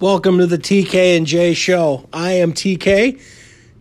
Welcome 0.00 0.38
to 0.38 0.46
the 0.46 0.56
TK 0.56 1.18
and 1.18 1.26
J 1.26 1.52
show. 1.52 2.08
I 2.10 2.32
am 2.32 2.54
TK 2.54 3.20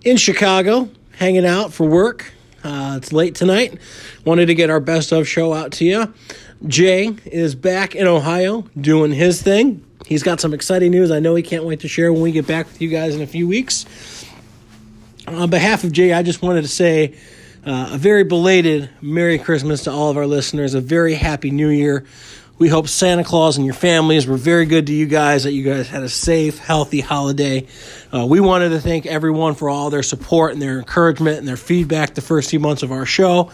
in 0.03 0.17
Chicago, 0.17 0.89
hanging 1.13 1.45
out 1.45 1.71
for 1.71 1.87
work. 1.87 2.33
Uh, 2.61 2.95
it's 2.97 3.13
late 3.13 3.35
tonight. 3.35 3.79
Wanted 4.25 4.47
to 4.47 4.53
get 4.53 4.69
our 4.69 4.81
best 4.81 5.13
of 5.13 5.29
show 5.29 5.53
out 5.53 5.71
to 5.73 5.85
you. 5.85 6.13
Jay 6.67 7.15
is 7.23 7.55
back 7.55 7.95
in 7.95 8.05
Ohio 8.05 8.65
doing 8.77 9.13
his 9.13 9.41
thing. 9.41 9.81
He's 10.05 10.21
got 10.21 10.41
some 10.41 10.53
exciting 10.53 10.91
news 10.91 11.09
I 11.09 11.19
know 11.19 11.35
he 11.35 11.41
can't 11.41 11.63
wait 11.63 11.79
to 11.79 11.87
share 11.87 12.11
when 12.11 12.21
we 12.21 12.33
get 12.33 12.45
back 12.45 12.65
with 12.65 12.81
you 12.81 12.89
guys 12.89 13.15
in 13.15 13.21
a 13.21 13.27
few 13.27 13.47
weeks. 13.47 13.85
On 15.25 15.49
behalf 15.49 15.85
of 15.85 15.93
Jay, 15.93 16.11
I 16.11 16.21
just 16.21 16.41
wanted 16.41 16.63
to 16.63 16.67
say 16.67 17.15
uh, 17.65 17.91
a 17.93 17.97
very 17.97 18.25
belated 18.25 18.89
Merry 19.01 19.39
Christmas 19.39 19.85
to 19.85 19.91
all 19.91 20.09
of 20.09 20.17
our 20.17 20.27
listeners, 20.27 20.73
a 20.73 20.81
very 20.81 21.13
Happy 21.13 21.49
New 21.49 21.69
Year. 21.69 22.05
We 22.59 22.67
hope 22.67 22.89
Santa 22.89 23.23
Claus 23.23 23.55
and 23.55 23.65
your 23.65 23.73
families 23.73 24.27
were 24.27 24.35
very 24.35 24.65
good 24.65 24.87
to 24.87 24.93
you 24.93 25.05
guys, 25.05 25.45
that 25.45 25.53
you 25.53 25.63
guys 25.63 25.87
had 25.87 26.03
a 26.03 26.09
safe, 26.09 26.57
healthy 26.57 26.99
holiday. 26.99 27.65
Uh, 28.13 28.25
we 28.25 28.41
wanted 28.41 28.69
to 28.71 28.81
thank 28.81 29.05
everyone 29.05 29.55
for 29.55 29.69
all 29.69 29.89
their 29.89 30.03
support 30.03 30.51
and 30.51 30.61
their 30.61 30.77
encouragement 30.77 31.37
and 31.37 31.47
their 31.47 31.55
feedback 31.55 32.15
the 32.15 32.21
first 32.21 32.49
few 32.49 32.59
months 32.59 32.83
of 32.83 32.91
our 32.91 33.05
show. 33.05 33.49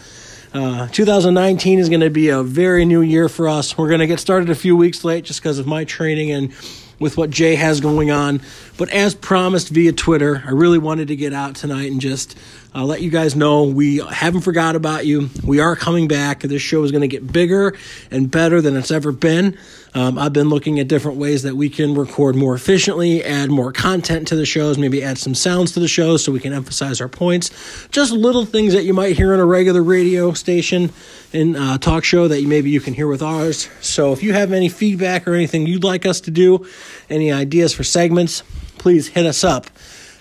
Uh, 0.52 0.88
2019 0.88 1.78
is 1.78 1.88
going 1.88 2.00
to 2.00 2.10
be 2.10 2.30
a 2.30 2.42
very 2.42 2.84
new 2.84 3.00
year 3.00 3.28
for 3.28 3.48
us. 3.48 3.78
We're 3.78 3.86
going 3.86 4.00
to 4.00 4.08
get 4.08 4.18
started 4.18 4.50
a 4.50 4.56
few 4.56 4.76
weeks 4.76 5.04
late 5.04 5.22
just 5.24 5.40
because 5.40 5.60
of 5.60 5.68
my 5.68 5.84
training 5.84 6.32
and 6.32 6.52
with 6.98 7.16
what 7.16 7.30
Jay 7.30 7.54
has 7.54 7.80
going 7.80 8.10
on. 8.10 8.40
But 8.78 8.90
as 8.90 9.14
promised 9.14 9.70
via 9.70 9.92
Twitter, 9.92 10.42
I 10.46 10.50
really 10.50 10.78
wanted 10.78 11.08
to 11.08 11.16
get 11.16 11.32
out 11.32 11.56
tonight 11.56 11.90
and 11.90 12.00
just 12.00 12.38
uh, 12.74 12.84
let 12.84 13.00
you 13.00 13.10
guys 13.10 13.34
know 13.34 13.64
we 13.64 13.98
haven't 13.98 14.42
forgot 14.42 14.76
about 14.76 15.06
you. 15.06 15.30
We 15.42 15.60
are 15.60 15.74
coming 15.74 16.08
back. 16.08 16.40
This 16.40 16.60
show 16.60 16.82
is 16.84 16.90
going 16.90 17.00
to 17.00 17.08
get 17.08 17.32
bigger 17.32 17.74
and 18.10 18.30
better 18.30 18.60
than 18.60 18.76
it's 18.76 18.90
ever 18.90 19.12
been. 19.12 19.56
Um, 19.94 20.18
I've 20.18 20.34
been 20.34 20.50
looking 20.50 20.78
at 20.78 20.88
different 20.88 21.16
ways 21.16 21.42
that 21.44 21.56
we 21.56 21.70
can 21.70 21.94
record 21.94 22.36
more 22.36 22.54
efficiently, 22.54 23.24
add 23.24 23.50
more 23.50 23.72
content 23.72 24.28
to 24.28 24.36
the 24.36 24.44
shows, 24.44 24.76
maybe 24.76 25.02
add 25.02 25.16
some 25.16 25.34
sounds 25.34 25.72
to 25.72 25.80
the 25.80 25.88
shows 25.88 26.22
so 26.22 26.30
we 26.30 26.40
can 26.40 26.52
emphasize 26.52 27.00
our 27.00 27.08
points. 27.08 27.88
Just 27.92 28.12
little 28.12 28.44
things 28.44 28.74
that 28.74 28.84
you 28.84 28.92
might 28.92 29.16
hear 29.16 29.32
on 29.32 29.40
a 29.40 29.46
regular 29.46 29.82
radio 29.82 30.34
station 30.34 30.92
and 31.32 31.56
uh, 31.56 31.78
talk 31.78 32.04
show 32.04 32.28
that 32.28 32.44
maybe 32.44 32.68
you 32.68 32.80
can 32.80 32.92
hear 32.92 33.08
with 33.08 33.22
ours. 33.22 33.70
So 33.80 34.12
if 34.12 34.22
you 34.22 34.34
have 34.34 34.52
any 34.52 34.68
feedback 34.68 35.26
or 35.26 35.34
anything 35.34 35.66
you'd 35.66 35.82
like 35.84 36.04
us 36.04 36.20
to 36.22 36.30
do, 36.30 36.66
any 37.08 37.32
ideas 37.32 37.72
for 37.72 37.82
segments, 37.82 38.42
please 38.86 39.08
hit 39.08 39.26
us 39.26 39.42
up. 39.42 39.66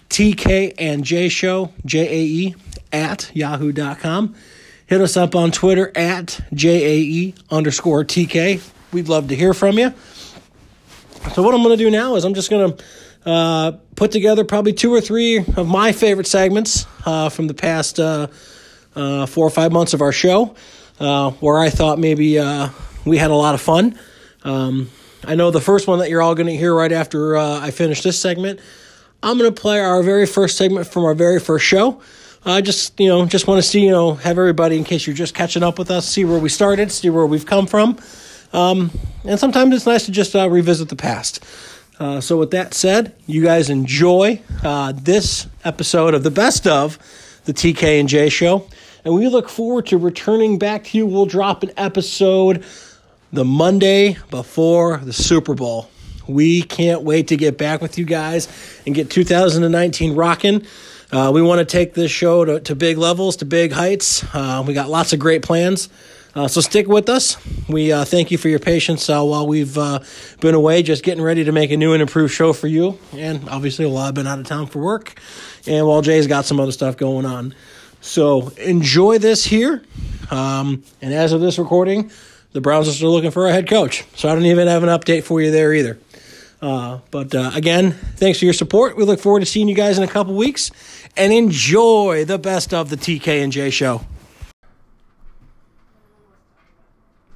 TK 0.10 0.74
and 0.80 1.04
J 1.04 1.30
Show, 1.30 1.72
J 1.86 2.00
A 2.00 2.24
E, 2.24 2.56
at 2.92 3.30
yahoo.com. 3.36 4.34
Hit 4.88 5.02
us 5.02 5.16
up 5.16 5.36
on 5.36 5.52
Twitter 5.52 5.92
at 5.96 6.40
J 6.52 6.84
A 6.84 6.98
E 6.98 7.36
underscore 7.52 8.04
TK. 8.04 8.68
We'd 8.92 9.08
love 9.08 9.28
to 9.28 9.36
hear 9.36 9.54
from 9.54 9.78
you. 9.78 9.94
So, 11.34 11.44
what 11.44 11.54
I'm 11.54 11.62
going 11.62 11.78
to 11.78 11.84
do 11.84 11.92
now 11.92 12.16
is 12.16 12.26
I'm 12.26 12.34
just 12.34 12.50
going 12.50 12.76
to 12.76 12.84
uh, 13.30 13.72
put 13.96 14.12
together 14.12 14.44
probably 14.44 14.74
two 14.74 14.92
or 14.92 15.00
three 15.00 15.38
of 15.38 15.68
my 15.68 15.92
favorite 15.92 16.26
segments 16.26 16.88
uh, 17.06 17.30
from 17.30 17.46
the 17.46 17.54
past 17.54 18.00
uh, 18.00 18.26
uh 18.96 19.28
four 19.28 19.46
or 19.46 19.52
five 19.52 19.74
months 19.74 19.94
of 19.94 20.02
our 20.02 20.12
show, 20.12 20.56
uh, 21.00 21.30
where 21.34 21.60
I 21.60 21.70
thought 21.70 22.00
maybe 22.00 22.40
uh, 22.40 22.70
we 23.06 23.20
had 23.20 23.30
a 23.30 23.36
lot 23.36 23.54
of 23.54 23.62
fun. 23.62 24.00
Um, 24.44 24.90
I 25.28 25.36
know 25.36 25.52
the 25.52 25.62
first 25.62 25.88
one 25.88 26.00
that 26.00 26.10
you're 26.10 26.22
all 26.22 26.36
going 26.36 26.48
to 26.48 26.56
hear 26.56 26.74
right 26.74 26.92
after 26.92 27.38
I 27.38 27.72
finish 27.72 28.02
this 28.02 28.20
segment 28.20 28.60
I'm 29.26 29.40
going 29.40 29.52
to 29.52 29.60
play 29.60 29.80
our 29.80 30.04
very 30.04 30.28
first 30.28 30.56
segment 30.56 30.86
from 30.86 31.04
our 31.04 31.16
very 31.16 31.40
first 31.40 31.66
show. 31.66 32.00
I 32.46 32.62
just, 32.62 33.00
you 33.00 33.08
know, 33.08 33.26
just 33.26 33.48
want 33.48 33.58
to 33.58 33.68
see, 33.68 33.84
you 33.84 33.90
know, 33.90 34.14
have 34.14 34.38
everybody, 34.38 34.78
in 34.78 34.84
case 34.84 35.08
you're 35.08 35.16
just 35.16 35.34
catching 35.34 35.64
up 35.64 35.80
with 35.80 35.90
us, 35.90 36.08
see 36.08 36.26
where 36.26 36.38
we 36.38 36.48
started, 36.48 36.92
see 36.92 37.10
where 37.10 37.26
we've 37.26 37.46
come 37.46 37.66
from. 37.66 37.98
Um, 38.54 38.92
and 39.24 39.40
sometimes 39.40 39.74
it's 39.74 39.88
nice 39.88 40.06
to 40.06 40.12
just 40.12 40.36
uh, 40.36 40.48
revisit 40.48 40.90
the 40.90 40.96
past. 40.96 41.44
Uh, 41.98 42.22
so, 42.22 42.38
with 42.38 42.52
that 42.52 42.76
said, 42.76 43.16
you 43.26 43.42
guys 43.42 43.72
enjoy 43.72 44.42
uh, 44.64 44.92
this 44.96 45.48
episode 45.64 46.14
of 46.14 46.22
the 46.22 46.30
best 46.30 46.68
of 46.68 47.00
the 47.46 47.54
TK 47.54 48.00
and 48.00 48.08
J 48.08 48.30
show. 48.30 48.68
And 49.04 49.16
we 49.16 49.28
look 49.28 49.50
forward 49.50 49.88
to 49.88 49.98
returning 49.98 50.60
back 50.60 50.84
to 50.86 50.98
you. 51.00 51.08
We'll 51.08 51.26
drop 51.26 51.64
an 51.64 51.72
episode 51.78 52.64
the 53.36 53.46
Monday 53.46 54.18
before 54.32 54.98
the 54.98 55.12
Super 55.12 55.54
Bowl. 55.54 55.90
We 56.26 56.62
can't 56.62 57.02
wait 57.02 57.28
to 57.28 57.38
get 57.38 57.58
back 57.58 57.82
with 57.82 57.98
you 57.98 58.06
guys 58.06 58.48
and 58.86 58.96
get 58.96 59.10
2019 59.10 60.16
rocking. 60.16 60.66
Uh, 61.12 61.32
we 61.34 61.42
want 61.42 61.60
to 61.60 61.66
take 61.66 61.94
this 61.94 62.10
show 62.10 62.46
to, 62.46 62.60
to 62.62 62.76
big 62.76 62.98
levels, 62.98 63.36
to 63.38 63.46
big 63.46 63.74
heights. 63.74 64.24
Uh, 64.34 64.64
we 64.66 64.74
got 64.74 64.90
lots 64.90 65.12
of 65.12 65.20
great 65.20 65.42
plans. 65.42 65.90
Uh, 66.34 66.48
so 66.48 66.62
stick 66.62 66.88
with 66.88 67.10
us. 67.10 67.38
We 67.68 67.92
uh, 67.92 68.06
thank 68.06 68.32
you 68.32 68.38
for 68.38 68.48
your 68.48 68.60
patience 68.60 69.10
uh, 69.10 69.22
while 69.22 69.46
we've 69.46 69.78
uh, 69.78 70.00
been 70.40 70.56
away, 70.56 70.82
just 70.82 71.04
getting 71.04 71.24
ready 71.24 71.44
to 71.44 71.52
make 71.52 71.72
a 71.72 71.78
new 71.78 71.92
and 71.92 72.02
improved 72.02 72.34
show 72.34 72.54
for 72.54 72.68
you. 72.68 72.98
And 73.12 73.50
obviously, 73.50 73.86
while 73.86 73.98
I've 73.98 74.14
been 74.14 74.28
out 74.28 74.40
of 74.40 74.46
town 74.46 74.68
for 74.68 74.80
work, 74.80 75.20
and 75.68 75.86
while 75.86 76.02
Jay's 76.02 76.28
got 76.28 76.46
some 76.46 76.60
other 76.60 76.72
stuff 76.72 76.96
going 76.96 77.26
on. 77.26 77.54
So 78.00 78.50
enjoy 78.58 79.18
this 79.18 79.44
here. 79.44 79.84
Um, 80.32 80.84
and 81.02 81.14
as 81.14 81.34
of 81.34 81.42
this 81.42 81.60
recording, 81.60 82.12
the 82.56 82.62
Browns 82.62 82.88
are 82.88 82.94
still 82.94 83.12
looking 83.12 83.32
for 83.32 83.50
a 83.50 83.52
head 83.52 83.68
coach. 83.68 84.06
So 84.16 84.30
I 84.30 84.34
don't 84.34 84.46
even 84.46 84.70
have 84.70 84.82
an 84.82 84.88
update 84.88 85.26
for 85.26 85.42
you 85.42 85.52
there 85.52 85.74
either. 85.74 86.00
Uh, 86.62 87.00
but 87.12 87.36
uh, 87.36 87.52
again, 87.54 87.92
thanks 87.92 88.40
for 88.40 88.46
your 88.46 88.54
support. 88.54 88.96
We 88.96 89.04
look 89.04 89.20
forward 89.20 89.42
to 89.42 89.46
seeing 89.46 89.68
you 89.68 89.76
guys 89.76 89.98
in 89.98 90.06
a 90.06 90.08
couple 90.08 90.36
weeks 90.36 90.72
and 91.18 91.34
enjoy 91.34 92.24
the 92.24 92.40
best 92.40 92.74
of 92.74 92.90
the 92.90 92.96
TK 92.96 93.44
and 93.44 93.52
J 93.52 93.70
show. 93.72 94.06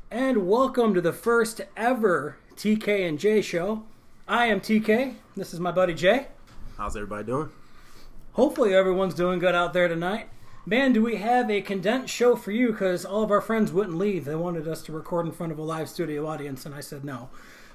And 0.09 0.47
welcome 0.47 0.94
to 0.94 1.02
the 1.02 1.12
first 1.12 1.59
ever 1.75 2.38
TK 2.56 3.06
and 3.06 3.19
J 3.19 3.41
show. 3.41 3.84
I 4.25 4.46
am 4.46 4.62
TK. 4.62 5.16
This 5.35 5.53
is 5.53 5.59
my 5.59 5.72
buddy 5.72 5.96
Jay. 5.96 6.28
How's 6.78 6.96
everybody 6.96 7.25
doing? 7.25 7.50
Hopefully, 8.31 8.74
everyone's 8.74 9.16
doing 9.16 9.40
good 9.40 9.53
out 9.53 9.74
there 9.74 9.90
tonight. 9.90 10.29
Man, 10.66 10.94
do 10.94 11.02
we 11.02 11.16
have 11.16 11.50
a 11.50 11.62
condensed 11.62 12.14
show 12.14 12.36
for 12.36 12.52
you 12.52 12.72
because 12.72 13.06
all 13.06 13.24
of 13.24 13.31
our 13.31 13.42
friends 13.42 13.72
wouldn't 13.72 13.97
leave. 13.97 14.25
They 14.25 14.36
wanted 14.36 14.68
us 14.68 14.81
to 14.84 14.92
record 14.92 15.25
in 15.25 15.31
front 15.31 15.52
of 15.52 15.58
a 15.58 15.64
live 15.64 15.90
studio 15.90 16.28
audience, 16.28 16.66
and 16.66 16.75
I 16.75 16.81
said 16.81 17.03
no. 17.03 17.30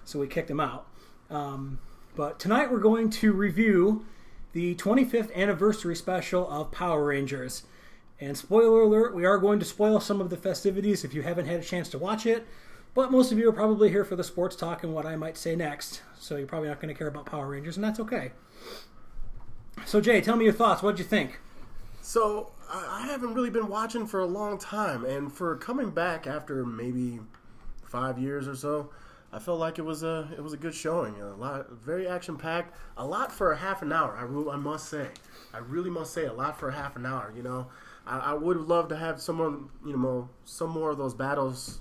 So 0.04 0.18
we 0.18 0.26
kicked 0.26 0.48
them 0.48 0.60
out. 0.60 0.86
Um, 1.30 1.78
but 2.14 2.38
tonight 2.38 2.70
we're 2.70 2.78
going 2.78 3.10
to 3.10 3.32
review 3.32 4.04
the 4.52 4.74
25th 4.76 5.34
anniversary 5.34 5.96
special 5.96 6.48
of 6.48 6.70
Power 6.70 7.06
Rangers. 7.06 7.64
And 8.20 8.36
spoiler 8.36 8.82
alert, 8.82 9.14
we 9.14 9.24
are 9.24 9.38
going 9.38 9.58
to 9.58 9.64
spoil 9.64 9.98
some 9.98 10.20
of 10.20 10.30
the 10.30 10.36
festivities 10.36 11.04
if 11.04 11.14
you 11.14 11.22
haven't 11.22 11.46
had 11.46 11.60
a 11.60 11.64
chance 11.64 11.88
to 11.88 11.98
watch 11.98 12.26
it. 12.26 12.46
But 12.94 13.10
most 13.10 13.32
of 13.32 13.38
you 13.38 13.48
are 13.48 13.52
probably 13.52 13.88
here 13.88 14.04
for 14.04 14.14
the 14.14 14.22
sports 14.22 14.54
talk 14.54 14.84
and 14.84 14.94
what 14.94 15.06
I 15.06 15.16
might 15.16 15.36
say 15.36 15.56
next. 15.56 16.02
So 16.18 16.36
you're 16.36 16.46
probably 16.46 16.68
not 16.68 16.80
going 16.80 16.94
to 16.94 16.98
care 16.98 17.08
about 17.08 17.26
Power 17.26 17.48
Rangers, 17.48 17.76
and 17.76 17.82
that's 17.82 17.98
okay. 17.98 18.32
So, 19.84 20.00
Jay, 20.00 20.20
tell 20.20 20.36
me 20.36 20.44
your 20.44 20.54
thoughts. 20.54 20.82
What'd 20.82 21.00
you 21.00 21.04
think? 21.04 21.40
So, 22.06 22.50
I 22.70 23.06
haven't 23.06 23.32
really 23.32 23.48
been 23.48 23.68
watching 23.68 24.06
for 24.06 24.20
a 24.20 24.26
long 24.26 24.58
time. 24.58 25.06
And 25.06 25.32
for 25.32 25.56
coming 25.56 25.88
back 25.90 26.26
after 26.26 26.62
maybe 26.66 27.20
five 27.82 28.18
years 28.18 28.46
or 28.46 28.54
so, 28.54 28.90
I 29.32 29.38
felt 29.38 29.58
like 29.58 29.78
it 29.78 29.86
was 29.86 30.02
a 30.02 30.28
it 30.36 30.42
was 30.42 30.52
a 30.52 30.58
good 30.58 30.74
showing. 30.74 31.18
A 31.22 31.34
lot, 31.34 31.70
very 31.70 32.06
action 32.06 32.36
packed. 32.36 32.74
A 32.98 33.06
lot 33.06 33.32
for 33.32 33.52
a 33.52 33.56
half 33.56 33.80
an 33.80 33.90
hour. 33.90 34.18
I, 34.18 34.52
I 34.52 34.56
must 34.56 34.90
say, 34.90 35.08
I 35.54 35.58
really 35.58 35.88
must 35.88 36.12
say, 36.12 36.26
a 36.26 36.32
lot 36.34 36.60
for 36.60 36.68
a 36.68 36.74
half 36.74 36.94
an 36.96 37.06
hour. 37.06 37.32
You 37.34 37.42
know, 37.42 37.68
I, 38.06 38.18
I 38.18 38.34
would 38.34 38.58
love 38.58 38.88
to 38.88 38.96
have 38.96 39.18
someone, 39.18 39.70
you 39.82 39.96
know, 39.96 40.28
some 40.44 40.68
more 40.68 40.90
of 40.90 40.98
those 40.98 41.14
battles, 41.14 41.80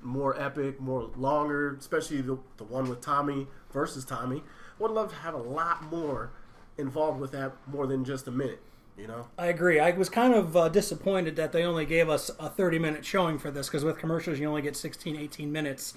more 0.00 0.34
epic, 0.40 0.80
more 0.80 1.10
longer. 1.14 1.76
Especially 1.78 2.22
the 2.22 2.38
the 2.56 2.64
one 2.64 2.88
with 2.88 3.02
Tommy 3.02 3.48
versus 3.70 4.06
Tommy. 4.06 4.44
Would 4.78 4.92
love 4.92 5.10
to 5.10 5.16
have 5.16 5.34
a 5.34 5.42
lot 5.42 5.82
more 5.92 6.30
involved 6.78 7.20
with 7.20 7.32
that, 7.32 7.52
more 7.66 7.86
than 7.86 8.02
just 8.06 8.26
a 8.26 8.30
minute. 8.30 8.62
You 8.96 9.06
know? 9.06 9.26
I 9.38 9.46
agree. 9.46 9.80
I 9.80 9.90
was 9.92 10.08
kind 10.08 10.34
of 10.34 10.56
uh, 10.56 10.68
disappointed 10.68 11.36
that 11.36 11.52
they 11.52 11.64
only 11.64 11.86
gave 11.86 12.08
us 12.08 12.30
a 12.38 12.48
30 12.48 12.78
minute 12.78 13.04
showing 13.04 13.38
for 13.38 13.50
this 13.50 13.68
because 13.68 13.84
with 13.84 13.98
commercials 13.98 14.38
you 14.38 14.46
only 14.46 14.62
get 14.62 14.76
16, 14.76 15.16
18 15.16 15.50
minutes. 15.50 15.94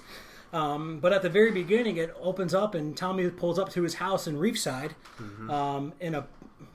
Um, 0.52 1.00
but 1.00 1.12
at 1.12 1.22
the 1.22 1.28
very 1.28 1.50
beginning, 1.50 1.96
it 1.98 2.14
opens 2.20 2.54
up 2.54 2.74
and 2.74 2.96
Tommy 2.96 3.28
pulls 3.30 3.58
up 3.58 3.68
to 3.70 3.82
his 3.82 3.94
house 3.94 4.26
in 4.26 4.38
Reefside 4.38 4.94
mm-hmm. 5.20 5.50
um, 5.50 5.92
in 6.00 6.14
a 6.14 6.26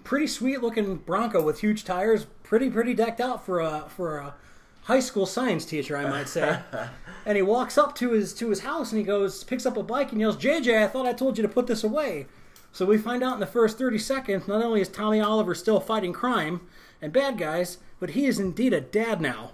pretty 0.04 0.28
sweet 0.28 0.62
looking 0.62 0.98
Bronco 0.98 1.42
with 1.42 1.62
huge 1.62 1.84
tires, 1.84 2.26
pretty 2.44 2.70
pretty 2.70 2.94
decked 2.94 3.22
out 3.22 3.46
for 3.46 3.60
a 3.60 3.86
for 3.90 4.18
a 4.18 4.36
high 4.84 5.00
school 5.00 5.26
science 5.26 5.66
teacher, 5.66 5.96
I 5.98 6.10
might 6.10 6.28
say. 6.28 6.60
and 7.26 7.36
he 7.36 7.42
walks 7.42 7.78
up 7.78 7.96
to 7.96 8.12
his 8.12 8.34
to 8.36 8.50
his 8.50 8.62
house 8.62 8.92
and 8.92 9.00
he 9.00 9.06
goes, 9.06 9.44
picks 9.44 9.66
up 9.66 9.78
a 9.78 9.84
bike 9.84 10.12
and 10.12 10.20
yells, 10.20 10.38
"JJ, 10.38 10.84
I 10.84 10.88
thought 10.88 11.06
I 11.06 11.14
told 11.14 11.38
you 11.38 11.42
to 11.42 11.50
put 11.50 11.68
this 11.68 11.84
away." 11.84 12.28
So 12.72 12.86
we 12.86 12.98
find 12.98 13.24
out 13.24 13.34
in 13.34 13.40
the 13.40 13.46
first 13.46 13.78
30 13.78 13.98
seconds, 13.98 14.48
not 14.48 14.64
only 14.64 14.82
is 14.82 14.88
Tommy 14.88 15.20
Oliver 15.20 15.54
still 15.54 15.80
fighting 15.80 16.14
crime 16.14 16.62
and 17.02 17.12
bad 17.12 17.38
guys, 17.38 17.80
but 18.00 18.12
he 18.12 18.26
is 18.26 18.40
indeed 18.40 18.74
a 18.74 18.82
dad 18.82 19.20
now. 19.20 19.52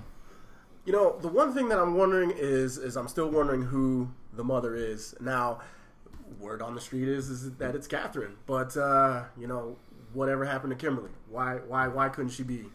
You 0.86 0.94
know, 0.94 1.18
the 1.20 1.28
one 1.28 1.54
thing 1.54 1.70
that 1.70 1.80
I'm 1.80 1.96
wondering 1.96 2.32
is 2.32 2.78
is 2.78 2.96
I'm 2.96 3.08
still 3.08 3.30
wondering 3.30 3.64
who 3.64 4.10
the 4.34 4.44
mother 4.44 4.76
is. 4.76 5.16
Now, 5.20 5.60
word 6.40 6.62
on 6.62 6.76
the 6.76 6.82
street 6.82 7.08
is 7.08 7.30
is 7.30 7.52
that 7.56 7.76
it's 7.76 7.88
Catherine, 7.88 8.38
but 8.46 8.78
uh, 8.78 9.24
you 9.38 9.48
know, 9.48 9.78
whatever 10.14 10.46
happened 10.46 10.72
to 10.72 10.78
Kimberly? 10.78 11.12
Why 11.30 11.56
why 11.68 11.88
why 11.88 12.10
couldn't 12.10 12.32
she 12.32 12.44
be? 12.44 12.66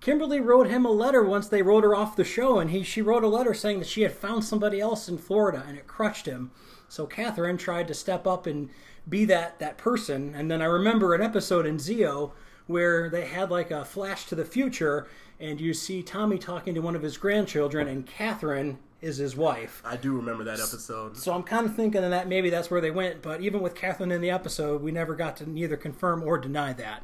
Kimberly 0.00 0.40
wrote 0.40 0.66
him 0.66 0.84
a 0.84 0.90
letter 0.90 1.22
once 1.22 1.48
they 1.48 1.62
wrote 1.62 1.84
her 1.84 1.94
off 1.94 2.16
the 2.16 2.24
show, 2.24 2.58
and 2.58 2.70
he 2.70 2.82
she 2.82 3.00
wrote 3.00 3.22
a 3.22 3.28
letter 3.28 3.54
saying 3.54 3.78
that 3.78 3.88
she 3.88 4.02
had 4.02 4.12
found 4.12 4.44
somebody 4.44 4.80
else 4.80 5.08
in 5.08 5.18
Florida, 5.18 5.64
and 5.66 5.78
it 5.78 5.86
crushed 5.86 6.26
him. 6.26 6.50
So 6.88 7.06
Catherine 7.06 7.56
tried 7.56 7.88
to 7.88 7.94
step 7.94 8.26
up 8.26 8.46
and 8.46 8.68
be 9.08 9.24
that 9.26 9.58
that 9.58 9.78
person. 9.78 10.34
And 10.34 10.50
then 10.50 10.62
I 10.62 10.66
remember 10.66 11.14
an 11.14 11.22
episode 11.22 11.66
in 11.66 11.76
Zeo 11.76 12.32
where 12.66 13.10
they 13.10 13.26
had 13.26 13.50
like 13.50 13.70
a 13.70 13.84
flash 13.84 14.26
to 14.26 14.34
the 14.34 14.44
future, 14.44 15.06
and 15.38 15.60
you 15.60 15.74
see 15.74 16.02
Tommy 16.02 16.38
talking 16.38 16.74
to 16.74 16.80
one 16.80 16.96
of 16.96 17.02
his 17.02 17.16
grandchildren, 17.16 17.88
and 17.88 18.06
Catherine 18.06 18.78
is 19.02 19.18
his 19.18 19.36
wife. 19.36 19.82
I 19.84 19.96
do 19.96 20.14
remember 20.14 20.44
that 20.44 20.58
episode. 20.60 21.16
So 21.16 21.34
I'm 21.34 21.42
kind 21.42 21.66
of 21.66 21.76
thinking 21.76 22.00
that 22.00 22.26
maybe 22.26 22.48
that's 22.48 22.70
where 22.70 22.80
they 22.80 22.90
went. 22.90 23.20
But 23.20 23.42
even 23.42 23.60
with 23.60 23.74
Catherine 23.74 24.10
in 24.10 24.22
the 24.22 24.30
episode, 24.30 24.82
we 24.82 24.92
never 24.92 25.14
got 25.14 25.36
to 25.38 25.50
neither 25.50 25.76
confirm 25.76 26.22
or 26.22 26.38
deny 26.38 26.72
that. 26.72 27.02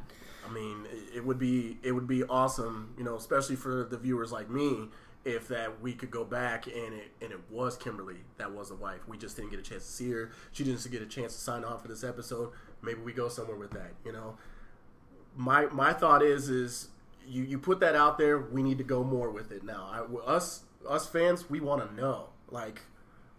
I 0.49 0.51
mean, 0.51 0.85
it 1.15 1.23
would 1.23 1.37
be 1.37 1.77
it 1.83 1.91
would 1.91 2.07
be 2.07 2.23
awesome, 2.23 2.93
you 2.97 3.03
know, 3.03 3.15
especially 3.15 3.55
for 3.55 3.85
the 3.89 3.97
viewers 3.97 4.31
like 4.31 4.49
me, 4.49 4.89
if 5.23 5.47
that 5.49 5.81
we 5.81 5.93
could 5.93 6.09
go 6.09 6.23
back 6.23 6.65
and 6.65 6.93
it 6.93 7.11
and 7.21 7.31
it 7.31 7.39
was 7.49 7.77
Kimberly 7.77 8.17
that 8.37 8.51
was 8.51 8.69
the 8.69 8.75
wife. 8.75 9.07
We 9.07 9.17
just 9.17 9.35
didn't 9.35 9.51
get 9.51 9.59
a 9.59 9.63
chance 9.63 9.85
to 9.85 9.91
see 9.91 10.11
her. 10.11 10.31
She 10.51 10.63
didn't 10.63 10.89
get 10.91 11.01
a 11.01 11.05
chance 11.05 11.33
to 11.33 11.39
sign 11.39 11.63
on 11.63 11.79
for 11.79 11.87
this 11.87 12.03
episode. 12.03 12.51
Maybe 12.81 13.01
we 13.01 13.13
go 13.13 13.29
somewhere 13.29 13.57
with 13.57 13.71
that, 13.71 13.93
you 14.03 14.11
know. 14.11 14.37
My 15.35 15.67
my 15.67 15.93
thought 15.93 16.23
is 16.23 16.49
is 16.49 16.89
you 17.27 17.43
you 17.43 17.59
put 17.59 17.79
that 17.81 17.95
out 17.95 18.17
there. 18.17 18.39
We 18.39 18.63
need 18.63 18.77
to 18.79 18.83
go 18.83 19.03
more 19.03 19.29
with 19.29 19.51
it 19.51 19.63
now. 19.63 19.87
I, 19.91 20.29
us 20.29 20.63
us 20.87 21.07
fans, 21.07 21.49
we 21.49 21.59
want 21.59 21.87
to 21.87 21.95
know 21.95 22.29
like 22.49 22.81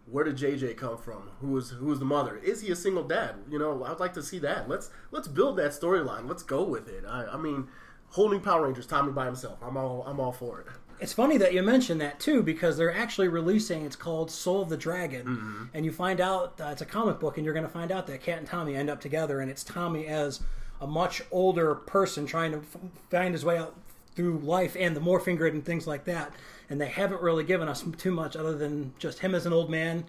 where 0.06 0.25
did 0.25 0.37
JJ 0.37 0.76
come 0.76 0.99
from? 0.99 1.31
Who 1.40 1.49
was 1.49 1.70
who 1.70 1.87
was 1.87 1.99
the 1.99 2.05
mother? 2.05 2.37
Is 2.37 2.62
he 2.62 2.70
a 2.70 2.76
single 2.76 3.05
dad? 3.05 3.37
You 3.50 3.58
know, 3.58 3.85
I'd 3.85 4.00
like 4.00 4.14
to 4.14 4.23
see 4.23 4.38
that. 4.40 4.69
Let's 4.69 4.90
let's 5.11 5.28
build 5.28 5.56
that 5.58 5.73
storyline. 5.73 6.28
Let's 6.28 6.43
go 6.43 6.62
with 6.62 6.88
it. 6.88 7.05
I, 7.06 7.26
I 7.26 7.37
mean, 7.37 7.69
holding 8.11 8.40
Power 8.40 8.67
Rangers, 8.67 8.87
Tommy 8.87 9.12
by 9.12 9.26
himself. 9.26 9.58
I'm 9.62 9.76
all 9.76 10.05
I'm 10.06 10.20
all 10.20 10.32
for 10.32 10.61
it. 10.61 10.67
It's 11.02 11.12
funny 11.12 11.37
that 11.38 11.52
you 11.52 11.62
mentioned 11.62 12.00
that 12.00 12.20
too, 12.20 12.43
because 12.43 12.76
they're 12.76 12.94
actually 12.94 13.28
releasing. 13.28 13.84
It's 13.84 13.96
called 13.96 14.31
Soul 14.31 14.62
of 14.62 14.69
the 14.69 14.76
Dragon, 14.76 15.26
mm-hmm. 15.26 15.64
and 15.75 15.84
you 15.84 15.93
find 15.93 16.20
out 16.20 16.60
uh, 16.60 16.66
it's 16.66 16.82
a 16.82 16.87
comic 16.87 17.19
book, 17.19 17.37
and 17.37 17.44
you're 17.44 17.54
going 17.54 17.66
to 17.66 17.72
find 17.72 17.90
out 17.90 18.06
that 18.06 18.22
Cat 18.22 18.38
and 18.38 18.46
Tommy 18.46 18.76
end 18.76 18.88
up 18.88 19.00
together, 19.00 19.40
and 19.40 19.50
it's 19.50 19.64
Tommy 19.64 20.06
as 20.06 20.40
a 20.81 20.87
much 20.87 21.22
older 21.31 21.75
person 21.75 22.26
trying 22.26 22.52
to 22.52 22.58
f- 22.58 22.76
find 23.10 23.34
his 23.34 23.44
way 23.44 23.58
out 23.58 23.76
through 24.14 24.38
life 24.38 24.76
and 24.78 24.94
the 24.94 25.00
morphing 25.00 25.37
grid 25.37 25.54
and 25.54 25.64
things 25.64 25.87
like 25.87 26.04
that. 26.04 26.32
And 26.69 26.81
they 26.81 26.88
haven't 26.88 27.22
really 27.22 27.44
given 27.44 27.69
us 27.69 27.84
too 27.99 28.10
much 28.10 28.37
other 28.37 28.54
than 28.54 28.93
just 28.99 29.20
him 29.20 29.34
as 29.34 29.46
an 29.46 29.52
old 29.52 29.70
man 29.70 30.04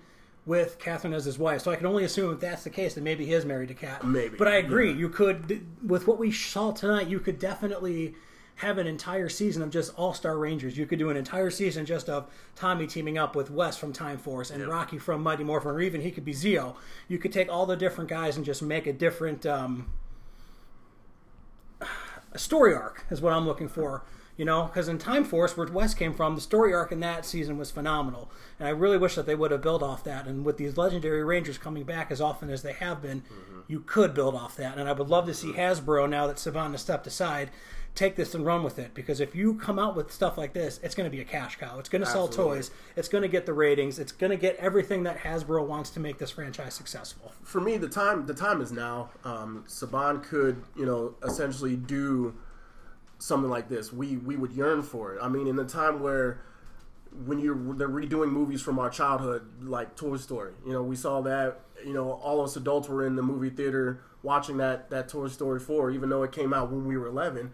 with 0.45 0.77
Catherine 0.79 1.13
as 1.13 1.25
his 1.25 1.39
wife. 1.39 1.61
So 1.61 1.71
I 1.71 1.75
can 1.75 1.85
only 1.85 2.03
assume 2.03 2.33
if 2.33 2.39
that's 2.39 2.63
the 2.63 2.69
case, 2.69 2.95
that 2.95 3.01
maybe 3.01 3.25
he 3.25 3.33
is 3.33 3.45
married 3.45 3.69
to 3.69 3.73
Cat. 3.73 4.05
Maybe. 4.05 4.35
But 4.35 4.47
I 4.47 4.55
agree. 4.55 4.91
Yeah. 4.91 4.97
You 4.97 5.09
could, 5.09 5.65
with 5.87 6.05
what 6.05 6.19
we 6.19 6.31
saw 6.31 6.71
tonight, 6.71 7.07
you 7.07 7.19
could 7.19 7.39
definitely 7.39 8.15
have 8.55 8.77
an 8.77 8.87
entire 8.87 9.29
season 9.29 9.61
of 9.61 9.69
just 9.69 9.93
All 9.97 10.13
Star 10.13 10.37
Rangers. 10.37 10.77
You 10.77 10.85
could 10.85 10.99
do 10.99 11.09
an 11.09 11.17
entire 11.17 11.49
season 11.49 11.85
just 11.85 12.09
of 12.09 12.29
Tommy 12.55 12.87
teaming 12.87 13.17
up 13.17 13.35
with 13.35 13.49
Wes 13.49 13.77
from 13.77 13.93
Time 13.93 14.17
Force 14.17 14.51
and 14.51 14.59
yep. 14.59 14.69
Rocky 14.69 14.97
from 14.97 15.21
Mighty 15.21 15.43
Morphin, 15.43 15.71
or 15.71 15.81
even 15.81 16.01
he 16.01 16.11
could 16.11 16.25
be 16.25 16.33
Zeo. 16.33 16.75
You 17.07 17.17
could 17.17 17.33
take 17.33 17.51
all 17.51 17.65
the 17.65 17.75
different 17.75 18.09
guys 18.09 18.37
and 18.37 18.45
just 18.45 18.61
make 18.61 18.87
a 18.87 18.93
different 18.93 19.45
um, 19.45 19.91
a 22.31 22.39
story 22.39 22.73
arc, 22.73 23.05
is 23.09 23.21
what 23.21 23.33
I'm 23.33 23.45
looking 23.45 23.67
for 23.67 24.03
you 24.37 24.45
know, 24.45 24.63
because 24.63 24.87
in 24.87 24.97
Time 24.97 25.23
Force, 25.23 25.55
where 25.55 25.67
Wes 25.67 25.93
came 25.93 26.13
from, 26.13 26.35
the 26.35 26.41
story 26.41 26.73
arc 26.73 26.91
in 26.91 26.99
that 27.01 27.25
season 27.25 27.57
was 27.57 27.71
phenomenal, 27.71 28.31
and 28.59 28.67
I 28.67 28.71
really 28.71 28.97
wish 28.97 29.15
that 29.15 29.25
they 29.25 29.35
would 29.35 29.51
have 29.51 29.61
built 29.61 29.83
off 29.83 30.03
that. 30.03 30.27
And 30.27 30.45
with 30.45 30.57
these 30.57 30.77
legendary 30.77 31.23
Rangers 31.23 31.57
coming 31.57 31.83
back 31.83 32.11
as 32.11 32.21
often 32.21 32.49
as 32.49 32.61
they 32.61 32.73
have 32.73 33.01
been, 33.01 33.21
mm-hmm. 33.21 33.59
you 33.67 33.81
could 33.81 34.13
build 34.13 34.35
off 34.35 34.55
that. 34.57 34.77
And 34.77 34.89
I 34.89 34.93
would 34.93 35.09
love 35.09 35.25
to 35.27 35.33
see 35.33 35.53
Hasbro 35.53 36.09
now 36.09 36.27
that 36.27 36.37
Saban 36.37 36.71
has 36.71 36.81
stepped 36.81 37.07
aside 37.07 37.51
take 37.95 38.15
this 38.15 38.33
and 38.33 38.45
run 38.45 38.63
with 38.63 38.79
it 38.79 38.93
because 38.93 39.19
if 39.19 39.35
you 39.35 39.53
come 39.53 39.77
out 39.77 39.95
with 39.95 40.11
stuff 40.11 40.37
like 40.37 40.53
this, 40.53 40.79
it's 40.81 40.95
going 40.95 41.09
to 41.09 41.15
be 41.15 41.21
a 41.21 41.25
cash 41.25 41.57
cow. 41.57 41.77
It's 41.77 41.89
going 41.89 42.03
to 42.03 42.09
sell 42.09 42.27
toys. 42.27 42.71
It's 42.95 43.07
going 43.07 43.21
to 43.21 43.27
get 43.27 43.45
the 43.45 43.53
ratings. 43.53 43.99
It's 43.99 44.11
going 44.11 44.31
to 44.31 44.37
get 44.37 44.55
everything 44.57 45.03
that 45.03 45.19
Hasbro 45.19 45.65
wants 45.65 45.91
to 45.91 45.99
make 45.99 46.17
this 46.17 46.31
franchise 46.31 46.73
successful. 46.73 47.33
For 47.43 47.61
me, 47.61 47.77
the 47.77 47.89
time 47.89 48.25
the 48.25 48.33
time 48.33 48.61
is 48.61 48.71
now. 48.71 49.11
Um, 49.23 49.63
Saban 49.67 50.23
could 50.23 50.63
you 50.75 50.85
know 50.85 51.15
essentially 51.23 51.75
do 51.75 52.33
something 53.19 53.49
like 53.49 53.69
this. 53.69 53.93
We 53.93 54.17
we 54.17 54.35
would 54.35 54.51
yearn 54.51 54.83
for 54.83 55.13
it. 55.15 55.19
I 55.21 55.27
mean, 55.27 55.47
in 55.47 55.55
the 55.55 55.65
time 55.65 56.01
where 56.01 56.41
when 57.25 57.39
you're 57.39 57.55
they're 57.75 57.87
redoing 57.87 58.31
movies 58.31 58.61
from 58.61 58.79
our 58.79 58.89
childhood, 58.89 59.63
like 59.63 59.95
Toy 59.95 60.17
Story. 60.17 60.53
You 60.65 60.73
know, 60.73 60.83
we 60.83 60.95
saw 60.95 61.21
that. 61.21 61.59
You 61.85 61.93
know, 61.93 62.13
all 62.13 62.39
of 62.39 62.45
us 62.45 62.55
adults 62.55 62.87
were 62.87 63.05
in 63.05 63.15
the 63.15 63.21
movie 63.21 63.49
theater 63.49 64.01
watching 64.21 64.57
that 64.57 64.89
that 64.89 65.09
Toy 65.09 65.27
Story 65.27 65.59
four, 65.59 65.91
even 65.91 66.09
though 66.09 66.23
it 66.23 66.31
came 66.31 66.53
out 66.53 66.71
when 66.71 66.85
we 66.87 66.97
were 66.97 67.07
eleven. 67.07 67.51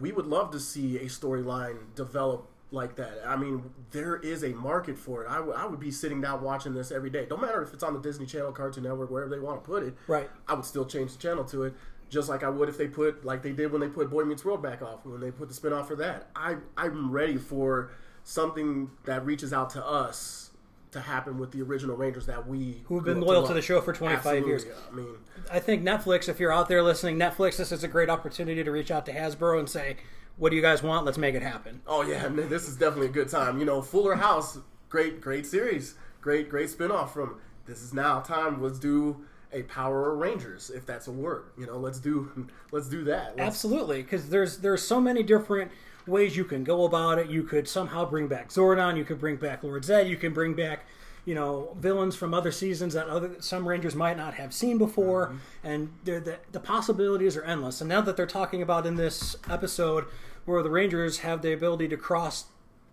We 0.00 0.10
would 0.10 0.26
love 0.26 0.50
to 0.50 0.58
see 0.58 0.96
a 0.96 1.04
storyline 1.04 1.94
develop 1.94 2.48
like 2.72 2.96
that. 2.96 3.22
I 3.24 3.36
mean, 3.36 3.70
there 3.92 4.16
is 4.16 4.42
a 4.42 4.48
market 4.48 4.98
for 4.98 5.24
it. 5.24 5.30
I, 5.30 5.36
w- 5.36 5.54
I 5.56 5.64
would 5.64 5.78
be 5.78 5.92
sitting 5.92 6.20
down 6.20 6.42
watching 6.42 6.74
this 6.74 6.90
every 6.90 7.08
day. 7.08 7.24
Don't 7.24 7.40
matter 7.40 7.62
if 7.62 7.72
it's 7.72 7.84
on 7.84 7.94
the 7.94 8.00
Disney 8.00 8.26
Channel, 8.26 8.50
Cartoon 8.50 8.82
Network, 8.82 9.12
wherever 9.12 9.30
they 9.30 9.38
want 9.38 9.62
to 9.62 9.66
put 9.66 9.84
it. 9.84 9.94
Right. 10.08 10.28
I 10.48 10.54
would 10.54 10.64
still 10.64 10.84
change 10.84 11.12
the 11.12 11.18
channel 11.18 11.44
to 11.44 11.62
it 11.62 11.74
just 12.08 12.28
like 12.28 12.42
I 12.42 12.48
would 12.48 12.68
if 12.68 12.78
they 12.78 12.88
put 12.88 13.24
like 13.24 13.42
they 13.42 13.52
did 13.52 13.72
when 13.72 13.80
they 13.80 13.88
put 13.88 14.10
Boy 14.10 14.24
Meets 14.24 14.44
World 14.44 14.62
back 14.62 14.82
off 14.82 15.04
when 15.04 15.20
they 15.20 15.30
put 15.30 15.48
the 15.48 15.54
spinoff 15.54 15.86
for 15.86 15.96
that. 15.96 16.28
I 16.34 16.56
I'm 16.76 17.10
ready 17.10 17.36
for 17.36 17.90
something 18.24 18.90
that 19.04 19.24
reaches 19.24 19.52
out 19.52 19.70
to 19.70 19.84
us 19.84 20.50
to 20.92 21.00
happen 21.00 21.38
with 21.38 21.52
the 21.52 21.62
original 21.62 21.96
Rangers 21.96 22.26
that 22.26 22.46
we 22.46 22.82
who've 22.86 23.04
been 23.04 23.20
loyal 23.20 23.42
to, 23.42 23.48
to, 23.48 23.54
the 23.54 23.62
show 23.62 23.80
for 23.80 23.92
25 23.92 24.18
Absolutely. 24.18 24.48
years. 24.48 24.64
I 24.90 24.94
mean, 24.94 25.14
I 25.50 25.58
think 25.58 25.82
Netflix, 25.82 26.28
if 26.28 26.40
you're 26.40 26.52
out 26.52 26.68
there 26.68 26.82
listening, 26.82 27.18
Netflix, 27.18 27.56
this 27.56 27.72
is 27.72 27.84
a 27.84 27.88
great 27.88 28.08
opportunity 28.08 28.62
to 28.62 28.70
reach 28.70 28.90
out 28.90 29.04
to 29.06 29.12
Hasbro 29.12 29.58
and 29.58 29.68
say, 29.68 29.96
"What 30.36 30.50
do 30.50 30.56
you 30.56 30.62
guys 30.62 30.82
want? 30.82 31.04
Let's 31.04 31.18
make 31.18 31.34
it 31.34 31.42
happen." 31.42 31.82
Oh 31.86 32.02
yeah, 32.02 32.28
this 32.32 32.68
is 32.68 32.76
definitely 32.76 33.08
a 33.08 33.12
good 33.12 33.28
time. 33.28 33.58
You 33.58 33.64
know, 33.64 33.82
Fuller 33.82 34.14
House, 34.14 34.58
great 34.88 35.20
great 35.20 35.44
series, 35.44 35.94
great 36.20 36.48
great 36.48 36.68
spinoff 36.68 37.10
from. 37.10 37.40
This 37.66 37.82
is 37.82 37.92
now 37.92 38.20
time. 38.20 38.62
Let's 38.62 38.78
do 38.78 39.25
a 39.52 39.62
Power 39.62 40.14
Rangers, 40.14 40.70
if 40.70 40.86
that's 40.86 41.06
a 41.06 41.12
word. 41.12 41.44
You 41.58 41.66
know, 41.66 41.78
let's 41.78 41.98
do 41.98 42.48
let's 42.72 42.88
do 42.88 43.04
that. 43.04 43.36
Let's... 43.36 43.40
Absolutely, 43.40 44.02
because 44.02 44.28
there's 44.28 44.58
there's 44.58 44.82
so 44.82 45.00
many 45.00 45.22
different 45.22 45.70
ways 46.06 46.36
you 46.36 46.44
can 46.44 46.64
go 46.64 46.84
about 46.84 47.18
it. 47.18 47.28
You 47.28 47.42
could 47.42 47.68
somehow 47.68 48.04
bring 48.04 48.28
back 48.28 48.48
Zordon. 48.50 48.96
You 48.96 49.04
could 49.04 49.18
bring 49.18 49.36
back 49.36 49.62
Lord 49.62 49.84
Zed. 49.84 50.08
You 50.08 50.16
can 50.16 50.32
bring 50.32 50.54
back 50.54 50.86
you 51.24 51.34
know 51.34 51.76
villains 51.78 52.16
from 52.16 52.32
other 52.32 52.52
seasons 52.52 52.94
that 52.94 53.08
other 53.08 53.36
some 53.40 53.68
Rangers 53.68 53.94
might 53.94 54.16
not 54.16 54.34
have 54.34 54.54
seen 54.54 54.78
before, 54.78 55.28
mm-hmm. 55.28 55.38
and 55.64 55.92
the 56.04 56.38
the 56.52 56.60
possibilities 56.60 57.36
are 57.36 57.44
endless. 57.44 57.80
And 57.80 57.88
now 57.88 58.00
that 58.00 58.16
they're 58.16 58.26
talking 58.26 58.62
about 58.62 58.86
in 58.86 58.96
this 58.96 59.36
episode 59.50 60.06
where 60.44 60.62
the 60.62 60.70
Rangers 60.70 61.18
have 61.18 61.42
the 61.42 61.52
ability 61.52 61.88
to 61.88 61.96
cross 61.96 62.44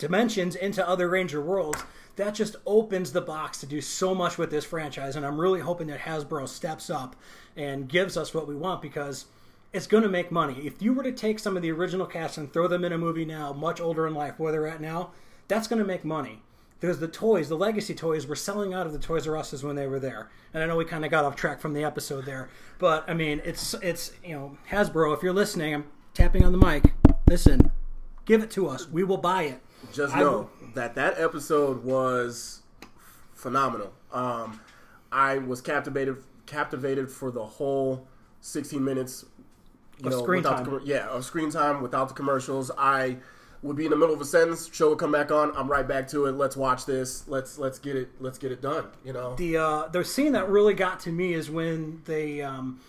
dimensions 0.03 0.57
into 0.57 0.85
other 0.85 1.07
Ranger 1.07 1.41
worlds 1.41 1.81
that 2.17 2.35
just 2.35 2.57
opens 2.65 3.13
the 3.13 3.21
box 3.21 3.59
to 3.61 3.65
do 3.65 3.79
so 3.79 4.13
much 4.13 4.37
with 4.37 4.51
this 4.51 4.65
franchise. 4.65 5.15
And 5.15 5.25
I'm 5.25 5.39
really 5.39 5.61
hoping 5.61 5.87
that 5.87 6.01
Hasbro 6.01 6.47
steps 6.49 6.89
up 6.89 7.15
and 7.55 7.87
gives 7.87 8.17
us 8.17 8.33
what 8.33 8.45
we 8.45 8.53
want 8.53 8.81
because 8.81 9.25
it's 9.71 9.87
going 9.87 10.03
to 10.03 10.09
make 10.09 10.29
money. 10.29 10.59
If 10.65 10.81
you 10.81 10.93
were 10.93 11.03
to 11.03 11.13
take 11.13 11.39
some 11.39 11.55
of 11.55 11.63
the 11.63 11.71
original 11.71 12.05
cast 12.05 12.37
and 12.37 12.51
throw 12.51 12.67
them 12.67 12.83
in 12.83 12.91
a 12.91 12.97
movie 12.97 13.23
now, 13.23 13.53
much 13.53 13.79
older 13.79 14.05
in 14.05 14.13
life, 14.13 14.37
where 14.37 14.51
they're 14.51 14.67
at 14.67 14.81
now, 14.81 15.11
that's 15.47 15.67
going 15.67 15.79
to 15.79 15.87
make 15.87 16.03
money. 16.03 16.41
Because 16.81 16.99
the 16.99 17.07
toys, 17.07 17.47
the 17.47 17.55
legacy 17.55 17.95
toys, 17.95 18.27
were 18.27 18.35
selling 18.35 18.73
out 18.73 18.85
of 18.85 18.91
the 18.91 18.99
Toys 18.99 19.25
R 19.25 19.37
Us's 19.37 19.63
when 19.63 19.77
they 19.77 19.87
were 19.87 20.01
there. 20.01 20.29
And 20.53 20.61
I 20.61 20.65
know 20.65 20.75
we 20.75 20.83
kind 20.83 21.05
of 21.05 21.11
got 21.11 21.23
off 21.23 21.37
track 21.37 21.61
from 21.61 21.73
the 21.73 21.85
episode 21.85 22.25
there, 22.25 22.49
but 22.77 23.09
I 23.09 23.13
mean, 23.13 23.41
it's 23.45 23.73
it's 23.75 24.11
you 24.21 24.35
know 24.35 24.57
Hasbro. 24.69 25.15
If 25.15 25.23
you're 25.23 25.31
listening, 25.31 25.73
I'm 25.73 25.85
tapping 26.13 26.43
on 26.43 26.51
the 26.51 26.57
mic. 26.57 26.91
Listen, 27.25 27.71
give 28.25 28.43
it 28.43 28.51
to 28.51 28.67
us. 28.67 28.89
We 28.89 29.05
will 29.05 29.15
buy 29.15 29.43
it. 29.43 29.61
Just 29.91 30.15
know 30.15 30.49
that 30.75 30.95
that 30.95 31.19
episode 31.19 31.83
was 31.83 32.61
phenomenal. 33.33 33.91
Um, 34.11 34.59
I 35.11 35.37
was 35.39 35.61
captivated 35.61 36.17
captivated 36.45 37.09
for 37.09 37.31
the 37.31 37.43
whole 37.43 38.07
16 38.41 38.83
minutes. 38.83 39.25
You 39.99 40.07
of 40.07 40.13
know, 40.13 40.21
screen 40.21 40.43
time. 40.43 40.63
The, 40.63 40.81
yeah, 40.83 41.07
of 41.07 41.25
screen 41.25 41.51
time 41.51 41.81
without 41.81 42.07
the 42.07 42.13
commercials. 42.13 42.71
I 42.77 43.17
would 43.61 43.77
be 43.77 43.85
in 43.85 43.91
the 43.91 43.95
middle 43.95 44.13
of 44.13 44.19
a 44.19 44.25
sentence, 44.25 44.69
show 44.73 44.89
would 44.89 44.99
come 44.99 45.11
back 45.11 45.31
on, 45.31 45.55
I'm 45.55 45.69
right 45.69 45.87
back 45.87 46.07
to 46.09 46.25
it. 46.25 46.33
Let's 46.33 46.57
watch 46.57 46.85
this. 46.85 47.27
Let's 47.27 47.57
let's 47.57 47.79
get 47.79 47.95
it 47.95 48.09
let's 48.19 48.37
get 48.37 48.51
it 48.51 48.61
done. 48.61 48.87
You 49.05 49.13
know, 49.13 49.35
the 49.35 49.57
uh, 49.57 49.87
the 49.87 50.03
scene 50.03 50.33
that 50.33 50.49
really 50.49 50.73
got 50.73 50.99
to 51.01 51.11
me 51.11 51.33
is 51.33 51.49
when 51.49 52.01
they 52.05 52.41
um, 52.41 52.79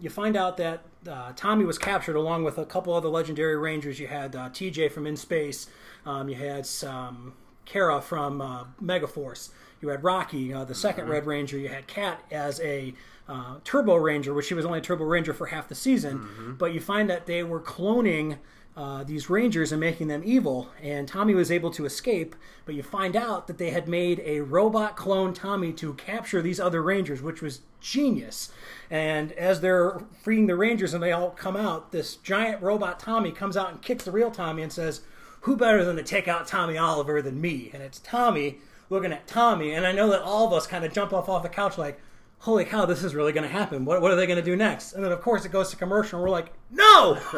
you 0.00 0.10
find 0.10 0.36
out 0.36 0.56
that 0.56 0.82
uh, 1.08 1.32
Tommy 1.36 1.64
was 1.64 1.78
captured 1.78 2.16
along 2.16 2.44
with 2.44 2.58
a 2.58 2.64
couple 2.64 2.94
other 2.94 3.08
legendary 3.08 3.56
Rangers. 3.56 4.00
You 4.00 4.08
had 4.08 4.34
uh, 4.34 4.48
TJ 4.48 4.90
from 4.92 5.06
In 5.06 5.16
Space. 5.16 5.68
Um, 6.06 6.28
you 6.28 6.36
had 6.36 6.68
um, 6.86 7.34
Kara 7.64 8.00
from 8.00 8.40
uh, 8.40 8.64
Megaforce. 8.82 9.50
You 9.82 9.88
had 9.88 10.02
Rocky, 10.02 10.54
uh, 10.54 10.64
the 10.64 10.74
2nd 10.74 11.00
mm-hmm. 11.00 11.10
Red 11.10 11.26
Ranger. 11.26 11.58
You 11.58 11.68
had 11.68 11.86
Kat 11.86 12.22
as 12.30 12.60
a 12.60 12.94
uh, 13.28 13.56
Turbo 13.64 13.96
Ranger, 13.96 14.32
which 14.32 14.46
she 14.46 14.54
was 14.54 14.64
only 14.64 14.78
a 14.78 14.82
Turbo 14.82 15.04
Ranger 15.04 15.34
for 15.34 15.46
half 15.46 15.68
the 15.68 15.74
season. 15.74 16.20
Mm-hmm. 16.20 16.52
But 16.54 16.72
you 16.72 16.80
find 16.80 17.10
that 17.10 17.26
they 17.26 17.42
were 17.42 17.60
cloning 17.60 18.38
uh, 18.76 19.02
these 19.04 19.30
Rangers 19.30 19.72
and 19.72 19.80
making 19.80 20.08
them 20.08 20.22
evil. 20.24 20.68
And 20.82 21.08
Tommy 21.08 21.34
was 21.34 21.50
able 21.50 21.70
to 21.72 21.86
escape, 21.86 22.36
but 22.66 22.74
you 22.74 22.82
find 22.82 23.16
out 23.16 23.46
that 23.46 23.58
they 23.58 23.70
had 23.70 23.88
made 23.88 24.20
a 24.24 24.40
robot 24.40 24.96
clone 24.96 25.32
Tommy 25.32 25.72
to 25.74 25.94
capture 25.94 26.42
these 26.42 26.60
other 26.60 26.82
Rangers, 26.82 27.22
which 27.22 27.40
was 27.40 27.62
genius. 27.80 28.50
And 28.90 29.32
as 29.32 29.60
they're 29.60 30.00
freeing 30.22 30.46
the 30.46 30.56
Rangers 30.56 30.92
and 30.92 31.02
they 31.02 31.12
all 31.12 31.30
come 31.30 31.56
out, 31.56 31.90
this 31.90 32.16
giant 32.16 32.62
robot 32.62 33.00
Tommy 33.00 33.32
comes 33.32 33.56
out 33.56 33.70
and 33.70 33.80
kicks 33.80 34.04
the 34.04 34.12
real 34.12 34.30
Tommy 34.30 34.62
and 34.62 34.72
says, 34.72 35.00
Who 35.46 35.56
better 35.56 35.84
than 35.84 35.94
to 35.94 36.02
take 36.02 36.26
out 36.26 36.48
Tommy 36.48 36.76
Oliver 36.76 37.22
than 37.22 37.40
me? 37.40 37.70
And 37.72 37.80
it's 37.80 38.00
Tommy 38.00 38.58
looking 38.90 39.12
at 39.12 39.28
Tommy. 39.28 39.74
And 39.74 39.86
I 39.86 39.92
know 39.92 40.10
that 40.10 40.20
all 40.20 40.44
of 40.44 40.52
us 40.52 40.66
kind 40.66 40.84
of 40.84 40.92
jump 40.92 41.12
off 41.12 41.28
off 41.28 41.44
the 41.44 41.48
couch 41.48 41.78
like, 41.78 42.00
holy 42.40 42.64
cow, 42.64 42.84
this 42.84 43.04
is 43.04 43.14
really 43.14 43.32
going 43.32 43.46
to 43.46 43.48
happen. 43.48 43.84
What, 43.84 44.02
what 44.02 44.10
are 44.10 44.16
they 44.16 44.26
going 44.26 44.40
to 44.40 44.44
do 44.44 44.56
next? 44.56 44.94
And 44.94 45.04
then, 45.04 45.12
of 45.12 45.20
course, 45.20 45.44
it 45.44 45.52
goes 45.52 45.70
to 45.70 45.76
commercial, 45.76 46.18
and 46.18 46.24
we're 46.24 46.32
like, 46.32 46.52
no! 46.68 47.16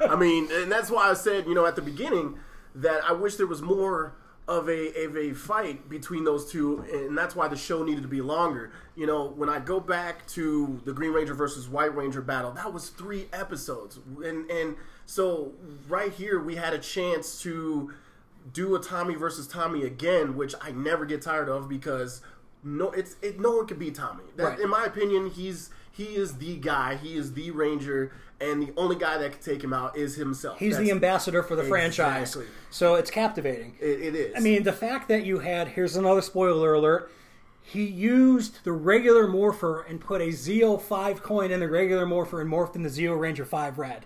I 0.00 0.16
mean, 0.18 0.48
and 0.50 0.72
that's 0.72 0.90
why 0.90 1.10
I 1.10 1.12
said, 1.12 1.44
you 1.44 1.52
know, 1.52 1.66
at 1.66 1.76
the 1.76 1.82
beginning 1.82 2.38
that 2.76 3.04
I 3.04 3.12
wish 3.12 3.36
there 3.36 3.46
was 3.46 3.60
more 3.60 4.14
of 4.46 4.68
a 4.68 5.04
of 5.04 5.16
a 5.16 5.32
fight 5.32 5.88
between 5.88 6.24
those 6.24 6.50
two, 6.50 6.84
and 6.92 7.16
that's 7.16 7.34
why 7.34 7.48
the 7.48 7.56
show 7.56 7.82
needed 7.82 8.02
to 8.02 8.08
be 8.08 8.20
longer. 8.20 8.72
You 8.94 9.06
know, 9.06 9.28
when 9.28 9.48
I 9.48 9.58
go 9.58 9.80
back 9.80 10.26
to 10.28 10.80
the 10.84 10.92
Green 10.92 11.12
Ranger 11.12 11.34
versus 11.34 11.68
White 11.68 11.94
Ranger 11.94 12.20
battle, 12.20 12.50
that 12.52 12.72
was 12.72 12.90
three 12.90 13.26
episodes, 13.32 13.98
and 14.24 14.50
and 14.50 14.76
so 15.06 15.52
right 15.88 16.12
here 16.12 16.40
we 16.40 16.56
had 16.56 16.74
a 16.74 16.78
chance 16.78 17.40
to 17.42 17.92
do 18.52 18.74
a 18.76 18.80
Tommy 18.80 19.14
versus 19.14 19.46
Tommy 19.46 19.84
again, 19.84 20.36
which 20.36 20.54
I 20.60 20.70
never 20.72 21.06
get 21.06 21.22
tired 21.22 21.48
of 21.48 21.68
because 21.68 22.20
no, 22.62 22.90
it's 22.90 23.16
it, 23.22 23.40
no 23.40 23.56
one 23.56 23.66
can 23.66 23.78
beat 23.78 23.94
Tommy. 23.94 24.24
That, 24.36 24.44
Right. 24.44 24.60
In 24.60 24.70
my 24.70 24.84
opinion, 24.84 25.30
he's 25.30 25.70
he 25.90 26.16
is 26.16 26.38
the 26.38 26.56
guy. 26.56 26.96
He 26.96 27.14
is 27.14 27.34
the 27.34 27.50
Ranger, 27.50 28.12
and 28.44 28.62
the 28.62 28.72
only 28.76 28.96
guy 28.96 29.18
that 29.18 29.32
can 29.32 29.42
take 29.42 29.62
him 29.62 29.72
out 29.72 29.96
is 29.96 30.16
himself. 30.16 30.58
He's 30.58 30.78
the 30.78 30.90
ambassador 30.90 31.42
for 31.42 31.56
the 31.56 31.64
franchise. 31.64 32.36
So 32.70 32.94
it's 32.96 33.10
captivating. 33.10 33.76
It, 33.80 34.00
it 34.00 34.14
is. 34.14 34.34
I 34.36 34.40
mean, 34.40 34.62
the 34.62 34.72
fact 34.72 35.08
that 35.08 35.24
you 35.24 35.38
had, 35.38 35.68
here's 35.68 35.96
another 35.96 36.22
spoiler 36.22 36.74
alert, 36.74 37.10
he 37.62 37.84
used 37.84 38.62
the 38.64 38.72
regular 38.72 39.26
Morpher 39.26 39.82
and 39.82 40.00
put 40.00 40.20
a 40.20 40.28
Zeo 40.28 40.80
5 40.80 41.22
coin 41.22 41.50
in 41.50 41.60
the 41.60 41.68
regular 41.68 42.04
Morpher 42.04 42.40
and 42.40 42.50
morphed 42.50 42.76
in 42.76 42.82
the 42.82 42.90
Zeo 42.90 43.18
Ranger 43.18 43.44
5 43.44 43.78
Red. 43.78 44.04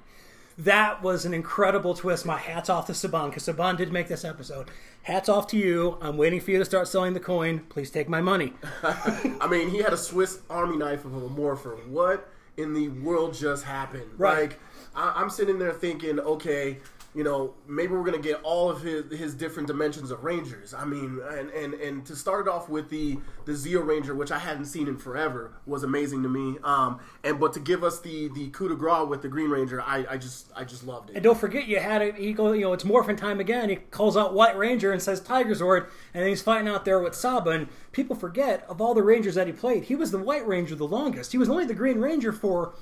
That 0.56 1.02
was 1.02 1.24
an 1.24 1.34
incredible 1.34 1.94
twist. 1.94 2.26
My 2.26 2.36
hat's 2.36 2.68
off 2.68 2.86
to 2.86 2.92
Saban 2.92 3.30
because 3.30 3.46
Saban 3.46 3.76
did 3.76 3.92
make 3.92 4.08
this 4.08 4.24
episode. 4.24 4.70
Hats 5.02 5.28
off 5.28 5.46
to 5.48 5.56
you. 5.56 5.98
I'm 6.00 6.16
waiting 6.16 6.40
for 6.40 6.50
you 6.50 6.58
to 6.58 6.64
start 6.64 6.88
selling 6.88 7.14
the 7.14 7.20
coin. 7.20 7.60
Please 7.68 7.90
take 7.90 8.08
my 8.08 8.20
money. 8.20 8.54
I 8.82 9.46
mean, 9.48 9.70
he 9.70 9.78
had 9.78 9.92
a 9.92 9.96
Swiss 9.96 10.40
Army 10.50 10.76
knife 10.76 11.04
of 11.04 11.14
a 11.14 11.28
morpher. 11.28 11.76
What 11.88 12.28
in 12.58 12.74
the 12.74 12.88
world 12.88 13.32
just 13.34 13.64
happened? 13.64 14.10
Right. 14.18 14.50
Like, 14.50 14.60
I, 14.94 15.14
I'm 15.16 15.30
sitting 15.30 15.58
there 15.58 15.72
thinking, 15.72 16.18
okay, 16.20 16.78
you 17.18 17.24
know, 17.24 17.52
maybe 17.66 17.94
we're 17.94 18.04
gonna 18.04 18.16
get 18.16 18.40
all 18.44 18.70
of 18.70 18.80
his 18.80 19.10
his 19.10 19.34
different 19.34 19.66
dimensions 19.66 20.12
of 20.12 20.22
Rangers. 20.22 20.72
I 20.72 20.84
mean, 20.84 21.20
and 21.28 21.50
and 21.50 21.74
and 21.74 22.06
to 22.06 22.14
start 22.14 22.46
it 22.46 22.48
off 22.48 22.68
with 22.68 22.90
the 22.90 23.18
the 23.44 23.54
Zeo 23.54 23.84
Ranger, 23.84 24.14
which 24.14 24.30
I 24.30 24.38
hadn't 24.38 24.66
seen 24.66 24.86
in 24.86 24.96
forever, 24.96 25.50
was 25.66 25.82
amazing 25.82 26.22
to 26.22 26.28
me. 26.28 26.58
Um, 26.62 27.00
and 27.24 27.40
but 27.40 27.52
to 27.54 27.60
give 27.60 27.82
us 27.82 27.98
the 27.98 28.28
the 28.28 28.50
coup 28.50 28.68
de 28.68 28.76
grace 28.76 29.08
with 29.08 29.22
the 29.22 29.28
Green 29.28 29.50
Ranger, 29.50 29.80
I 29.80 30.06
I 30.08 30.16
just 30.16 30.52
I 30.54 30.62
just 30.62 30.86
loved 30.86 31.10
it. 31.10 31.16
And 31.16 31.24
don't 31.24 31.36
forget, 31.36 31.66
you 31.66 31.80
had 31.80 32.02
it. 32.02 32.14
He 32.14 32.32
go, 32.32 32.52
you 32.52 32.60
know, 32.60 32.72
it's 32.72 32.84
morphin 32.84 33.16
time 33.16 33.40
again. 33.40 33.68
He 33.68 33.74
calls 33.74 34.16
out 34.16 34.32
White 34.32 34.56
Ranger 34.56 34.92
and 34.92 35.02
says 35.02 35.20
Tiger 35.20 35.56
Zord, 35.56 35.88
and 36.14 36.22
then 36.22 36.28
he's 36.28 36.40
fighting 36.40 36.68
out 36.68 36.84
there 36.84 37.00
with 37.00 37.16
Saba. 37.16 37.50
And 37.50 37.68
people 37.90 38.14
forget 38.14 38.64
of 38.68 38.80
all 38.80 38.94
the 38.94 39.02
Rangers 39.02 39.34
that 39.34 39.48
he 39.48 39.52
played, 39.52 39.82
he 39.82 39.96
was 39.96 40.12
the 40.12 40.18
White 40.18 40.46
Ranger 40.46 40.76
the 40.76 40.86
longest. 40.86 41.32
He 41.32 41.38
was 41.38 41.48
only 41.48 41.64
the 41.64 41.74
Green 41.74 41.98
Ranger 41.98 42.30
for, 42.30 42.74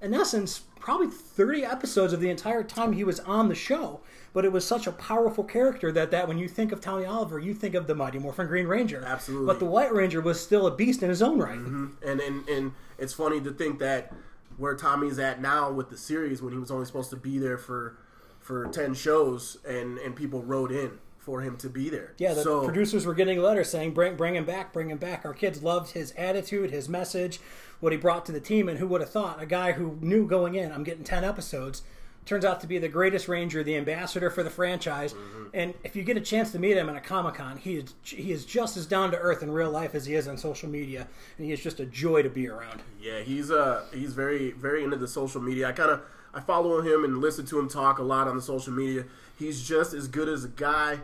in 0.00 0.14
essence, 0.14 0.60
probably 0.78 1.08
thirty 1.08 1.64
episodes 1.64 2.12
of 2.12 2.20
the 2.20 2.30
entire 2.30 2.62
time 2.62 2.92
he 2.92 3.04
was 3.04 3.20
on 3.20 3.48
the 3.48 3.54
show. 3.54 4.00
But 4.32 4.44
it 4.44 4.52
was 4.52 4.66
such 4.66 4.86
a 4.86 4.92
powerful 4.92 5.42
character 5.42 5.90
that 5.92 6.10
that 6.10 6.28
when 6.28 6.38
you 6.38 6.48
think 6.48 6.70
of 6.72 6.80
Tommy 6.80 7.04
Oliver, 7.04 7.38
you 7.38 7.54
think 7.54 7.74
of 7.74 7.86
the 7.86 7.94
Mighty 7.94 8.18
Morphin 8.18 8.46
Green 8.46 8.66
Ranger. 8.66 9.02
Absolutely. 9.04 9.46
But 9.46 9.58
the 9.58 9.64
White 9.64 9.92
Ranger 9.92 10.20
was 10.20 10.40
still 10.40 10.66
a 10.66 10.74
beast 10.74 11.02
in 11.02 11.08
his 11.08 11.22
own 11.22 11.38
right. 11.38 11.58
Mm-hmm. 11.58 11.86
and 12.06 12.20
and 12.20 12.48
and 12.48 12.72
it's 12.98 13.12
funny 13.12 13.40
to 13.40 13.50
think 13.50 13.78
that 13.80 14.12
where 14.56 14.74
Tommy's 14.74 15.18
at 15.18 15.40
now 15.40 15.70
with 15.70 15.88
the 15.88 15.96
series 15.96 16.42
when 16.42 16.52
he 16.52 16.58
was 16.58 16.70
only 16.70 16.84
supposed 16.84 17.10
to 17.10 17.16
be 17.16 17.38
there 17.38 17.58
for 17.58 17.96
for 18.40 18.66
ten 18.68 18.94
shows 18.94 19.58
and 19.66 19.98
and 19.98 20.14
people 20.14 20.42
wrote 20.42 20.72
in 20.72 20.98
for 21.28 21.42
him 21.42 21.58
to 21.58 21.68
be 21.68 21.90
there. 21.90 22.14
Yeah, 22.16 22.32
the 22.32 22.42
so, 22.42 22.64
producers 22.64 23.04
were 23.04 23.12
getting 23.12 23.38
letters 23.42 23.68
saying, 23.68 23.92
"Bring, 23.92 24.16
bring 24.16 24.34
him 24.34 24.46
back, 24.46 24.72
bring 24.72 24.88
him 24.88 24.96
back." 24.96 25.26
Our 25.26 25.34
kids 25.34 25.62
loved 25.62 25.90
his 25.92 26.12
attitude, 26.12 26.70
his 26.70 26.88
message, 26.88 27.38
what 27.80 27.92
he 27.92 27.98
brought 27.98 28.26
to 28.26 28.32
the 28.32 28.40
team, 28.40 28.68
and 28.68 28.78
who 28.78 28.86
would 28.88 29.00
have 29.00 29.10
thought 29.10 29.42
a 29.42 29.46
guy 29.46 29.72
who 29.72 29.98
knew 30.00 30.26
going 30.26 30.54
in, 30.54 30.72
"I'm 30.72 30.84
getting 30.84 31.04
ten 31.04 31.24
episodes," 31.24 31.82
turns 32.28 32.44
out 32.44 32.60
to 32.60 32.66
be 32.66 32.78
the 32.78 32.88
greatest 32.88 33.26
Ranger, 33.26 33.64
the 33.64 33.76
ambassador 33.76 34.28
for 34.28 34.42
the 34.42 34.50
franchise. 34.50 35.14
Mm-hmm. 35.14 35.44
And 35.54 35.74
if 35.82 35.96
you 35.96 36.02
get 36.02 36.18
a 36.18 36.20
chance 36.20 36.52
to 36.52 36.58
meet 36.58 36.76
him 36.76 36.88
at 36.90 36.96
a 36.96 37.00
Comic 37.00 37.36
Con, 37.36 37.56
he 37.56 37.76
is 37.76 37.94
he 38.02 38.32
is 38.32 38.44
just 38.44 38.76
as 38.76 38.86
down 38.86 39.10
to 39.12 39.18
earth 39.18 39.42
in 39.42 39.50
real 39.50 39.70
life 39.70 39.94
as 39.94 40.06
he 40.06 40.14
is 40.14 40.28
on 40.28 40.36
social 40.36 40.68
media, 40.68 41.08
and 41.36 41.46
he 41.46 41.52
is 41.52 41.60
just 41.60 41.80
a 41.80 41.86
joy 41.86 42.22
to 42.22 42.28
be 42.28 42.48
around. 42.48 42.82
Yeah, 43.00 43.20
he's 43.20 43.50
uh 43.50 43.86
he's 43.92 44.12
very 44.12 44.52
very 44.52 44.84
into 44.84 44.96
the 44.96 45.08
social 45.08 45.40
media. 45.40 45.68
I 45.68 45.72
kind 45.72 45.90
of 45.90 46.02
I 46.34 46.40
follow 46.40 46.82
him 46.82 47.04
and 47.04 47.18
listen 47.18 47.46
to 47.46 47.58
him 47.58 47.68
talk 47.68 47.98
a 47.98 48.02
lot 48.02 48.28
on 48.28 48.36
the 48.36 48.42
social 48.42 48.72
media. 48.72 49.04
He's 49.38 49.66
just 49.66 49.94
as 49.94 50.06
good 50.06 50.28
as 50.28 50.44
a 50.44 50.48
guy 50.48 51.00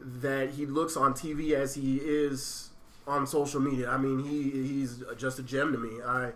that 0.00 0.50
he 0.50 0.64
looks 0.64 0.96
on 0.96 1.14
TV 1.14 1.52
as 1.52 1.74
he 1.74 1.96
is 1.96 2.67
on 3.08 3.26
social 3.26 3.60
media. 3.60 3.88
I 3.90 3.96
mean, 3.98 4.20
he 4.24 4.50
he's 4.50 5.02
just 5.16 5.38
a 5.38 5.42
gem 5.42 5.72
to 5.72 5.78
me. 5.78 6.00
I 6.04 6.32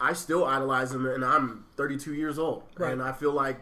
I 0.00 0.12
still 0.12 0.44
idolize 0.44 0.92
him, 0.92 1.06
and 1.06 1.24
I'm 1.24 1.66
32 1.76 2.14
years 2.14 2.38
old, 2.38 2.64
Right. 2.76 2.92
and 2.92 3.00
I 3.02 3.12
feel 3.12 3.32
like 3.32 3.60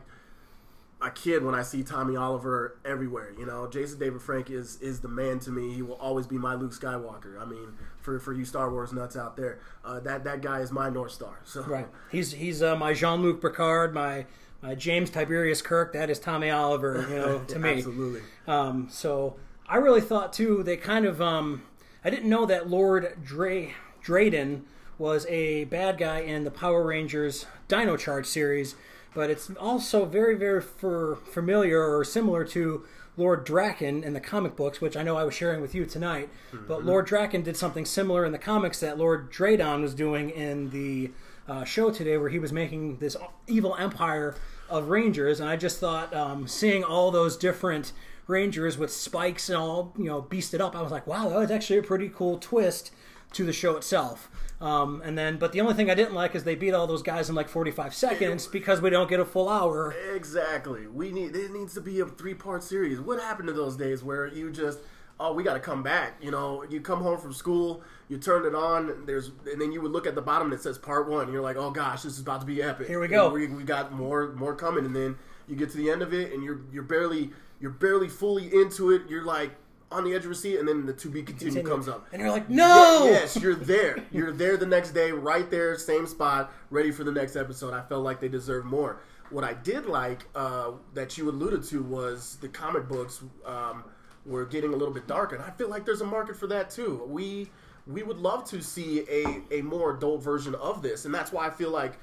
a 1.01 1.11
kid 1.11 1.45
when 1.45 1.55
I 1.55 1.63
see 1.63 1.83
Tommy 1.83 2.17
Oliver 2.17 2.79
everywhere. 2.85 3.33
You 3.37 3.45
know, 3.45 3.67
Jason 3.69 3.99
David 3.99 4.23
Frank 4.23 4.51
is 4.51 4.81
is 4.81 5.01
the 5.01 5.09
man 5.09 5.41
to 5.41 5.51
me. 5.51 5.75
He 5.75 5.83
will 5.83 5.97
always 5.97 6.27
be 6.29 6.39
my 6.39 6.55
Luke 6.55 6.73
Skywalker. 6.73 7.41
I 7.41 7.45
mean, 7.45 7.75
for 8.01 8.19
for 8.21 8.33
you 8.33 8.45
Star 8.45 8.71
Wars 8.71 8.93
nuts 8.93 9.17
out 9.17 9.37
there, 9.37 9.59
uh, 9.85 9.99
that 10.01 10.25
that 10.25 10.41
guy 10.43 10.61
is 10.61 10.71
my 10.71 10.89
North 10.89 11.11
Star. 11.13 11.41
So 11.45 11.63
Right. 11.65 11.89
He's 12.11 12.33
he's 12.33 12.63
uh, 12.63 12.77
my 12.77 12.93
Jean 12.95 13.21
Luc 13.21 13.41
Picard, 13.43 13.93
my 13.93 14.27
my 14.63 14.77
James 14.77 15.11
Tiberius 15.11 15.61
Kirk. 15.61 15.93
That 15.93 16.09
is 16.09 16.21
Tommy 16.21 16.51
Oliver. 16.51 17.05
You 17.11 17.17
know, 17.17 17.39
to 17.49 17.59
me. 17.59 17.71
absolutely. 17.79 18.21
Um, 18.47 18.87
so 18.89 19.37
I 19.67 19.77
really 19.79 20.01
thought 20.01 20.33
too. 20.33 20.63
They 20.63 20.77
kind 20.77 21.05
of 21.05 21.21
um, 21.21 21.63
I 22.05 22.11
didn't 22.11 22.29
know 22.29 22.47
that 22.47 22.69
Lord 22.69 23.17
Dre 23.25 23.75
Drayden 24.05 24.63
was 24.99 25.27
a 25.27 25.65
bad 25.65 25.99
guy 25.99 26.21
in 26.21 26.45
the 26.45 26.51
Power 26.51 26.85
Rangers 26.85 27.47
Dino 27.69 27.97
Charge 27.97 28.27
series, 28.27 28.75
but 29.15 29.31
it's 29.31 29.51
also 29.61 30.05
very 30.05 30.35
very 30.37 30.61
for, 30.61 31.17
familiar 31.17 31.81
or 31.81 32.05
similar 32.05 32.45
to 32.47 32.85
Lord 33.17 33.47
Drakkon 33.47 34.03
in 34.03 34.15
the 34.15 34.21
comic 34.21 34.57
books, 34.57 34.81
which 34.81 34.97
I 34.97 35.03
know 35.03 35.17
I 35.17 35.25
was 35.25 35.35
sharing 35.35 35.61
with 35.61 35.75
you 35.75 35.85
tonight. 35.85 36.29
But 36.67 36.85
Lord 36.85 37.07
Drakkon 37.07 37.45
did 37.45 37.57
something 37.57 37.85
similar 37.85 38.25
in 38.25 38.33
the 38.33 38.39
comics 38.39 38.81
that 38.81 38.97
Lord 38.99 39.31
Draydon 39.31 39.83
was 39.83 39.95
doing 39.95 40.31
in 40.31 40.71
the 40.71 41.11
uh, 41.47 41.65
show 41.65 41.91
today, 41.91 42.17
where 42.17 42.31
he 42.31 42.39
was 42.39 42.53
making 42.53 42.99
this 42.99 43.17
evil 43.47 43.77
empire 43.77 44.35
of 44.71 44.89
Rangers, 44.89 45.41
and 45.41 45.49
I 45.49 45.57
just 45.57 45.79
thought 45.79 46.15
um, 46.15 46.49
seeing 46.49 46.83
all 46.83 47.11
those 47.11 47.37
different 47.37 47.93
Rangers 48.27 48.79
with 48.79 48.93
spikes 48.93 49.49
and 49.49 49.59
all 49.59 49.95
you 49.99 50.05
know 50.05 50.23
beasted 50.23 50.61
up, 50.61 50.77
I 50.77 50.83
was 50.83 50.93
like, 50.93 51.07
wow, 51.07 51.29
that 51.29 51.39
was 51.39 51.51
actually 51.51 51.79
a 51.79 51.83
pretty 51.83 52.09
cool 52.09 52.39
twist 52.39 52.93
to 53.33 53.45
the 53.45 53.53
show 53.53 53.77
itself. 53.77 54.31
Um, 54.61 55.03
and 55.05 55.19
then, 55.19 55.39
but 55.39 55.53
the 55.53 55.61
only 55.61 55.75
thing 55.75 55.91
I 55.91 55.95
didn't 55.95 56.15
like 56.15 56.37
is 56.37 56.45
they 56.45 56.55
beat 56.55 56.73
all 56.73 56.87
those 56.87 57.03
guys 57.03 57.29
in 57.29 57.35
like 57.35 57.49
45 57.49 57.95
seconds 57.95 58.47
because 58.47 58.81
we 58.81 58.91
don't 58.91 59.09
get 59.09 59.19
a 59.19 59.25
full 59.25 59.49
hour. 59.49 59.93
Exactly. 60.15 60.87
We 60.87 61.11
need 61.11 61.35
it 61.35 61.51
needs 61.51 61.75
to 61.75 61.81
be 61.81 61.99
a 62.01 62.07
three 62.07 62.35
part 62.35 62.63
series. 62.63 63.01
What 63.01 63.21
happened 63.21 63.49
to 63.49 63.55
those 63.55 63.77
days 63.77 64.05
where 64.05 64.29
you 64.29 64.53
just 64.53 64.79
oh 65.19 65.33
we 65.33 65.43
got 65.43 65.55
to 65.55 65.61
come 65.61 65.83
back? 65.83 66.15
You 66.23 66.31
know, 66.31 66.65
you 66.71 66.81
come 66.81 67.01
home 67.01 67.19
from 67.19 67.33
school, 67.33 67.83
you 68.09 68.19
turn 68.19 68.47
it 68.47 68.55
on, 68.55 69.05
there's 69.05 69.33
and 69.51 69.61
then 69.61 69.73
you 69.73 69.81
would 69.81 69.91
look 69.91 70.07
at 70.07 70.15
the 70.15 70.23
bottom 70.23 70.51
that 70.51 70.63
says 70.63 70.79
part 70.79 71.09
one. 71.09 71.25
And 71.25 71.33
you're 71.33 71.43
like, 71.43 71.57
oh 71.57 71.73
gosh, 71.73 72.03
this 72.03 72.13
is 72.13 72.21
about 72.21 72.41
to 72.43 72.47
be 72.47 72.63
epic. 72.63 72.87
Here 72.87 73.01
we 73.01 73.09
go. 73.09 73.31
We, 73.31 73.49
we 73.49 73.65
got 73.65 73.93
more 73.93 74.33
more 74.35 74.55
coming, 74.55 74.85
and 74.85 74.95
then 74.95 75.17
you 75.49 75.57
get 75.57 75.71
to 75.71 75.77
the 75.77 75.91
end 75.91 76.03
of 76.03 76.15
it, 76.15 76.33
and 76.33 76.45
you're 76.45 76.61
you're 76.73 76.85
barely 76.85 77.33
you're 77.63 77.71
barely 77.71 78.09
fully 78.09 78.53
into 78.53 78.91
it. 78.91 79.03
You're 79.09 79.25
like 79.25 79.53
on 79.93 80.05
the 80.05 80.11
edge 80.11 80.21
of 80.21 80.25
your 80.25 80.35
seat, 80.35 80.59
and 80.59 80.69
then 80.69 80.85
the 80.85 80.93
to 80.93 81.09
be 81.09 81.23
continued 81.23 81.65
comes 81.65 81.89
up. 81.89 82.07
And 82.13 82.21
you're 82.21 82.31
like, 82.31 82.51
no! 82.51 83.05
Yes, 83.05 83.37
you're 83.37 83.55
there. 83.55 84.03
You're 84.13 84.33
there 84.33 84.57
the 84.57 84.67
next 84.67 84.91
day, 84.91 85.13
right 85.13 85.49
there, 85.51 85.79
same 85.79 86.07
spot, 86.07 86.53
ready 86.71 86.91
for 86.91 87.05
the 87.05 87.13
next 87.13 87.37
episode. 87.37 87.73
I 87.73 87.83
felt 87.83 88.03
like 88.03 88.21
they 88.21 88.29
deserved 88.29 88.67
more. 88.67 89.01
What 89.31 89.45
I 89.45 89.55
did 89.55 89.87
like 89.87 90.27
uh, 90.35 90.73
that 90.93 91.17
you 91.17 91.31
alluded 91.31 91.63
to 91.65 91.83
was 91.83 92.37
the 92.41 92.49
comic 92.49 92.89
books 92.89 93.23
um, 93.47 93.85
were 94.27 94.45
getting 94.45 94.75
a 94.75 94.77
little 94.77 94.93
bit 94.93 95.07
darker, 95.07 95.37
and 95.37 95.45
I 95.45 95.51
feel 95.51 95.69
like 95.69 95.87
there's 95.87 96.01
a 96.01 96.07
market 96.07 96.37
for 96.37 96.47
that 96.49 96.69
too. 96.69 97.05
We 97.07 97.51
we 97.87 98.03
would 98.03 98.19
love 98.19 98.45
to 98.51 98.61
see 98.63 99.05
a 99.09 99.43
a 99.59 99.63
more 99.63 99.97
adult 99.97 100.23
version 100.23 100.55
of 100.57 100.83
this, 100.83 101.05
and 101.05 101.15
that's 101.15 101.33
why 101.33 101.47
I 101.47 101.51
feel 101.51 101.71
like 101.71 101.99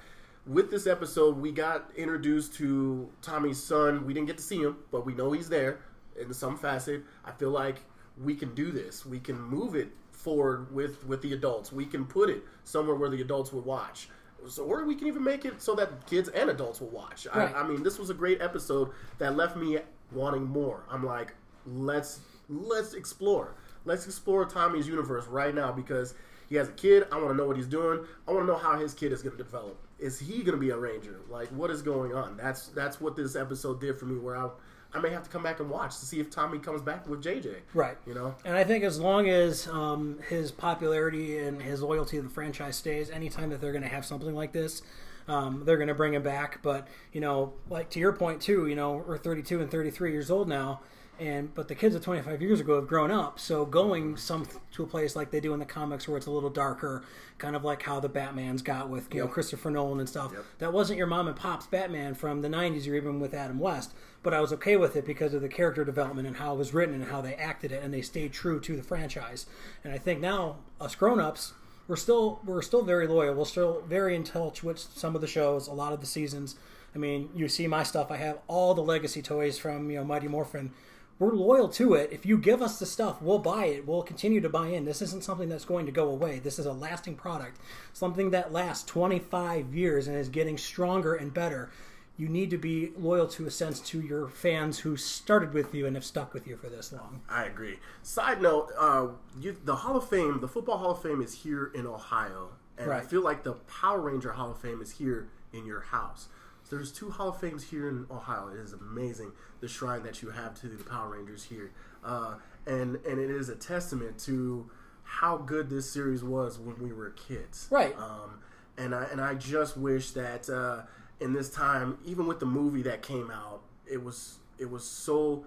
with 0.48 0.72
this 0.72 0.88
episode 0.88 1.38
we 1.38 1.52
got 1.52 1.92
introduced 1.96 2.56
to 2.56 3.10
Tommy's 3.22 3.62
son. 3.62 4.06
We 4.06 4.14
didn't 4.14 4.28
get 4.28 4.38
to 4.38 4.44
see 4.44 4.62
him, 4.62 4.78
but 4.92 5.06
we 5.06 5.14
know 5.14 5.32
he's 5.32 5.50
there 5.50 5.80
in 6.20 6.34
some 6.34 6.58
facet. 6.58 7.04
I 7.26 7.32
feel 7.32 7.52
like 7.52 7.82
we 8.22 8.36
can 8.36 8.54
do 8.54 8.72
this. 8.72 9.06
We 9.06 9.20
can 9.20 9.40
move 9.40 9.76
it 9.76 9.90
forward 10.12 10.74
with 10.74 11.06
with 11.06 11.22
the 11.22 11.34
adults. 11.34 11.72
We 11.72 11.86
can 11.86 12.06
put 12.06 12.30
it 12.30 12.44
somewhere 12.64 12.96
where 12.96 13.10
the 13.10 13.22
adults 13.22 13.54
would 13.54 13.66
watch. 13.66 14.10
So, 14.48 14.64
or 14.64 14.86
we 14.86 14.96
can 14.96 15.08
even 15.08 15.24
make 15.24 15.44
it 15.44 15.62
so 15.62 15.76
that 15.76 16.06
kids 16.08 16.30
and 16.30 16.50
adults 16.50 16.80
will 16.80 16.90
watch. 16.90 17.28
Right. 17.34 17.54
I, 17.54 17.60
I 17.60 17.68
mean, 17.68 17.84
this 17.84 18.00
was 18.00 18.10
a 18.10 18.14
great 18.14 18.42
episode 18.42 18.92
that 19.18 19.36
left 19.36 19.58
me 19.58 19.80
wanting 20.12 20.46
more. 20.46 20.84
I'm 20.90 21.06
like, 21.06 21.34
let's 21.66 22.20
let's 22.48 22.94
explore. 22.94 23.56
Let's 23.86 24.06
explore 24.06 24.46
Tommy's 24.46 24.88
universe 24.88 25.26
right 25.28 25.54
now 25.54 25.72
because 25.72 26.14
he 26.48 26.56
has 26.56 26.70
a 26.70 26.74
kid. 26.74 27.08
I 27.12 27.18
want 27.18 27.30
to 27.30 27.36
know 27.36 27.46
what 27.46 27.58
he's 27.58 27.68
doing. 27.68 28.06
I 28.28 28.32
want 28.32 28.44
to 28.44 28.48
know 28.52 28.58
how 28.58 28.78
his 28.78 28.94
kid 28.94 29.12
is 29.12 29.22
going 29.22 29.38
to 29.38 29.44
develop. 29.44 29.78
Is 30.00 30.20
he 30.20 30.38
going 30.40 30.52
to 30.52 30.58
be 30.58 30.70
a 30.70 30.78
ranger? 30.78 31.20
Like, 31.30 31.50
what 31.50 31.70
is 31.70 31.82
going 31.82 32.14
on? 32.14 32.38
That's 32.38 32.68
that's 32.68 33.02
what 33.02 33.16
this 33.16 33.36
episode 33.36 33.82
did 33.82 33.98
for 33.98 34.06
me. 34.06 34.18
Where 34.18 34.38
I 34.38 34.50
I 34.94 35.00
may 35.00 35.10
have 35.12 35.24
to 35.24 35.30
come 35.30 35.44
back 35.44 35.60
and 35.60 35.70
watch 35.70 36.00
to 36.00 36.06
see 36.06 36.20
if 36.20 36.32
Tommy 36.32 36.58
comes 36.58 36.82
back 36.82 37.08
with 37.08 37.24
JJ. 37.24 37.58
Right. 37.74 37.98
You 38.08 38.16
know. 38.16 38.36
And 38.44 38.56
I 38.56 38.64
think 38.64 38.84
as 38.84 39.00
long 39.00 39.30
as 39.30 39.68
um, 39.68 40.20
his 40.30 40.52
popularity 40.52 41.38
and 41.38 41.62
his 41.62 41.82
loyalty 41.82 42.18
to 42.18 42.24
the 42.24 42.30
franchise 42.30 42.76
stays, 42.76 43.12
anytime 43.12 43.50
that 43.52 43.62
they're 43.62 43.72
going 43.72 43.84
to 43.84 43.90
have 43.90 44.06
something 44.06 44.34
like 44.34 44.52
this, 44.52 44.82
um, 45.28 45.64
they're 45.64 45.78
going 45.78 45.90
to 45.90 45.96
bring 45.96 46.16
him 46.16 46.24
back. 46.24 46.62
But 46.64 46.88
you 47.14 47.22
know, 47.22 47.54
like 47.70 47.92
to 47.92 48.00
your 48.00 48.14
point 48.14 48.42
too, 48.42 48.68
you 48.68 48.76
know, 48.76 49.04
we're 49.08 49.18
32 49.18 49.62
and 49.62 49.70
33 49.70 50.12
years 50.12 50.32
old 50.32 50.48
now, 50.48 50.82
and 51.20 51.54
but 51.54 51.68
the 51.68 51.76
kids 51.76 51.96
of 51.96 52.04
25 52.04 52.42
years 52.42 52.60
ago 52.60 52.76
have 52.76 52.88
grown 52.88 53.12
up. 53.12 53.40
So 53.40 53.66
going 53.66 54.18
some 54.18 54.48
to 54.74 54.84
a 54.84 54.88
place 54.88 55.16
like 55.16 55.32
they 55.32 55.40
do 55.40 55.54
in 55.54 55.60
the 55.60 55.66
comics 55.66 56.08
where 56.08 56.18
it's 56.18 56.28
a 56.28 56.32
little 56.32 56.50
darker, 56.50 57.04
kind 57.38 57.56
of 57.56 57.64
like 57.64 57.84
how 57.84 58.00
the 58.00 58.10
Batman's 58.10 58.62
got 58.62 58.90
with 58.90 59.14
you 59.14 59.22
know 59.22 59.28
Christopher 59.28 59.70
Nolan 59.70 60.00
and 60.00 60.10
stuff. 60.10 60.32
Yep. 60.34 60.46
That 60.60 60.74
wasn't 60.74 60.98
your 60.98 61.08
mom 61.08 61.28
and 61.28 61.36
pop's 61.36 61.68
Batman 61.68 62.14
from 62.14 62.42
the 62.42 62.50
90s 62.50 62.90
or 62.90 62.96
even 62.96 63.20
with 63.20 63.34
Adam 63.34 63.60
West. 63.60 63.94
But 64.22 64.34
I 64.34 64.42
was 64.42 64.52
okay 64.54 64.76
with 64.76 64.96
it 64.96 65.06
because 65.06 65.34
of 65.34 65.42
the 65.42 65.48
character 65.48 65.86
development 65.86 66.28
and 66.28 66.38
how 66.38 66.54
it 66.54 66.58
was 66.58 66.74
written 66.74 66.96
and 66.96 67.06
how 67.06 67.22
they 67.22 67.36
acted 67.36 67.72
it, 67.72 67.84
and 67.84 67.94
they 67.94 68.02
stayed 68.02 68.34
true 68.34 68.60
to 68.60 68.76
the 68.76 68.84
franchise. 68.84 69.46
And 69.84 69.94
I 69.94 69.98
think 69.98 70.20
now 70.20 70.58
us 70.82 70.96
grown-ups, 70.96 71.54
we're 71.88 71.96
still 71.96 72.40
we're 72.46 72.62
still 72.62 72.84
very 72.84 73.08
loyal. 73.08 73.34
We're 73.34 73.46
still 73.46 73.82
very 73.88 74.16
in 74.16 74.24
touch 74.24 74.64
with 74.64 74.78
some 74.80 75.16
of 75.16 75.22
the 75.22 75.28
shows, 75.28 75.68
a 75.68 75.74
lot 75.74 75.92
of 75.92 76.02
the 76.02 76.06
seasons. 76.06 76.56
I 76.94 76.98
mean, 76.98 77.30
you 77.36 77.48
see 77.48 77.68
my 77.68 77.84
stuff. 77.84 78.12
I 78.12 78.18
have 78.18 78.40
all 78.48 78.74
the 78.74 78.82
legacy 78.82 79.22
toys 79.22 79.58
from 79.58 79.90
you 79.90 79.98
know 79.98 80.04
Mighty 80.04 80.28
Morphin. 80.28 80.72
We're 81.20 81.34
loyal 81.34 81.68
to 81.70 81.96
it. 81.96 82.14
If 82.14 82.26
you 82.26 82.38
give 82.38 82.62
us 82.62 82.80
the 82.80 82.86
stuff, 82.86 83.22
we'll 83.22 83.40
buy 83.40 83.66
it. 83.66 83.86
We'll 83.86 84.04
continue 84.04 84.40
to 84.40 84.48
buy 84.48 84.68
in. 84.68 84.86
This 84.86 85.02
isn't 85.02 85.26
something 85.26 85.50
that's 85.50 85.66
going 85.66 85.86
to 85.86 85.92
go 85.92 86.08
away. 86.08 86.40
This 86.40 86.58
is 86.58 86.66
a 86.66 86.72
lasting 86.72 87.16
product, 87.16 87.60
something 87.92 88.32
that 88.32 88.54
lasts 88.54 88.86
25 88.86 89.76
years 89.76 90.08
and 90.08 90.16
is 90.16 90.30
getting 90.30 90.58
stronger 90.58 91.14
and 91.14 91.34
better. 91.34 91.72
You 92.16 92.30
need 92.30 92.50
to 92.52 92.58
be 92.58 92.92
loyal 92.98 93.28
to 93.28 93.46
a 93.48 93.52
sense 93.52 93.82
to 93.82 94.00
your 94.00 94.30
fans 94.30 94.80
who 94.80 94.96
started 94.96 95.54
with 95.54 95.74
you 95.74 95.86
and 95.86 95.96
have 95.98 96.06
stuck 96.06 96.34
with 96.34 96.48
you 96.48 96.56
for 96.56 96.68
this 96.68 96.94
long. 96.94 97.22
I 97.30 97.46
agree. 97.46 97.80
Side 98.02 98.42
note: 98.42 98.72
uh, 98.78 99.08
you, 99.40 99.58
the 99.64 99.76
Hall 99.76 99.98
of 99.98 100.10
Fame, 100.10 100.40
the 100.40 100.48
Football 100.48 100.78
Hall 100.78 100.92
of 100.92 101.02
Fame, 101.02 101.22
is 101.22 101.34
here 101.34 101.72
in 101.74 101.88
Ohio, 101.88 102.50
and 102.78 102.92
I 102.92 103.00
feel 103.02 103.22
like 103.22 103.44
the 103.44 103.54
Power 103.54 104.02
Ranger 104.02 104.34
Hall 104.34 104.52
of 104.52 104.60
Fame 104.60 104.82
is 104.82 104.92
here 104.92 105.30
in 105.54 105.66
your 105.66 105.80
house. 105.80 106.28
There's 106.70 106.92
two 106.92 107.10
Hall 107.10 107.30
of 107.30 107.40
Fames 107.40 107.64
here 107.64 107.90
in 107.90 108.06
Ohio. 108.12 108.50
It 108.50 108.60
is 108.60 108.74
amazing 108.74 109.32
the 109.60 109.68
shrine 109.68 110.04
that 110.04 110.22
you 110.22 110.30
have 110.30 110.60
to 110.62 110.68
the 110.68 110.84
Power 110.84 111.10
Rangers 111.10 111.44
here, 111.46 111.72
uh, 112.04 112.36
and 112.66 112.98
and 113.06 113.20
it 113.20 113.30
is 113.30 113.50
a 113.50 113.56
testament 113.56 114.20
to 114.20 114.70
how 115.04 115.38
good 115.38 115.70
this 115.70 115.90
series 115.90 116.24
was 116.24 116.60
when 116.60 116.82
we 116.82 116.94
were 116.94 117.10
kids. 117.12 117.68
Right. 117.72 117.96
Um, 117.98 118.40
and 118.78 118.94
I 118.94 119.06
and 119.06 119.20
I 119.20 119.34
just 119.34 119.78
wish 119.78 120.12
that 120.12 120.50
uh, 120.50 120.84
in 121.20 121.34
this 121.34 121.50
time, 121.50 121.98
even 122.06 122.28
with 122.28 122.40
the 122.40 122.46
movie 122.46 122.84
that 122.84 123.02
came 123.02 123.32
out, 123.32 123.62
it 123.90 124.04
was 124.04 124.38
it 124.58 124.70
was 124.70 124.84
so 124.86 125.46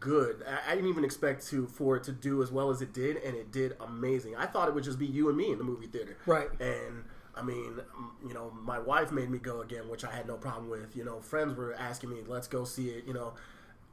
good. 0.00 0.42
I, 0.48 0.72
I 0.72 0.74
didn't 0.74 0.90
even 0.90 1.04
expect 1.04 1.46
to 1.48 1.66
for 1.66 1.96
it 1.96 2.04
to 2.04 2.12
do 2.12 2.42
as 2.42 2.50
well 2.50 2.70
as 2.70 2.82
it 2.82 2.92
did, 2.92 3.16
and 3.18 3.36
it 3.36 3.52
did 3.52 3.76
amazing. 3.80 4.36
I 4.36 4.46
thought 4.46 4.68
it 4.68 4.74
would 4.74 4.84
just 4.84 4.98
be 4.98 5.06
you 5.06 5.28
and 5.28 5.36
me 5.36 5.52
in 5.52 5.58
the 5.58 5.64
movie 5.64 5.86
theater, 5.86 6.16
Right. 6.26 6.48
And 6.60 7.04
I 7.34 7.42
mean, 7.42 7.80
you 8.26 8.34
know, 8.34 8.52
my 8.62 8.78
wife 8.78 9.10
made 9.10 9.30
me 9.30 9.38
go 9.38 9.62
again, 9.62 9.88
which 9.88 10.04
I 10.04 10.14
had 10.14 10.26
no 10.26 10.36
problem 10.36 10.68
with. 10.68 10.96
You 10.96 11.04
know, 11.04 11.20
friends 11.20 11.56
were 11.56 11.74
asking 11.74 12.10
me, 12.10 12.18
"Let's 12.26 12.46
go 12.46 12.64
see 12.64 12.90
it." 12.90 13.06
You 13.06 13.14
know, 13.14 13.34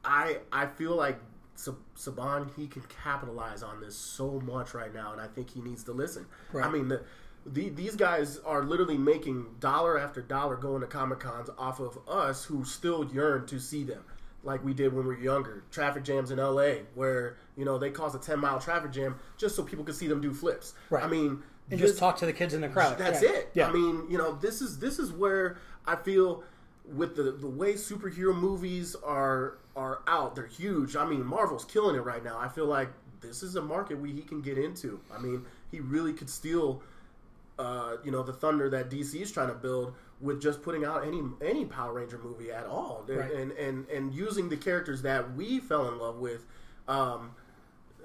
I 0.04 0.40
I 0.52 0.66
feel 0.66 0.96
like 0.96 1.20
Saban 1.56 2.54
he 2.56 2.68
can 2.68 2.84
capitalize 2.84 3.64
on 3.64 3.82
this 3.82 3.96
so 3.96 4.40
much 4.42 4.74
right 4.74 4.94
now, 4.94 5.12
and 5.12 5.22
I 5.22 5.28
think 5.28 5.50
he 5.52 5.62
needs 5.62 5.84
to 5.86 5.92
listen. 5.92 6.26
I 6.56 6.70
mean, 6.70 6.88
the, 6.88 7.02
the, 7.46 7.70
these 7.70 7.96
guys 7.96 8.38
are 8.40 8.64
literally 8.64 8.98
making 8.98 9.46
dollar 9.60 9.98
after 9.98 10.22
dollar 10.22 10.56
going 10.56 10.82
to 10.82 10.88
comic 10.88 11.20
cons 11.20 11.50
off 11.58 11.80
of 11.80 12.00
us 12.08 12.46
who 12.46 12.64
still 12.64 13.06
yearn 13.06 13.46
to 13.48 13.60
see 13.60 13.84
them. 13.84 14.04
Like 14.44 14.64
we 14.64 14.74
did 14.74 14.94
when 14.94 15.06
we 15.06 15.16
were 15.16 15.22
younger, 15.22 15.64
traffic 15.70 16.04
jams 16.04 16.32
in 16.32 16.38
LA, 16.38 16.84
where 16.96 17.36
you 17.58 17.66
know 17.66 17.78
they 17.78 17.90
cause 17.90 18.16
a 18.16 18.20
ten 18.20 18.40
mile 18.40 18.60
traffic 18.60 18.92
jam 18.92 19.20
just 19.38 19.56
so 19.56 19.64
people 19.64 19.84
could 19.84 19.96
see 19.96 20.08
them 20.08 20.22
do 20.22 20.34
flips. 20.34 20.76
Right. 20.90 21.04
I 21.04 21.08
mean, 21.08 21.44
And 21.72 21.80
this- 21.80 21.90
just 21.92 22.00
talk 22.00 22.18
to 22.18 22.26
the 22.26 22.34
kids 22.34 22.54
in 22.54 22.62
the 22.62 22.70
crowd. 22.70 22.98
that's 22.98 23.22
Yeah. 23.22 23.30
it. 23.30 23.50
Yeah. 23.54 23.70
I 23.70 23.72
mean, 23.74 24.06
you 24.10 24.18
know, 24.18 24.34
this 24.36 24.62
is 24.62 24.80
this 24.80 25.00
is 25.00 25.12
where 25.12 25.58
I 25.86 25.96
feel 25.96 26.44
with 26.86 27.16
the 27.16 27.32
the 27.32 27.48
way 27.48 27.74
superhero 27.74 28.36
movies 28.36 28.96
are 29.04 29.58
are 29.76 30.02
out, 30.08 30.36
they're 30.36 30.46
huge. 30.48 30.96
I 30.96 31.06
mean, 31.06 31.24
Marvel's 31.26 31.66
killing 31.66 31.96
it 31.96 32.00
right 32.04 32.24
now. 32.24 32.38
I 32.40 32.48
feel 32.50 32.66
like 32.66 32.90
this 33.22 33.44
is 33.44 33.56
a 33.56 33.62
market 33.62 34.00
we 34.00 34.12
he 34.12 34.22
can 34.22 34.42
get 34.42 34.58
into. 34.58 35.00
I 35.14 35.20
mean, 35.20 35.46
he 35.72 35.80
really 35.80 36.14
could 36.14 36.30
steal 36.30 36.82
uh, 37.60 37.98
you 38.06 38.10
know, 38.12 38.24
the 38.24 38.32
thunder 38.32 38.70
that 38.70 38.90
DC 38.90 39.22
is 39.22 39.30
trying 39.34 39.50
to 39.50 39.54
build 39.54 39.94
with 40.22 40.42
just 40.42 40.62
putting 40.62 40.86
out 40.86 41.06
any 41.06 41.22
any 41.42 41.66
Power 41.66 41.92
Ranger 41.92 42.18
movie 42.18 42.52
at 42.54 42.66
all, 42.66 43.04
Right. 43.08 43.30
and 43.34 43.52
and 43.52 43.86
and 43.90 44.14
using 44.16 44.48
the 44.48 44.56
characters 44.56 45.02
that 45.02 45.36
we 45.36 45.60
fell 45.60 45.90
in 45.90 45.98
love 46.00 46.20
with. 46.20 46.46
Um, 46.88 47.32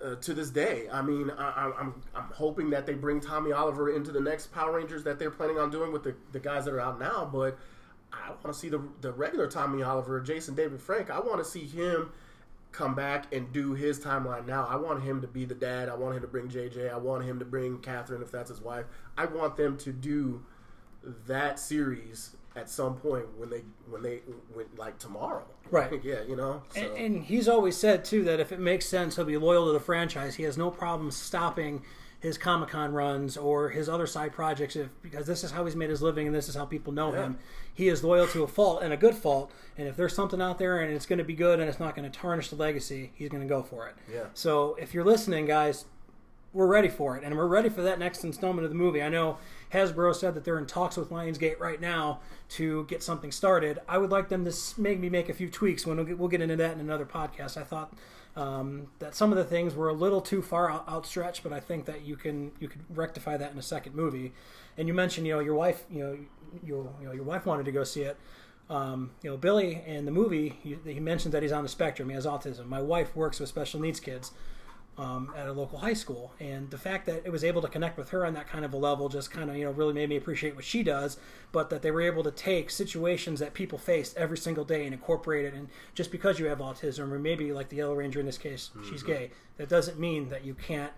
uh, 0.05 0.17
to 0.17 0.35
this 0.35 0.51
day. 0.51 0.87
I 0.93 1.03
mean, 1.03 1.31
I, 1.31 1.49
I- 1.49 1.81
I'm 1.81 2.03
I'm 2.15 2.25
hoping 2.33 2.71
that 2.71 2.87
they 2.87 2.95
bring 2.95 3.21
Tommy 3.21 3.53
Oliver 3.53 3.95
into 3.95 4.13
the 4.13 4.21
next 4.21 4.53
Power 4.53 4.77
Rangers 4.77 5.03
that 5.05 5.19
they're 5.19 5.31
planning 5.31 5.59
on 5.59 5.71
doing 5.71 5.93
with 5.93 6.03
the, 6.05 6.15
the 6.33 6.41
guys 6.41 6.65
that 6.67 6.75
are 6.75 6.81
out 6.81 6.99
now. 7.01 7.29
But 7.33 7.59
I 8.13 8.29
want 8.31 8.47
to 8.47 8.55
see 8.55 8.69
the 8.69 8.83
the 9.01 9.13
regular 9.13 9.47
Tommy 9.49 9.83
Oliver, 9.83 10.21
Jason 10.21 10.55
David 10.55 10.81
Frank. 10.81 11.11
I 11.11 11.21
want 11.21 11.39
to 11.39 11.45
see 11.45 11.65
him 11.67 12.11
come 12.73 12.95
back 12.95 13.33
and 13.33 13.53
do 13.53 13.73
his 13.75 14.01
timeline 14.01 14.47
now. 14.47 14.67
I 14.69 14.75
want 14.77 15.03
him 15.05 15.21
to 15.21 15.29
be 15.29 15.45
the 15.45 15.55
dad. 15.55 15.89
I 15.89 15.95
want 15.95 16.17
him 16.17 16.23
to 16.23 16.29
bring 16.29 16.49
JJ. 16.49 16.93
I 16.93 16.97
want 16.97 17.25
him 17.25 17.39
to 17.39 17.45
bring 17.45 17.79
Catherine 17.79 18.21
if 18.21 18.33
that's 18.33 18.51
his 18.51 18.61
wife. 18.61 18.85
I 19.17 19.27
want 19.27 19.57
them 19.57 19.77
to 19.79 19.93
do 19.93 20.45
that 21.27 21.59
series 21.61 22.37
at 22.57 22.71
some 22.71 22.95
point 22.97 23.27
when 23.39 23.51
they 23.51 23.63
when 23.89 24.03
they 24.03 24.21
when 24.53 24.67
like 24.77 24.99
tomorrow. 24.99 25.45
Right. 25.71 26.01
yeah, 26.05 26.23
you 26.29 26.37
know. 26.37 26.63
So. 26.71 26.81
And, 26.81 26.97
and 26.97 27.25
he's 27.25 27.49
always 27.49 27.77
said 27.77 28.05
too 28.05 28.23
that 28.25 28.41
if 28.41 28.53
it 28.53 28.61
makes 28.61 28.87
sense, 28.87 29.17
he'll 29.17 29.25
be 29.25 29.37
loyal 29.37 29.67
to 29.67 29.73
the 29.73 29.81
franchise. 29.81 30.37
He 30.37 30.45
has 30.45 30.57
no 30.57 30.71
problem 30.71 31.11
stopping 31.11 31.83
his 32.21 32.39
Comic 32.39 32.71
Con 32.71 32.93
runs 32.95 33.37
or 33.37 33.69
his 33.69 33.87
other 33.87 34.07
side 34.07 34.33
projects 34.33 34.77
if 34.77 34.89
because 35.03 35.27
this 35.27 35.45
is 35.45 35.51
how 35.51 35.65
he's 35.67 35.77
made 35.77 35.91
his 35.91 36.01
living 36.01 36.27
and 36.27 36.35
this 36.35 36.49
is 36.49 36.55
how 36.55 36.65
people 36.65 36.93
know 36.93 37.13
Yeah. 37.13 37.25
him. 37.25 37.39
He 37.75 37.89
is 37.89 38.03
loyal 38.05 38.27
to 38.29 38.45
a 38.45 38.47
fault 38.47 38.83
and 38.83 38.93
a 38.93 38.97
good 38.97 39.15
fault. 39.15 39.51
And 39.77 39.89
if 39.89 39.97
there's 39.97 40.15
something 40.15 40.41
out 40.41 40.59
there 40.59 40.81
and 40.81 40.93
it's 40.95 41.07
going 41.07 41.19
to 41.19 41.25
be 41.25 41.35
good 41.35 41.61
and 41.61 41.69
it's 41.69 41.81
not 41.81 41.95
going 41.97 42.11
to 42.11 42.19
tarnish 42.19 42.49
the 42.49 42.57
legacy, 42.57 43.11
he's 43.15 43.29
going 43.29 43.43
to 43.43 43.49
go 43.49 43.63
for 43.63 43.89
it. 43.89 43.95
Yeah. 44.11 44.27
So 44.33 44.77
if 44.81 44.95
you're 44.95 45.05
listening, 45.05 45.45
guys, 45.47 45.85
we're 46.55 46.69
ready 46.69 46.89
for 46.89 47.17
it, 47.17 47.25
and 47.25 47.37
we're 47.37 47.49
ready 47.49 47.69
for 47.69 47.83
that 47.83 47.99
next 47.99 48.23
installment 48.23 48.65
of 48.65 48.71
the 48.71 48.77
movie. 48.77 49.03
I 49.03 49.09
know 49.09 49.39
Hasbro 49.75 50.15
said 50.15 50.35
that 50.35 50.45
they're 50.45 50.59
in 50.59 50.67
talks 50.67 50.97
with 50.97 51.11
Lionsgate 51.11 51.59
right 51.59 51.81
now 51.81 52.21
to 52.51 52.85
get 52.85 53.03
something 53.03 53.33
started. 53.33 53.81
I 53.89 53.99
would 53.99 54.11
like 54.11 54.29
them 54.29 54.45
to 54.45 54.81
make 54.81 55.01
me 55.01 55.11
make 55.11 55.29
a 55.29 55.35
few 55.35 55.51
tweaks. 55.51 55.85
When 55.85 55.97
we'll 55.97 56.07
get, 56.07 56.19
we'll 56.19 56.29
get 56.29 56.41
into 56.41 56.57
that 56.57 56.73
in 56.73 56.81
another 56.81 57.05
podcast. 57.05 57.57
I 57.57 57.65
thought 57.65 57.93
um, 58.37 58.87
that 59.01 59.17
some 59.17 59.33
of 59.33 59.37
the 59.37 59.45
things 59.45 59.75
were 59.75 59.89
a 59.89 59.93
little 59.93 60.21
too 60.21 60.43
far 60.43 60.71
out, 60.71 60.89
outstretched, 60.89 61.43
but 61.43 61.53
I 61.53 61.59
think 61.59 61.87
that 61.87 62.03
you 62.03 62.15
can 62.15 62.53
you 62.61 62.69
could 62.69 62.83
rectify 62.89 63.37
that 63.37 63.51
in 63.53 63.59
a 63.59 63.63
second 63.63 63.97
movie. 63.97 64.33
And 64.79 64.87
you 64.87 64.95
mentioned, 64.95 65.27
you 65.27 65.35
know, 65.35 65.41
your 65.41 65.55
wife, 65.57 65.85
you 65.91 66.05
know, 66.05 66.19
your 66.65 66.93
you 67.01 67.07
know 67.07 67.13
your 67.13 67.25
wife 67.25 67.45
wanted 67.45 67.65
to 67.65 67.73
go 67.73 67.83
see 67.83 68.03
it. 68.03 68.17
Um, 68.71 69.11
you 69.23 69.31
know, 69.31 69.37
Billy 69.37 69.83
in 69.87 70.05
the 70.05 70.11
movie, 70.11 70.59
he, 70.63 70.79
he 70.85 71.01
mentions 71.01 71.33
that 71.33 71.43
he's 71.43 71.53
on 71.53 71.65
the 71.65 71.69
spectrum. 71.69 72.09
He 72.09 72.15
has 72.15 72.27
autism. 72.27 72.67
My 72.67 72.81
wife 72.81 73.15
works 73.15 73.41
with 73.41 73.49
special 73.49 73.81
needs 73.81 74.01
kids 74.01 74.31
um, 74.97 75.33
at 75.37 75.49
a 75.49 75.53
local 75.53 75.79
high 75.79 75.93
school. 75.95 76.33
And 76.39 76.71
the 76.71 76.79
fact 76.79 77.07
that 77.07 77.23
it 77.25 77.31
was 77.31 77.43
able 77.45 77.63
to 77.63 77.69
connect 77.69 77.99
with 77.99 78.11
her 78.11 78.25
on 78.25 78.35
that 78.35 78.47
kind 78.47 78.65
of 78.65 78.73
a 78.73 78.77
level 78.77 79.09
just 79.09 79.31
kind 79.31 79.51
of, 79.51 79.57
you 79.57 79.65
know, 79.65 79.71
really 79.73 79.93
made 79.93 80.09
me 80.09 80.17
appreciate 80.17 80.55
what 80.55 80.65
she 80.65 80.83
does. 80.83 81.17
But 81.53 81.71
that 81.71 81.83
they 81.83 81.91
were 81.91 82.03
able 82.03 82.23
to 82.25 82.31
take 82.31 82.71
situations 82.71 83.41
that 83.41 83.55
people 83.55 83.79
face 83.79 84.15
every 84.17 84.39
single 84.39 84.65
day 84.65 84.85
and 84.85 84.95
incorporate 84.95 85.45
it. 85.47 85.55
And 85.55 85.69
just 85.95 86.11
because 86.13 86.39
you 86.39 86.47
have 86.47 86.59
autism, 86.59 87.11
or 87.13 87.19
maybe 87.19 87.53
like 87.53 87.69
the 87.69 87.77
Yellow 87.77 87.95
Ranger 87.95 88.21
in 88.21 88.27
this 88.27 88.39
case, 88.39 88.71
she's 88.89 89.03
gay, 89.03 89.31
that 89.57 89.69
doesn't 89.69 89.99
mean 89.99 90.29
that 90.29 90.45
you 90.45 90.55
can't 90.55 90.93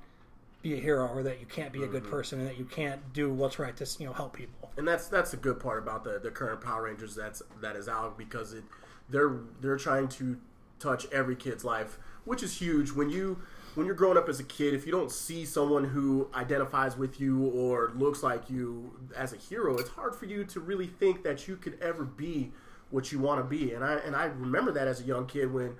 be 0.62 0.74
a 0.74 0.80
hero 0.80 1.06
or 1.06 1.22
that 1.22 1.38
you 1.40 1.46
can't 1.46 1.72
be 1.72 1.82
a 1.84 1.86
good 1.86 2.04
person 2.04 2.40
and 2.40 2.48
that 2.48 2.58
you 2.58 2.64
can't 2.64 3.12
do 3.12 3.30
what's 3.32 3.58
right 3.58 3.76
to, 3.76 3.86
you 3.98 4.06
know, 4.06 4.12
help 4.12 4.32
people. 4.32 4.70
and 4.76 4.86
that's 4.88 5.06
that's 5.08 5.32
a 5.32 5.36
good 5.36 5.60
part 5.60 5.78
about 5.78 6.02
the 6.04 6.18
the 6.18 6.30
current 6.30 6.60
Power 6.60 6.84
Rangers 6.84 7.14
that's 7.14 7.40
that 7.60 7.76
is 7.76 7.88
out 7.88 8.18
because 8.18 8.52
it 8.52 8.64
they're 9.08 9.36
they're 9.60 9.76
trying 9.76 10.08
to 10.08 10.38
touch 10.78 11.06
every 11.12 11.36
kid's 11.36 11.64
life, 11.64 11.98
which 12.24 12.42
is 12.42 12.58
huge. 12.58 12.90
When 12.90 13.10
you 13.10 13.40
when 13.76 13.86
you're 13.86 13.94
growing 13.94 14.16
up 14.16 14.28
as 14.28 14.40
a 14.40 14.44
kid, 14.44 14.72
if 14.72 14.86
you 14.86 14.92
don't 14.92 15.12
see 15.12 15.44
someone 15.44 15.84
who 15.84 16.28
identifies 16.34 16.96
with 16.96 17.20
you 17.20 17.48
or 17.48 17.92
looks 17.94 18.22
like 18.22 18.48
you 18.48 18.90
as 19.14 19.34
a 19.34 19.36
hero, 19.36 19.76
it's 19.76 19.90
hard 19.90 20.14
for 20.14 20.24
you 20.24 20.44
to 20.44 20.60
really 20.60 20.86
think 20.86 21.22
that 21.24 21.46
you 21.46 21.56
could 21.56 21.78
ever 21.82 22.04
be 22.04 22.52
what 22.90 23.12
you 23.12 23.18
want 23.18 23.38
to 23.38 23.44
be. 23.44 23.74
And 23.74 23.84
I 23.84 23.94
and 23.96 24.16
I 24.16 24.24
remember 24.24 24.72
that 24.72 24.88
as 24.88 25.00
a 25.00 25.04
young 25.04 25.26
kid 25.26 25.52
when 25.52 25.76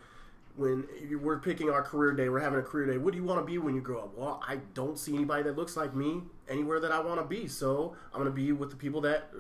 when 0.57 0.87
we're 1.23 1.39
picking 1.39 1.71
our 1.71 1.83
career 1.83 2.13
day, 2.13 2.29
we're 2.29 2.41
having 2.41 2.59
a 2.59 2.63
career 2.63 2.87
day. 2.87 2.99
What 2.99 3.13
do 3.13 3.19
you 3.19 3.25
want 3.25 3.41
to 3.41 3.45
be 3.45 3.59
when 3.59 3.75
you 3.75 3.81
grow 3.81 4.01
up? 4.01 4.17
Well, 4.17 4.43
I 4.47 4.57
don't 4.75 4.99
see 4.99 5.15
anybody 5.15 5.43
that 5.45 5.57
looks 5.57 5.77
like 5.77 5.95
me 5.95 6.23
anywhere 6.49 6.81
that 6.81 6.93
I 6.93 7.01
want 7.01 7.21
to 7.21 7.27
be. 7.27 7.47
So 7.47 7.95
I'm 8.13 8.21
going 8.21 8.31
to 8.31 8.35
be 8.35 8.53
with 8.53 8.71
the 8.71 8.77
people 8.77 9.03
that 9.03 9.31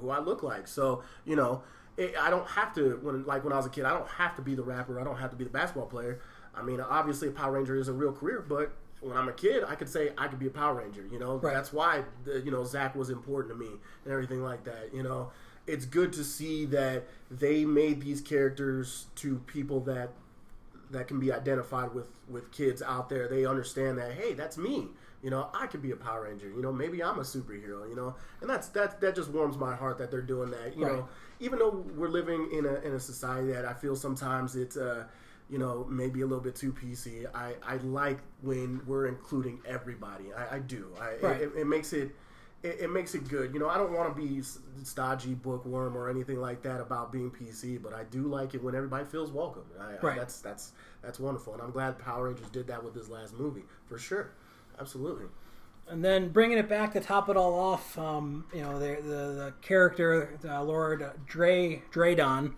who, 0.00 0.10
I 0.10 0.18
look 0.18 0.42
like. 0.42 0.68
So 0.68 1.02
you 1.24 1.36
know, 1.36 1.62
I 1.98 2.28
don't 2.28 2.46
have 2.48 2.74
to 2.74 2.98
when 3.02 3.24
like 3.24 3.42
when 3.42 3.54
I 3.54 3.56
was 3.56 3.64
a 3.64 3.70
kid, 3.70 3.86
I 3.86 3.94
don't 3.94 4.08
have 4.08 4.36
to 4.36 4.42
be 4.42 4.54
the 4.54 4.62
rapper. 4.62 5.00
I 5.00 5.04
don't 5.04 5.16
have 5.16 5.30
to 5.30 5.36
be 5.36 5.44
the 5.44 5.50
basketball 5.50 5.86
player. 5.86 6.20
I 6.54 6.62
mean, 6.62 6.80
obviously, 6.80 7.28
a 7.28 7.30
Power 7.32 7.52
Ranger 7.52 7.76
is 7.76 7.88
a 7.88 7.92
real 7.92 8.12
career, 8.12 8.44
but 8.46 8.72
when 9.00 9.16
I'm 9.16 9.28
a 9.28 9.32
kid, 9.32 9.64
I 9.66 9.74
could 9.74 9.88
say 9.88 10.12
I 10.18 10.28
could 10.28 10.38
be 10.38 10.46
a 10.46 10.50
Power 10.50 10.74
Ranger. 10.74 11.04
You 11.10 11.18
know, 11.18 11.36
Right. 11.38 11.54
that's 11.54 11.72
why 11.72 12.04
the, 12.24 12.40
you 12.40 12.50
know 12.50 12.64
Zach 12.64 12.94
was 12.94 13.10
important 13.10 13.52
to 13.54 13.58
me 13.58 13.72
and 14.04 14.12
everything 14.12 14.42
like 14.42 14.64
that. 14.64 14.94
You 14.94 15.02
know, 15.02 15.30
it's 15.66 15.84
good 15.86 16.12
to 16.14 16.24
see 16.24 16.66
that 16.66 17.04
they 17.30 17.64
made 17.64 18.00
these 18.00 18.20
characters 18.20 19.06
to 19.16 19.36
people 19.46 19.80
that 19.80 20.10
that 20.90 21.08
can 21.08 21.18
be 21.18 21.32
identified 21.32 21.94
with 21.94 22.08
with 22.28 22.50
kids 22.52 22.82
out 22.82 23.08
there. 23.08 23.26
They 23.28 23.44
understand 23.46 23.98
that 23.98 24.12
hey, 24.12 24.34
that's 24.34 24.56
me. 24.58 24.88
You 25.22 25.30
know, 25.30 25.48
I 25.54 25.66
could 25.68 25.80
be 25.82 25.92
a 25.92 25.96
Power 25.96 26.24
Ranger. 26.24 26.48
You 26.48 26.60
know, 26.62 26.72
maybe 26.72 27.02
I'm 27.02 27.18
a 27.18 27.22
superhero. 27.22 27.88
You 27.88 27.94
know, 27.96 28.14
and 28.40 28.50
that's 28.50 28.68
that 28.68 29.00
that 29.00 29.14
just 29.14 29.30
warms 29.30 29.56
my 29.56 29.74
heart 29.74 29.98
that 29.98 30.10
they're 30.10 30.20
doing 30.20 30.50
that. 30.50 30.76
You 30.76 30.84
Right. 30.84 30.96
know, 30.96 31.08
even 31.40 31.58
though 31.58 31.84
we're 31.96 32.08
living 32.08 32.50
in 32.52 32.66
a 32.66 32.74
in 32.82 32.92
a 32.94 33.00
society 33.00 33.52
that 33.52 33.64
I 33.64 33.72
feel 33.72 33.96
sometimes 33.96 34.54
it's 34.54 34.76
uh 34.76 35.04
you 35.50 35.58
know 35.58 35.86
maybe 35.90 36.22
a 36.22 36.26
little 36.26 36.42
bit 36.44 36.56
too 36.56 36.72
PC. 36.72 37.26
I 37.34 37.54
I 37.62 37.76
like 37.78 38.18
when 38.42 38.80
we're 38.86 39.06
including 39.06 39.60
everybody. 39.66 40.32
I, 40.36 40.56
I 40.56 40.58
do. 40.60 40.88
I 41.00 41.16
Right. 41.26 41.40
it, 41.42 41.52
it 41.56 41.66
makes 41.66 41.92
it. 41.92 42.10
It, 42.62 42.82
it 42.82 42.90
makes 42.90 43.16
it 43.16 43.26
good, 43.28 43.52
you 43.52 43.58
know. 43.58 43.68
I 43.68 43.76
don't 43.76 43.92
want 43.92 44.14
to 44.14 44.22
be 44.22 44.40
stodgy 44.84 45.34
bookworm 45.34 45.96
or 45.96 46.08
anything 46.08 46.40
like 46.40 46.62
that 46.62 46.80
about 46.80 47.10
being 47.10 47.28
PC, 47.28 47.82
but 47.82 47.92
I 47.92 48.04
do 48.04 48.22
like 48.28 48.54
it 48.54 48.62
when 48.62 48.76
everybody 48.76 49.04
feels 49.04 49.32
welcome. 49.32 49.64
I, 49.80 49.94
I, 49.94 49.98
Right. 50.00 50.16
that's 50.16 50.40
that's 50.40 50.70
that's 51.02 51.18
wonderful, 51.18 51.54
and 51.54 51.60
I'm 51.62 51.72
glad 51.72 51.98
Power 51.98 52.26
Rangers 52.28 52.48
did 52.50 52.68
that 52.68 52.84
with 52.84 52.94
this 52.94 53.08
last 53.08 53.34
movie 53.34 53.64
for 53.86 53.98
sure. 53.98 54.30
Absolutely. 54.78 55.26
And 55.88 56.04
then 56.04 56.28
bringing 56.28 56.56
it 56.56 56.68
back 56.68 56.92
to 56.92 57.00
top 57.00 57.28
it 57.28 57.36
all 57.36 57.54
off, 57.58 57.98
um, 57.98 58.44
you 58.54 58.62
know, 58.62 58.78
the, 58.78 59.02
the, 59.02 59.08
the 59.10 59.54
character, 59.60 60.38
uh, 60.48 60.62
Lord 60.62 61.04
Dre, 61.26 61.82
Draydon, 61.92 62.52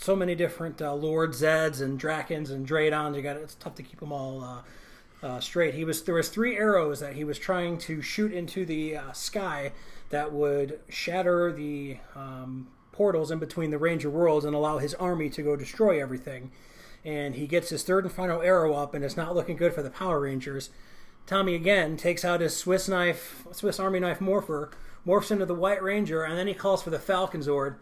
so 0.00 0.16
many 0.16 0.34
different 0.34 0.80
uh, 0.80 0.94
Lord 0.94 1.32
Zeds 1.32 1.82
and 1.82 2.00
Drakkons 2.00 2.50
and 2.50 2.66
Draydons. 2.66 3.14
You 3.16 3.22
got 3.22 3.36
it's 3.36 3.54
tough 3.54 3.74
to 3.74 3.82
keep 3.82 4.00
them 4.00 4.12
all 4.12 4.42
uh, 4.42 5.26
uh, 5.26 5.40
straight. 5.40 5.74
He 5.74 5.84
was 5.84 6.02
there 6.04 6.14
was 6.14 6.30
three 6.30 6.56
arrows 6.56 7.00
that 7.00 7.14
he 7.14 7.24
was 7.24 7.38
trying 7.38 7.76
to 7.78 8.00
shoot 8.00 8.32
into 8.32 8.64
the 8.64 8.96
uh, 8.96 9.12
sky 9.12 9.72
that 10.08 10.32
would 10.32 10.80
shatter 10.88 11.52
the 11.52 11.98
um, 12.16 12.68
portals 12.92 13.30
in 13.30 13.38
between 13.38 13.70
the 13.70 13.78
Ranger 13.78 14.08
worlds 14.08 14.46
and 14.46 14.54
allow 14.54 14.78
his 14.78 14.94
army 14.94 15.28
to 15.30 15.42
go 15.42 15.54
destroy 15.54 16.02
everything. 16.02 16.50
And 17.04 17.34
he 17.34 17.46
gets 17.46 17.68
his 17.68 17.82
third 17.82 18.04
and 18.04 18.12
final 18.12 18.42
arrow 18.42 18.74
up, 18.74 18.94
and 18.94 19.04
it's 19.04 19.16
not 19.16 19.34
looking 19.34 19.56
good 19.56 19.74
for 19.74 19.82
the 19.82 19.90
Power 19.90 20.20
Rangers. 20.20 20.70
Tommy 21.26 21.54
again 21.54 21.96
takes 21.96 22.24
out 22.24 22.40
his 22.40 22.56
Swiss 22.56 22.88
knife, 22.88 23.46
Swiss 23.52 23.78
Army 23.78 24.00
knife 24.00 24.20
morpher, 24.20 24.70
morphs 25.06 25.30
into 25.30 25.46
the 25.46 25.54
White 25.54 25.82
Ranger, 25.82 26.24
and 26.24 26.36
then 26.36 26.46
he 26.46 26.54
calls 26.54 26.82
for 26.82 26.90
the 26.90 26.98
Falcon 26.98 27.40
Zord. 27.40 27.76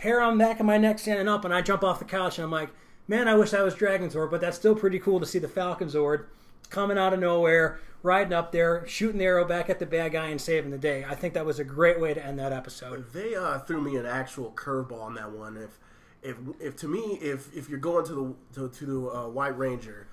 Hair 0.00 0.22
on 0.22 0.38
the 0.38 0.44
back 0.44 0.60
of 0.60 0.66
my 0.66 0.78
neck 0.78 0.98
standing 0.98 1.28
up, 1.28 1.44
and 1.44 1.52
I 1.52 1.60
jump 1.60 1.84
off 1.84 1.98
the 1.98 2.06
couch, 2.06 2.38
and 2.38 2.44
I'm 2.44 2.50
like, 2.50 2.70
man, 3.06 3.28
I 3.28 3.34
wish 3.34 3.52
I 3.52 3.62
was 3.62 3.74
Dragon 3.74 4.08
Zord, 4.08 4.30
but 4.30 4.40
that's 4.40 4.56
still 4.56 4.74
pretty 4.74 4.98
cool 4.98 5.20
to 5.20 5.26
see 5.26 5.38
the 5.38 5.48
Falcon 5.48 5.88
Zord 5.88 6.24
coming 6.70 6.96
out 6.96 7.12
of 7.12 7.20
nowhere, 7.20 7.80
riding 8.02 8.32
up 8.32 8.50
there, 8.50 8.86
shooting 8.86 9.18
the 9.18 9.24
arrow 9.26 9.44
back 9.44 9.68
at 9.68 9.78
the 9.78 9.84
bad 9.84 10.12
guy, 10.12 10.28
and 10.28 10.40
saving 10.40 10.70
the 10.70 10.78
day. 10.78 11.04
I 11.06 11.14
think 11.14 11.34
that 11.34 11.44
was 11.44 11.58
a 11.58 11.64
great 11.64 12.00
way 12.00 12.14
to 12.14 12.24
end 12.24 12.38
that 12.38 12.52
episode. 12.52 13.12
They 13.12 13.34
uh, 13.34 13.58
threw 13.58 13.82
me 13.82 13.96
an 13.96 14.06
actual 14.06 14.52
curveball 14.52 15.02
on 15.02 15.14
that 15.16 15.32
one. 15.32 15.56
If 15.58 15.78
if 16.22 16.36
if 16.58 16.76
to 16.76 16.88
me, 16.88 17.18
if 17.20 17.54
if 17.54 17.68
you're 17.68 17.78
going 17.78 18.06
to 18.06 18.36
the 18.54 18.60
to, 18.60 18.68
to 18.70 18.86
the 18.86 19.10
uh, 19.10 19.28
White 19.28 19.58
Ranger, 19.58 20.06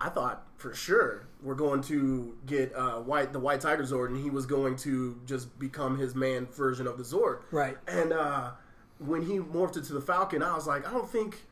I 0.00 0.08
thought 0.08 0.46
for 0.56 0.74
sure 0.74 1.26
we're 1.42 1.54
going 1.54 1.82
to 1.82 2.36
get 2.46 2.74
uh, 2.74 3.00
White 3.00 3.32
the 3.32 3.40
White 3.40 3.60
Tiger 3.60 3.82
Zord, 3.82 4.08
and 4.08 4.22
he 4.22 4.30
was 4.30 4.46
going 4.46 4.76
to 4.76 5.20
just 5.26 5.58
become 5.58 5.98
his 5.98 6.14
man 6.14 6.46
version 6.46 6.86
of 6.86 6.96
the 6.96 7.04
Zord. 7.04 7.40
Right. 7.50 7.76
And 7.86 8.12
uh, 8.12 8.52
when 8.98 9.22
he 9.22 9.38
morphed 9.38 9.76
into 9.76 9.92
the 9.92 10.00
Falcon, 10.00 10.42
I 10.42 10.54
was 10.54 10.66
like, 10.66 10.86
I 10.88 10.92
don't 10.92 11.08
think, 11.08 11.42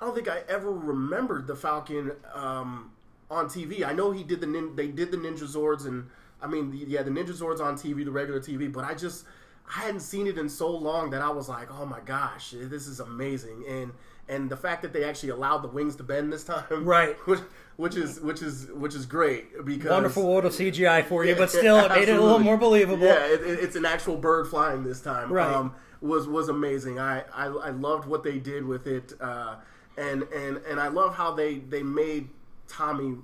I 0.00 0.04
don't 0.06 0.14
think 0.14 0.28
I 0.28 0.42
ever 0.48 0.70
remembered 0.72 1.46
the 1.46 1.56
Falcon 1.56 2.12
um, 2.34 2.90
on 3.30 3.46
TV. 3.46 3.84
I 3.86 3.92
know 3.92 4.12
he 4.12 4.22
did 4.24 4.40
the 4.40 4.46
nin- 4.46 4.76
they 4.76 4.88
did 4.88 5.10
the 5.10 5.16
Ninja 5.18 5.44
Zords, 5.44 5.86
and 5.86 6.06
I 6.40 6.46
mean, 6.46 6.70
the, 6.70 6.78
yeah, 6.78 7.02
the 7.02 7.10
Ninja 7.10 7.32
Zords 7.32 7.60
on 7.60 7.74
TV, 7.76 8.04
the 8.04 8.10
regular 8.10 8.40
TV, 8.40 8.72
but 8.72 8.84
I 8.84 8.94
just 8.94 9.24
I 9.68 9.80
hadn't 9.80 10.00
seen 10.00 10.26
it 10.26 10.38
in 10.38 10.48
so 10.48 10.70
long 10.70 11.10
that 11.10 11.22
I 11.22 11.30
was 11.30 11.48
like, 11.48 11.68
oh 11.70 11.84
my 11.86 12.00
gosh, 12.00 12.54
this 12.56 12.86
is 12.86 13.00
amazing, 13.00 13.64
and 13.68 13.92
and 14.28 14.50
the 14.50 14.56
fact 14.56 14.82
that 14.82 14.92
they 14.92 15.04
actually 15.04 15.28
allowed 15.28 15.58
the 15.58 15.68
wings 15.68 15.94
to 15.96 16.02
bend 16.02 16.32
this 16.32 16.42
time, 16.44 16.64
Right. 16.84 17.14
which, 17.26 17.38
which 17.76 17.94
is 17.96 18.20
which 18.20 18.42
is 18.42 18.68
which 18.74 18.94
is 18.94 19.06
great 19.06 19.64
because 19.64 19.90
Wonderful 19.90 20.26
world 20.28 20.44
of 20.46 20.52
CGI 20.52 21.04
for 21.04 21.24
you, 21.24 21.34
but 21.36 21.50
still, 21.50 21.78
it 21.78 21.90
made 21.90 22.08
it 22.08 22.16
a 22.16 22.20
little 22.20 22.38
more 22.40 22.56
believable. 22.56 23.06
Yeah, 23.06 23.26
it, 23.26 23.40
it- 23.42 23.60
it's 23.60 23.76
an 23.76 23.84
actual 23.84 24.16
bird 24.16 24.48
flying 24.48 24.82
this 24.84 25.00
time. 25.00 25.32
Right. 25.32 25.52
Um, 25.52 25.74
was 26.00 26.26
was 26.28 26.48
amazing. 26.48 26.98
I, 26.98 27.24
I 27.34 27.46
I 27.46 27.70
loved 27.70 28.06
what 28.06 28.22
they 28.22 28.38
did 28.38 28.64
with 28.64 28.86
it, 28.86 29.12
uh, 29.20 29.56
and 29.96 30.22
and 30.24 30.58
and 30.58 30.80
I 30.80 30.88
love 30.88 31.14
how 31.14 31.34
they 31.34 31.58
they 31.58 31.82
made 31.82 32.28
Tommy 32.68 33.16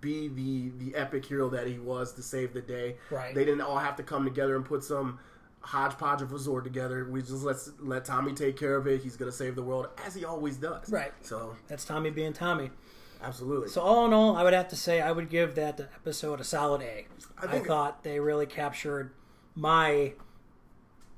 be 0.00 0.28
the 0.28 0.70
the 0.78 0.94
epic 0.96 1.24
hero 1.24 1.48
that 1.50 1.66
he 1.66 1.78
was 1.78 2.12
to 2.14 2.22
save 2.22 2.52
the 2.52 2.60
day. 2.60 2.96
Right. 3.10 3.34
They 3.34 3.44
didn't 3.44 3.62
all 3.62 3.78
have 3.78 3.96
to 3.96 4.02
come 4.02 4.24
together 4.24 4.56
and 4.56 4.64
put 4.64 4.84
some 4.84 5.18
hodgepodge 5.60 6.22
of 6.22 6.32
resort 6.32 6.64
together. 6.64 7.06
We 7.10 7.20
just 7.20 7.42
let 7.44 7.56
let 7.80 8.04
Tommy 8.04 8.32
take 8.32 8.56
care 8.56 8.76
of 8.76 8.86
it. 8.86 9.02
He's 9.02 9.16
gonna 9.16 9.32
save 9.32 9.54
the 9.54 9.62
world 9.62 9.88
as 10.04 10.14
he 10.14 10.24
always 10.24 10.56
does. 10.56 10.90
Right. 10.90 11.12
So 11.22 11.56
That's 11.68 11.84
Tommy 11.84 12.10
being 12.10 12.32
Tommy. 12.32 12.70
absolutely. 13.22 13.68
So 13.68 13.80
all 13.80 14.06
in 14.06 14.12
all, 14.12 14.36
I 14.36 14.42
would 14.42 14.54
have 14.54 14.68
to 14.68 14.76
say 14.76 15.00
I 15.00 15.12
would 15.12 15.28
give 15.28 15.54
that 15.56 15.80
episode 15.80 16.40
a 16.40 16.44
solid 16.44 16.82
A. 16.82 17.06
I, 17.42 17.58
thought 17.60 18.02
they 18.02 18.20
really 18.20 18.46
captured 18.46 19.12
my 19.54 20.12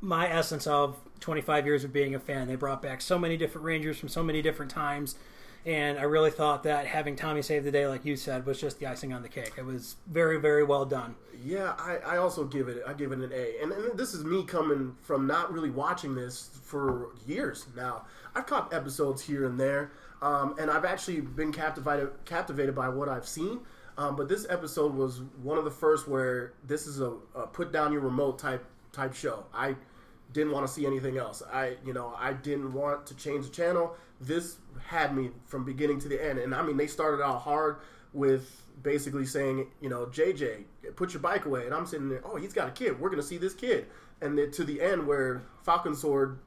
my 0.03 0.29
essence 0.29 0.67
of 0.67 0.99
25 1.21 1.65
years 1.65 1.85
of 1.85 1.93
being 1.93 2.15
a 2.15 2.19
fan. 2.19 2.49
They 2.49 2.57
brought 2.57 2.83
back 2.83 3.01
so 3.01 3.19
many 3.19 3.37
different 3.37 3.65
Rangers 3.65 3.99
from 3.99 4.09
so 4.09 4.23
many 4.23 4.43
different 4.43 4.71
times, 4.71 5.15
and 5.65 5.97
I 5.97 6.03
really 6.03 6.33
thought 6.33 6.65
that 6.65 6.87
having 6.87 7.15
Tommy 7.15 7.41
save 7.41 7.63
the 7.63 7.71
day, 7.71 7.87
like 7.87 8.05
you 8.05 8.17
said, 8.17 8.45
was 8.45 8.61
just 8.61 8.81
the 8.81 8.87
icing 8.87 9.13
on 9.13 9.23
the 9.23 9.29
cake. 9.29 9.53
It 9.57 9.65
was 9.65 9.95
very, 10.09 10.41
very 10.41 10.65
well 10.65 10.85
done. 10.85 11.15
Yeah, 11.45 11.75
I, 11.79 11.99
I 11.99 12.17
also 12.19 12.45
give 12.45 12.69
it 12.69 12.83
I 12.87 12.93
give 12.93 13.13
it 13.13 13.21
an 13.21 13.31
A, 13.33 13.63
and, 13.63 13.73
and 13.73 13.97
this 13.97 14.13
is 14.13 14.25
me 14.25 14.45
coming 14.45 14.97
from 15.03 15.27
not 15.27 15.53
really 15.53 15.71
watching 15.71 16.15
this 16.15 16.51
for 16.65 17.11
years 17.27 17.67
now. 17.77 18.05
I've 18.35 18.47
caught 18.47 18.75
episodes 18.75 19.23
here 19.23 19.47
and 19.47 19.59
there, 19.59 19.93
um, 20.21 20.57
and 20.59 20.71
I've 20.71 20.85
actually 20.85 21.21
been 21.21 21.53
captivated 21.53 22.11
captivated 22.25 22.75
by 22.75 22.89
what 22.89 23.09
I've 23.09 23.27
seen. 23.27 23.61
Um, 23.99 24.17
but 24.17 24.29
this 24.29 24.47
episode 24.49 24.95
was 24.95 25.21
one 25.43 25.59
of 25.59 25.65
the 25.65 25.71
first 25.71 26.09
where 26.09 26.55
this 26.67 26.87
is 26.87 27.01
a, 27.01 27.13
a 27.35 27.47
put 27.47 27.73
down 27.73 27.93
your 27.93 28.01
remote 28.01 28.39
type 28.39 28.65
type 28.93 29.15
show. 29.15 29.45
I 29.55 29.77
didn't 30.33 30.53
want 30.53 30.67
to 30.67 30.73
see 30.73 30.87
anything 30.87 31.19
else. 31.19 31.43
I 31.53 31.77
you 31.85 31.93
know 31.93 32.15
I 32.19 32.33
didn't 32.33 32.73
want 32.73 33.07
to 33.07 33.15
change 33.15 33.47
the 33.47 33.53
channel. 33.53 33.95
This 34.21 34.57
had 34.87 35.17
me 35.17 35.31
from 35.47 35.65
beginning 35.65 36.01
to 36.01 36.09
the 36.09 36.23
end, 36.25 36.39
and 36.39 36.55
I 36.55 36.63
mean 36.63 36.77
they 36.77 36.87
started 36.87 37.23
out 37.23 37.41
hard 37.41 37.77
with 38.13 38.63
basically 38.83 39.27
saying 39.27 39.67
you 39.81 39.89
know 39.89 40.07
JJ 40.07 40.65
put 40.97 41.13
your 41.13 41.21
bike 41.21 41.45
away, 41.47 41.67
and 41.67 41.75
I'm 41.75 41.87
sitting 41.87 42.09
there. 42.09 42.23
Oh, 42.25 42.37
he's 42.37 42.53
got 42.53 42.69
a 42.69 42.73
kid. 42.73 42.99
We're 43.01 43.11
gonna 43.11 43.23
see 43.23 43.39
this 43.39 43.55
kid, 43.55 43.87
and 44.21 44.37
then 44.39 44.51
to 44.53 44.65
the 44.65 44.81
end 44.81 45.07
where 45.07 45.43
Falcon 45.63 45.93
Zord 45.93 46.39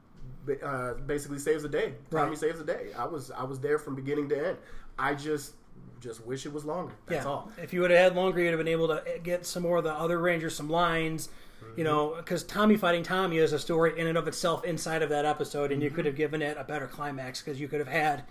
uh, 0.63 0.93
basically 1.06 1.39
saves 1.39 1.63
the 1.63 1.69
day. 1.69 1.93
Tommy 2.12 2.30
Right. 2.30 2.38
saves 2.38 2.60
the 2.60 2.65
day. 2.65 2.89
I 2.98 3.06
was 3.06 3.32
I 3.32 3.43
was 3.43 3.60
there 3.60 3.80
from 3.80 3.95
beginning 3.95 4.30
to 4.30 4.48
end. 4.48 4.58
I 4.98 5.13
just 5.13 5.54
just 6.00 6.26
wish 6.26 6.45
it 6.45 6.54
was 6.54 6.65
longer. 6.65 6.93
That's 7.08 7.26
yeah. 7.26 7.32
all. 7.32 7.52
If 7.62 7.74
you 7.74 7.82
would 7.82 7.91
have 7.91 8.00
had 8.00 8.15
longer, 8.15 8.39
you'd 8.41 8.52
have 8.52 8.60
been 8.60 8.67
able 8.67 8.88
to 8.89 9.04
get 9.24 9.45
some 9.45 9.63
more 9.63 9.78
of 9.78 9.84
the 9.84 9.93
other 9.93 10.19
Rangers, 10.19 10.56
some 10.56 10.69
lines. 10.69 11.30
You 11.75 11.84
know, 11.84 12.15
because 12.17 12.43
Tommy 12.43 12.78
fighting 12.78 13.04
Tommy 13.04 13.38
is 13.38 13.54
a 13.54 13.60
story 13.60 13.99
in 13.99 14.08
and 14.08 14.17
of 14.17 14.28
itself 14.28 14.63
inside 14.63 15.01
of 15.01 15.10
that 15.10 15.25
episode, 15.25 15.71
and 15.71 15.82
you 15.82 15.89
mm-hmm. 15.89 15.95
could 15.95 16.06
have 16.06 16.15
given 16.15 16.41
it 16.41 16.58
a 16.58 16.63
better 16.63 16.88
climax 16.88 17.41
because 17.41 17.60
you 17.60 17.67
could 17.67 17.80
have 17.80 17.88
had, 17.88 18.23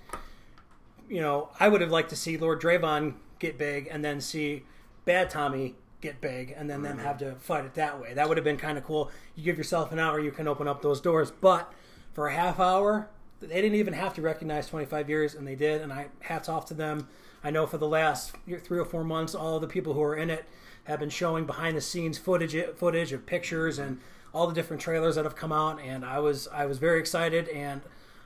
you 1.09 1.20
know, 1.20 1.51
I 1.61 1.68
would 1.68 1.81
have 1.81 1.90
liked 1.90 2.11
to 2.11 2.16
see 2.16 2.37
Lord 2.37 2.61
Draven 2.61 3.14
get 3.38 3.59
big 3.59 3.88
and 3.90 4.05
then 4.05 4.20
see 4.20 4.64
Bad 5.05 5.31
Tommy 5.31 5.75
get 6.01 6.20
big 6.20 6.55
and 6.57 6.68
then 6.68 6.83
them 6.83 6.97
mm-hmm. 6.97 7.07
have 7.07 7.18
to 7.18 7.35
fight 7.37 7.64
it 7.64 7.75
that 7.75 8.01
way. 8.01 8.14
That 8.14 8.29
would 8.29 8.37
have 8.37 8.44
been 8.44 8.57
kind 8.57 8.79
of 8.79 8.85
cool. 8.85 9.11
You 9.35 9.44
give 9.44 9.59
yourself 9.59 9.92
an 9.92 9.99
hour, 9.99 10.20
you 10.20 10.31
can 10.31 10.49
open 10.49 10.68
up 10.68 10.83
those 10.83 11.01
doors, 11.01 11.31
but 11.31 11.73
for 12.12 12.29
a 12.29 12.35
half 12.35 12.61
hour, 12.61 13.09
they 13.40 13.61
didn't 13.61 13.75
even 13.75 13.94
have 13.94 14.14
to 14.14 14.23
recognize 14.23 14.68
25 14.68 15.09
years, 15.09 15.35
and 15.35 15.47
they 15.47 15.55
did. 15.55 15.83
And 15.83 15.92
I 15.92 16.07
hats 16.20 16.49
off 16.49 16.66
to 16.66 16.75
them. 16.75 17.09
I 17.42 17.51
know 17.51 17.66
for 17.66 17.79
the 17.79 17.88
last 17.88 18.35
three 18.62 18.79
or 18.79 18.85
four 18.85 19.05
months, 19.05 19.35
all 19.35 19.61
the 19.61 19.66
people 19.66 19.92
who 19.92 20.03
are 20.03 20.16
in 20.16 20.31
it 20.31 20.47
have 20.85 21.01
been 21.01 21.11
showing 21.11 21.44
behind 21.47 21.77
the 21.77 21.81
scenes 21.81 22.18
footage, 22.18 22.57
footage 22.77 23.12
of 23.12 23.27
pictures 23.27 23.79
and 23.79 24.01
all 24.33 24.47
the 24.47 24.55
different 24.55 24.83
trailers 24.83 25.14
that 25.14 25.25
have 25.25 25.37
come 25.37 25.53
out. 25.53 25.81
And 25.81 26.05
I 26.05 26.18
was 26.18 26.49
I 26.49 26.66
was 26.66 26.79
very 26.79 26.99
excited. 27.01 27.49
And 27.49 27.81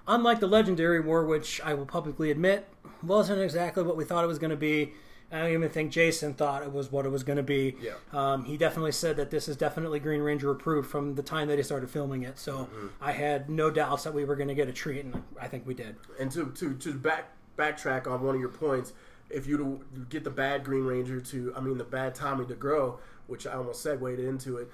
unlike 0.06 0.40
the 0.40 0.46
Legendary 0.46 1.00
War, 1.00 1.24
which 1.24 1.60
I 1.62 1.74
will 1.74 1.86
publicly 1.86 2.30
admit 2.30 2.68
wasn't 3.02 3.40
exactly 3.40 3.82
what 3.82 3.96
we 3.96 4.04
thought 4.04 4.24
it 4.24 4.28
was 4.28 4.38
going 4.38 4.50
to 4.50 4.56
be. 4.56 4.92
I 5.30 5.40
don't 5.40 5.52
even 5.52 5.68
think 5.68 5.92
Jason 5.92 6.32
thought 6.32 6.62
it 6.62 6.72
was 6.72 6.90
what 6.90 7.04
it 7.04 7.10
was 7.10 7.22
going 7.22 7.36
to 7.36 7.42
be. 7.42 7.76
Yeah. 7.82 7.92
Um, 8.14 8.44
he 8.46 8.56
definitely 8.56 8.92
said 8.92 9.18
that 9.18 9.30
this 9.30 9.46
is 9.46 9.58
definitely 9.58 10.00
Green 10.00 10.22
Ranger 10.22 10.50
approved 10.50 10.90
from 10.90 11.16
the 11.16 11.22
time 11.22 11.48
that 11.48 11.58
he 11.58 11.62
started 11.62 11.90
filming 11.90 12.22
it. 12.22 12.38
So 12.38 12.66
I 12.98 13.12
had 13.12 13.50
no 13.50 13.70
doubts 13.70 14.04
that 14.04 14.14
we 14.14 14.24
were 14.24 14.36
going 14.36 14.48
to 14.48 14.54
get 14.54 14.68
a 14.68 14.72
treat, 14.72 15.04
and 15.04 15.22
I 15.38 15.46
think 15.46 15.66
we 15.66 15.74
did. 15.74 15.96
and 16.18 16.30
to 16.32 16.46
to 16.52 16.72
to 16.74 16.94
back 16.94 17.32
backtrack 17.58 18.06
on 18.06 18.22
one 18.22 18.36
of 18.36 18.40
your 18.40 18.48
points, 18.50 18.94
if 19.30 19.46
you 19.46 19.84
get 20.08 20.24
the 20.24 20.30
bad 20.30 20.64
Green 20.64 20.84
Ranger 20.84 21.20
to, 21.20 21.52
I 21.56 21.60
mean, 21.60 21.78
the 21.78 21.84
bad 21.84 22.14
Tommy 22.14 22.46
to 22.46 22.54
grow, 22.54 22.98
which 23.26 23.46
I 23.46 23.52
almost 23.52 23.82
segued 23.82 24.18
into 24.20 24.56
it. 24.58 24.70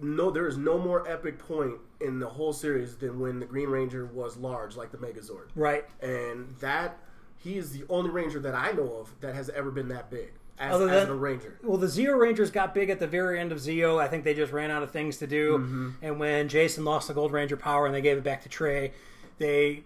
No, 0.00 0.30
there 0.30 0.46
is 0.46 0.56
no 0.56 0.78
more 0.78 1.06
epic 1.08 1.38
point 1.38 1.74
in 2.00 2.20
the 2.20 2.28
whole 2.28 2.52
series 2.52 2.96
than 2.96 3.20
when 3.20 3.38
the 3.40 3.46
Green 3.46 3.68
Ranger 3.68 4.06
was 4.06 4.36
large, 4.36 4.76
like 4.76 4.92
the 4.92 4.98
Megazord. 4.98 5.48
Right. 5.54 5.84
And 6.00 6.54
that 6.60 6.98
he 7.36 7.58
is 7.58 7.72
the 7.72 7.84
only 7.90 8.10
Ranger 8.10 8.38
that 8.40 8.54
I 8.54 8.72
know 8.72 8.94
of 9.00 9.12
that 9.20 9.34
has 9.34 9.50
ever 9.50 9.70
been 9.70 9.88
that 9.88 10.10
big 10.10 10.32
as, 10.58 10.74
Other 10.74 10.88
as 10.88 11.02
than- 11.02 11.10
a 11.10 11.14
Ranger. 11.16 11.58
Well, 11.62 11.76
the 11.76 11.86
Zeo 11.88 12.18
Rangers 12.18 12.50
got 12.50 12.74
big 12.74 12.88
at 12.90 12.98
the 12.98 13.06
very 13.06 13.40
end 13.40 13.50
of 13.52 13.58
Zeo. 13.58 14.00
I 14.00 14.08
think 14.08 14.24
they 14.24 14.34
just 14.34 14.52
ran 14.52 14.70
out 14.70 14.82
of 14.82 14.90
things 14.90 15.16
to 15.18 15.26
do. 15.26 15.58
Mm-hmm. 15.58 15.90
And 16.02 16.20
when 16.20 16.48
Jason 16.48 16.84
lost 16.84 17.08
the 17.08 17.14
Gold 17.14 17.32
Ranger 17.32 17.56
power 17.56 17.84
and 17.86 17.94
they 17.94 18.00
gave 18.02 18.16
it 18.16 18.24
back 18.24 18.42
to 18.42 18.48
Trey, 18.48 18.92
they 19.38 19.84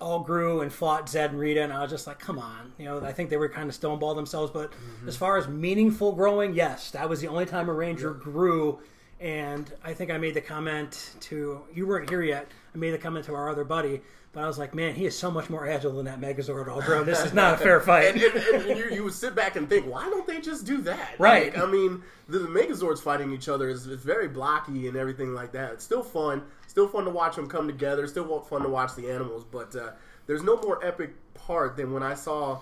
all 0.00 0.20
grew 0.20 0.60
and 0.62 0.72
fought 0.72 1.08
Zed 1.08 1.30
and 1.30 1.38
Rita. 1.38 1.62
And 1.62 1.72
I 1.72 1.82
was 1.82 1.90
just 1.90 2.06
like, 2.06 2.18
come 2.18 2.38
on. 2.38 2.72
You 2.78 2.86
know, 2.86 3.00
I 3.04 3.12
think 3.12 3.30
they 3.30 3.36
were 3.36 3.48
kind 3.48 3.68
of 3.68 3.74
stoneball 3.78 4.14
themselves. 4.16 4.50
But 4.50 4.70
Mm-hmm. 4.72 5.08
as 5.08 5.16
far 5.16 5.36
as 5.36 5.46
meaningful 5.48 6.12
growing, 6.12 6.54
yes, 6.54 6.90
that 6.92 7.08
was 7.08 7.20
the 7.20 7.28
only 7.28 7.46
time 7.46 7.68
a 7.68 7.72
Ranger 7.72 8.12
grew. 8.12 8.80
And 9.20 9.72
I 9.84 9.94
think 9.94 10.10
I 10.10 10.18
made 10.18 10.34
the 10.34 10.40
comment 10.40 11.14
to, 11.20 11.60
you 11.72 11.86
weren't 11.86 12.10
here 12.10 12.22
yet. 12.22 12.48
I 12.74 12.78
made 12.78 12.90
the 12.92 12.98
comment 12.98 13.26
to 13.26 13.34
our 13.34 13.48
other 13.48 13.64
buddy. 13.64 14.00
But 14.32 14.44
I 14.44 14.46
was 14.46 14.58
like, 14.58 14.74
man, 14.74 14.94
he 14.94 15.04
is 15.04 15.16
so 15.16 15.30
much 15.30 15.50
more 15.50 15.68
agile 15.68 15.92
than 15.92 16.06
that 16.06 16.18
Megazord 16.18 16.66
all 16.66 16.80
grown. 16.80 17.04
This 17.04 17.22
is 17.22 17.34
not 17.34 17.54
a 17.54 17.56
fair 17.58 17.80
fight. 17.82 18.14
and, 18.14 18.22
and, 18.22 18.64
and 18.70 18.78
you, 18.78 18.90
you 18.90 19.04
would 19.04 19.12
sit 19.12 19.34
back 19.34 19.56
and 19.56 19.68
think, 19.68 19.86
why 19.86 20.04
don't 20.08 20.26
they 20.26 20.40
just 20.40 20.64
do 20.64 20.80
that? 20.80 21.16
Right. 21.18 21.54
Like, 21.54 21.62
I 21.62 21.70
mean, 21.70 22.02
the, 22.28 22.38
the 22.38 22.48
Megazords 22.48 23.00
fighting 23.00 23.30
each 23.30 23.50
other 23.50 23.68
is, 23.68 23.86
is 23.86 24.02
very 24.02 24.28
blocky 24.28 24.88
and 24.88 24.96
everything 24.96 25.34
like 25.34 25.52
that. 25.52 25.72
It's 25.74 25.84
still 25.84 26.02
fun. 26.02 26.42
Still 26.72 26.88
fun 26.88 27.04
to 27.04 27.10
watch 27.10 27.36
them 27.36 27.50
come 27.50 27.66
together. 27.66 28.06
Still 28.06 28.40
fun 28.40 28.62
to 28.62 28.68
watch 28.70 28.94
the 28.94 29.10
animals. 29.10 29.44
But 29.44 29.76
uh, 29.76 29.90
there's 30.26 30.42
no 30.42 30.56
more 30.56 30.82
epic 30.82 31.12
part 31.34 31.76
than 31.76 31.92
when 31.92 32.02
I 32.02 32.14
saw 32.14 32.60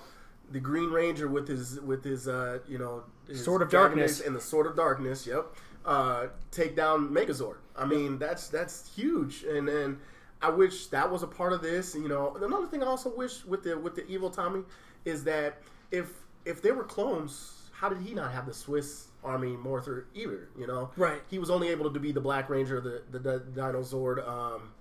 the 0.51 0.59
Green 0.59 0.91
Ranger 0.91 1.29
with 1.29 1.47
his 1.47 1.81
with 1.81 2.03
his 2.03 2.27
uh, 2.27 2.59
you 2.67 2.77
know 2.77 3.05
his 3.29 3.45
Sword 3.45 3.63
of 3.63 3.71
Darkness. 3.71 4.21
and 4.21 4.35
the 4.35 4.41
Sword 4.41 4.67
of 4.67 4.75
Darkness. 4.75 5.29
Yep. 5.29 5.55
Uh, 5.85 6.27
take 6.51 6.75
down 6.75 7.11
Megazord. 7.11 7.59
I 7.77 7.85
mean, 7.85 8.19
that's 8.19 8.49
that's 8.49 8.93
huge. 8.97 9.45
And 9.45 9.69
and 9.69 10.01
I 10.43 10.51
wish 10.51 10.89
that 10.89 11.09
was 11.09 11.23
a 11.23 11.29
part 11.29 11.53
of 11.53 11.63
this. 11.63 11.95
You 11.95 12.09
know, 12.09 12.37
another 12.43 12.67
thing 12.67 12.83
I 12.83 12.87
also 12.87 13.15
wish 13.15 13.45
with 13.45 13.63
the 13.63 13.79
with 13.79 13.95
the 13.95 14.05
evil 14.09 14.29
Tommy 14.29 14.65
is 15.05 15.23
that 15.23 15.63
if 15.93 16.09
if 16.45 16.61
they 16.63 16.73
were 16.73 16.83
clones, 16.83 17.71
how 17.71 17.89
did 17.89 18.01
he 18.01 18.13
not 18.13 18.33
have 18.33 18.47
the 18.47 18.55
Swiss 18.55 19.07
Army 19.25 19.57
Morpher 19.57 20.07
either? 20.15 20.49
You 20.59 20.67
know, 20.67 20.91
Right. 20.97 21.21
He 21.29 21.39
was 21.39 21.51
only 21.51 21.69
able 21.69 21.91
to 21.93 22.01
be 22.01 22.13
the 22.13 22.21
Black 22.21 22.49
Ranger, 22.49 22.81
the 22.81 23.03
the, 23.11 23.19
the 23.19 23.41
Dinozord 23.55 24.27
um, 24.27 24.73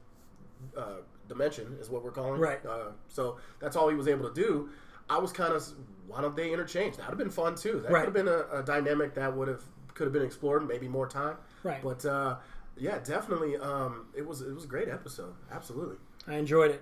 uh, 0.78 0.96
dimension 1.28 1.78
is 1.80 1.90
what 1.90 2.04
we're 2.04 2.12
calling. 2.12 2.40
Right. 2.40 2.64
Uh, 2.66 2.92
so 3.08 3.38
that's 3.60 3.76
all 3.76 3.90
he 3.90 3.96
was 3.96 4.08
able 4.08 4.28
to 4.30 4.34
do. 4.34 4.70
I 5.10 5.18
was 5.18 5.32
kind 5.32 5.54
of, 5.54 5.64
why 6.08 6.22
don't 6.22 6.36
they 6.36 6.52
interchange? 6.54 6.98
That 6.98 7.04
would 7.06 7.10
have 7.12 7.18
been 7.18 7.30
fun 7.32 7.56
too. 7.56 7.80
That 7.82 7.92
Right. 7.92 8.06
could 8.06 8.16
have 8.16 8.26
been 8.26 8.28
a, 8.34 8.60
a 8.60 8.64
dynamic 8.64 9.14
that 9.16 9.36
would 9.36 9.48
have 9.48 9.64
could 9.96 10.04
have 10.06 10.14
been 10.14 10.24
explored, 10.24 10.68
maybe 10.68 10.88
more 10.88 11.08
time. 11.08 11.36
Right. 11.64 11.82
But 11.84 12.06
uh, 12.06 12.36
yeah, 12.78 13.00
definitely, 13.00 13.58
um, 13.58 14.06
it 14.16 14.26
was 14.26 14.42
it 14.42 14.54
was 14.54 14.64
a 14.64 14.68
great 14.68 14.88
episode. 14.88 15.34
Absolutely. 15.52 15.98
I 16.28 16.36
enjoyed 16.36 16.72
it. 16.72 16.82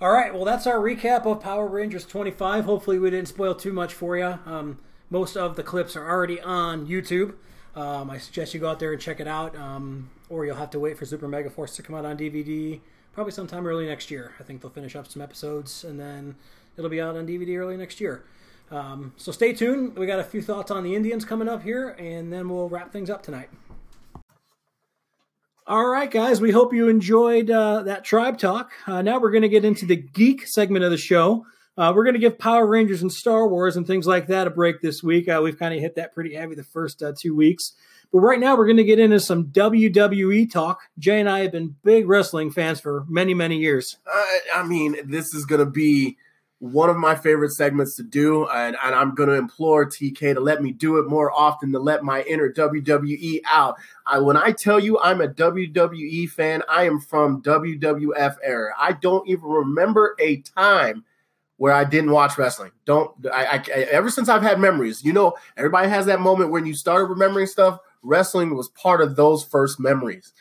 All 0.00 0.10
right, 0.12 0.34
well, 0.34 0.44
that's 0.44 0.66
our 0.66 0.78
recap 0.78 1.24
of 1.24 1.40
Power 1.40 1.66
Rangers 1.68 2.04
25. 2.04 2.64
Hopefully, 2.64 2.98
we 2.98 3.10
didn't 3.10 3.28
spoil 3.28 3.54
too 3.54 3.72
much 3.72 3.92
for 3.94 4.16
you. 4.16 4.38
Um, 4.46 4.78
most 5.14 5.36
of 5.36 5.54
the 5.54 5.62
clips 5.62 5.94
are 5.94 6.10
already 6.10 6.40
on 6.40 6.88
YouTube. 6.88 7.34
Um, 7.76 8.10
I 8.10 8.18
suggest 8.18 8.52
you 8.52 8.58
go 8.58 8.68
out 8.68 8.80
there 8.80 8.92
and 8.92 9.00
check 9.00 9.20
it 9.20 9.28
out, 9.28 9.56
um, 9.56 10.10
or 10.28 10.44
you'll 10.44 10.56
have 10.56 10.70
to 10.70 10.80
wait 10.80 10.98
for 10.98 11.06
Super 11.06 11.28
Mega 11.28 11.48
Force 11.48 11.76
to 11.76 11.82
come 11.82 11.94
out 11.94 12.04
on 12.04 12.18
DVD 12.18 12.80
probably 13.12 13.30
sometime 13.30 13.64
early 13.64 13.86
next 13.86 14.10
year. 14.10 14.32
I 14.40 14.42
think 14.42 14.60
they'll 14.60 14.72
finish 14.72 14.96
up 14.96 15.06
some 15.06 15.22
episodes, 15.22 15.84
and 15.84 16.00
then 16.00 16.34
it'll 16.76 16.90
be 16.90 17.00
out 17.00 17.16
on 17.16 17.28
DVD 17.28 17.56
early 17.56 17.76
next 17.76 18.00
year. 18.00 18.24
Um, 18.72 19.12
so 19.16 19.30
stay 19.30 19.52
tuned. 19.52 19.96
We 19.96 20.04
got 20.06 20.18
a 20.18 20.24
few 20.24 20.42
thoughts 20.42 20.72
on 20.72 20.82
the 20.82 20.96
Indians 20.96 21.24
coming 21.24 21.48
up 21.48 21.62
here, 21.62 21.90
and 21.90 22.32
then 22.32 22.48
we'll 22.48 22.68
wrap 22.68 22.90
things 22.92 23.08
up 23.08 23.22
tonight. 23.22 23.50
All 25.64 25.86
right, 25.86 26.10
guys, 26.10 26.40
we 26.40 26.50
hope 26.50 26.74
you 26.74 26.88
enjoyed 26.88 27.52
uh, 27.52 27.84
that 27.84 28.04
tribe 28.04 28.36
talk. 28.36 28.72
Uh, 28.84 29.00
now 29.00 29.20
we're 29.20 29.30
going 29.30 29.42
to 29.42 29.48
get 29.48 29.64
into 29.64 29.86
the 29.86 29.96
geek 29.96 30.44
segment 30.44 30.84
of 30.84 30.90
the 30.90 30.98
show. 30.98 31.46
Uh, 31.76 31.92
we're 31.94 32.04
going 32.04 32.14
to 32.14 32.20
give 32.20 32.38
Power 32.38 32.66
Rangers 32.66 33.02
and 33.02 33.12
Star 33.12 33.48
Wars 33.48 33.76
and 33.76 33.86
things 33.86 34.06
like 34.06 34.28
that 34.28 34.46
a 34.46 34.50
break 34.50 34.80
this 34.80 35.02
week. 35.02 35.28
Uh, 35.28 35.40
we've 35.42 35.58
kind 35.58 35.74
of 35.74 35.80
hit 35.80 35.96
that 35.96 36.14
pretty 36.14 36.34
heavy 36.34 36.54
the 36.54 36.62
first 36.62 37.02
uh, 37.02 37.12
two 37.18 37.34
weeks. 37.34 37.72
But 38.12 38.20
right 38.20 38.38
now, 38.38 38.56
we're 38.56 38.66
going 38.66 38.76
to 38.76 38.84
get 38.84 39.00
into 39.00 39.18
some 39.18 39.46
WWE 39.46 40.52
talk. 40.52 40.82
Jay 40.98 41.18
and 41.18 41.28
I 41.28 41.40
have 41.40 41.50
been 41.50 41.74
big 41.82 42.08
wrestling 42.08 42.52
fans 42.52 42.78
for 42.78 43.04
many, 43.08 43.34
many 43.34 43.58
years. 43.58 43.96
Uh, 44.06 44.24
I 44.54 44.62
mean, 44.62 44.96
this 45.04 45.34
is 45.34 45.44
going 45.44 45.58
to 45.58 45.70
be 45.70 46.16
one 46.60 46.88
of 46.88 46.96
my 46.96 47.16
favorite 47.16 47.50
segments 47.50 47.96
to 47.96 48.04
do, 48.04 48.46
and, 48.46 48.76
and 48.82 48.94
I'm 48.94 49.16
going 49.16 49.28
to 49.28 49.34
implore 49.34 49.84
TK 49.84 50.34
to 50.34 50.40
let 50.40 50.62
me 50.62 50.70
do 50.70 50.98
it 50.98 51.08
more 51.08 51.32
often, 51.32 51.72
to 51.72 51.80
let 51.80 52.04
my 52.04 52.22
inner 52.22 52.52
WWE 52.52 53.40
out. 53.46 53.76
I, 54.06 54.20
when 54.20 54.36
I 54.36 54.52
tell 54.52 54.78
you 54.78 54.98
I'm 55.00 55.20
a 55.20 55.26
WWE 55.26 56.28
fan, 56.30 56.62
I 56.68 56.84
am 56.84 57.00
from 57.00 57.42
WWF 57.42 58.36
era. 58.44 58.74
I 58.78 58.92
don't 58.92 59.28
even 59.28 59.44
remember 59.44 60.14
a 60.20 60.36
time 60.36 61.04
where 61.56 61.72
I 61.72 61.84
didn't 61.84 62.10
watch 62.10 62.36
wrestling. 62.36 62.72
Don't 62.84 63.12
I, 63.32 63.62
I, 63.64 63.70
ever 63.90 64.10
since 64.10 64.28
I've 64.28 64.42
had 64.42 64.58
memories. 64.58 65.04
You 65.04 65.12
know, 65.12 65.34
everybody 65.56 65.88
has 65.88 66.06
that 66.06 66.20
moment 66.20 66.50
when 66.50 66.66
you 66.66 66.74
started 66.74 67.06
remembering 67.06 67.46
stuff. 67.46 67.78
Wrestling 68.02 68.54
was 68.54 68.68
part 68.70 69.00
of 69.00 69.16
those 69.16 69.44
first 69.44 69.80
memories. 69.80 70.32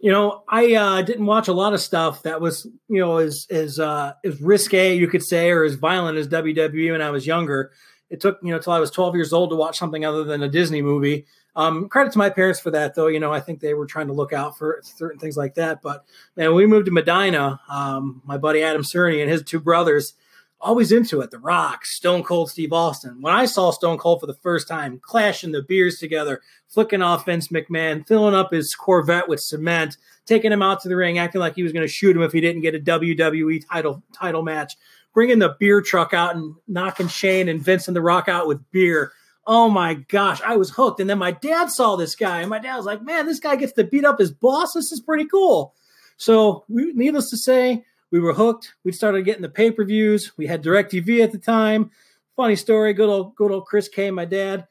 You 0.00 0.12
know, 0.12 0.44
I 0.48 0.74
uh, 0.74 1.02
didn't 1.02 1.26
watch 1.26 1.48
a 1.48 1.52
lot 1.52 1.74
of 1.74 1.80
stuff 1.80 2.22
that 2.22 2.40
was, 2.40 2.66
you 2.88 3.00
know, 3.00 3.16
as 3.16 3.46
as 3.50 3.78
uh, 3.80 4.12
as 4.24 4.40
risque, 4.40 4.96
you 4.96 5.08
could 5.08 5.24
say, 5.24 5.50
or 5.50 5.64
as 5.64 5.74
violent 5.74 6.18
as 6.18 6.28
WWE 6.28 6.92
when 6.92 7.02
I 7.02 7.10
was 7.10 7.26
younger. 7.26 7.72
It 8.08 8.20
took, 8.20 8.38
you 8.42 8.52
know, 8.52 8.58
till 8.58 8.72
I 8.72 8.78
was 8.78 8.90
12 8.90 9.16
years 9.16 9.32
old 9.34 9.50
to 9.50 9.56
watch 9.56 9.78
something 9.78 10.04
other 10.04 10.24
than 10.24 10.42
a 10.42 10.48
Disney 10.48 10.80
movie. 10.80 11.26
Um, 11.54 11.88
credit 11.88 12.12
to 12.12 12.18
my 12.18 12.30
parents 12.30 12.60
for 12.60 12.70
that, 12.70 12.94
though. 12.94 13.08
You 13.08 13.20
know, 13.20 13.32
I 13.32 13.40
think 13.40 13.60
they 13.60 13.74
were 13.74 13.84
trying 13.84 14.06
to 14.06 14.12
look 14.12 14.32
out 14.32 14.56
for 14.56 14.80
certain 14.82 15.18
things 15.18 15.36
like 15.36 15.54
that. 15.54 15.82
But 15.82 16.04
man, 16.36 16.54
we 16.54 16.66
moved 16.66 16.86
to 16.86 16.92
Medina, 16.92 17.60
um, 17.68 18.22
my 18.24 18.38
buddy 18.38 18.62
Adam 18.62 18.82
Cerny 18.82 19.20
and 19.20 19.30
his 19.30 19.42
two 19.42 19.60
brothers, 19.60 20.14
always 20.60 20.92
into 20.92 21.20
it. 21.20 21.30
The 21.30 21.38
Rock, 21.38 21.84
Stone 21.84 22.24
Cold 22.24 22.50
Steve 22.50 22.72
Austin. 22.72 23.20
When 23.20 23.34
I 23.34 23.46
saw 23.46 23.70
Stone 23.70 23.98
Cold 23.98 24.20
for 24.20 24.26
the 24.26 24.34
first 24.34 24.68
time, 24.68 24.98
clashing 25.00 25.52
the 25.52 25.62
beers 25.62 25.98
together, 25.98 26.40
flicking 26.68 27.02
off 27.02 27.26
Vince 27.26 27.48
McMahon, 27.48 28.06
filling 28.06 28.34
up 28.34 28.52
his 28.52 28.74
Corvette 28.74 29.28
with 29.28 29.40
cement, 29.40 29.96
taking 30.26 30.52
him 30.52 30.62
out 30.62 30.80
to 30.82 30.88
the 30.88 30.96
ring, 30.96 31.18
acting 31.18 31.40
like 31.40 31.54
he 31.54 31.62
was 31.62 31.72
going 31.72 31.86
to 31.86 31.92
shoot 31.92 32.16
him 32.16 32.22
if 32.22 32.32
he 32.32 32.40
didn't 32.40 32.62
get 32.62 32.74
a 32.74 32.80
WWE 32.80 33.66
title 33.68 34.02
title 34.12 34.42
match, 34.42 34.76
bringing 35.14 35.38
the 35.38 35.56
beer 35.58 35.80
truck 35.80 36.12
out 36.12 36.36
and 36.36 36.54
knocking 36.66 37.08
Shane 37.08 37.48
and 37.48 37.62
Vince 37.62 37.88
and 37.88 37.96
the 37.96 38.02
Rock 38.02 38.28
out 38.28 38.48
with 38.48 38.70
beer. 38.70 39.12
Oh 39.46 39.70
my 39.70 39.94
gosh, 39.94 40.42
I 40.42 40.56
was 40.56 40.70
hooked. 40.70 41.00
And 41.00 41.08
then 41.08 41.18
my 41.18 41.30
dad 41.30 41.70
saw 41.70 41.96
this 41.96 42.14
guy, 42.14 42.40
and 42.40 42.50
my 42.50 42.58
dad 42.58 42.76
was 42.76 42.84
like, 42.84 43.02
"Man, 43.02 43.26
this 43.26 43.40
guy 43.40 43.56
gets 43.56 43.72
to 43.74 43.84
beat 43.84 44.04
up 44.04 44.18
his 44.18 44.30
boss. 44.30 44.74
This 44.74 44.92
is 44.92 45.00
pretty 45.00 45.24
cool." 45.24 45.74
So, 46.18 46.64
we, 46.68 46.92
needless 46.94 47.30
to 47.30 47.36
say, 47.36 47.84
we 48.10 48.20
were 48.20 48.32
hooked. 48.32 48.74
We 48.84 48.92
started 48.92 49.24
getting 49.24 49.42
the 49.42 49.48
pay 49.48 49.70
per 49.70 49.84
views. 49.84 50.32
We 50.36 50.46
had 50.46 50.62
DirecTV 50.62 51.22
at 51.22 51.32
the 51.32 51.38
time. 51.38 51.90
Funny 52.36 52.56
story. 52.56 52.92
Good 52.92 53.08
old, 53.08 53.34
good 53.34 53.50
old 53.50 53.66
Chris 53.66 53.88
K, 53.88 54.10
my 54.10 54.24
dad. 54.24 54.66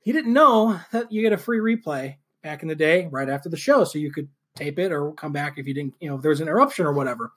He 0.00 0.12
didn't 0.12 0.32
know 0.32 0.80
that 0.92 1.12
you 1.12 1.22
get 1.22 1.32
a 1.32 1.38
free 1.38 1.58
replay 1.58 2.16
back 2.42 2.62
in 2.62 2.68
the 2.68 2.74
day, 2.74 3.08
right 3.10 3.28
after 3.28 3.48
the 3.48 3.56
show, 3.56 3.84
so 3.84 3.98
you 3.98 4.10
could 4.10 4.28
tape 4.54 4.78
it 4.78 4.90
or 4.90 5.12
come 5.12 5.32
back 5.32 5.58
if 5.58 5.66
you 5.66 5.74
didn't, 5.74 5.94
you 6.00 6.08
know, 6.08 6.16
if 6.16 6.22
there 6.22 6.30
was 6.30 6.40
an 6.40 6.48
interruption 6.48 6.86
or 6.86 6.92
whatever. 6.92 7.32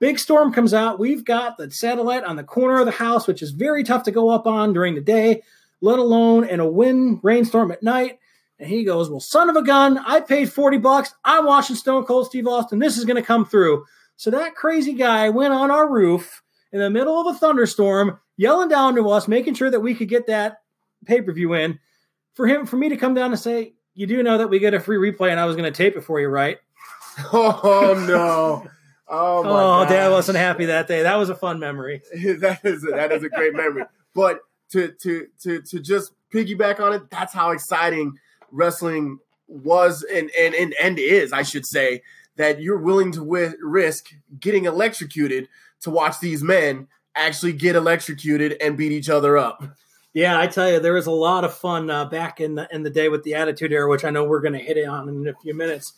Big 0.00 0.18
storm 0.18 0.52
comes 0.52 0.72
out. 0.72 0.98
We've 0.98 1.24
got 1.24 1.58
the 1.58 1.70
satellite 1.70 2.24
on 2.24 2.36
the 2.36 2.44
corner 2.44 2.78
of 2.78 2.86
the 2.86 2.92
house, 2.92 3.26
which 3.26 3.42
is 3.42 3.50
very 3.50 3.82
tough 3.82 4.04
to 4.04 4.12
go 4.12 4.30
up 4.30 4.46
on 4.46 4.72
during 4.72 4.94
the 4.94 5.00
day, 5.00 5.42
let 5.80 5.98
alone 5.98 6.48
in 6.48 6.60
a 6.60 6.68
wind 6.68 7.20
rainstorm 7.22 7.72
at 7.72 7.82
night. 7.82 8.18
And 8.60 8.68
he 8.68 8.84
goes, 8.84 9.10
Well, 9.10 9.20
son 9.20 9.50
of 9.50 9.56
a 9.56 9.62
gun, 9.62 9.98
I 9.98 10.20
paid 10.20 10.52
40 10.52 10.78
bucks. 10.78 11.14
I'm 11.24 11.46
watching 11.46 11.76
Stone 11.76 12.04
Cold 12.04 12.26
Steve 12.26 12.46
Austin. 12.46 12.78
This 12.78 12.96
is 12.96 13.04
going 13.04 13.16
to 13.16 13.22
come 13.22 13.44
through. 13.44 13.84
So 14.18 14.32
that 14.32 14.56
crazy 14.56 14.94
guy 14.94 15.28
went 15.28 15.54
on 15.54 15.70
our 15.70 15.88
roof 15.88 16.42
in 16.72 16.80
the 16.80 16.90
middle 16.90 17.20
of 17.20 17.32
a 17.32 17.38
thunderstorm, 17.38 18.18
yelling 18.36 18.68
down 18.68 18.96
to 18.96 19.08
us, 19.10 19.28
making 19.28 19.54
sure 19.54 19.70
that 19.70 19.78
we 19.78 19.94
could 19.94 20.08
get 20.08 20.26
that 20.26 20.58
pay 21.06 21.22
per 21.22 21.32
view 21.32 21.54
in. 21.54 21.78
For 22.34 22.46
him, 22.48 22.66
for 22.66 22.76
me 22.76 22.88
to 22.88 22.96
come 22.96 23.14
down 23.14 23.30
and 23.30 23.38
say, 23.38 23.74
You 23.94 24.08
do 24.08 24.20
know 24.24 24.38
that 24.38 24.50
we 24.50 24.58
get 24.58 24.74
a 24.74 24.80
free 24.80 24.96
replay 24.96 25.30
and 25.30 25.38
I 25.38 25.44
was 25.44 25.54
going 25.54 25.72
to 25.72 25.76
tape 25.76 25.96
it 25.96 26.02
for 26.02 26.20
you, 26.20 26.28
right? 26.28 26.58
Oh 27.32 27.94
no! 28.06 28.68
Oh, 29.08 29.42
my 29.42 29.84
Oh, 29.84 29.88
dad 29.88 30.10
wasn't 30.10 30.38
happy 30.38 30.66
that 30.66 30.86
day. 30.86 31.02
That 31.02 31.16
was 31.16 31.30
a 31.30 31.34
fun 31.34 31.58
memory. 31.58 32.02
that 32.14 32.60
is 32.64 32.84
a, 32.84 32.90
that 32.92 33.10
is 33.10 33.24
a 33.24 33.28
great 33.28 33.54
memory. 33.54 33.84
But 34.14 34.40
to 34.70 34.92
to 35.02 35.26
to 35.42 35.62
to 35.62 35.80
just 35.80 36.12
piggyback 36.32 36.78
on 36.80 36.92
it, 36.92 37.10
that's 37.10 37.32
how 37.32 37.50
exciting 37.50 38.18
wrestling 38.52 39.18
was 39.48 40.04
and 40.04 40.30
and 40.38 40.54
and, 40.54 40.74
and 40.80 40.98
is, 40.98 41.32
I 41.32 41.42
should 41.42 41.66
say, 41.66 42.02
that 42.38 42.62
you're 42.62 42.78
willing 42.78 43.12
to 43.12 43.56
risk 43.60 44.08
getting 44.40 44.64
electrocuted 44.64 45.48
to 45.80 45.90
watch 45.90 46.18
these 46.20 46.42
men 46.42 46.88
actually 47.14 47.52
get 47.52 47.76
electrocuted 47.76 48.56
and 48.62 48.78
beat 48.78 48.92
each 48.92 49.10
other 49.10 49.36
up. 49.36 49.62
Yeah, 50.14 50.40
I 50.40 50.46
tell 50.46 50.70
you, 50.70 50.80
there 50.80 50.94
was 50.94 51.06
a 51.06 51.12
lot 51.12 51.44
of 51.44 51.52
fun 51.52 51.90
uh, 51.90 52.06
back 52.06 52.40
in 52.40 52.54
the 52.54 52.66
in 52.72 52.82
the 52.82 52.90
day 52.90 53.08
with 53.08 53.24
the 53.24 53.34
Attitude 53.34 53.72
Era, 53.72 53.90
which 53.90 54.04
I 54.04 54.10
know 54.10 54.24
we're 54.24 54.40
going 54.40 54.54
to 54.54 54.58
hit 54.58 54.78
it 54.78 54.88
on 54.88 55.08
in 55.08 55.28
a 55.28 55.34
few 55.34 55.54
minutes. 55.54 55.92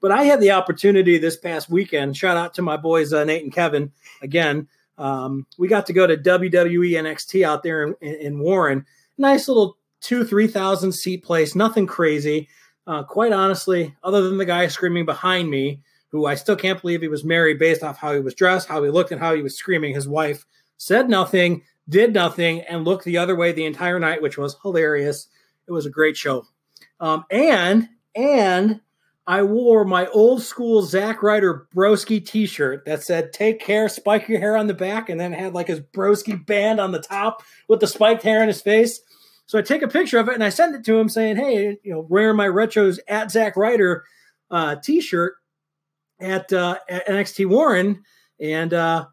But 0.00 0.12
I 0.12 0.24
had 0.24 0.40
the 0.40 0.52
opportunity 0.52 1.18
this 1.18 1.36
past 1.36 1.68
weekend. 1.70 2.16
Shout 2.16 2.36
out 2.36 2.54
to 2.54 2.62
my 2.62 2.76
boys 2.76 3.12
uh, 3.12 3.24
Nate 3.24 3.42
and 3.42 3.52
Kevin 3.52 3.90
again. 4.22 4.68
Um, 4.98 5.46
we 5.58 5.68
got 5.68 5.86
to 5.86 5.92
go 5.92 6.06
to 6.06 6.16
WWE 6.16 6.92
NXT 6.92 7.42
out 7.44 7.62
there 7.62 7.84
in, 7.84 7.94
in, 8.00 8.38
Warren. 8.38 8.86
Nice 9.18 9.48
little 9.48 9.76
two, 10.00 10.24
3,000 10.24 10.92
seat 10.92 11.22
place, 11.22 11.54
nothing 11.54 11.86
crazy. 11.86 12.48
Uh, 12.86 13.02
quite 13.02 13.32
honestly, 13.32 13.94
other 14.02 14.22
than 14.22 14.38
the 14.38 14.44
guy 14.44 14.66
screaming 14.68 15.04
behind 15.04 15.50
me, 15.50 15.80
who 16.08 16.26
I 16.26 16.36
still 16.36 16.56
can't 16.56 16.80
believe 16.80 17.02
he 17.02 17.08
was 17.08 17.24
married 17.24 17.58
based 17.58 17.82
off 17.82 17.98
how 17.98 18.14
he 18.14 18.20
was 18.20 18.34
dressed, 18.34 18.68
how 18.68 18.82
he 18.82 18.90
looked, 18.90 19.10
and 19.10 19.20
how 19.20 19.34
he 19.34 19.42
was 19.42 19.56
screaming. 19.56 19.94
His 19.94 20.08
wife 20.08 20.46
said 20.76 21.08
nothing, 21.08 21.62
did 21.88 22.14
nothing, 22.14 22.60
and 22.62 22.84
looked 22.84 23.04
the 23.04 23.18
other 23.18 23.34
way 23.34 23.52
the 23.52 23.64
entire 23.64 23.98
night, 23.98 24.22
which 24.22 24.38
was 24.38 24.56
hilarious. 24.62 25.28
It 25.66 25.72
was 25.72 25.86
a 25.86 25.90
great 25.90 26.16
show. 26.16 26.46
Um, 27.00 27.24
and 27.30 27.88
and 28.14 28.80
I 29.26 29.42
wore 29.42 29.84
my 29.84 30.06
old 30.08 30.42
school 30.42 30.82
Zack 30.82 31.22
Ryder 31.22 31.66
Broski 31.74 32.24
T-shirt 32.24 32.84
that 32.86 33.02
said 33.02 33.32
"Take 33.32 33.60
care, 33.60 33.88
spike 33.88 34.28
your 34.28 34.38
hair 34.38 34.56
on 34.56 34.68
the 34.68 34.74
back," 34.74 35.08
and 35.08 35.20
then 35.20 35.32
had 35.32 35.52
like 35.52 35.66
his 35.66 35.80
Broski 35.80 36.46
band 36.46 36.80
on 36.80 36.92
the 36.92 37.02
top 37.02 37.42
with 37.68 37.80
the 37.80 37.88
spiked 37.88 38.22
hair 38.22 38.40
in 38.42 38.48
his 38.48 38.62
face. 38.62 39.00
So 39.46 39.58
I 39.58 39.62
take 39.62 39.82
a 39.82 39.88
picture 39.88 40.18
of 40.18 40.28
it 40.28 40.34
and 40.34 40.44
I 40.44 40.48
send 40.48 40.74
it 40.74 40.84
to 40.84 40.98
him, 40.98 41.08
saying, 41.08 41.36
"Hey, 41.36 41.78
you 41.82 41.92
know, 41.92 42.06
wearing 42.08 42.36
my 42.36 42.48
retros 42.48 42.98
at 43.08 43.30
Zack 43.30 43.56
Ryder 43.56 44.04
uh, 44.50 44.76
T-shirt 44.76 45.34
at, 46.20 46.52
uh, 46.52 46.78
at 46.88 47.06
NXT 47.06 47.46
Warren," 47.46 48.02
and 48.40 48.74
uh, 48.74 49.06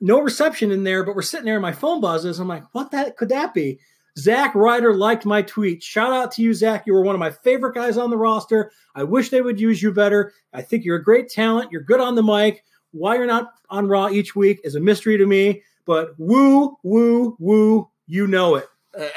no 0.00 0.20
reception 0.20 0.72
in 0.72 0.84
there. 0.84 1.04
But 1.04 1.14
we're 1.14 1.22
sitting 1.22 1.46
there, 1.46 1.56
and 1.56 1.62
my 1.62 1.72
phone 1.72 2.00
buzzes. 2.00 2.38
I'm 2.40 2.48
like, 2.48 2.64
"What 2.72 2.90
that 2.90 3.16
could 3.16 3.28
that 3.30 3.54
be?" 3.54 3.78
Zack 4.18 4.52
Ryder 4.56 4.94
liked 4.94 5.24
my 5.24 5.42
tweet. 5.42 5.80
Shout 5.80 6.12
out 6.12 6.32
to 6.32 6.42
you, 6.42 6.52
Zach. 6.52 6.84
You 6.86 6.92
were 6.94 7.04
one 7.04 7.14
of 7.14 7.20
my 7.20 7.30
favorite 7.30 7.74
guys 7.74 7.96
on 7.96 8.10
the 8.10 8.16
roster. 8.16 8.72
I 8.96 9.04
wish 9.04 9.28
they 9.28 9.42
would 9.42 9.60
use 9.60 9.80
you 9.80 9.92
better. 9.92 10.32
I 10.52 10.60
think 10.60 10.84
you're 10.84 10.96
a 10.96 11.04
great 11.04 11.28
talent. 11.28 11.70
You're 11.70 11.82
good 11.82 12.00
on 12.00 12.16
the 12.16 12.22
mic. 12.22 12.64
Why 12.90 13.14
you're 13.14 13.26
not 13.26 13.52
on 13.70 13.86
Raw 13.86 14.08
each 14.08 14.34
week 14.34 14.60
is 14.64 14.74
a 14.74 14.80
mystery 14.80 15.18
to 15.18 15.26
me. 15.26 15.62
But 15.84 16.18
woo, 16.18 16.76
woo, 16.82 17.36
woo, 17.38 17.88
you 18.08 18.26
know 18.26 18.56
it. 18.56 18.66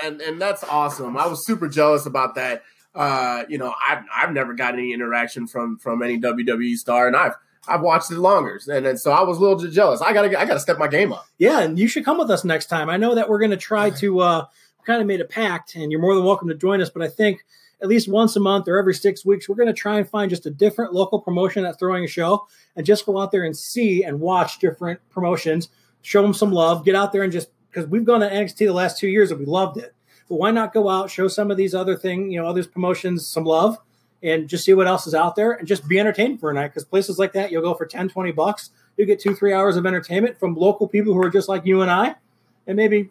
And 0.03 0.21
and 0.21 0.41
that's 0.41 0.63
awesome. 0.63 1.17
I 1.17 1.27
was 1.27 1.45
super 1.45 1.67
jealous 1.67 2.05
about 2.05 2.35
that. 2.35 2.63
Uh, 2.93 3.43
you 3.49 3.57
know, 3.57 3.73
I've 3.87 4.03
I've 4.13 4.31
never 4.33 4.53
got 4.53 4.73
any 4.73 4.93
interaction 4.93 5.47
from 5.47 5.77
from 5.77 6.03
any 6.03 6.19
WWE 6.19 6.75
star, 6.75 7.07
and 7.07 7.15
I've 7.15 7.33
I've 7.67 7.81
watched 7.81 8.11
it 8.11 8.17
longer, 8.17 8.59
and, 8.67 8.85
and 8.85 8.99
so 8.99 9.11
I 9.11 9.21
was 9.21 9.37
a 9.37 9.41
little 9.41 9.57
jealous. 9.69 10.01
I 10.01 10.13
gotta 10.13 10.39
I 10.39 10.45
gotta 10.45 10.59
step 10.59 10.77
my 10.77 10.87
game 10.87 11.13
up. 11.13 11.25
Yeah, 11.37 11.61
and 11.61 11.79
you 11.79 11.87
should 11.87 12.05
come 12.05 12.17
with 12.17 12.29
us 12.29 12.43
next 12.43 12.65
time. 12.67 12.89
I 12.89 12.97
know 12.97 13.15
that 13.15 13.29
we're 13.29 13.39
going 13.39 13.51
to 13.51 13.57
try 13.57 13.91
to 13.91 14.19
uh, 14.19 14.45
kind 14.85 15.01
of 15.01 15.07
made 15.07 15.21
a 15.21 15.25
pact, 15.25 15.75
and 15.75 15.91
you're 15.91 16.01
more 16.01 16.15
than 16.15 16.25
welcome 16.25 16.49
to 16.49 16.55
join 16.55 16.81
us. 16.81 16.89
But 16.89 17.03
I 17.03 17.07
think 17.07 17.43
at 17.81 17.87
least 17.87 18.07
once 18.07 18.35
a 18.35 18.39
month 18.39 18.67
or 18.67 18.77
every 18.77 18.93
six 18.93 19.25
weeks, 19.25 19.49
we're 19.49 19.55
going 19.55 19.67
to 19.67 19.73
try 19.73 19.97
and 19.97 20.07
find 20.07 20.29
just 20.29 20.45
a 20.45 20.51
different 20.51 20.93
local 20.93 21.19
promotion 21.19 21.63
that's 21.63 21.77
throwing 21.77 22.03
a 22.03 22.07
show 22.07 22.47
and 22.75 22.85
just 22.85 23.05
go 23.05 23.19
out 23.19 23.31
there 23.31 23.43
and 23.43 23.57
see 23.57 24.03
and 24.03 24.19
watch 24.19 24.59
different 24.59 24.99
promotions, 25.09 25.69
show 26.01 26.21
them 26.21 26.33
some 26.33 26.51
love, 26.51 26.85
get 26.85 26.95
out 26.95 27.11
there 27.11 27.23
and 27.23 27.31
just 27.31 27.49
because 27.71 27.89
we've 27.89 28.05
gone 28.05 28.19
to 28.19 28.29
NXT 28.29 28.57
the 28.57 28.73
last 28.73 28.97
two 28.97 29.07
years 29.07 29.31
and 29.31 29.39
we 29.39 29.45
loved 29.45 29.77
it. 29.77 29.93
But 30.29 30.35
why 30.35 30.51
not 30.51 30.73
go 30.73 30.89
out, 30.89 31.09
show 31.09 31.27
some 31.27 31.51
of 31.51 31.57
these 31.57 31.73
other 31.73 31.95
thing, 31.95 32.31
you 32.31 32.41
know, 32.41 32.47
other 32.47 32.63
promotions 32.65 33.27
some 33.27 33.43
love 33.43 33.77
and 34.23 34.47
just 34.47 34.65
see 34.65 34.73
what 34.73 34.87
else 34.87 35.07
is 35.07 35.15
out 35.15 35.35
there 35.35 35.53
and 35.53 35.67
just 35.67 35.87
be 35.87 35.99
entertained 35.99 36.39
for 36.39 36.51
a 36.51 36.53
night. 36.53 36.67
Because 36.67 36.85
places 36.85 37.17
like 37.17 37.33
that, 37.33 37.51
you'll 37.51 37.61
go 37.61 37.73
for 37.73 37.85
10, 37.85 38.09
20 38.09 38.31
bucks. 38.31 38.69
You 38.97 39.05
get 39.05 39.19
two, 39.19 39.35
three 39.35 39.53
hours 39.53 39.77
of 39.77 39.85
entertainment 39.85 40.39
from 40.39 40.55
local 40.55 40.87
people 40.87 41.13
who 41.13 41.23
are 41.23 41.29
just 41.29 41.49
like 41.49 41.65
you 41.65 41.81
and 41.81 41.89
I. 41.89 42.15
And 42.67 42.75
maybe 42.75 43.09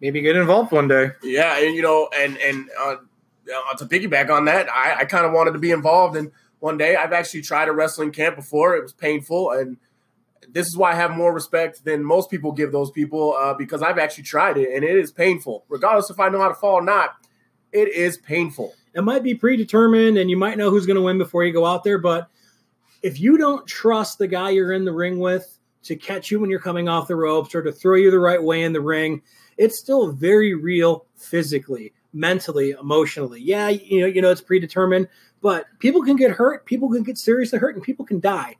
maybe 0.00 0.20
get 0.20 0.36
involved 0.36 0.72
one 0.72 0.88
day. 0.88 1.10
Yeah, 1.22 1.58
and 1.58 1.74
you 1.74 1.82
know, 1.82 2.08
and 2.16 2.36
and 2.38 2.70
uh, 2.78 2.96
uh 3.52 3.76
to 3.78 3.86
piggyback 3.86 4.30
on 4.30 4.44
that, 4.44 4.68
I, 4.70 5.00
I 5.00 5.04
kind 5.06 5.26
of 5.26 5.32
wanted 5.32 5.52
to 5.52 5.58
be 5.58 5.72
involved. 5.72 6.16
And 6.16 6.30
one 6.60 6.78
day, 6.78 6.94
I've 6.94 7.12
actually 7.12 7.42
tried 7.42 7.68
a 7.68 7.72
wrestling 7.72 8.12
camp 8.12 8.36
before. 8.36 8.76
It 8.76 8.82
was 8.82 8.92
painful, 8.92 9.50
and 9.50 9.76
this 10.48 10.66
is 10.66 10.76
why 10.76 10.92
I 10.92 10.94
have 10.94 11.12
more 11.12 11.32
respect 11.32 11.84
than 11.84 12.04
most 12.04 12.30
people 12.30 12.52
give 12.52 12.72
those 12.72 12.90
people 12.90 13.34
uh, 13.34 13.54
because 13.54 13.82
I've 13.82 13.98
actually 13.98 14.24
tried 14.24 14.56
it, 14.56 14.74
and 14.74 14.84
it 14.84 14.96
is 14.96 15.10
painful. 15.10 15.64
Regardless 15.68 16.10
if 16.10 16.20
I 16.20 16.28
know 16.28 16.40
how 16.40 16.48
to 16.48 16.54
fall 16.54 16.74
or 16.74 16.82
not, 16.82 17.10
it 17.72 17.88
is 17.88 18.18
painful. 18.18 18.74
It 18.94 19.02
might 19.02 19.22
be 19.22 19.34
predetermined, 19.34 20.18
and 20.18 20.28
you 20.28 20.36
might 20.36 20.58
know 20.58 20.70
who's 20.70 20.86
going 20.86 20.96
to 20.96 21.02
win 21.02 21.18
before 21.18 21.44
you 21.44 21.52
go 21.52 21.64
out 21.64 21.84
there, 21.84 21.98
but 21.98 22.28
if 23.02 23.18
you 23.18 23.36
don't 23.36 23.66
trust 23.66 24.18
the 24.18 24.28
guy 24.28 24.50
you're 24.50 24.72
in 24.72 24.84
the 24.84 24.92
ring 24.92 25.18
with 25.18 25.58
to 25.84 25.96
catch 25.96 26.30
you 26.30 26.38
when 26.38 26.50
you're 26.50 26.60
coming 26.60 26.88
off 26.88 27.08
the 27.08 27.16
ropes 27.16 27.54
or 27.54 27.62
to 27.62 27.72
throw 27.72 27.96
you 27.96 28.10
the 28.10 28.18
right 28.18 28.42
way 28.42 28.62
in 28.62 28.72
the 28.72 28.80
ring, 28.80 29.22
it's 29.56 29.78
still 29.78 30.12
very 30.12 30.54
real 30.54 31.06
physically, 31.16 31.92
mentally, 32.12 32.70
emotionally. 32.70 33.40
Yeah, 33.40 33.68
you 33.68 34.02
know, 34.02 34.06
you 34.06 34.22
know, 34.22 34.30
it's 34.30 34.40
predetermined, 34.40 35.08
but 35.40 35.66
people 35.78 36.02
can 36.02 36.16
get 36.16 36.30
hurt, 36.30 36.66
people 36.66 36.90
can 36.90 37.02
get 37.02 37.18
seriously 37.18 37.58
hurt, 37.58 37.74
and 37.74 37.82
people 37.82 38.04
can 38.04 38.20
die. 38.20 38.56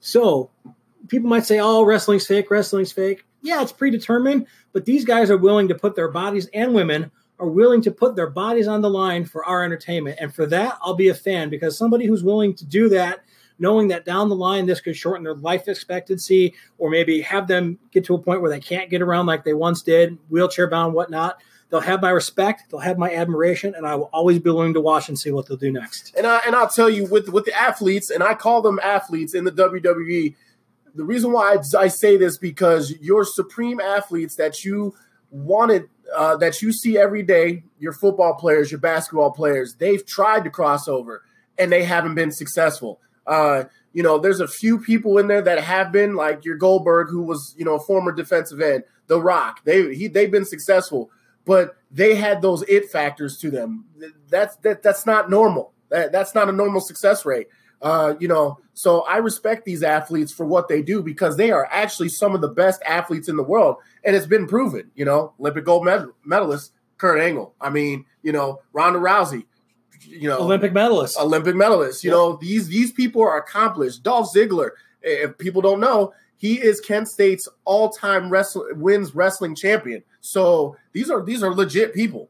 So 0.00 0.50
people 1.08 1.28
might 1.28 1.46
say, 1.46 1.58
"Oh, 1.60 1.82
wrestling's 1.82 2.26
fake, 2.26 2.50
wrestling's 2.50 2.92
fake." 2.92 3.24
Yeah, 3.42 3.62
it's 3.62 3.72
predetermined, 3.72 4.46
but 4.72 4.84
these 4.84 5.04
guys 5.04 5.30
are 5.30 5.36
willing 5.36 5.68
to 5.68 5.74
put 5.74 5.96
their 5.96 6.08
bodies 6.08 6.48
and 6.54 6.74
women 6.74 7.10
are 7.38 7.48
willing 7.48 7.82
to 7.82 7.90
put 7.90 8.14
their 8.14 8.30
bodies 8.30 8.68
on 8.68 8.82
the 8.82 8.90
line 8.90 9.24
for 9.24 9.44
our 9.44 9.64
entertainment. 9.64 10.18
And 10.20 10.32
for 10.32 10.46
that, 10.46 10.78
I'll 10.80 10.94
be 10.94 11.08
a 11.08 11.14
fan 11.14 11.50
because 11.50 11.76
somebody 11.76 12.06
who's 12.06 12.22
willing 12.22 12.54
to 12.54 12.64
do 12.64 12.88
that 12.90 13.24
knowing 13.58 13.88
that 13.88 14.04
down 14.04 14.28
the 14.28 14.34
line 14.34 14.66
this 14.66 14.80
could 14.80 14.96
shorten 14.96 15.22
their 15.22 15.34
life 15.36 15.68
expectancy 15.68 16.52
or 16.78 16.90
maybe 16.90 17.20
have 17.20 17.46
them 17.46 17.78
get 17.92 18.04
to 18.04 18.14
a 18.14 18.18
point 18.18 18.40
where 18.40 18.50
they 18.50 18.60
can't 18.60 18.90
get 18.90 19.00
around 19.00 19.26
like 19.26 19.44
they 19.44 19.54
once 19.54 19.82
did, 19.82 20.18
wheelchair 20.28 20.68
bound, 20.68 20.94
whatnot. 20.94 21.40
They'll 21.70 21.80
have 21.80 22.02
my 22.02 22.10
respect, 22.10 22.64
they'll 22.70 22.80
have 22.80 22.98
my 22.98 23.14
admiration, 23.14 23.74
and 23.74 23.86
I 23.86 23.94
will 23.94 24.10
always 24.12 24.38
be 24.38 24.50
willing 24.50 24.74
to 24.74 24.80
watch 24.80 25.08
and 25.08 25.18
see 25.18 25.30
what 25.30 25.46
they'll 25.46 25.56
do 25.56 25.72
next. 25.72 26.14
And 26.18 26.26
I 26.26 26.40
and 26.44 26.54
I'll 26.54 26.68
tell 26.68 26.90
you 26.90 27.06
with 27.06 27.30
with 27.30 27.46
the 27.46 27.58
athletes, 27.58 28.10
and 28.10 28.22
I 28.22 28.34
call 28.34 28.60
them 28.60 28.78
athletes 28.82 29.32
in 29.32 29.44
the 29.44 29.52
WWE. 29.52 30.34
The 30.94 31.04
reason 31.04 31.32
why 31.32 31.54
I, 31.54 31.84
I 31.84 31.88
say 31.88 32.16
this 32.16 32.38
because 32.38 32.94
your 33.00 33.24
supreme 33.24 33.80
athletes 33.80 34.36
that 34.36 34.64
you 34.64 34.94
wanted 35.30 35.88
uh, 36.14 36.36
that 36.36 36.60
you 36.60 36.72
see 36.72 36.98
every 36.98 37.22
day, 37.22 37.64
your 37.78 37.92
football 37.92 38.34
players, 38.34 38.70
your 38.70 38.80
basketball 38.80 39.30
players, 39.30 39.74
they've 39.78 40.04
tried 40.04 40.44
to 40.44 40.50
cross 40.50 40.86
over 40.86 41.22
and 41.58 41.72
they 41.72 41.84
haven't 41.84 42.14
been 42.14 42.30
successful. 42.30 43.00
Uh, 43.26 43.64
you 43.92 44.02
know, 44.02 44.18
there's 44.18 44.40
a 44.40 44.48
few 44.48 44.78
people 44.78 45.18
in 45.18 45.28
there 45.28 45.42
that 45.42 45.60
have 45.60 45.92
been 45.92 46.14
like 46.14 46.44
your 46.44 46.56
Goldberg, 46.56 47.08
who 47.10 47.22
was 47.22 47.54
you 47.58 47.64
know 47.64 47.76
a 47.76 47.80
former 47.80 48.12
defensive 48.12 48.60
end, 48.60 48.84
The 49.06 49.20
Rock. 49.20 49.64
They 49.64 49.94
he 49.94 50.08
they've 50.08 50.30
been 50.30 50.44
successful, 50.44 51.10
but 51.44 51.76
they 51.90 52.14
had 52.14 52.42
those 52.42 52.62
it 52.62 52.90
factors 52.90 53.36
to 53.38 53.50
them. 53.50 53.86
That's 54.28 54.56
that 54.58 54.82
that's 54.82 55.06
not 55.06 55.30
normal. 55.30 55.72
That 55.90 56.10
that's 56.12 56.34
not 56.34 56.48
a 56.48 56.52
normal 56.52 56.80
success 56.80 57.24
rate. 57.24 57.48
Uh, 57.82 58.14
you 58.20 58.28
know, 58.28 58.58
so 58.74 59.00
I 59.02 59.16
respect 59.16 59.64
these 59.64 59.82
athletes 59.82 60.32
for 60.32 60.46
what 60.46 60.68
they 60.68 60.82
do 60.82 61.02
because 61.02 61.36
they 61.36 61.50
are 61.50 61.68
actually 61.70 62.08
some 62.08 62.34
of 62.34 62.40
the 62.40 62.48
best 62.48 62.80
athletes 62.86 63.28
in 63.28 63.36
the 63.36 63.42
world, 63.42 63.76
and 64.04 64.14
it's 64.14 64.26
been 64.26 64.46
proven. 64.46 64.90
You 64.94 65.04
know, 65.04 65.34
Olympic 65.40 65.64
gold 65.64 65.86
medalist 66.24 66.72
Kurt 66.96 67.20
Angle. 67.20 67.54
I 67.60 67.70
mean, 67.70 68.04
you 68.22 68.32
know, 68.32 68.60
Ronda 68.72 68.98
Rousey 68.98 69.44
you 70.06 70.28
know 70.28 70.38
Olympic 70.38 70.72
medalists. 70.72 71.16
Olympic 71.16 71.54
medalists. 71.54 72.02
You 72.04 72.10
know 72.10 72.36
these 72.36 72.68
these 72.68 72.92
people 72.92 73.22
are 73.22 73.36
accomplished. 73.36 74.02
Dolph 74.02 74.32
Ziggler, 74.32 74.70
if 75.02 75.36
people 75.38 75.62
don't 75.62 75.80
know, 75.80 76.12
he 76.36 76.60
is 76.60 76.80
Kent 76.80 77.08
State's 77.08 77.48
all 77.64 77.90
time 77.90 78.30
wrestle 78.30 78.66
wins 78.72 79.14
wrestling 79.14 79.54
champion. 79.54 80.02
So 80.20 80.76
these 80.92 81.10
are 81.10 81.22
these 81.22 81.42
are 81.42 81.54
legit 81.54 81.94
people. 81.94 82.28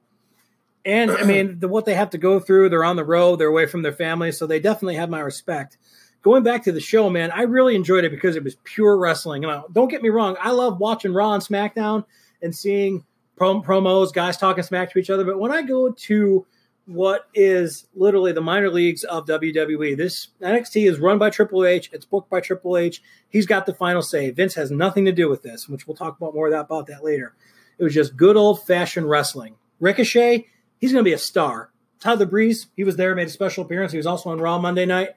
And 0.84 1.10
I 1.10 1.24
mean, 1.24 1.58
the, 1.60 1.68
what 1.68 1.84
they 1.84 1.94
have 1.94 2.10
to 2.10 2.18
go 2.18 2.40
through, 2.40 2.68
they're 2.68 2.84
on 2.84 2.96
the 2.96 3.04
road, 3.04 3.36
they're 3.36 3.48
away 3.48 3.66
from 3.66 3.82
their 3.82 3.92
family, 3.92 4.32
so 4.32 4.46
they 4.46 4.60
definitely 4.60 4.96
have 4.96 5.10
my 5.10 5.20
respect. 5.20 5.78
Going 6.22 6.42
back 6.42 6.62
to 6.64 6.72
the 6.72 6.80
show, 6.80 7.10
man, 7.10 7.32
I 7.32 7.42
really 7.42 7.74
enjoyed 7.74 8.04
it 8.04 8.10
because 8.10 8.36
it 8.36 8.44
was 8.44 8.56
pure 8.62 8.96
wrestling. 8.96 9.44
And 9.44 9.62
don't 9.72 9.88
get 9.88 10.02
me 10.02 10.08
wrong, 10.08 10.36
I 10.40 10.52
love 10.52 10.78
watching 10.78 11.12
Raw 11.12 11.34
and 11.34 11.42
SmackDown 11.42 12.04
and 12.42 12.54
seeing 12.54 13.04
prom- 13.36 13.62
promos, 13.62 14.12
guys 14.12 14.36
talking 14.36 14.62
smack 14.62 14.92
to 14.92 14.98
each 14.98 15.10
other. 15.10 15.24
But 15.24 15.40
when 15.40 15.50
I 15.50 15.62
go 15.62 15.90
to 15.90 16.46
what 16.86 17.28
is 17.34 17.86
literally 17.94 18.32
the 18.32 18.40
minor 18.40 18.70
leagues 18.70 19.04
of 19.04 19.26
WWE. 19.26 19.96
This 19.96 20.28
NXT 20.40 20.90
is 20.90 20.98
run 20.98 21.18
by 21.18 21.30
Triple 21.30 21.64
H. 21.64 21.90
It's 21.92 22.04
booked 22.04 22.28
by 22.28 22.40
Triple 22.40 22.76
H. 22.76 23.02
He's 23.28 23.46
got 23.46 23.66
the 23.66 23.74
final 23.74 24.02
say. 24.02 24.30
Vince 24.30 24.54
has 24.54 24.70
nothing 24.70 25.04
to 25.04 25.12
do 25.12 25.28
with 25.28 25.42
this, 25.42 25.68
which 25.68 25.86
we'll 25.86 25.96
talk 25.96 26.16
about 26.16 26.34
more 26.34 26.48
about 26.48 26.86
that 26.88 27.04
later. 27.04 27.34
It 27.78 27.84
was 27.84 27.94
just 27.94 28.16
good 28.16 28.36
old 28.36 28.64
fashioned 28.66 29.08
wrestling. 29.08 29.56
Ricochet, 29.80 30.46
he's 30.82 30.92
going 30.92 31.02
to 31.02 31.08
be 31.08 31.14
a 31.14 31.18
star. 31.18 31.70
Tyler 31.98 32.26
Breeze, 32.26 32.66
he 32.76 32.84
was 32.84 32.96
there, 32.96 33.14
made 33.14 33.28
a 33.28 33.30
special 33.30 33.64
appearance. 33.64 33.92
He 33.92 33.98
was 33.98 34.06
also 34.06 34.28
on 34.28 34.38
Raw 34.38 34.58
Monday 34.58 34.84
night. 34.84 35.10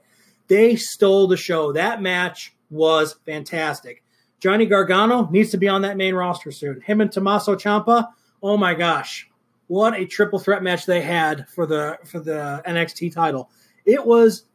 They 0.47 0.77
stole 0.77 1.27
the 1.27 1.35
show. 1.35 1.73
That 1.73 2.01
match 2.01 2.55
was 2.69 3.17
fantastic. 3.25 4.03
Johnny 4.39 4.65
Gargano 4.65 5.27
needs 5.29 5.51
to 5.51 5.57
be 5.57 5.67
on 5.67 5.81
that 5.81 5.97
main 5.97 6.15
roster 6.15 6.51
soon. 6.51 6.79
Him 6.79 7.01
and 7.01 7.11
Tommaso 7.11 7.55
Ciampa, 7.55 8.07
oh 8.41 8.55
my 8.55 8.73
gosh 8.73 9.27
what 9.67 9.97
a 9.97 10.05
triple 10.05 10.39
threat 10.39 10.63
match 10.63 10.85
they 10.85 11.01
had 11.01 11.47
for 11.49 11.65
the 11.65 11.97
for 12.05 12.19
the 12.19 12.61
NXT 12.67 13.13
title. 13.13 13.49
It 13.85 14.05
was 14.05 14.45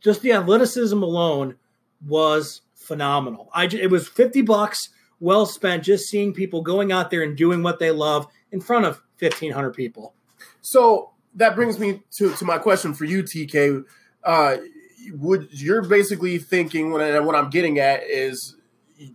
just 0.00 0.22
the 0.22 0.32
athleticism 0.32 1.02
alone 1.02 1.56
was 2.06 2.62
phenomenal. 2.74 3.50
I 3.52 3.64
it 3.66 3.90
was 3.90 4.08
50 4.08 4.42
bucks 4.42 4.90
well 5.20 5.46
spent 5.46 5.82
just 5.82 6.08
seeing 6.08 6.32
people 6.32 6.62
going 6.62 6.92
out 6.92 7.10
there 7.10 7.22
and 7.22 7.36
doing 7.36 7.62
what 7.62 7.80
they 7.80 7.90
love 7.90 8.26
in 8.52 8.60
front 8.60 8.84
of 8.84 9.02
1500 9.18 9.72
people. 9.72 10.14
So 10.60 11.12
that 11.34 11.54
brings 11.54 11.78
me 11.78 12.02
to, 12.12 12.32
to 12.34 12.44
my 12.44 12.58
question 12.58 12.94
for 12.94 13.04
you 13.04 13.22
TK. 13.22 13.84
Uh, 14.24 14.56
would 15.12 15.48
you're 15.52 15.82
basically 15.82 16.38
thinking 16.38 16.90
what, 16.92 17.00
I, 17.00 17.20
what 17.20 17.34
I'm 17.34 17.50
getting 17.50 17.78
at 17.78 18.02
is 18.02 18.56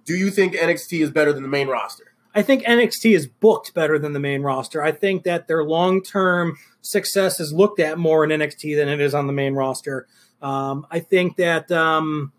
do 0.06 0.16
you 0.16 0.32
think 0.32 0.56
NXT 0.56 1.01
is 1.01 1.12
better 1.12 1.34
than 1.34 1.43
the 1.43 1.49
main 1.49 1.68
roster? 1.68 2.14
I 2.36 2.41
think 2.41 2.64
NXT 2.64 3.16
is 3.16 3.28
booked 3.28 3.74
better 3.74 3.99
than 3.99 4.14
the 4.14 4.20
main 4.20 4.41
roster. 4.41 4.82
I 4.82 4.91
think 4.91 5.24
that 5.24 5.47
their 5.47 5.64
long 5.64 6.01
term 6.01 6.58
success 6.82 7.39
is 7.39 7.54
looked 7.54 7.80
at 7.80 7.97
more 7.97 8.24
in 8.24 8.32
NXT 8.32 8.76
than 8.76 8.89
it 8.89 8.99
is 8.99 9.14
on 9.14 9.28
the 9.28 9.34
main 9.34 9.54
roster. 9.54 10.08
Um, 10.41 10.88
I 10.89 10.99
think 10.99 11.38
that, 11.38 11.72
um, 11.72 12.34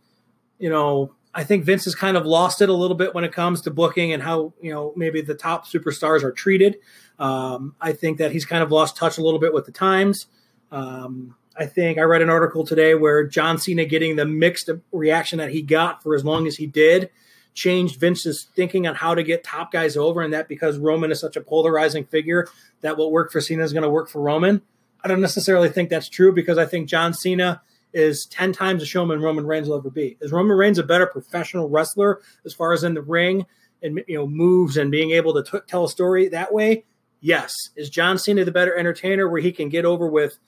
you 0.58 0.68
know, 0.68 1.14
I 1.32 1.44
think 1.44 1.64
Vince 1.64 1.84
has 1.84 1.94
kind 1.94 2.16
of 2.16 2.26
lost 2.26 2.60
it 2.60 2.68
a 2.68 2.72
little 2.72 2.96
bit 2.96 3.14
when 3.14 3.24
it 3.24 3.32
comes 3.32 3.60
to 3.62 3.70
booking 3.70 4.12
and 4.12 4.22
how, 4.22 4.52
you 4.60 4.72
know, 4.72 4.92
maybe 4.96 5.20
the 5.20 5.34
top 5.34 5.66
superstars 5.66 6.22
are 6.22 6.32
treated. 6.32 6.76
Um, 7.18 7.74
I 7.80 7.92
think 7.92 8.18
that 8.18 8.32
he's 8.32 8.44
kind 8.44 8.62
of 8.62 8.72
lost 8.72 8.96
touch 8.96 9.18
a 9.18 9.22
little 9.22 9.38
bit 9.38 9.52
with 9.54 9.66
the 9.66 9.72
times. 9.72 10.26
Um, 10.72 11.36
I 11.56 11.66
think 11.66 11.98
I 11.98 12.02
read 12.02 12.22
an 12.22 12.30
article 12.30 12.66
today 12.66 12.94
where 12.94 13.24
John 13.24 13.58
Cena 13.58 13.84
getting 13.84 14.16
the 14.16 14.24
mixed 14.24 14.68
reaction 14.90 15.38
that 15.38 15.50
he 15.50 15.62
got 15.62 16.02
for 16.02 16.14
as 16.14 16.24
long 16.24 16.46
as 16.46 16.56
he 16.56 16.66
did 16.66 17.10
changed 17.54 18.00
Vince's 18.00 18.48
thinking 18.56 18.86
on 18.86 18.96
how 18.96 19.14
to 19.14 19.22
get 19.22 19.44
top 19.44 19.70
guys 19.70 19.96
over, 19.96 20.20
and 20.20 20.32
that 20.34 20.48
because 20.48 20.76
Roman 20.76 21.12
is 21.12 21.20
such 21.20 21.36
a 21.36 21.40
polarizing 21.40 22.04
figure, 22.04 22.48
that 22.80 22.96
what 22.96 23.12
worked 23.12 23.32
for 23.32 23.40
Cena 23.40 23.62
is 23.62 23.72
going 23.72 23.84
to 23.84 23.90
work 23.90 24.08
for 24.08 24.20
Roman. 24.20 24.60
I 25.02 25.08
don't 25.08 25.20
necessarily 25.20 25.68
think 25.68 25.88
that's 25.88 26.08
true 26.08 26.32
because 26.32 26.58
I 26.58 26.66
think 26.66 26.88
John 26.88 27.14
Cena 27.14 27.62
is 27.92 28.26
10 28.26 28.52
times 28.52 28.82
a 28.82 28.86
showman 28.86 29.22
Roman 29.22 29.46
Reigns 29.46 29.68
will 29.68 29.76
ever 29.76 29.90
be. 29.90 30.16
Is 30.20 30.32
Roman 30.32 30.56
Reigns 30.56 30.78
a 30.78 30.82
better 30.82 31.06
professional 31.06 31.68
wrestler 31.68 32.20
as 32.44 32.52
far 32.52 32.72
as 32.72 32.82
in 32.82 32.94
the 32.94 33.02
ring 33.02 33.46
and 33.82 34.02
you 34.08 34.16
know 34.16 34.26
moves 34.26 34.76
and 34.76 34.90
being 34.90 35.12
able 35.12 35.34
to 35.34 35.42
t- 35.48 35.64
tell 35.68 35.84
a 35.84 35.88
story 35.88 36.28
that 36.28 36.52
way? 36.52 36.84
Yes. 37.24 37.70
Is 37.74 37.88
John 37.88 38.18
Cena 38.18 38.44
the 38.44 38.52
better 38.52 38.76
entertainer 38.76 39.26
where 39.30 39.40
he 39.40 39.50
can 39.50 39.70
get 39.70 39.86
over 39.86 40.06
with 40.06 40.38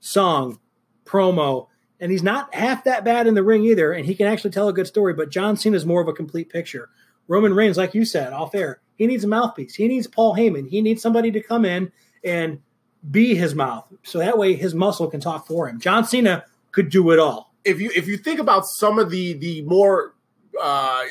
song, 0.00 0.58
promo, 1.04 1.66
and 2.00 2.10
he's 2.10 2.22
not 2.22 2.54
half 2.54 2.84
that 2.84 3.04
bad 3.04 3.26
in 3.26 3.34
the 3.34 3.42
ring 3.42 3.64
either, 3.64 3.92
and 3.92 4.06
he 4.06 4.14
can 4.14 4.26
actually 4.26 4.52
tell 4.52 4.68
a 4.68 4.72
good 4.72 4.86
story. 4.86 5.12
But 5.12 5.28
John 5.28 5.58
Cena 5.58 5.76
is 5.76 5.84
more 5.84 6.00
of 6.00 6.08
a 6.08 6.14
complete 6.14 6.48
picture. 6.48 6.88
Roman 7.28 7.52
Reigns, 7.52 7.76
like 7.76 7.92
you 7.92 8.06
said, 8.06 8.32
off 8.32 8.54
air, 8.54 8.80
he 8.94 9.06
needs 9.06 9.24
a 9.24 9.28
mouthpiece. 9.28 9.74
He 9.74 9.88
needs 9.88 10.06
Paul 10.06 10.34
Heyman. 10.34 10.70
He 10.70 10.80
needs 10.80 11.02
somebody 11.02 11.30
to 11.32 11.42
come 11.42 11.66
in 11.66 11.92
and 12.24 12.62
be 13.10 13.34
his 13.34 13.54
mouth, 13.54 13.86
so 14.02 14.20
that 14.20 14.38
way 14.38 14.54
his 14.54 14.74
muscle 14.74 15.06
can 15.06 15.20
talk 15.20 15.46
for 15.46 15.68
him. 15.68 15.78
John 15.78 16.06
Cena 16.06 16.46
could 16.72 16.88
do 16.88 17.10
it 17.10 17.18
all. 17.18 17.52
If 17.66 17.78
you 17.78 17.90
if 17.94 18.08
you 18.08 18.16
think 18.16 18.40
about 18.40 18.64
some 18.64 18.98
of 18.98 19.10
the 19.10 19.34
the 19.34 19.60
more 19.64 20.14
uh, 20.58 21.02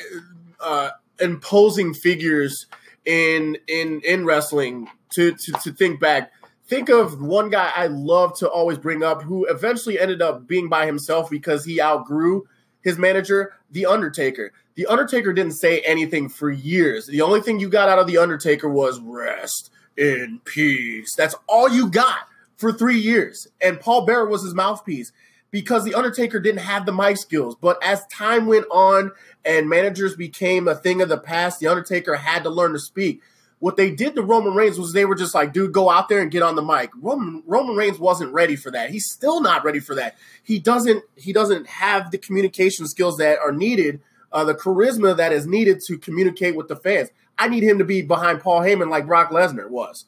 uh, 0.58 0.90
imposing 1.20 1.94
figures 1.94 2.66
in 3.04 3.56
in 3.68 4.00
in 4.04 4.24
wrestling, 4.24 4.88
to, 5.14 5.32
to 5.32 5.52
to 5.52 5.72
think 5.72 6.00
back, 6.00 6.32
think 6.66 6.88
of 6.88 7.20
one 7.20 7.50
guy 7.50 7.70
I 7.74 7.88
love 7.88 8.38
to 8.38 8.48
always 8.48 8.78
bring 8.78 9.02
up 9.02 9.22
who 9.22 9.46
eventually 9.46 9.98
ended 9.98 10.22
up 10.22 10.46
being 10.46 10.68
by 10.68 10.86
himself 10.86 11.30
because 11.30 11.64
he 11.64 11.80
outgrew 11.80 12.46
his 12.82 12.98
manager, 12.98 13.54
The 13.70 13.86
Undertaker. 13.86 14.52
The 14.74 14.86
Undertaker 14.86 15.32
didn't 15.32 15.52
say 15.52 15.80
anything 15.80 16.28
for 16.28 16.50
years. 16.50 17.06
The 17.06 17.20
only 17.20 17.40
thing 17.40 17.60
you 17.60 17.68
got 17.68 17.88
out 17.88 17.98
of 17.98 18.06
The 18.06 18.18
Undertaker 18.18 18.68
was 18.68 19.00
rest 19.00 19.70
in 19.96 20.40
peace. 20.44 21.14
That's 21.14 21.34
all 21.46 21.68
you 21.68 21.90
got 21.90 22.20
for 22.56 22.72
three 22.72 22.98
years. 22.98 23.48
And 23.60 23.80
Paul 23.80 24.06
Bearer 24.06 24.26
was 24.26 24.42
his 24.42 24.54
mouthpiece 24.54 25.12
because 25.50 25.84
The 25.84 25.94
Undertaker 25.94 26.40
didn't 26.40 26.60
have 26.60 26.86
the 26.86 26.92
mic 26.92 27.16
skills. 27.16 27.56
But 27.60 27.82
as 27.82 28.06
time 28.06 28.46
went 28.46 28.66
on 28.70 29.12
and 29.44 29.68
managers 29.68 30.16
became 30.16 30.68
a 30.68 30.74
thing 30.74 31.02
of 31.02 31.08
the 31.08 31.18
past, 31.18 31.60
The 31.60 31.66
Undertaker 31.66 32.16
had 32.16 32.44
to 32.44 32.50
learn 32.50 32.72
to 32.72 32.78
speak. 32.78 33.22
What 33.58 33.76
they 33.76 33.90
did 33.90 34.14
to 34.14 34.22
Roman 34.22 34.54
Reigns 34.54 34.78
was 34.78 34.92
they 34.92 35.04
were 35.04 35.14
just 35.14 35.34
like, 35.34 35.52
dude, 35.52 35.72
go 35.72 35.90
out 35.90 36.08
there 36.08 36.22
and 36.22 36.30
get 36.30 36.42
on 36.42 36.56
the 36.56 36.62
mic. 36.62 36.90
Roman 36.96 37.42
Roman 37.46 37.76
Reigns 37.76 37.98
wasn't 37.98 38.32
ready 38.32 38.56
for 38.56 38.70
that. 38.70 38.88
He's 38.88 39.10
still 39.10 39.42
not 39.42 39.64
ready 39.64 39.80
for 39.80 39.94
that. 39.96 40.16
He 40.42 40.58
doesn't 40.58 41.04
he 41.14 41.34
doesn't 41.34 41.66
have 41.66 42.10
the 42.10 42.16
communication 42.16 42.86
skills 42.86 43.18
that 43.18 43.38
are 43.38 43.52
needed, 43.52 44.00
uh, 44.32 44.44
the 44.44 44.54
charisma 44.54 45.14
that 45.14 45.32
is 45.32 45.46
needed 45.46 45.80
to 45.88 45.98
communicate 45.98 46.56
with 46.56 46.68
the 46.68 46.76
fans. 46.76 47.10
I 47.38 47.48
need 47.48 47.62
him 47.62 47.76
to 47.78 47.84
be 47.84 48.00
behind 48.00 48.40
Paul 48.40 48.62
Heyman 48.62 48.90
like 48.90 49.06
Brock 49.06 49.30
Lesnar 49.30 49.68
was. 49.68 50.06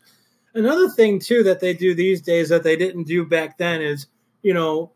Another 0.55 0.89
thing 0.89 1.19
too 1.19 1.43
that 1.43 1.61
they 1.61 1.75
do 1.75 1.95
these 1.95 2.23
days 2.23 2.49
that 2.49 2.63
they 2.63 2.77
didn't 2.77 3.05
do 3.05 3.27
back 3.27 3.59
then 3.59 3.83
is, 3.83 4.07
you 4.43 4.55
know, 4.55 4.93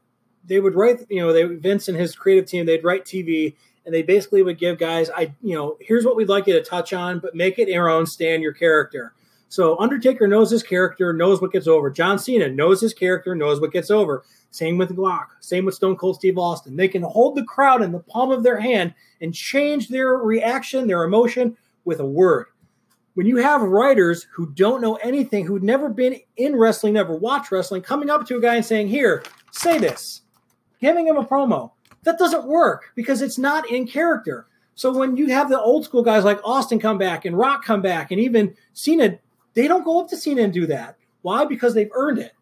they 0.46 0.60
would 0.60 0.74
write, 0.74 1.00
you 1.08 1.20
know, 1.20 1.32
they 1.32 1.44
Vince 1.44 1.88
and 1.88 1.96
his 1.96 2.14
creative 2.14 2.46
team, 2.46 2.66
they'd 2.66 2.84
write 2.84 3.04
TV 3.04 3.54
and 3.84 3.94
they 3.94 4.02
basically 4.02 4.42
would 4.42 4.58
give 4.58 4.78
guys, 4.78 5.10
I, 5.10 5.32
you 5.42 5.54
know, 5.54 5.76
here's 5.80 6.04
what 6.04 6.16
we'd 6.16 6.28
like 6.28 6.46
you 6.48 6.54
to 6.54 6.62
touch 6.62 6.92
on, 6.92 7.20
but 7.20 7.36
make 7.36 7.58
it 7.58 7.68
your 7.68 7.88
own, 7.88 8.04
stand 8.04 8.42
your 8.42 8.52
character. 8.52 9.14
So 9.48 9.78
Undertaker 9.78 10.26
knows 10.26 10.50
his 10.50 10.64
character, 10.64 11.12
knows 11.12 11.40
what 11.40 11.52
gets 11.52 11.68
over. 11.68 11.88
John 11.88 12.18
Cena 12.18 12.48
knows 12.48 12.80
his 12.80 12.92
character, 12.92 13.36
knows 13.36 13.60
what 13.60 13.72
gets 13.72 13.90
over. 13.90 14.24
Same 14.50 14.76
with 14.76 14.96
Glock. 14.96 15.26
Same 15.40 15.64
with 15.64 15.76
Stone 15.76 15.96
Cold 15.96 16.16
Steve 16.16 16.36
Austin. 16.36 16.76
They 16.76 16.88
can 16.88 17.02
hold 17.02 17.36
the 17.36 17.44
crowd 17.44 17.82
in 17.82 17.92
the 17.92 18.00
palm 18.00 18.32
of 18.32 18.42
their 18.42 18.58
hand 18.58 18.92
and 19.20 19.32
change 19.32 19.88
their 19.88 20.14
reaction, 20.14 20.88
their 20.88 21.04
emotion 21.04 21.56
with 21.84 22.00
a 22.00 22.06
word. 22.06 22.46
When 23.14 23.26
you 23.26 23.36
have 23.36 23.62
writers 23.62 24.26
who 24.34 24.52
don't 24.52 24.82
know 24.82 24.96
anything, 24.96 25.46
who've 25.46 25.62
never 25.62 25.88
been 25.88 26.20
in 26.36 26.56
wrestling, 26.56 26.94
never 26.94 27.16
watched 27.16 27.52
wrestling, 27.52 27.82
coming 27.82 28.10
up 28.10 28.26
to 28.26 28.36
a 28.36 28.40
guy 28.40 28.56
and 28.56 28.64
saying, 28.64 28.88
Here, 28.88 29.22
say 29.52 29.78
this, 29.78 30.22
giving 30.80 31.06
him 31.06 31.16
a 31.16 31.24
promo, 31.24 31.72
that 32.04 32.18
doesn't 32.18 32.46
work 32.46 32.92
because 32.94 33.22
it's 33.22 33.38
not 33.38 33.70
in 33.70 33.86
character. 33.86 34.46
So 34.74 34.96
when 34.96 35.16
you 35.16 35.28
have 35.28 35.48
the 35.48 35.60
old 35.60 35.84
school 35.84 36.02
guys 36.02 36.24
like 36.24 36.40
Austin 36.44 36.78
come 36.78 36.98
back 36.98 37.24
and 37.24 37.36
Rock 37.36 37.64
come 37.64 37.82
back 37.82 38.10
and 38.10 38.20
even 38.20 38.54
Cena, 38.74 39.18
they 39.54 39.66
don't 39.68 39.84
go 39.84 40.00
up 40.00 40.08
to 40.08 40.16
Cena 40.16 40.42
and 40.42 40.52
do 40.52 40.66
that. 40.66 40.96
Why? 41.22 41.44
Because 41.44 41.74
they've 41.74 41.90
earned 41.94 42.18
it. 42.18 42.32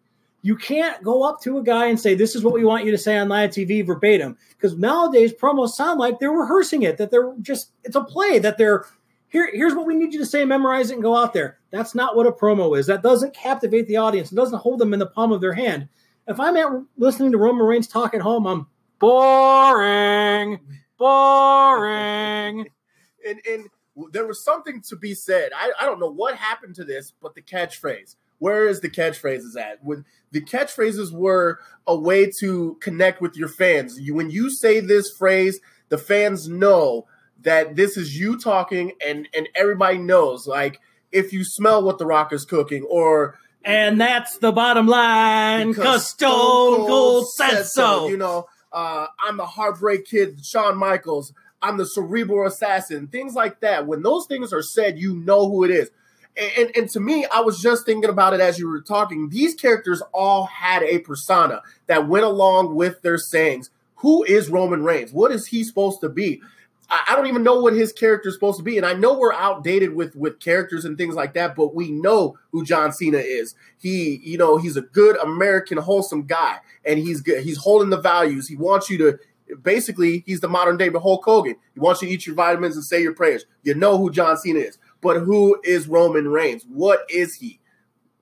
You 0.42 0.56
can't 0.56 1.02
go 1.02 1.22
up 1.22 1.40
to 1.42 1.56
a 1.56 1.62
guy 1.62 1.86
and 1.86 1.98
say, 1.98 2.14
This 2.14 2.34
is 2.34 2.42
what 2.44 2.52
we 2.52 2.64
want 2.64 2.84
you 2.84 2.90
to 2.90 2.98
say 2.98 3.16
on 3.16 3.30
live 3.30 3.50
TV 3.50 3.86
verbatim. 3.86 4.36
Because 4.50 4.76
nowadays 4.76 5.32
promos 5.32 5.70
sound 5.70 5.98
like 5.98 6.18
they're 6.18 6.30
rehearsing 6.30 6.82
it, 6.82 6.98
that 6.98 7.10
they're 7.10 7.32
just, 7.40 7.70
it's 7.82 7.96
a 7.96 8.04
play, 8.04 8.40
that 8.40 8.58
they're, 8.58 8.84
here, 9.28 9.48
here's 9.50 9.74
what 9.74 9.86
we 9.86 9.94
need 9.94 10.12
you 10.12 10.18
to 10.18 10.26
say, 10.26 10.44
memorize 10.44 10.90
it, 10.90 10.94
and 10.94 11.02
go 11.02 11.16
out 11.16 11.32
there. 11.32 11.58
That's 11.70 11.94
not 11.94 12.14
what 12.14 12.26
a 12.26 12.32
promo 12.32 12.78
is. 12.78 12.86
That 12.88 13.02
doesn't 13.02 13.34
captivate 13.34 13.88
the 13.88 13.96
audience. 13.96 14.30
It 14.30 14.36
doesn't 14.36 14.58
hold 14.58 14.80
them 14.80 14.92
in 14.92 15.00
the 15.00 15.06
palm 15.06 15.32
of 15.32 15.40
their 15.40 15.54
hand. 15.54 15.88
If 16.26 16.40
I'm 16.40 16.56
at 16.56 16.68
listening 16.96 17.32
to 17.32 17.38
Roman 17.38 17.66
Reigns 17.66 17.86
talk 17.86 18.14
at 18.14 18.22
home, 18.22 18.46
I'm 18.46 18.66
boring, 18.98 20.58
boring. 20.98 22.66
and 23.28 23.40
and 23.46 23.68
there 24.10 24.26
was 24.26 24.42
something 24.42 24.80
to 24.88 24.96
be 24.96 25.14
said. 25.14 25.52
I, 25.54 25.72
I 25.80 25.84
don't 25.84 26.00
know 26.00 26.10
what 26.10 26.36
happened 26.36 26.74
to 26.76 26.84
this, 26.84 27.12
but 27.20 27.34
the 27.34 27.42
catchphrase. 27.42 28.16
Where 28.38 28.66
is 28.66 28.80
the 28.80 28.90
catchphrases 28.90 29.56
at? 29.56 29.84
With 29.84 30.04
the 30.32 30.40
catchphrases 30.40 31.12
were 31.12 31.60
a 31.86 31.96
way 31.96 32.30
to 32.40 32.76
connect 32.80 33.20
with 33.20 33.36
your 33.36 33.48
fans. 33.48 34.00
You, 34.00 34.14
when 34.14 34.30
you 34.30 34.50
say 34.50 34.80
this 34.80 35.10
phrase, 35.10 35.60
the 35.90 35.98
fans 35.98 36.48
know 36.48 37.06
that 37.42 37.76
this 37.76 37.96
is 37.96 38.18
you 38.18 38.38
talking, 38.38 38.92
and 39.06 39.28
and 39.34 39.48
everybody 39.54 39.98
knows. 39.98 40.46
Like 40.46 40.80
if 41.12 41.32
you 41.32 41.44
smell 41.44 41.84
what 41.84 41.98
the 41.98 42.06
Rock 42.06 42.32
is 42.32 42.44
cooking, 42.44 42.82
or 42.84 43.38
and 43.64 44.00
that's 44.00 44.38
the 44.38 44.52
bottom 44.52 44.86
line 44.86 45.72
because 45.72 46.08
Stone 46.08 46.86
Cold 46.86 47.28
said 47.30 47.64
so. 47.64 48.08
You 48.08 48.16
know, 48.16 48.46
uh, 48.72 49.06
I'm 49.26 49.36
the 49.36 49.46
heartbreak 49.46 50.06
kid, 50.06 50.44
Shawn 50.44 50.76
Michaels. 50.76 51.32
I'm 51.62 51.78
the 51.78 51.86
cerebral 51.86 52.46
assassin. 52.46 53.08
Things 53.08 53.34
like 53.34 53.60
that. 53.60 53.86
When 53.86 54.02
those 54.02 54.26
things 54.26 54.52
are 54.52 54.62
said, 54.62 54.98
you 54.98 55.14
know 55.14 55.48
who 55.48 55.64
it 55.64 55.70
is. 55.70 55.90
And, 56.36 56.52
and, 56.58 56.76
and, 56.76 56.90
to 56.90 57.00
me, 57.00 57.24
I 57.32 57.40
was 57.40 57.62
just 57.62 57.86
thinking 57.86 58.10
about 58.10 58.34
it 58.34 58.40
as 58.40 58.58
you 58.58 58.68
were 58.68 58.80
talking. 58.80 59.28
These 59.30 59.54
characters 59.54 60.02
all 60.12 60.46
had 60.46 60.82
a 60.82 60.98
persona 60.98 61.62
that 61.86 62.08
went 62.08 62.24
along 62.24 62.74
with 62.74 63.02
their 63.02 63.18
sayings. 63.18 63.70
Who 63.96 64.24
is 64.24 64.50
Roman 64.50 64.82
Reigns? 64.82 65.12
What 65.12 65.30
is 65.30 65.46
he 65.46 65.62
supposed 65.62 66.00
to 66.00 66.08
be? 66.08 66.42
I 66.90 67.16
don't 67.16 67.26
even 67.26 67.42
know 67.42 67.60
what 67.60 67.72
his 67.72 67.92
character 67.92 68.28
is 68.28 68.34
supposed 68.34 68.58
to 68.58 68.62
be, 68.62 68.76
and 68.76 68.84
I 68.84 68.92
know 68.92 69.18
we're 69.18 69.32
outdated 69.32 69.94
with 69.94 70.14
with 70.14 70.38
characters 70.38 70.84
and 70.84 70.98
things 70.98 71.14
like 71.14 71.32
that, 71.34 71.56
but 71.56 71.74
we 71.74 71.90
know 71.90 72.36
who 72.52 72.64
John 72.64 72.92
Cena 72.92 73.18
is. 73.18 73.54
He, 73.78 74.20
you 74.22 74.36
know, 74.36 74.58
he's 74.58 74.76
a 74.76 74.82
good 74.82 75.16
American, 75.18 75.78
wholesome 75.78 76.26
guy, 76.26 76.58
and 76.84 76.98
he's 76.98 77.20
good. 77.20 77.42
He's 77.42 77.56
holding 77.56 77.90
the 77.90 78.00
values. 78.00 78.48
He 78.48 78.56
wants 78.56 78.90
you 78.90 78.98
to 78.98 79.18
basically, 79.62 80.24
he's 80.26 80.40
the 80.40 80.48
modern 80.48 80.76
day 80.76 80.90
Hulk 80.90 81.24
Hogan. 81.24 81.56
He 81.74 81.80
wants 81.80 82.02
you 82.02 82.08
to 82.08 82.14
eat 82.14 82.26
your 82.26 82.36
vitamins 82.36 82.76
and 82.76 82.84
say 82.84 83.02
your 83.02 83.14
prayers. 83.14 83.46
You 83.62 83.74
know 83.74 83.96
who 83.98 84.10
John 84.10 84.36
Cena 84.36 84.60
is, 84.60 84.78
but 85.00 85.20
who 85.20 85.60
is 85.64 85.88
Roman 85.88 86.28
Reigns? 86.28 86.64
What 86.68 87.00
is 87.08 87.34
he? 87.34 87.60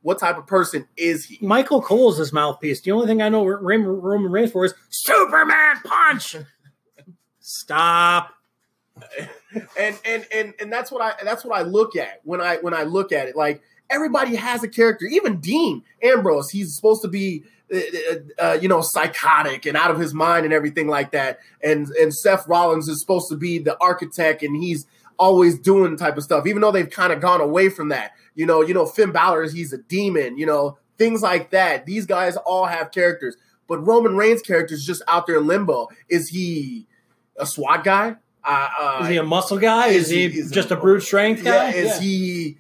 What 0.03 0.19
type 0.19 0.37
of 0.37 0.47
person 0.47 0.87
is 0.97 1.25
he? 1.25 1.39
Michael 1.45 1.81
Cole's 1.81 2.19
his 2.19 2.33
mouthpiece. 2.33 2.81
The 2.81 2.91
only 2.91 3.07
thing 3.07 3.23
I 3.23 3.29
know 3.29 3.45
Roman 3.45 4.33
Reigns 4.33 4.51
for 4.51 4.65
is 4.65 4.75
Superman 4.89 5.77
punch. 5.85 6.37
Stop 7.41 8.35
and 9.79 9.99
and 10.05 10.27
and 10.35 10.55
and 10.61 10.73
that's 10.73 10.91
what 10.91 11.03
I 11.03 11.15
that's 11.25 11.45
what 11.45 11.59
I 11.59 11.63
look 11.63 11.97
at 11.97 12.21
when 12.25 12.41
I 12.41 12.57
when 12.57 12.75
I 12.75 12.83
look 12.85 13.13
at 13.13 13.29
it. 13.29 13.37
Like 13.37 13.63
everybody 13.91 14.35
has 14.37 14.63
a 14.63 14.69
character. 14.69 15.07
Even 15.07 15.41
Dean 15.41 15.83
Ambrose, 16.03 16.51
he's 16.51 16.75
supposed 16.75 17.03
to 17.03 17.09
be 17.09 17.45
uh, 17.73 17.79
uh, 17.79 18.45
uh, 18.45 18.59
you 18.61 18.69
know 18.69 18.81
psychotic 18.81 19.67
and 19.67 19.77
out 19.77 19.91
of 19.91 19.99
his 19.99 20.15
mind 20.15 20.45
and 20.45 20.55
everything 20.55 20.89
like 20.89 21.13
that. 21.13 21.41
And 21.63 21.87
and 21.89 22.15
Seth 22.15 22.47
Rollins 22.49 22.89
is 22.89 23.01
supposed 23.01 23.29
to 23.31 23.37
be 23.37 23.59
the 23.59 23.77
architect, 23.81 24.43
and 24.43 24.57
he's 24.57 24.87
always 25.19 25.59
doing 25.59 25.97
type 25.97 26.17
of 26.17 26.25
stuff. 26.25 26.47
Even 26.47 26.63
though 26.63 26.73
they've 26.73 26.91
kind 26.91 27.13
of 27.13 27.21
gone 27.21 27.41
away 27.41 27.69
from 27.69 27.91
that. 27.91 28.13
You 28.35 28.47
know, 28.47 28.63
you 28.63 28.73
know 28.73 28.87
Finn 28.87 29.13
Balor, 29.13 29.51
he's 29.51 29.73
a 29.75 29.79
demon. 29.79 30.39
You 30.39 30.47
know 30.47 30.79
things 30.99 31.23
like 31.23 31.51
that. 31.51 31.85
These 31.85 32.07
guys 32.07 32.37
all 32.37 32.65
have 32.65 32.93
characters, 32.93 33.37
but 33.69 33.87
Roman 33.87 34.17
Reigns' 34.17 34.43
character 34.43 34.75
is 34.75 34.87
just 34.87 35.03
out 35.09 35.27
there 35.27 35.41
limbo. 35.41 35.89
Is 36.09 36.29
he 36.29 36.87
a 37.37 37.47
SWAT 37.47 37.85
guy? 37.85 38.17
Uh, 38.45 38.69
uh, 38.81 38.99
Is 39.03 39.09
he 39.09 39.17
a 39.17 39.23
muscle 39.23 39.59
guy? 39.59 39.89
Is, 39.89 40.11
he, 40.11 40.29
he- 40.29 40.43
just 40.51 40.69
he- 40.69 40.75
a 40.75 40.77
brute 40.79 41.03
strength 41.03 41.45
guy? 41.45 41.71
yeah, 41.71 41.77
is 41.77 41.99
he? 42.01 42.57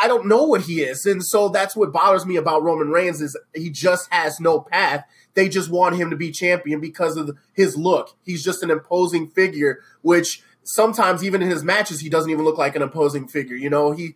I 0.00 0.06
don't 0.08 0.26
know 0.26 0.44
what 0.44 0.62
he 0.62 0.80
is, 0.80 1.04
and 1.04 1.22
so 1.22 1.48
that's 1.50 1.76
what 1.76 1.92
bothers 1.92 2.24
me 2.24 2.36
about 2.36 2.62
Roman 2.62 2.88
Reigns 2.88 3.20
is 3.20 3.36
he 3.54 3.68
just 3.68 4.10
has 4.10 4.40
no 4.40 4.60
path. 4.60 5.04
They 5.34 5.48
just 5.48 5.68
want 5.70 5.96
him 5.96 6.08
to 6.10 6.16
be 6.16 6.30
champion 6.30 6.80
because 6.80 7.16
of 7.18 7.36
his 7.52 7.76
look. 7.76 8.16
He's 8.24 8.42
just 8.42 8.62
an 8.62 8.70
imposing 8.70 9.28
figure, 9.28 9.80
which 10.00 10.42
sometimes 10.62 11.22
even 11.22 11.42
in 11.42 11.50
his 11.50 11.62
matches 11.62 12.00
he 12.00 12.08
doesn't 12.08 12.30
even 12.30 12.44
look 12.44 12.56
like 12.56 12.76
an 12.76 12.82
imposing 12.82 13.28
figure. 13.28 13.56
You 13.56 13.68
know, 13.68 13.92
he. 13.92 14.14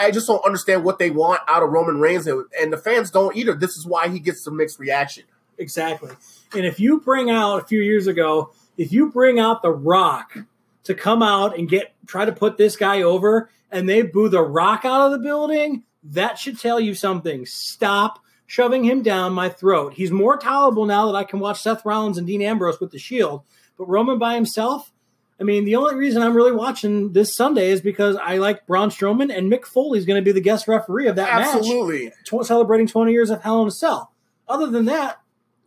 I 0.00 0.10
just 0.10 0.26
don't 0.26 0.44
understand 0.44 0.82
what 0.82 0.98
they 0.98 1.10
want 1.10 1.40
out 1.46 1.62
of 1.62 1.70
Roman 1.70 2.00
Reigns, 2.00 2.26
and 2.26 2.44
and 2.60 2.72
the 2.72 2.78
fans 2.78 3.10
don't 3.12 3.36
either. 3.36 3.54
This 3.54 3.76
is 3.76 3.86
why 3.86 4.08
he 4.08 4.18
gets 4.18 4.42
some 4.42 4.56
mixed 4.56 4.80
reaction. 4.80 5.24
Exactly. 5.58 6.10
And 6.54 6.66
if 6.66 6.80
you 6.80 7.00
bring 7.00 7.30
out 7.30 7.62
a 7.62 7.66
few 7.66 7.80
years 7.80 8.08
ago, 8.08 8.52
if 8.76 8.92
you 8.92 9.10
bring 9.10 9.38
out 9.38 9.62
The 9.62 9.70
Rock 9.70 10.38
to 10.84 10.94
come 10.94 11.22
out 11.22 11.58
and 11.58 11.68
get 11.68 11.94
try 12.06 12.24
to 12.24 12.32
put 12.32 12.56
this 12.56 12.76
guy 12.76 13.02
over 13.02 13.50
and 13.70 13.88
they 13.88 14.02
boo 14.02 14.28
The 14.28 14.42
Rock 14.42 14.84
out 14.84 15.06
of 15.06 15.12
the 15.12 15.18
building, 15.18 15.84
that 16.04 16.38
should 16.38 16.58
tell 16.58 16.80
you 16.80 16.94
something. 16.94 17.46
Stop 17.46 18.18
shoving 18.46 18.84
him 18.84 19.02
down 19.02 19.32
my 19.32 19.48
throat. 19.48 19.94
He's 19.94 20.10
more 20.10 20.36
tolerable 20.36 20.84
now 20.84 21.06
that 21.06 21.16
I 21.16 21.24
can 21.24 21.40
watch 21.40 21.62
Seth 21.62 21.84
Rollins 21.86 22.18
and 22.18 22.26
Dean 22.26 22.42
Ambrose 22.42 22.80
with 22.80 22.90
the 22.90 22.98
Shield. 22.98 23.42
But 23.78 23.88
Roman 23.88 24.18
by 24.18 24.34
himself, 24.34 24.92
I 25.40 25.44
mean, 25.44 25.64
the 25.64 25.76
only 25.76 25.94
reason 25.94 26.22
I'm 26.22 26.36
really 26.36 26.52
watching 26.52 27.14
this 27.14 27.34
Sunday 27.34 27.70
is 27.70 27.80
because 27.80 28.16
I 28.16 28.36
like 28.36 28.66
Braun 28.66 28.90
Strowman 28.90 29.34
and 29.34 29.50
Mick 29.50 29.64
Foley's 29.64 30.04
going 30.04 30.22
to 30.22 30.24
be 30.24 30.32
the 30.32 30.40
guest 30.40 30.68
referee 30.68 31.08
of 31.08 31.16
that 31.16 31.34
match 31.34 31.56
Absolutely, 31.56 32.12
tw- 32.26 32.44
celebrating 32.44 32.86
20 32.86 33.10
years 33.10 33.30
of 33.30 33.42
Hell 33.42 33.62
in 33.62 33.68
a 33.68 33.70
Cell. 33.70 34.12
Other 34.46 34.66
than 34.66 34.84
that, 34.84 35.21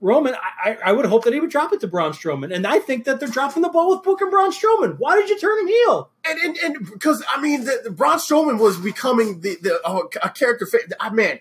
Roman, 0.05 0.35
I, 0.63 0.77
I 0.85 0.91
would 0.91 1.05
hope 1.07 1.23
that 1.23 1.33
he 1.33 1.39
would 1.39 1.49
drop 1.49 1.73
it 1.73 1.81
to 1.81 1.87
Braun 1.87 2.11
Strowman, 2.11 2.53
and 2.53 2.67
I 2.67 2.77
think 2.77 3.05
that 3.05 3.19
they're 3.19 3.27
dropping 3.27 3.63
the 3.63 3.69
ball 3.69 3.89
with 3.89 4.03
Booker 4.03 4.25
and 4.25 4.31
Braun 4.31 4.51
Strowman. 4.51 4.99
Why 4.99 5.15
did 5.15 5.29
you 5.29 5.39
turn 5.39 5.59
him 5.61 5.67
heel? 5.67 6.11
and 6.23 6.39
and, 6.39 6.57
and 6.57 6.91
because 6.91 7.23
I 7.27 7.41
mean, 7.41 7.65
the, 7.65 7.81
the 7.85 7.89
Braun 7.89 8.17
Strowman 8.17 8.59
was 8.59 8.77
becoming 8.77 9.41
the 9.41 9.57
the 9.61 9.81
uh, 9.83 10.03
a 10.21 10.29
character. 10.29 10.67
Fa- 10.67 10.95
I 10.99 11.09
man, 11.09 11.39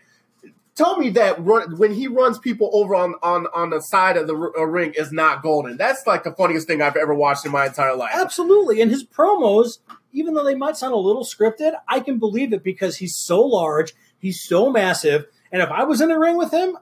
tell 0.75 0.97
me 0.97 1.11
that 1.11 1.45
run, 1.45 1.77
when 1.77 1.93
he 1.93 2.09
runs 2.09 2.39
people 2.39 2.71
over 2.73 2.95
on 2.95 3.17
on 3.23 3.47
on 3.55 3.69
the 3.69 3.83
side 3.83 4.17
of 4.17 4.27
the 4.27 4.35
r- 4.35 4.67
ring 4.67 4.95
is 4.97 5.12
not 5.12 5.43
golden. 5.43 5.77
That's 5.77 6.07
like 6.07 6.25
the 6.25 6.33
funniest 6.33 6.67
thing 6.67 6.81
I've 6.81 6.97
ever 6.97 7.15
watched 7.15 7.45
in 7.45 7.53
my 7.53 7.67
entire 7.67 7.95
life. 7.95 8.12
Absolutely, 8.15 8.81
and 8.81 8.91
his 8.91 9.05
promos, 9.05 9.79
even 10.12 10.33
though 10.33 10.45
they 10.45 10.55
might 10.55 10.79
sound 10.79 10.95
a 10.95 10.97
little 10.97 11.25
scripted, 11.25 11.73
I 11.87 12.01
can 12.01 12.19
believe 12.19 12.55
it 12.55 12.65
because 12.65 12.97
he's 12.97 13.15
so 13.15 13.43
large, 13.43 13.93
he's 14.19 14.43
so 14.43 14.71
massive, 14.71 15.27
and 15.53 15.61
if 15.61 15.69
I 15.69 15.85
was 15.85 16.01
in 16.01 16.09
the 16.09 16.19
ring 16.19 16.39
with 16.39 16.51
him, 16.51 16.79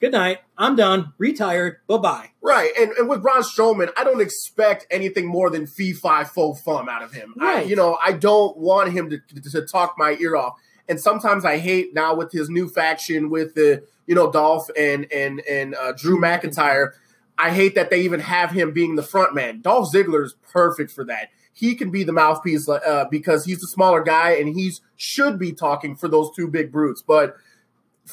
good 0.00 0.12
night, 0.12 0.38
I'm 0.56 0.76
done, 0.76 1.12
retired, 1.18 1.76
bye 1.86 1.98
bye. 1.98 2.30
Right, 2.42 2.70
and, 2.78 2.90
and 2.92 3.08
with 3.08 3.22
Braun 3.22 3.42
Strowman, 3.42 3.90
I 3.96 4.04
don't 4.04 4.20
expect 4.20 4.86
anything 4.90 5.26
more 5.26 5.50
than 5.50 5.66
fee 5.66 5.92
fi 5.92 6.24
fo 6.24 6.54
fum 6.54 6.88
out 6.88 7.02
of 7.02 7.12
him. 7.12 7.34
I, 7.40 7.44
Right. 7.54 7.66
you 7.66 7.76
know, 7.76 7.98
I 8.02 8.12
don't 8.12 8.56
want 8.56 8.92
him 8.92 9.10
to, 9.10 9.18
to, 9.18 9.50
to 9.50 9.66
talk 9.66 9.94
my 9.98 10.16
ear 10.20 10.36
off. 10.36 10.54
And 10.88 11.00
sometimes 11.00 11.44
I 11.44 11.58
hate 11.58 11.94
now 11.94 12.14
with 12.14 12.32
his 12.32 12.48
new 12.50 12.68
faction 12.68 13.30
with 13.30 13.54
the 13.54 13.84
you 14.06 14.14
know 14.16 14.32
Dolph 14.32 14.68
and 14.76 15.06
and 15.12 15.40
and 15.48 15.76
uh, 15.76 15.92
Drew 15.92 16.18
McIntyre. 16.20 16.92
I 17.38 17.50
hate 17.50 17.74
that 17.76 17.90
they 17.90 18.00
even 18.00 18.18
have 18.20 18.50
him 18.50 18.72
being 18.72 18.96
the 18.96 19.02
front 19.04 19.34
man. 19.34 19.60
Dolph 19.60 19.92
Ziggler 19.92 20.24
is 20.24 20.34
perfect 20.52 20.90
for 20.90 21.04
that. 21.04 21.28
He 21.52 21.74
can 21.74 21.90
be 21.90 22.02
the 22.04 22.12
mouthpiece 22.12 22.68
uh, 22.68 23.04
because 23.10 23.44
he's 23.44 23.60
the 23.60 23.66
smaller 23.68 24.02
guy 24.02 24.32
and 24.32 24.48
he 24.54 24.72
should 24.96 25.38
be 25.38 25.52
talking 25.52 25.94
for 25.94 26.08
those 26.08 26.30
two 26.34 26.48
big 26.48 26.72
brutes. 26.72 27.02
But 27.02 27.36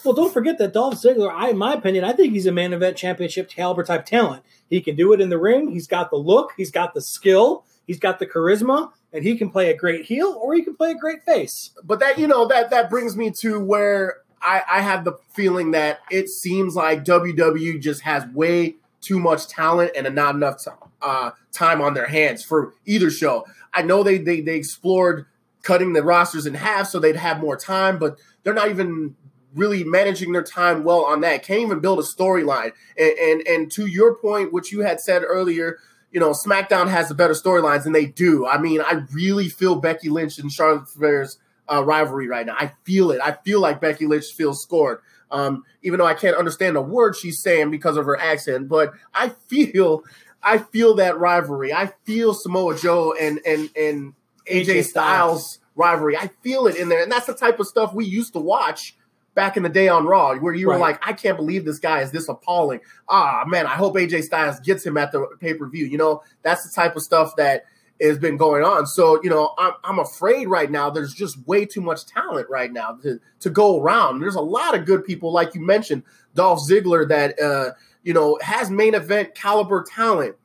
Well, 0.03 0.13
don't 0.13 0.33
forget 0.33 0.57
that 0.59 0.73
Dolph 0.73 0.95
Ziggler, 0.95 1.31
I, 1.31 1.49
in 1.49 1.57
my 1.57 1.73
opinion, 1.73 2.03
I 2.03 2.13
think 2.13 2.33
he's 2.33 2.45
a 2.45 2.51
main 2.51 2.73
event 2.73 2.97
championship 2.97 3.49
caliber 3.49 3.83
type 3.83 4.05
talent. 4.05 4.43
He 4.69 4.81
can 4.81 4.95
do 4.95 5.13
it 5.13 5.21
in 5.21 5.29
the 5.29 5.39
ring. 5.39 5.71
He's 5.71 5.87
got 5.87 6.11
the 6.11 6.17
look. 6.17 6.53
He's 6.55 6.71
got 6.71 6.93
the 6.93 7.01
skill. 7.01 7.65
He's 7.87 7.99
got 7.99 8.19
the 8.19 8.27
charisma, 8.27 8.91
and 9.13 9.23
he 9.23 9.37
can 9.37 9.49
play 9.49 9.69
a 9.69 9.77
great 9.77 10.05
heel 10.05 10.37
or 10.41 10.53
he 10.53 10.61
can 10.61 10.75
play 10.75 10.91
a 10.91 10.95
great 10.95 11.23
face. 11.23 11.71
but 11.83 11.99
that 11.99 12.19
you 12.19 12.27
know 12.27 12.45
that 12.47 12.69
that 12.69 12.89
brings 12.89 13.15
me 13.15 13.31
to 13.39 13.59
where 13.59 14.17
I, 14.41 14.61
I 14.69 14.81
have 14.81 15.05
the 15.05 15.13
feeling 15.31 15.71
that 15.71 15.99
it 16.11 16.29
seems 16.29 16.75
like 16.75 17.05
WWE 17.05 17.81
just 17.81 18.01
has 18.01 18.25
way 18.27 18.75
too 19.01 19.19
much 19.19 19.47
talent 19.47 19.91
and 19.95 20.13
not 20.13 20.35
enough 20.35 20.63
uh, 21.01 21.31
time 21.53 21.81
on 21.81 21.93
their 21.93 22.07
hands 22.07 22.43
for 22.43 22.73
either 22.85 23.09
show. 23.09 23.45
I 23.73 23.83
know 23.83 24.03
they, 24.03 24.17
they 24.17 24.41
they 24.41 24.55
explored 24.55 25.25
cutting 25.63 25.93
the 25.93 26.03
rosters 26.03 26.45
in 26.45 26.53
half 26.53 26.87
so 26.87 26.99
they'd 26.99 27.15
have 27.15 27.39
more 27.39 27.57
time, 27.57 27.99
but 27.99 28.17
they're 28.43 28.53
not 28.53 28.69
even 28.69 29.15
really 29.55 29.83
managing 29.83 30.31
their 30.31 30.43
time 30.43 30.83
well 30.83 31.05
on 31.05 31.21
that. 31.21 31.43
Can't 31.43 31.61
even 31.61 31.79
build 31.79 31.99
a 31.99 32.03
storyline. 32.03 32.73
And, 32.97 33.17
and 33.17 33.47
and 33.47 33.71
to 33.73 33.85
your 33.85 34.15
point, 34.15 34.53
which 34.53 34.71
you 34.71 34.81
had 34.81 34.99
said 34.99 35.23
earlier, 35.25 35.79
you 36.11 36.19
know, 36.19 36.31
SmackDown 36.31 36.89
has 36.89 37.09
the 37.09 37.15
better 37.15 37.33
storylines, 37.33 37.85
and 37.85 37.93
they 37.93 38.05
do. 38.05 38.47
I 38.47 38.57
mean, 38.57 38.81
I 38.81 39.03
really 39.11 39.49
feel 39.49 39.75
Becky 39.75 40.09
Lynch 40.09 40.37
and 40.39 40.51
Charlotte 40.51 40.89
Flair's 40.89 41.37
uh, 41.71 41.83
rivalry 41.83 42.27
right 42.27 42.45
now. 42.45 42.55
I 42.57 42.71
feel 42.83 43.11
it. 43.11 43.19
I 43.23 43.33
feel 43.33 43.59
like 43.59 43.81
Becky 43.81 44.05
Lynch 44.05 44.25
feels 44.25 44.61
scored. 44.61 44.99
Um, 45.29 45.63
even 45.81 45.99
though 45.99 46.05
I 46.05 46.13
can't 46.13 46.37
understand 46.37 46.77
a 46.77 46.81
word 46.81 47.15
she's 47.15 47.41
saying 47.41 47.69
because 47.69 47.97
of 47.97 48.05
her 48.05 48.17
accent, 48.17 48.69
but 48.69 48.93
I 49.13 49.29
feel, 49.29 50.03
I 50.41 50.57
feel 50.57 50.95
that 50.95 51.19
rivalry. 51.19 51.73
I 51.73 51.91
feel 52.05 52.33
Samoa 52.33 52.77
Joe 52.77 53.13
and 53.19 53.39
and 53.45 53.69
and 53.75 54.13
AJ, 54.49 54.65
AJ 54.65 54.85
Styles 54.85 55.59
rivalry. 55.75 56.15
I 56.15 56.31
feel 56.41 56.67
it 56.67 56.77
in 56.77 56.87
there, 56.87 57.03
and 57.03 57.11
that's 57.11 57.25
the 57.25 57.33
type 57.33 57.59
of 57.59 57.67
stuff 57.67 57.93
we 57.93 58.05
used 58.05 58.33
to 58.33 58.39
watch 58.39 58.96
back 59.37 59.55
in 59.55 59.61
the 59.61 59.69
day 59.69 59.87
on 59.87 60.07
Raw, 60.07 60.35
where 60.37 60.55
you 60.55 60.65
were 60.65 60.79
like, 60.79 60.99
I 61.07 61.13
can't 61.13 61.37
believe 61.37 61.63
this 61.63 61.77
guy 61.77 62.01
is 62.01 62.09
this 62.09 62.27
appalling. 62.27 62.79
Ah, 63.07 63.43
man, 63.45 63.67
I 63.67 63.75
hope 63.75 63.95
AJ 63.95 64.23
Styles 64.23 64.59
gets 64.61 64.83
him 64.83 64.97
at 64.97 65.11
the 65.11 65.27
pay 65.39 65.53
per 65.53 65.69
view. 65.69 65.85
You 65.85 65.99
know, 65.99 66.23
that's 66.41 66.67
the 66.67 66.73
type 66.73 66.95
of 66.95 67.03
stuff 67.03 67.35
that 67.35 67.65
has 68.01 68.17
been 68.17 68.35
going 68.35 68.63
on. 68.63 68.87
So, 68.87 69.21
you 69.23 69.29
know, 69.29 69.53
I'm, 69.59 69.73
I'm 69.83 69.99
afraid 69.99 70.47
right 70.47 70.71
now 70.71 70.89
there's 70.89 71.13
just 71.13 71.37
way 71.47 71.65
too 71.65 71.81
much 71.81 72.07
talent 72.07 72.49
right 72.49 72.73
now 72.73 72.93
to, 73.03 73.19
to 73.41 73.49
go 73.51 73.79
around. 73.79 74.21
There's 74.21 74.35
a 74.35 74.41
lot 74.41 74.75
of 74.75 74.85
good 74.85 75.05
people, 75.05 75.31
like 75.31 75.53
you 75.53 75.61
mentioned, 75.61 76.01
Dolph 76.33 76.59
Ziggler, 76.67 77.07
that, 77.07 77.39
uh, 77.39 77.73
you 78.03 78.13
know, 78.13 78.39
has 78.41 78.71
main 78.71 78.95
event 78.95 79.35
caliber 79.35 79.85
talent, 79.87 80.35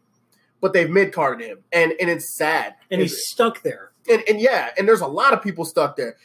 but 0.61 0.75
they've 0.75 0.91
mid 0.91 1.13
carded 1.15 1.47
him. 1.49 1.59
And, 1.73 1.95
and 1.99 2.11
it's 2.11 2.37
sad. 2.37 2.75
And 2.91 3.01
It's- 3.01 3.13
he's 3.13 3.29
stuck 3.29 3.63
there. 3.63 3.92
And, 4.11 4.23
and 4.29 4.41
yeah, 4.41 4.71
and 4.79 4.89
there's 4.89 5.01
a 5.01 5.07
lot 5.07 5.33
of 5.33 5.43
people 5.43 5.65
stuck 5.65 5.97
there. 5.97 6.17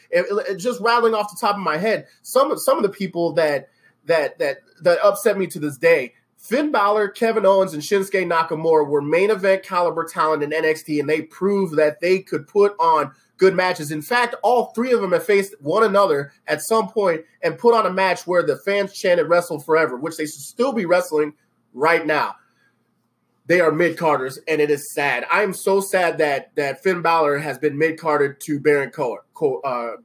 Just 0.57 0.81
rattling 0.81 1.13
off 1.13 1.29
the 1.29 1.37
top 1.39 1.55
of 1.55 1.61
my 1.61 1.77
head, 1.77 2.07
some 2.21 2.57
some 2.57 2.77
of 2.77 2.83
the 2.83 2.89
people 2.89 3.33
that 3.33 3.69
that 4.05 4.39
that 4.39 4.59
that 4.81 4.99
upset 5.03 5.37
me 5.37 5.47
to 5.47 5.59
this 5.59 5.77
day. 5.77 6.13
Finn 6.37 6.71
Balor, 6.71 7.09
Kevin 7.09 7.45
Owens, 7.45 7.73
and 7.73 7.81
Shinsuke 7.81 8.25
Nakamura 8.25 8.87
were 8.87 9.01
main 9.01 9.31
event 9.31 9.63
caliber 9.63 10.05
talent 10.05 10.43
in 10.43 10.51
NXT, 10.51 10.99
and 10.99 11.09
they 11.09 11.23
proved 11.23 11.75
that 11.77 11.99
they 11.99 12.19
could 12.19 12.47
put 12.47 12.75
on 12.79 13.11
good 13.37 13.55
matches. 13.55 13.91
In 13.91 14.03
fact, 14.03 14.35
all 14.43 14.67
three 14.67 14.91
of 14.91 15.01
them 15.01 15.13
have 15.13 15.25
faced 15.25 15.55
one 15.61 15.83
another 15.83 16.31
at 16.47 16.61
some 16.61 16.89
point 16.89 17.21
and 17.41 17.57
put 17.57 17.73
on 17.73 17.87
a 17.87 17.93
match 17.93 18.27
where 18.27 18.43
the 18.43 18.57
fans 18.57 18.93
chanted 18.93 19.23
"Wrestle 19.29 19.59
Forever," 19.59 19.97
which 19.97 20.17
they 20.17 20.25
should 20.25 20.41
still 20.41 20.73
be 20.73 20.85
wrestling 20.85 21.33
right 21.73 22.05
now 22.05 22.35
they 23.47 23.59
are 23.61 23.71
mid 23.71 23.97
carders, 23.97 24.39
and 24.47 24.61
it 24.61 24.69
is 24.69 24.93
sad. 24.93 25.25
I 25.31 25.41
am 25.43 25.53
so 25.53 25.79
sad 25.81 26.17
that 26.19 26.53
that 26.55 26.83
Finn 26.83 27.01
Balor 27.01 27.39
has 27.39 27.57
been 27.57 27.77
mid 27.77 27.99
carded 27.99 28.39
to 28.41 28.59
Baron 28.59 28.91
Cor- 28.91 29.23
Co- 29.33 29.61
uh, 29.61 29.97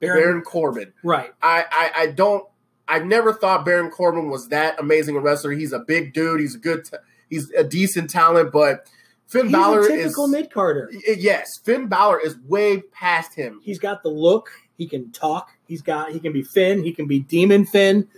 Baron, 0.00 0.22
Baron 0.22 0.42
Corbin. 0.42 0.92
right. 1.02 1.32
I, 1.42 1.64
I 1.70 1.90
I 2.02 2.06
don't. 2.08 2.44
I 2.88 2.98
never 2.98 3.32
thought 3.32 3.64
Baron 3.64 3.90
Corbin 3.90 4.28
was 4.28 4.48
that 4.48 4.78
amazing 4.78 5.16
a 5.16 5.20
wrestler. 5.20 5.52
He's 5.52 5.72
a 5.72 5.78
big 5.78 6.12
dude. 6.12 6.40
He's 6.40 6.54
a 6.56 6.58
good. 6.58 6.84
T- 6.84 6.96
he's 7.30 7.50
a 7.52 7.64
decent 7.64 8.10
talent, 8.10 8.52
but 8.52 8.86
Finn 9.28 9.46
He's 9.46 9.52
Balor 9.52 9.80
a 9.86 9.88
typical 9.88 10.28
mid 10.28 10.50
Carter. 10.52 10.90
yes. 11.06 11.48
Finn 11.64 11.86
Balor 11.86 12.20
is 12.20 12.36
way 12.46 12.80
past 12.92 13.34
him. 13.34 13.60
He's 13.62 13.78
got 13.78 14.02
the 14.02 14.10
look. 14.10 14.50
He 14.76 14.86
can 14.88 15.12
talk. 15.12 15.48
He's 15.66 15.80
got. 15.80 16.10
He 16.12 16.18
can 16.20 16.32
be 16.32 16.42
Finn. 16.42 16.82
He 16.82 16.92
can 16.92 17.06
be 17.06 17.20
Demon 17.20 17.64
Finn. 17.64 18.08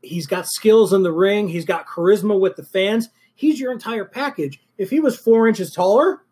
He's 0.00 0.26
got 0.26 0.46
skills 0.46 0.92
in 0.92 1.02
the 1.02 1.12
ring. 1.12 1.48
He's 1.48 1.64
got 1.64 1.86
charisma 1.86 2.38
with 2.38 2.54
the 2.56 2.62
fans. 2.64 3.08
He's 3.36 3.60
your 3.60 3.70
entire 3.70 4.04
package. 4.04 4.60
If 4.78 4.90
he 4.90 4.98
was 4.98 5.16
four 5.16 5.46
inches 5.46 5.72
taller, 5.72 6.22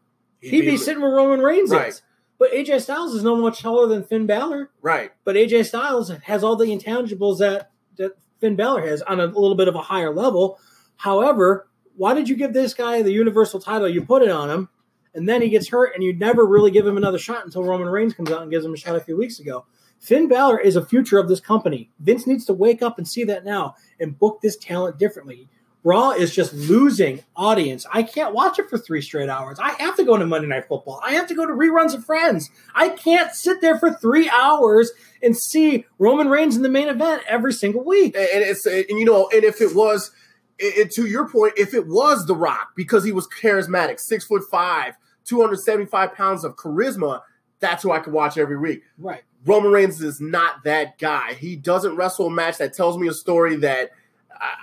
he'd, 0.40 0.62
be, 0.62 0.76
sitting 0.76 1.00
where 1.02 1.12
Roman 1.14 1.40
Reigns 1.40 1.70
Right. 1.70 1.88
is. 1.88 2.02
But 2.38 2.50
AJ 2.52 2.80
Styles 2.80 3.14
is 3.14 3.22
no 3.22 3.36
much 3.36 3.62
taller 3.62 3.86
than 3.86 4.02
Finn 4.02 4.26
Balor. 4.26 4.70
right. 4.82 5.12
But 5.24 5.36
AJ 5.36 5.66
Styles 5.66 6.10
has 6.24 6.42
all 6.42 6.56
the 6.56 6.66
intangibles 6.66 7.38
that 7.38 7.70
that 7.96 8.16
Finn 8.40 8.56
Balor 8.56 8.84
has 8.86 9.02
on 9.02 9.20
a 9.20 9.26
little 9.26 9.54
bit 9.54 9.68
of 9.68 9.76
a 9.76 9.82
higher 9.82 10.12
level. 10.12 10.58
However, 10.96 11.68
why 11.96 12.12
did 12.14 12.28
you 12.28 12.34
give 12.36 12.52
this 12.52 12.74
guy 12.74 13.02
the 13.02 13.12
Universal 13.12 13.60
title? 13.60 13.88
You 13.88 14.02
put 14.04 14.22
it 14.22 14.30
on 14.30 14.50
him, 14.50 14.68
and 15.14 15.28
then 15.28 15.42
he 15.42 15.48
gets 15.48 15.68
hurt, 15.68 15.94
and 15.94 16.02
you 16.02 16.12
never 16.12 16.44
really 16.44 16.70
give 16.72 16.86
him 16.86 16.96
another 16.96 17.18
shot 17.18 17.44
until 17.44 17.62
Roman 17.62 17.88
Reigns 17.88 18.14
comes 18.14 18.30
out 18.30 18.42
and 18.42 18.50
gives 18.50 18.64
him 18.64 18.74
a 18.74 18.76
shot 18.76 18.96
a 18.96 19.00
few 19.00 19.16
weeks 19.16 19.38
ago. 19.38 19.64
Finn 20.00 20.28
Balor 20.28 20.58
is 20.60 20.76
a 20.76 20.84
future 20.84 21.18
of 21.18 21.28
this 21.28 21.40
company. 21.40 21.90
Vince 22.00 22.26
needs 22.26 22.44
to 22.46 22.52
wake 22.52 22.82
up 22.82 22.98
and 22.98 23.06
see 23.08 23.24
that 23.24 23.44
now 23.44 23.76
and 24.00 24.18
book 24.18 24.40
this 24.42 24.56
talent 24.56 24.98
differently. 24.98 25.48
Raw 25.84 26.12
is 26.12 26.34
just 26.34 26.54
losing 26.54 27.22
audience. 27.36 27.84
I 27.92 28.02
can't 28.02 28.34
watch 28.34 28.58
it 28.58 28.70
for 28.70 28.78
three 28.78 29.02
straight 29.02 29.28
hours. 29.28 29.58
I 29.60 29.72
have 29.82 29.96
to 29.96 30.04
go 30.04 30.16
to 30.16 30.24
Monday 30.24 30.48
Night 30.48 30.66
Football. 30.66 30.98
I 31.04 31.12
have 31.12 31.26
to 31.28 31.34
go 31.34 31.46
to 31.46 31.52
reruns 31.52 31.94
of 31.94 32.04
Friends. 32.04 32.48
I 32.74 32.88
can't 32.88 33.34
sit 33.34 33.60
there 33.60 33.78
for 33.78 33.92
three 33.92 34.28
hours 34.30 34.90
and 35.22 35.36
see 35.36 35.84
Roman 35.98 36.28
Reigns 36.28 36.56
in 36.56 36.62
the 36.62 36.70
main 36.70 36.88
event 36.88 37.22
every 37.28 37.52
single 37.52 37.84
week. 37.84 38.16
and 38.16 38.26
it's 38.42 38.64
and 38.66 38.86
you 38.88 39.04
know 39.04 39.28
and 39.32 39.44
if 39.44 39.60
it 39.60 39.74
was 39.74 40.10
it- 40.58 40.90
to 40.92 41.06
your 41.06 41.28
point 41.28 41.52
if 41.58 41.74
it 41.74 41.86
was 41.86 42.26
the 42.26 42.34
rock 42.34 42.70
because 42.76 43.04
he 43.04 43.12
was 43.12 43.28
charismatic 43.28 44.00
six 44.00 44.24
foot 44.24 44.42
five 44.50 44.94
275 45.26 46.14
pounds 46.14 46.44
of 46.44 46.54
charisma, 46.56 47.20
that's 47.60 47.82
who 47.82 47.92
I 47.92 47.98
can 47.98 48.12
watch 48.12 48.36
every 48.38 48.58
week. 48.58 48.82
Right. 48.98 49.22
Roman 49.46 49.72
Reigns 49.72 50.00
is 50.02 50.20
not 50.20 50.64
that 50.64 50.98
guy. 50.98 51.34
He 51.34 51.56
doesn't 51.56 51.96
wrestle 51.96 52.26
a 52.26 52.30
match 52.30 52.56
that 52.58 52.72
tells 52.74 52.96
me 52.98 53.08
a 53.08 53.12
story 53.12 53.56
that 53.56 53.90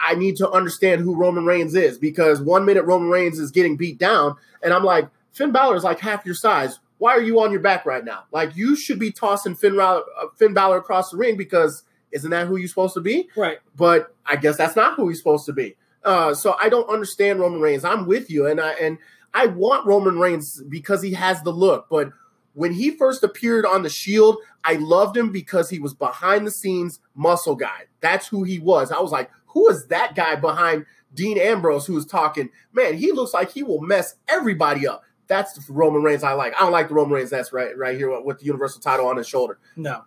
I 0.05 0.15
need 0.15 0.35
to 0.37 0.49
understand 0.49 1.01
who 1.01 1.15
Roman 1.15 1.45
Reigns 1.45 1.75
is 1.75 1.97
because 1.97 2.41
one 2.41 2.65
minute 2.65 2.83
Roman 2.83 3.09
Reigns 3.09 3.39
is 3.39 3.51
getting 3.51 3.77
beat 3.77 3.97
down, 3.97 4.35
and 4.63 4.73
I'm 4.73 4.83
like, 4.83 5.07
Finn 5.31 5.51
Balor 5.51 5.75
is 5.75 5.83
like 5.83 5.99
half 5.99 6.25
your 6.25 6.35
size. 6.35 6.79
Why 6.97 7.11
are 7.11 7.21
you 7.21 7.39
on 7.41 7.51
your 7.51 7.61
back 7.61 7.85
right 7.85 8.03
now? 8.03 8.25
Like 8.31 8.55
you 8.55 8.75
should 8.75 8.99
be 8.99 9.11
tossing 9.11 9.55
Finn 9.55 9.75
Balor, 9.75 10.03
uh, 10.21 10.27
Finn 10.37 10.53
Balor 10.53 10.77
across 10.77 11.09
the 11.09 11.17
ring 11.17 11.37
because 11.37 11.83
isn't 12.11 12.29
that 12.29 12.47
who 12.47 12.57
you're 12.57 12.67
supposed 12.67 12.93
to 12.93 13.01
be? 13.01 13.29
Right. 13.35 13.59
But 13.75 14.13
I 14.25 14.35
guess 14.35 14.57
that's 14.57 14.75
not 14.75 14.95
who 14.95 15.07
he's 15.07 15.17
supposed 15.17 15.45
to 15.45 15.53
be. 15.53 15.75
Uh, 16.03 16.33
so 16.33 16.55
I 16.59 16.69
don't 16.69 16.89
understand 16.89 17.39
Roman 17.39 17.61
Reigns. 17.61 17.85
I'm 17.85 18.05
with 18.05 18.29
you, 18.29 18.47
and 18.47 18.59
I 18.59 18.71
and 18.73 18.97
I 19.33 19.47
want 19.47 19.85
Roman 19.85 20.19
Reigns 20.19 20.61
because 20.63 21.01
he 21.01 21.13
has 21.13 21.41
the 21.43 21.51
look. 21.51 21.87
But 21.89 22.11
when 22.53 22.73
he 22.73 22.91
first 22.91 23.23
appeared 23.23 23.65
on 23.65 23.83
the 23.83 23.89
Shield, 23.89 24.37
I 24.63 24.73
loved 24.73 25.15
him 25.15 25.31
because 25.31 25.69
he 25.69 25.79
was 25.79 25.93
behind 25.93 26.45
the 26.45 26.51
scenes 26.51 26.99
muscle 27.15 27.55
guy. 27.55 27.85
That's 28.01 28.27
who 28.27 28.43
he 28.43 28.59
was. 28.59 28.91
I 28.91 28.99
was 28.99 29.11
like, 29.11 29.29
who 29.51 29.69
is 29.69 29.87
that 29.87 30.15
guy 30.15 30.35
behind 30.35 30.85
Dean 31.13 31.37
Ambrose 31.37 31.85
who 31.85 31.97
is 31.97 32.05
talking? 32.05 32.49
Man, 32.73 32.95
he 32.95 33.11
looks 33.11 33.33
like 33.33 33.51
he 33.51 33.63
will 33.63 33.81
mess 33.81 34.15
everybody 34.27 34.87
up. 34.87 35.03
That's 35.27 35.53
the 35.53 35.73
Roman 35.73 36.03
Reigns 36.03 36.23
I 36.23 36.33
like. 36.33 36.53
I 36.55 36.61
don't 36.61 36.71
like 36.71 36.89
the 36.89 36.93
Roman 36.93 37.13
Reigns 37.13 37.29
that's 37.29 37.53
right 37.53 37.77
right 37.77 37.97
here 37.97 38.19
with 38.21 38.39
the 38.39 38.45
Universal 38.45 38.81
title 38.81 39.07
on 39.07 39.17
his 39.17 39.27
shoulder. 39.27 39.59
No. 39.75 40.03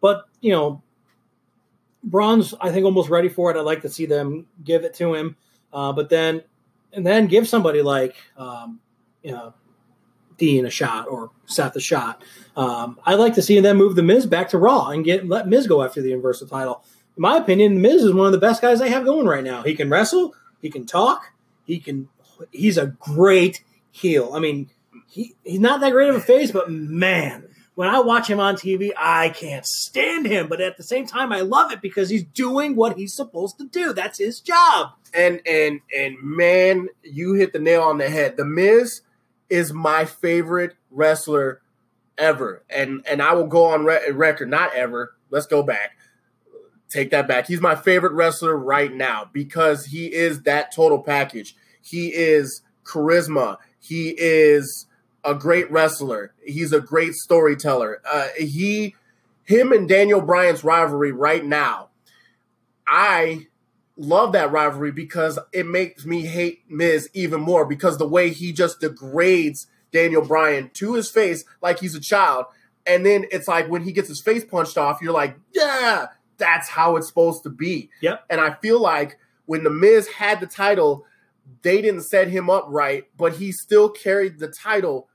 But, 0.00 0.24
you 0.42 0.52
know, 0.52 0.82
Braun's, 2.02 2.54
I 2.60 2.70
think, 2.70 2.84
almost 2.84 3.08
ready 3.08 3.30
for 3.30 3.50
it. 3.50 3.56
I'd 3.56 3.62
like 3.62 3.80
to 3.82 3.88
see 3.88 4.04
them 4.04 4.46
give 4.62 4.84
it 4.84 4.92
to 4.94 5.14
him. 5.14 5.36
Uh, 5.72 5.92
but 5.92 6.10
then, 6.10 6.42
and 6.92 7.06
then 7.06 7.26
give 7.26 7.48
somebody 7.48 7.80
like, 7.80 8.16
um, 8.36 8.80
you 9.22 9.32
know, 9.32 9.54
Dean 10.36 10.66
a 10.66 10.70
shot 10.70 11.08
or 11.08 11.30
Seth 11.46 11.76
a 11.76 11.80
shot. 11.80 12.22
Um, 12.56 12.98
I'd 13.04 13.14
like 13.14 13.34
to 13.34 13.42
see 13.42 13.58
them 13.60 13.76
move 13.76 13.96
the 13.96 14.02
Miz 14.02 14.26
back 14.26 14.48
to 14.50 14.58
Raw 14.58 14.88
and 14.88 15.04
get 15.04 15.26
let 15.26 15.48
Miz 15.48 15.66
go 15.66 15.82
after 15.82 16.02
the 16.02 16.10
Universal 16.10 16.48
title. 16.48 16.84
In 17.16 17.22
my 17.22 17.36
opinion, 17.36 17.80
Miz 17.80 18.02
is 18.02 18.12
one 18.12 18.26
of 18.26 18.32
the 18.32 18.38
best 18.38 18.60
guys 18.60 18.80
they 18.80 18.90
have 18.90 19.04
going 19.04 19.26
right 19.26 19.44
now. 19.44 19.62
He 19.62 19.74
can 19.74 19.88
wrestle, 19.88 20.34
he 20.60 20.70
can 20.70 20.86
talk, 20.86 21.32
he 21.64 21.78
can. 21.78 22.08
He's 22.50 22.78
a 22.78 22.86
great 22.86 23.62
heel. 23.92 24.32
I 24.34 24.40
mean, 24.40 24.70
he 25.08 25.34
he's 25.44 25.60
not 25.60 25.80
that 25.80 25.92
great 25.92 26.10
of 26.10 26.16
a 26.16 26.20
face, 26.20 26.50
but 26.50 26.70
man, 26.70 27.48
when 27.74 27.88
I 27.88 28.00
watch 28.00 28.28
him 28.28 28.40
on 28.40 28.56
TV, 28.56 28.90
I 28.96 29.30
can't 29.30 29.66
stand 29.66 30.26
him. 30.26 30.48
But 30.48 30.60
at 30.60 30.76
the 30.76 30.82
same 30.82 31.06
time, 31.06 31.32
I 31.32 31.40
love 31.40 31.72
it 31.72 31.80
because 31.80 32.08
he's 32.08 32.24
doing 32.24 32.76
what 32.76 32.96
he's 32.96 33.14
supposed 33.14 33.58
to 33.58 33.66
do. 33.66 33.92
That's 33.92 34.18
his 34.18 34.40
job. 34.40 34.90
And 35.12 35.40
and 35.46 35.80
and 35.96 36.16
man, 36.22 36.88
you 37.02 37.34
hit 37.34 37.52
the 37.52 37.58
nail 37.58 37.82
on 37.82 37.98
the 37.98 38.08
head. 38.08 38.36
The 38.36 38.44
Miz 38.44 39.02
is 39.48 39.72
my 39.72 40.04
favorite 40.04 40.74
wrestler 40.90 41.60
ever, 42.18 42.64
and 42.68 43.04
and 43.08 43.22
I 43.22 43.34
will 43.34 43.46
go 43.46 43.66
on 43.66 43.84
re- 43.84 44.10
record. 44.10 44.50
Not 44.50 44.74
ever. 44.74 45.14
Let's 45.30 45.46
go 45.46 45.62
back. 45.62 45.96
Take 46.94 47.10
that 47.10 47.26
back. 47.26 47.48
He's 47.48 47.60
my 47.60 47.74
favorite 47.74 48.12
wrestler 48.12 48.56
right 48.56 48.94
now 48.94 49.28
because 49.32 49.86
he 49.86 50.14
is 50.14 50.42
that 50.42 50.72
total 50.72 51.02
package. 51.02 51.56
He 51.82 52.14
is 52.14 52.62
charisma. 52.84 53.56
He 53.80 54.10
is 54.10 54.86
a 55.24 55.34
great 55.34 55.68
wrestler. 55.72 56.34
He's 56.46 56.72
a 56.72 56.80
great 56.80 57.14
storyteller. 57.14 58.00
Uh, 58.08 58.28
he, 58.38 58.94
him, 59.42 59.72
and 59.72 59.88
Daniel 59.88 60.20
Bryan's 60.20 60.62
rivalry 60.62 61.10
right 61.10 61.44
now. 61.44 61.88
I 62.86 63.48
love 63.96 64.30
that 64.30 64.52
rivalry 64.52 64.92
because 64.92 65.36
it 65.52 65.66
makes 65.66 66.06
me 66.06 66.26
hate 66.26 66.62
Miz 66.68 67.08
even 67.12 67.40
more 67.40 67.66
because 67.66 67.98
the 67.98 68.06
way 68.06 68.30
he 68.30 68.52
just 68.52 68.78
degrades 68.78 69.66
Daniel 69.90 70.22
Bryan 70.22 70.70
to 70.74 70.94
his 70.94 71.10
face 71.10 71.44
like 71.60 71.80
he's 71.80 71.96
a 71.96 72.00
child. 72.00 72.44
And 72.86 73.04
then 73.04 73.24
it's 73.32 73.48
like 73.48 73.68
when 73.68 73.82
he 73.82 73.90
gets 73.90 74.06
his 74.06 74.20
face 74.20 74.44
punched 74.44 74.78
off, 74.78 75.02
you're 75.02 75.12
like, 75.12 75.36
yeah, 75.52 76.06
that's 76.36 76.68
how 76.68 76.96
it's 76.96 77.08
supposed 77.08 77.42
to 77.44 77.50
be. 77.50 77.90
Yep. 78.00 78.24
And 78.30 78.40
I 78.40 78.54
feel 78.54 78.80
like 78.80 79.18
when 79.46 79.64
The 79.64 79.70
Miz 79.70 80.08
had 80.08 80.40
the 80.40 80.46
title, 80.46 81.04
they 81.62 81.82
didn't 81.82 82.02
set 82.02 82.28
him 82.28 82.48
up 82.50 82.66
right, 82.68 83.04
but 83.16 83.34
he 83.34 83.52
still 83.52 83.88
carried 83.88 84.38
the 84.38 84.48
title 84.48 85.08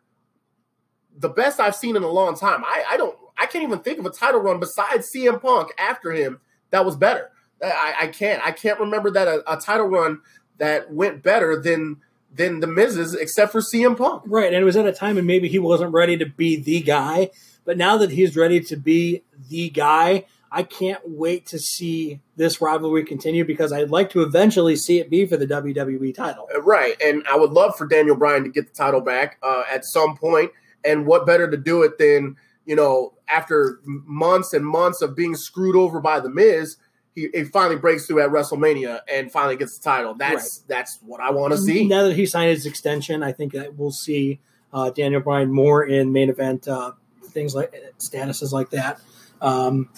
the 1.19 1.29
best 1.29 1.59
I've 1.59 1.75
seen 1.75 1.95
in 1.95 2.03
a 2.03 2.09
long 2.09 2.35
time. 2.35 2.63
I, 2.63 2.83
I 2.91 2.97
don't 2.97 3.15
I 3.37 3.45
can't 3.45 3.63
even 3.63 3.79
think 3.79 3.99
of 3.99 4.05
a 4.05 4.09
title 4.09 4.41
run 4.41 4.59
besides 4.59 5.09
CM 5.15 5.41
Punk 5.41 5.71
after 5.77 6.11
him 6.11 6.39
that 6.71 6.85
was 6.85 6.95
better. 6.95 7.31
I, 7.63 7.93
I 8.01 8.07
can't 8.07 8.41
I 8.45 8.51
can't 8.51 8.79
remember 8.79 9.11
that 9.11 9.27
a, 9.27 9.53
a, 9.53 9.57
title 9.57 9.87
run 9.87 10.21
that 10.57 10.91
went 10.93 11.23
better 11.23 11.59
than 11.59 11.97
than 12.33 12.61
the 12.61 12.67
Miz's 12.67 13.13
except 13.13 13.51
for 13.51 13.59
CM 13.59 13.97
Punk. 13.97 14.23
Right, 14.25 14.47
and 14.47 14.55
it 14.55 14.63
was 14.63 14.77
at 14.77 14.85
a 14.85 14.93
time 14.93 15.17
and 15.17 15.27
maybe 15.27 15.49
he 15.49 15.59
wasn't 15.59 15.93
ready 15.93 16.17
to 16.17 16.25
be 16.25 16.55
the 16.55 16.81
guy, 16.81 17.31
but 17.65 17.77
now 17.77 17.97
that 17.97 18.11
he's 18.11 18.37
ready 18.37 18.61
to 18.61 18.77
be 18.77 19.23
the 19.49 19.69
guy, 19.69 20.25
I 20.51 20.63
can't 20.63 21.01
wait 21.05 21.45
to 21.47 21.59
see 21.59 22.21
this 22.35 22.61
rivalry 22.61 23.03
continue 23.03 23.45
because 23.45 23.71
I'd 23.71 23.91
like 23.91 24.09
to 24.11 24.21
eventually 24.21 24.75
see 24.75 24.99
it 24.99 25.09
be 25.09 25.25
for 25.25 25.37
the 25.37 25.45
WWE 25.45 26.13
title. 26.15 26.47
Uh, 26.53 26.61
right, 26.61 26.99
and 27.01 27.23
I 27.31 27.37
would 27.37 27.51
love 27.51 27.75
for 27.75 27.85
Daniel 27.87 28.15
Bryan 28.15 28.43
to 28.43 28.49
get 28.49 28.67
the 28.67 28.73
title 28.73 29.01
back 29.01 29.37
uh, 29.43 29.63
at 29.71 29.85
some 29.85 30.17
point. 30.17 30.51
And 30.83 31.05
what 31.05 31.25
better 31.25 31.49
to 31.49 31.57
do 31.57 31.83
it 31.83 31.97
than 31.97 32.37
you 32.65 32.75
know 32.75 33.13
after 33.27 33.79
months 33.83 34.53
and 34.53 34.65
months 34.65 35.01
of 35.01 35.15
being 35.15 35.35
screwed 35.35 35.75
over 35.75 35.99
by 35.99 36.19
the 36.19 36.29
Miz? 36.29 36.77
He, 37.15 37.27
he, 37.33 37.43
finally 37.43 37.75
breaks 37.75 38.05
through 38.05 38.21
at 38.21 38.29
WrestleMania 38.29 39.01
and 39.11 39.31
finally 39.31 39.57
gets 39.57 39.77
the 39.77 39.83
title. 39.83 40.13
That's 40.13 40.59
right. 40.59 40.67
that's 40.67 40.99
what 41.05 41.19
I 41.19 41.31
want 41.31 41.53
to 41.53 41.57
see. 41.57 41.87
Now 41.87 42.03
that 42.03 42.15
he 42.15 42.25
signed 42.25 42.51
his 42.51 42.65
extension, 42.65 43.23
I 43.23 43.33
think 43.33 43.53
that 43.53 43.75
we'll 43.75 43.91
see 43.91 44.39
uh, 44.71 44.91
Daniel 44.91 45.19
Bryan 45.19 45.51
more 45.51 45.83
in 45.83 46.13
main 46.13 46.29
event 46.29 46.67
uh, 46.67 46.91
things 47.29 47.55
like 47.55 47.73
statuses 47.99 48.51
like 48.51 48.69
that. 48.71 48.99
Um, 49.41 49.89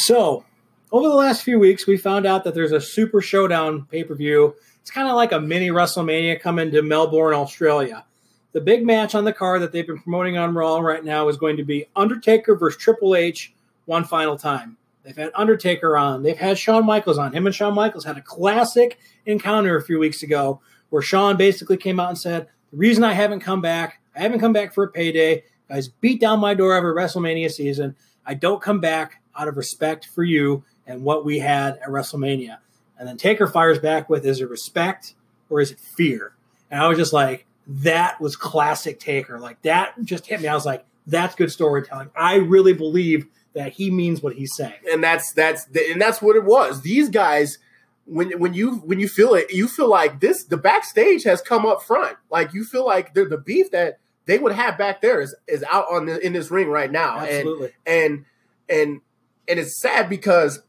so 0.00 0.44
over 0.90 1.08
the 1.08 1.14
last 1.14 1.42
few 1.42 1.58
weeks, 1.58 1.86
we 1.86 1.96
found 1.96 2.26
out 2.26 2.44
that 2.44 2.54
there's 2.54 2.72
a 2.72 2.80
Super 2.80 3.20
Showdown 3.20 3.86
pay 3.90 4.04
per 4.04 4.14
view. 4.14 4.54
It's 4.80 4.90
kind 4.90 5.08
of 5.08 5.16
like 5.16 5.32
a 5.32 5.40
mini 5.40 5.68
WrestleMania 5.68 6.40
coming 6.40 6.70
to 6.70 6.82
Melbourne, 6.82 7.34
Australia. 7.34 8.04
The 8.52 8.60
big 8.62 8.86
match 8.86 9.14
on 9.14 9.24
the 9.24 9.32
card 9.32 9.60
that 9.60 9.72
they've 9.72 9.86
been 9.86 10.00
promoting 10.00 10.38
on 10.38 10.54
Raw 10.54 10.78
right 10.78 11.04
now 11.04 11.28
is 11.28 11.36
going 11.36 11.58
to 11.58 11.64
be 11.64 11.86
Undertaker 11.94 12.56
versus 12.56 12.80
Triple 12.80 13.14
H 13.14 13.52
one 13.84 14.04
final 14.04 14.38
time. 14.38 14.78
They've 15.02 15.16
had 15.16 15.30
Undertaker 15.34 15.96
on. 15.96 16.22
They've 16.22 16.36
had 16.36 16.58
Shawn 16.58 16.86
Michaels 16.86 17.18
on. 17.18 17.32
Him 17.32 17.46
and 17.46 17.54
Shawn 17.54 17.74
Michaels 17.74 18.04
had 18.04 18.16
a 18.16 18.22
classic 18.22 18.98
encounter 19.26 19.76
a 19.76 19.82
few 19.82 19.98
weeks 19.98 20.22
ago 20.22 20.60
where 20.88 21.02
Shawn 21.02 21.36
basically 21.36 21.76
came 21.76 22.00
out 22.00 22.08
and 22.08 22.18
said, 22.18 22.48
The 22.70 22.78
reason 22.78 23.04
I 23.04 23.12
haven't 23.12 23.40
come 23.40 23.60
back, 23.60 24.00
I 24.16 24.20
haven't 24.20 24.40
come 24.40 24.52
back 24.52 24.72
for 24.72 24.84
a 24.84 24.90
payday. 24.90 25.44
Guys 25.68 25.88
beat 25.88 26.20
down 26.20 26.40
my 26.40 26.54
door 26.54 26.74
every 26.74 26.94
WrestleMania 26.94 27.50
season. 27.50 27.94
I 28.24 28.34
don't 28.34 28.62
come 28.62 28.80
back 28.80 29.17
out 29.38 29.48
of 29.48 29.56
respect 29.56 30.06
for 30.06 30.22
you 30.22 30.64
and 30.86 31.02
what 31.02 31.24
we 31.24 31.38
had 31.38 31.76
at 31.78 31.88
WrestleMania. 31.88 32.58
And 32.98 33.08
then 33.08 33.16
Taker 33.16 33.46
fires 33.46 33.78
back 33.78 34.08
with, 34.08 34.26
Is 34.26 34.40
it 34.40 34.50
respect 34.50 35.14
or 35.48 35.60
is 35.60 35.70
it 35.70 35.80
fear? 35.80 36.32
And 36.70 36.82
I 36.82 36.88
was 36.88 36.98
just 36.98 37.12
like, 37.12 37.46
That 37.66 38.20
was 38.20 38.36
classic 38.36 38.98
Taker. 38.98 39.38
Like 39.38 39.62
that 39.62 39.94
just 40.02 40.26
hit 40.26 40.40
me. 40.40 40.48
I 40.48 40.54
was 40.54 40.66
like, 40.66 40.84
That's 41.06 41.34
good 41.34 41.52
storytelling. 41.52 42.10
I 42.16 42.36
really 42.36 42.72
believe 42.72 43.26
that 43.54 43.72
he 43.72 43.90
means 43.90 44.22
what 44.22 44.34
he's 44.34 44.54
saying. 44.54 44.74
And 44.90 45.02
that's 45.02 45.32
that's 45.32 45.66
and 45.90 46.00
that's 46.00 46.20
what 46.20 46.36
it 46.36 46.44
was. 46.44 46.82
These 46.82 47.08
guys 47.08 47.58
when 48.06 48.38
when 48.38 48.54
you 48.54 48.76
when 48.76 49.00
you 49.00 49.08
feel 49.08 49.34
it, 49.34 49.52
you 49.52 49.68
feel 49.68 49.88
like 49.88 50.20
this 50.20 50.44
the 50.44 50.56
backstage 50.56 51.24
has 51.24 51.40
come 51.42 51.66
up 51.66 51.82
front. 51.82 52.16
Like 52.30 52.54
you 52.54 52.64
feel 52.64 52.86
like 52.86 53.14
the 53.14 53.24
the 53.24 53.38
beef 53.38 53.70
that 53.70 53.98
they 54.26 54.38
would 54.38 54.52
have 54.52 54.78
back 54.78 55.00
there 55.00 55.20
is 55.20 55.34
is 55.46 55.64
out 55.70 55.86
on 55.90 56.06
the, 56.06 56.24
in 56.24 56.32
this 56.32 56.50
ring 56.50 56.68
right 56.68 56.90
now. 56.90 57.18
Absolutely. 57.18 57.72
And 57.86 58.12
and 58.12 58.24
and 58.68 59.00
and 59.48 59.58
it's 59.58 59.80
sad 59.80 60.08
because 60.08 60.60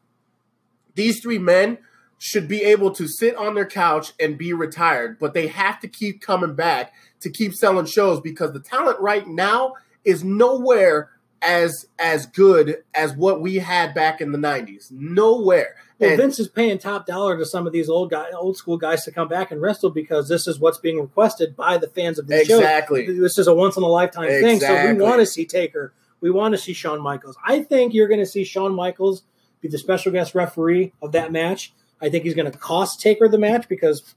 these 0.96 1.22
three 1.22 1.38
men 1.38 1.78
should 2.18 2.48
be 2.48 2.64
able 2.64 2.92
to 2.92 3.08
sit 3.08 3.36
on 3.36 3.56
their 3.56 3.66
couch 3.66 4.14
and 4.20 4.38
be 4.38 4.54
retired, 4.54 5.18
but 5.20 5.34
they 5.34 5.48
have 5.48 5.80
to 5.80 5.88
keep 5.88 6.22
coming 6.22 6.54
back 6.54 6.94
to 7.22 7.30
keep 7.30 7.54
selling 7.54 7.86
shows 7.86 8.20
because 8.20 8.52
the 8.52 8.60
talent 8.60 9.00
right 9.00 9.28
now 9.28 9.74
is 10.04 10.24
nowhere 10.24 11.10
as 11.42 11.86
as 11.98 12.26
good 12.26 12.84
as 12.94 13.14
what 13.14 13.42
we 13.42 13.56
had 13.56 13.94
back 13.94 14.20
in 14.20 14.34
the 14.34 14.38
90s. 14.38 14.92
Nowhere. 14.92 15.76
Well, 15.98 16.12
and, 16.12 16.20
Vince 16.20 16.40
is 16.40 16.48
paying 16.48 16.78
top 16.78 17.06
dollar 17.06 17.38
to 17.38 17.46
some 17.46 17.68
of 17.68 17.74
these 17.74 17.90
old 17.90 18.10
guy, 18.10 18.30
old 18.32 18.58
school 18.58 18.78
guys 18.78 19.04
to 19.04 19.12
come 19.12 19.28
back 19.28 19.52
and 19.52 19.62
wrestle 19.62 19.90
because 19.90 20.30
this 20.30 20.48
is 20.48 20.60
what's 20.60 20.78
being 20.78 21.00
requested 21.00 21.56
by 21.56 21.78
the 21.78 21.88
fans 21.88 22.20
of 22.20 22.28
the 22.28 22.40
exactly. 22.42 22.56
show. 22.56 22.64
Exactly. 22.64 23.20
This 23.20 23.38
is 23.38 23.48
a 23.48 23.54
once 23.54 23.76
in 23.78 23.84
a 23.84 23.88
lifetime 23.88 24.26
exactly. 24.26 24.50
thing. 24.50 24.60
So 24.60 24.94
we 24.94 25.02
want 25.02 25.20
to 25.20 25.26
see 25.26 25.46
Taker. 25.46 25.94
We 26.22 26.32
want 26.32 26.54
to 26.54 26.58
see 26.58 26.74
Shawn 26.74 27.02
Michaels. 27.02 27.38
I 27.46 27.64
think 27.64 27.94
you're 27.94 28.08
going 28.08 28.20
to 28.20 28.26
see 28.26 28.44
Shawn 28.44 28.76
Michaels 28.76 29.24
be 29.62 29.68
the 29.68 29.78
special 29.78 30.12
guest 30.12 30.36
referee 30.36 30.94
of 31.02 31.12
that 31.14 31.32
match. 31.32 31.74
I 32.02 32.10
think 32.10 32.24
he's 32.24 32.34
going 32.34 32.52
to 32.52 32.58
cost 32.58 33.02
Taker 33.02 33.28
the 33.28 33.38
match 33.38 33.68
because 33.68 34.16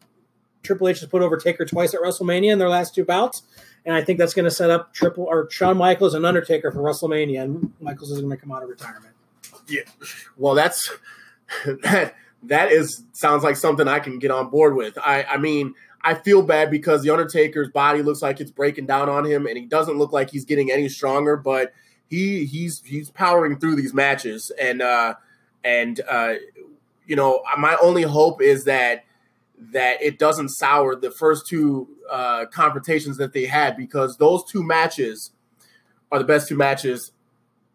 Triple 0.62 0.88
H 0.88 1.00
has 1.00 1.08
put 1.08 1.22
over 1.22 1.36
Taker 1.36 1.64
twice 1.64 1.94
at 1.94 2.00
WrestleMania 2.00 2.52
in 2.52 2.58
their 2.58 2.68
last 2.68 2.94
two 2.94 3.04
bouts 3.04 3.42
and 3.84 3.94
I 3.94 4.02
think 4.02 4.18
that's 4.18 4.34
going 4.34 4.44
to 4.44 4.50
set 4.50 4.70
up 4.70 4.92
Triple 4.92 5.24
or 5.24 5.50
Shawn 5.50 5.76
Michaels 5.76 6.14
and 6.14 6.24
Undertaker 6.24 6.70
for 6.70 6.80
WrestleMania, 6.80 7.42
and 7.42 7.72
Michaels 7.80 8.10
is 8.10 8.20
going 8.20 8.30
to 8.30 8.36
come 8.36 8.52
out 8.52 8.62
of 8.62 8.68
retirement. 8.68 9.14
Yeah, 9.68 9.82
well, 10.36 10.54
that's 10.54 10.90
that. 11.82 12.14
That 12.46 12.72
is 12.72 13.04
sounds 13.12 13.44
like 13.44 13.54
something 13.54 13.86
I 13.86 14.00
can 14.00 14.18
get 14.18 14.32
on 14.32 14.50
board 14.50 14.74
with. 14.74 14.98
I, 14.98 15.22
I 15.22 15.36
mean, 15.36 15.74
I 16.02 16.14
feel 16.14 16.42
bad 16.42 16.72
because 16.72 17.04
the 17.04 17.10
Undertaker's 17.10 17.68
body 17.68 18.02
looks 18.02 18.20
like 18.20 18.40
it's 18.40 18.50
breaking 18.50 18.86
down 18.86 19.08
on 19.08 19.24
him, 19.24 19.46
and 19.46 19.56
he 19.56 19.64
doesn't 19.64 19.96
look 19.96 20.10
like 20.12 20.30
he's 20.30 20.44
getting 20.44 20.72
any 20.72 20.88
stronger. 20.88 21.36
But 21.36 21.72
he 22.12 22.44
he's 22.44 22.82
he's 22.84 23.10
powering 23.10 23.58
through 23.58 23.74
these 23.74 23.94
matches, 23.94 24.52
and 24.60 24.82
uh, 24.82 25.14
and 25.64 25.98
uh, 26.06 26.34
you 27.06 27.16
know 27.16 27.42
my 27.56 27.74
only 27.80 28.02
hope 28.02 28.42
is 28.42 28.64
that 28.64 29.06
that 29.72 30.02
it 30.02 30.18
doesn't 30.18 30.50
sour 30.50 30.94
the 30.94 31.10
first 31.10 31.46
two 31.46 31.88
uh, 32.10 32.44
confrontations 32.52 33.16
that 33.16 33.32
they 33.32 33.46
had 33.46 33.78
because 33.78 34.18
those 34.18 34.44
two 34.44 34.62
matches 34.62 35.30
are 36.10 36.18
the 36.18 36.24
best 36.24 36.48
two 36.48 36.56
matches 36.56 37.12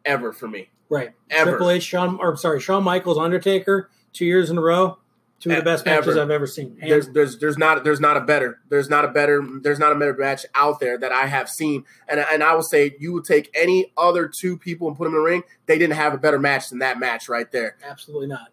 ever 0.06 0.32
for 0.32 0.48
me. 0.48 0.70
Right. 0.88 1.14
Ever. 1.32 1.52
Triple 1.52 1.72
H, 1.72 1.84
Shawn, 1.84 2.20
or 2.22 2.38
sorry, 2.38 2.60
Shawn 2.60 2.84
Michaels, 2.84 3.18
Undertaker, 3.18 3.90
two 4.14 4.26
years 4.26 4.52
in 4.52 4.60
a 4.60 4.62
row. 4.62 5.00
Two 5.40 5.52
of 5.52 5.58
the 5.58 5.62
best 5.62 5.86
matches 5.86 6.18
I've 6.18 6.32
ever 6.32 6.48
seen. 6.48 6.78
There's 6.82 7.10
there's 7.10 7.38
there's 7.38 7.58
not 7.60 7.84
there's 7.84 8.00
not 8.00 8.18
a 8.18 8.22
better 8.22 8.60
there's 8.70 8.90
not 8.90 9.06
a 9.06 9.08
better 9.08 9.46
there's 9.62 9.78
not 9.78 9.92
a 9.92 9.96
better 9.96 10.16
match 10.16 10.48
out 10.56 10.80
there 10.80 10.98
that 10.98 11.12
I 11.12 11.28
have 11.28 11.48
seen 11.48 11.86
and 12.08 12.20
and 12.20 12.44
I 12.44 12.56
will 12.56 12.64
say 12.64 12.96
you 13.00 13.14
would 13.14 13.26
take 13.26 13.52
any 13.54 13.92
other 13.98 14.28
two 14.28 14.58
people 14.58 14.88
and 14.88 14.98
put 14.98 15.04
them 15.04 15.14
in 15.14 15.20
the 15.20 15.24
ring 15.24 15.44
they 15.68 15.78
didn't 15.78 15.96
have 15.96 16.16
a 16.16 16.18
better 16.18 16.40
match 16.40 16.70
than 16.70 16.80
that 16.80 17.00
match 17.00 17.30
right 17.30 17.52
there. 17.52 17.78
Absolutely 17.88 18.28
not. 18.28 18.50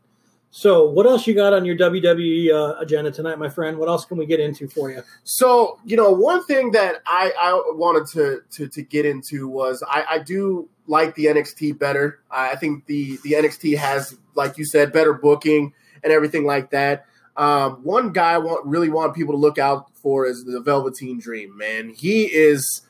So, 0.56 0.88
what 0.88 1.04
else 1.04 1.26
you 1.26 1.34
got 1.34 1.52
on 1.52 1.64
your 1.64 1.76
WWE 1.76 2.52
uh, 2.52 2.78
agenda 2.78 3.10
tonight, 3.10 3.40
my 3.40 3.48
friend? 3.48 3.76
What 3.76 3.88
else 3.88 4.04
can 4.04 4.16
we 4.16 4.24
get 4.24 4.38
into 4.38 4.68
for 4.68 4.88
you? 4.88 5.02
So 5.24 5.80
you 5.84 5.96
know 5.96 6.12
one 6.12 6.44
thing 6.44 6.70
that 6.70 7.02
I 7.06 7.32
I 7.36 7.62
wanted 7.74 8.06
to 8.12 8.42
to 8.52 8.68
to 8.68 8.82
get 8.82 9.04
into 9.04 9.48
was 9.48 9.82
I 9.88 10.04
I 10.08 10.18
do 10.20 10.68
like 10.86 11.16
the 11.16 11.24
NXT 11.24 11.76
better. 11.80 12.20
I 12.30 12.54
think 12.54 12.86
the 12.86 13.18
the 13.24 13.32
NXT 13.32 13.78
has 13.78 14.16
like 14.36 14.56
you 14.56 14.64
said 14.64 14.92
better 14.92 15.12
booking 15.12 15.72
and 16.04 16.12
everything 16.12 16.44
like 16.44 16.70
that. 16.70 17.06
Um, 17.36 17.82
one 17.82 18.12
guy 18.12 18.34
I 18.34 18.38
want 18.38 18.64
really 18.66 18.90
want 18.90 19.14
people 19.14 19.34
to 19.34 19.38
look 19.38 19.58
out 19.58 19.90
for 19.96 20.26
is 20.26 20.44
the 20.44 20.60
Velveteen 20.60 21.18
Dream. 21.18 21.56
Man, 21.56 21.88
he 21.88 22.24
is 22.24 22.82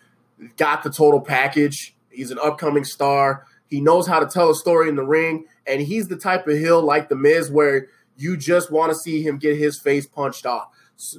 got 0.56 0.82
the 0.82 0.90
total 0.90 1.20
package. 1.20 1.94
He's 2.10 2.30
an 2.30 2.38
upcoming 2.42 2.84
star. 2.84 3.46
He 3.68 3.80
knows 3.80 4.06
how 4.06 4.20
to 4.20 4.26
tell 4.26 4.50
a 4.50 4.54
story 4.54 4.88
in 4.88 4.96
the 4.96 5.04
ring, 5.04 5.46
and 5.66 5.80
he's 5.80 6.08
the 6.08 6.16
type 6.16 6.46
of 6.46 6.58
heel 6.58 6.82
like 6.82 7.08
the 7.08 7.16
Miz 7.16 7.50
where 7.50 7.88
you 8.16 8.36
just 8.36 8.70
want 8.70 8.92
to 8.92 8.98
see 8.98 9.22
him 9.22 9.38
get 9.38 9.56
his 9.56 9.78
face 9.78 10.06
punched 10.06 10.44
off 10.44 10.68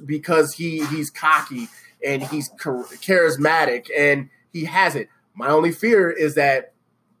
because 0.04 0.54
he 0.54 0.84
he's 0.86 1.10
cocky 1.10 1.68
and 2.04 2.22
he's 2.22 2.50
charismatic 2.50 3.88
and 3.96 4.30
he 4.52 4.64
has 4.64 4.94
it. 4.94 5.08
My 5.34 5.48
only 5.48 5.72
fear 5.72 6.10
is 6.10 6.36
that 6.36 6.72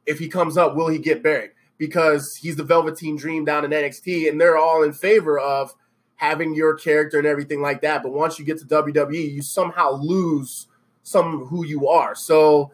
if 0.06 0.18
he 0.18 0.28
comes 0.28 0.56
up, 0.56 0.74
will 0.76 0.88
he 0.88 0.98
get 0.98 1.22
buried? 1.22 1.50
Because 1.78 2.36
he's 2.36 2.56
the 2.56 2.64
Velveteen 2.64 3.16
Dream 3.16 3.44
down 3.44 3.64
in 3.64 3.70
NXT, 3.70 4.28
and 4.28 4.40
they're 4.40 4.56
all 4.56 4.82
in 4.82 4.92
favor 4.92 5.38
of 5.38 5.74
having 6.16 6.54
your 6.54 6.74
character 6.74 7.18
and 7.18 7.26
everything 7.26 7.60
like 7.60 7.82
that. 7.82 8.02
But 8.02 8.12
once 8.12 8.38
you 8.38 8.44
get 8.44 8.58
to 8.58 8.64
WWE, 8.64 9.32
you 9.32 9.42
somehow 9.42 9.92
lose 9.92 10.66
some 11.02 11.46
who 11.46 11.64
you 11.64 11.88
are. 11.88 12.14
So 12.14 12.72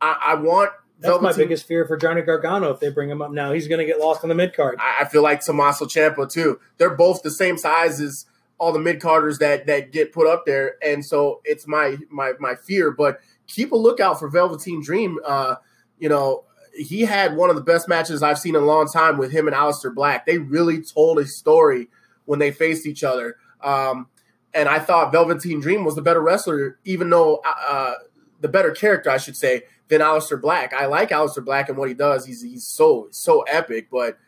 I, 0.00 0.16
I 0.22 0.34
want 0.36 0.70
That's 1.00 1.20
my 1.20 1.32
biggest 1.32 1.66
fear 1.66 1.86
for 1.86 1.96
Johnny 1.96 2.22
Gargano 2.22 2.70
if 2.70 2.80
they 2.80 2.90
bring 2.90 3.10
him 3.10 3.20
up 3.20 3.30
now. 3.30 3.52
He's 3.52 3.68
going 3.68 3.80
to 3.80 3.84
get 3.84 3.98
lost 3.98 4.22
in 4.22 4.28
the 4.28 4.34
mid 4.34 4.54
card. 4.54 4.78
I, 4.80 5.02
I 5.02 5.04
feel 5.04 5.22
like 5.22 5.44
Tommaso 5.44 5.86
Ciampa 5.86 6.30
too. 6.30 6.60
They're 6.78 6.94
both 6.94 7.22
the 7.22 7.30
same 7.30 7.58
size 7.58 8.00
as 8.00 8.26
all 8.58 8.72
the 8.72 8.78
mid 8.78 9.00
carders 9.00 9.38
that 9.38 9.66
that 9.66 9.92
get 9.92 10.12
put 10.12 10.26
up 10.26 10.44
there, 10.46 10.76
and 10.82 11.04
so 11.04 11.40
it's 11.44 11.66
my 11.66 11.96
my 12.08 12.32
my 12.38 12.54
fear. 12.54 12.90
But 12.90 13.20
keep 13.46 13.72
a 13.72 13.76
lookout 13.76 14.18
for 14.18 14.28
Velveteen 14.28 14.82
Dream. 14.82 15.18
Uh, 15.24 15.56
you 15.98 16.08
know, 16.08 16.44
he 16.76 17.02
had 17.02 17.36
one 17.36 17.50
of 17.50 17.56
the 17.56 17.62
best 17.62 17.88
matches 17.88 18.22
I've 18.22 18.38
seen 18.38 18.56
in 18.56 18.62
a 18.62 18.66
long 18.66 18.88
time 18.88 19.18
with 19.18 19.30
him 19.30 19.46
and 19.46 19.56
Aleister 19.56 19.94
Black. 19.94 20.26
They 20.26 20.38
really 20.38 20.82
told 20.82 21.18
a 21.18 21.26
story 21.26 21.88
when 22.24 22.38
they 22.38 22.50
faced 22.50 22.86
each 22.86 23.04
other. 23.04 23.36
Um, 23.62 24.08
and 24.52 24.68
I 24.68 24.78
thought 24.78 25.12
Velveteen 25.12 25.60
Dream 25.60 25.84
was 25.84 25.94
the 25.94 26.02
better 26.02 26.20
wrestler, 26.20 26.78
even 26.84 27.10
though 27.10 27.42
uh, 27.44 27.94
the 28.40 28.48
better 28.48 28.70
character, 28.70 29.10
I 29.10 29.18
should 29.18 29.36
say, 29.36 29.62
than 29.88 30.00
Aleister 30.00 30.40
Black. 30.40 30.72
I 30.72 30.86
like 30.86 31.10
Aleister 31.10 31.44
Black 31.44 31.68
and 31.68 31.76
what 31.76 31.88
he 31.88 31.94
does. 31.94 32.24
He's 32.24 32.42
he's 32.42 32.66
so 32.66 33.08
so 33.10 33.42
epic, 33.42 33.88
but 33.90 34.18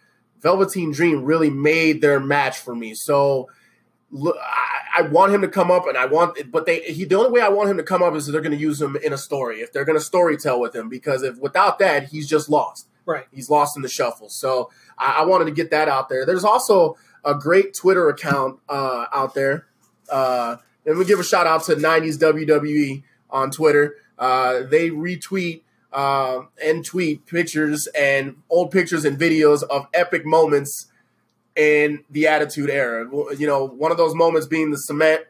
Velveteen 0.40 0.92
Dream 0.92 1.24
really 1.24 1.50
made 1.50 2.00
their 2.00 2.20
match 2.20 2.58
for 2.58 2.74
me. 2.74 2.94
So 2.94 3.48
I, 4.14 4.80
I 4.98 5.02
want 5.02 5.34
him 5.34 5.42
to 5.42 5.48
come 5.48 5.70
up, 5.70 5.86
and 5.86 5.96
I 5.96 6.06
want, 6.06 6.50
but 6.50 6.66
they 6.66 6.80
he 6.80 7.04
the 7.04 7.16
only 7.16 7.30
way 7.30 7.40
I 7.40 7.48
want 7.48 7.68
him 7.68 7.76
to 7.76 7.82
come 7.82 8.02
up 8.02 8.14
is 8.14 8.28
if 8.28 8.32
they're 8.32 8.40
going 8.40 8.56
to 8.56 8.58
use 8.58 8.80
him 8.80 8.96
in 8.96 9.12
a 9.12 9.18
story. 9.18 9.60
If 9.60 9.72
they're 9.72 9.84
going 9.84 9.98
to 9.98 10.04
story 10.04 10.36
tell 10.36 10.60
with 10.60 10.74
him, 10.74 10.88
because 10.88 11.22
if 11.22 11.38
without 11.38 11.78
that, 11.80 12.08
he's 12.08 12.28
just 12.28 12.48
lost. 12.48 12.88
Right. 13.04 13.26
He's 13.32 13.48
lost 13.48 13.76
in 13.76 13.82
the 13.82 13.88
shuffle. 13.88 14.28
So 14.28 14.70
I, 14.98 15.18
I 15.20 15.24
wanted 15.24 15.44
to 15.46 15.52
get 15.52 15.70
that 15.70 15.88
out 15.88 16.08
there. 16.08 16.26
There's 16.26 16.44
also 16.44 16.96
a 17.24 17.34
great 17.34 17.74
Twitter 17.74 18.08
account 18.08 18.60
uh, 18.68 19.06
out 19.12 19.34
there. 19.34 19.66
Uh, 20.10 20.56
and 20.84 20.98
we 20.98 21.04
give 21.04 21.20
a 21.20 21.24
shout 21.24 21.46
out 21.46 21.64
to 21.64 21.76
90s 21.76 22.18
WWE 22.18 23.02
on 23.30 23.50
Twitter. 23.50 23.96
Uh, 24.18 24.62
they 24.62 24.90
retweet 24.90 25.62
uh, 25.92 26.42
and 26.62 26.84
tweet 26.84 27.26
pictures 27.26 27.86
and 27.88 28.36
old 28.50 28.70
pictures 28.70 29.04
and 29.04 29.18
videos 29.18 29.62
of 29.64 29.86
epic 29.94 30.24
moments 30.24 30.86
in 31.56 32.04
the 32.10 32.26
Attitude 32.26 32.70
Era. 32.70 33.08
You 33.36 33.46
know, 33.46 33.66
one 33.66 33.90
of 33.90 33.96
those 33.96 34.14
moments 34.14 34.46
being 34.46 34.70
the 34.70 34.76
cement 34.76 35.22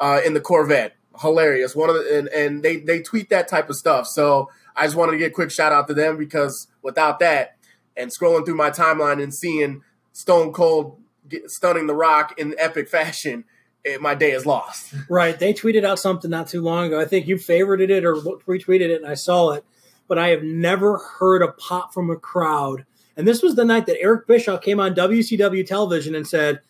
uh, 0.00 0.20
in 0.24 0.34
the 0.34 0.40
Corvette. 0.40 0.96
Hilarious. 1.20 1.76
One 1.76 1.90
of 1.90 1.94
the, 1.94 2.18
and, 2.18 2.28
and 2.28 2.62
they 2.62 2.78
they 2.78 3.00
tweet 3.00 3.30
that 3.30 3.46
type 3.46 3.70
of 3.70 3.76
stuff. 3.76 4.08
So 4.08 4.50
I 4.74 4.84
just 4.84 4.96
wanted 4.96 5.12
to 5.12 5.18
get 5.18 5.30
a 5.30 5.34
quick 5.34 5.52
shout 5.52 5.72
out 5.72 5.86
to 5.86 5.94
them 5.94 6.16
because 6.16 6.66
without 6.82 7.20
that, 7.20 7.56
and 7.96 8.10
scrolling 8.10 8.44
through 8.44 8.56
my 8.56 8.70
timeline 8.70 9.22
and 9.22 9.32
seeing 9.32 9.82
Stone 10.12 10.52
Cold 10.52 11.00
get, 11.28 11.50
stunning 11.50 11.86
The 11.86 11.94
Rock 11.94 12.38
in 12.38 12.54
epic 12.58 12.88
fashion, 12.88 13.44
it, 13.84 14.00
my 14.00 14.14
day 14.14 14.32
is 14.32 14.46
lost. 14.46 14.94
Right. 15.08 15.38
They 15.38 15.52
tweeted 15.52 15.84
out 15.84 15.98
something 15.98 16.30
not 16.30 16.48
too 16.48 16.62
long 16.62 16.86
ago. 16.86 17.00
I 17.00 17.04
think 17.04 17.26
you 17.26 17.36
favorited 17.36 17.90
it 17.90 18.04
or 18.04 18.16
retweeted 18.16 18.90
it, 18.90 19.02
and 19.02 19.06
I 19.06 19.14
saw 19.14 19.50
it. 19.50 19.64
But 20.08 20.18
I 20.18 20.28
have 20.30 20.42
never 20.42 20.98
heard 20.98 21.42
a 21.42 21.52
pop 21.52 21.94
from 21.94 22.10
a 22.10 22.16
crowd. 22.16 22.84
And 23.16 23.26
this 23.26 23.42
was 23.42 23.54
the 23.54 23.64
night 23.64 23.86
that 23.86 24.00
Eric 24.00 24.26
Bischoff 24.26 24.62
came 24.62 24.80
on 24.80 24.94
WCW 24.94 25.66
television 25.66 26.14
and 26.14 26.26
said, 26.26 26.60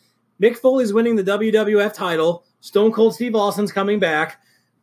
Mick 0.40 0.57
Foley's 0.57 0.92
winning 0.92 1.16
the 1.16 1.24
WWF 1.24 1.95
title. 1.95 2.45
Stone 2.61 2.92
Cold 2.92 3.14
Steve 3.14 3.34
Austin's 3.34 3.72
coming 3.72 3.99
back. 3.99 4.40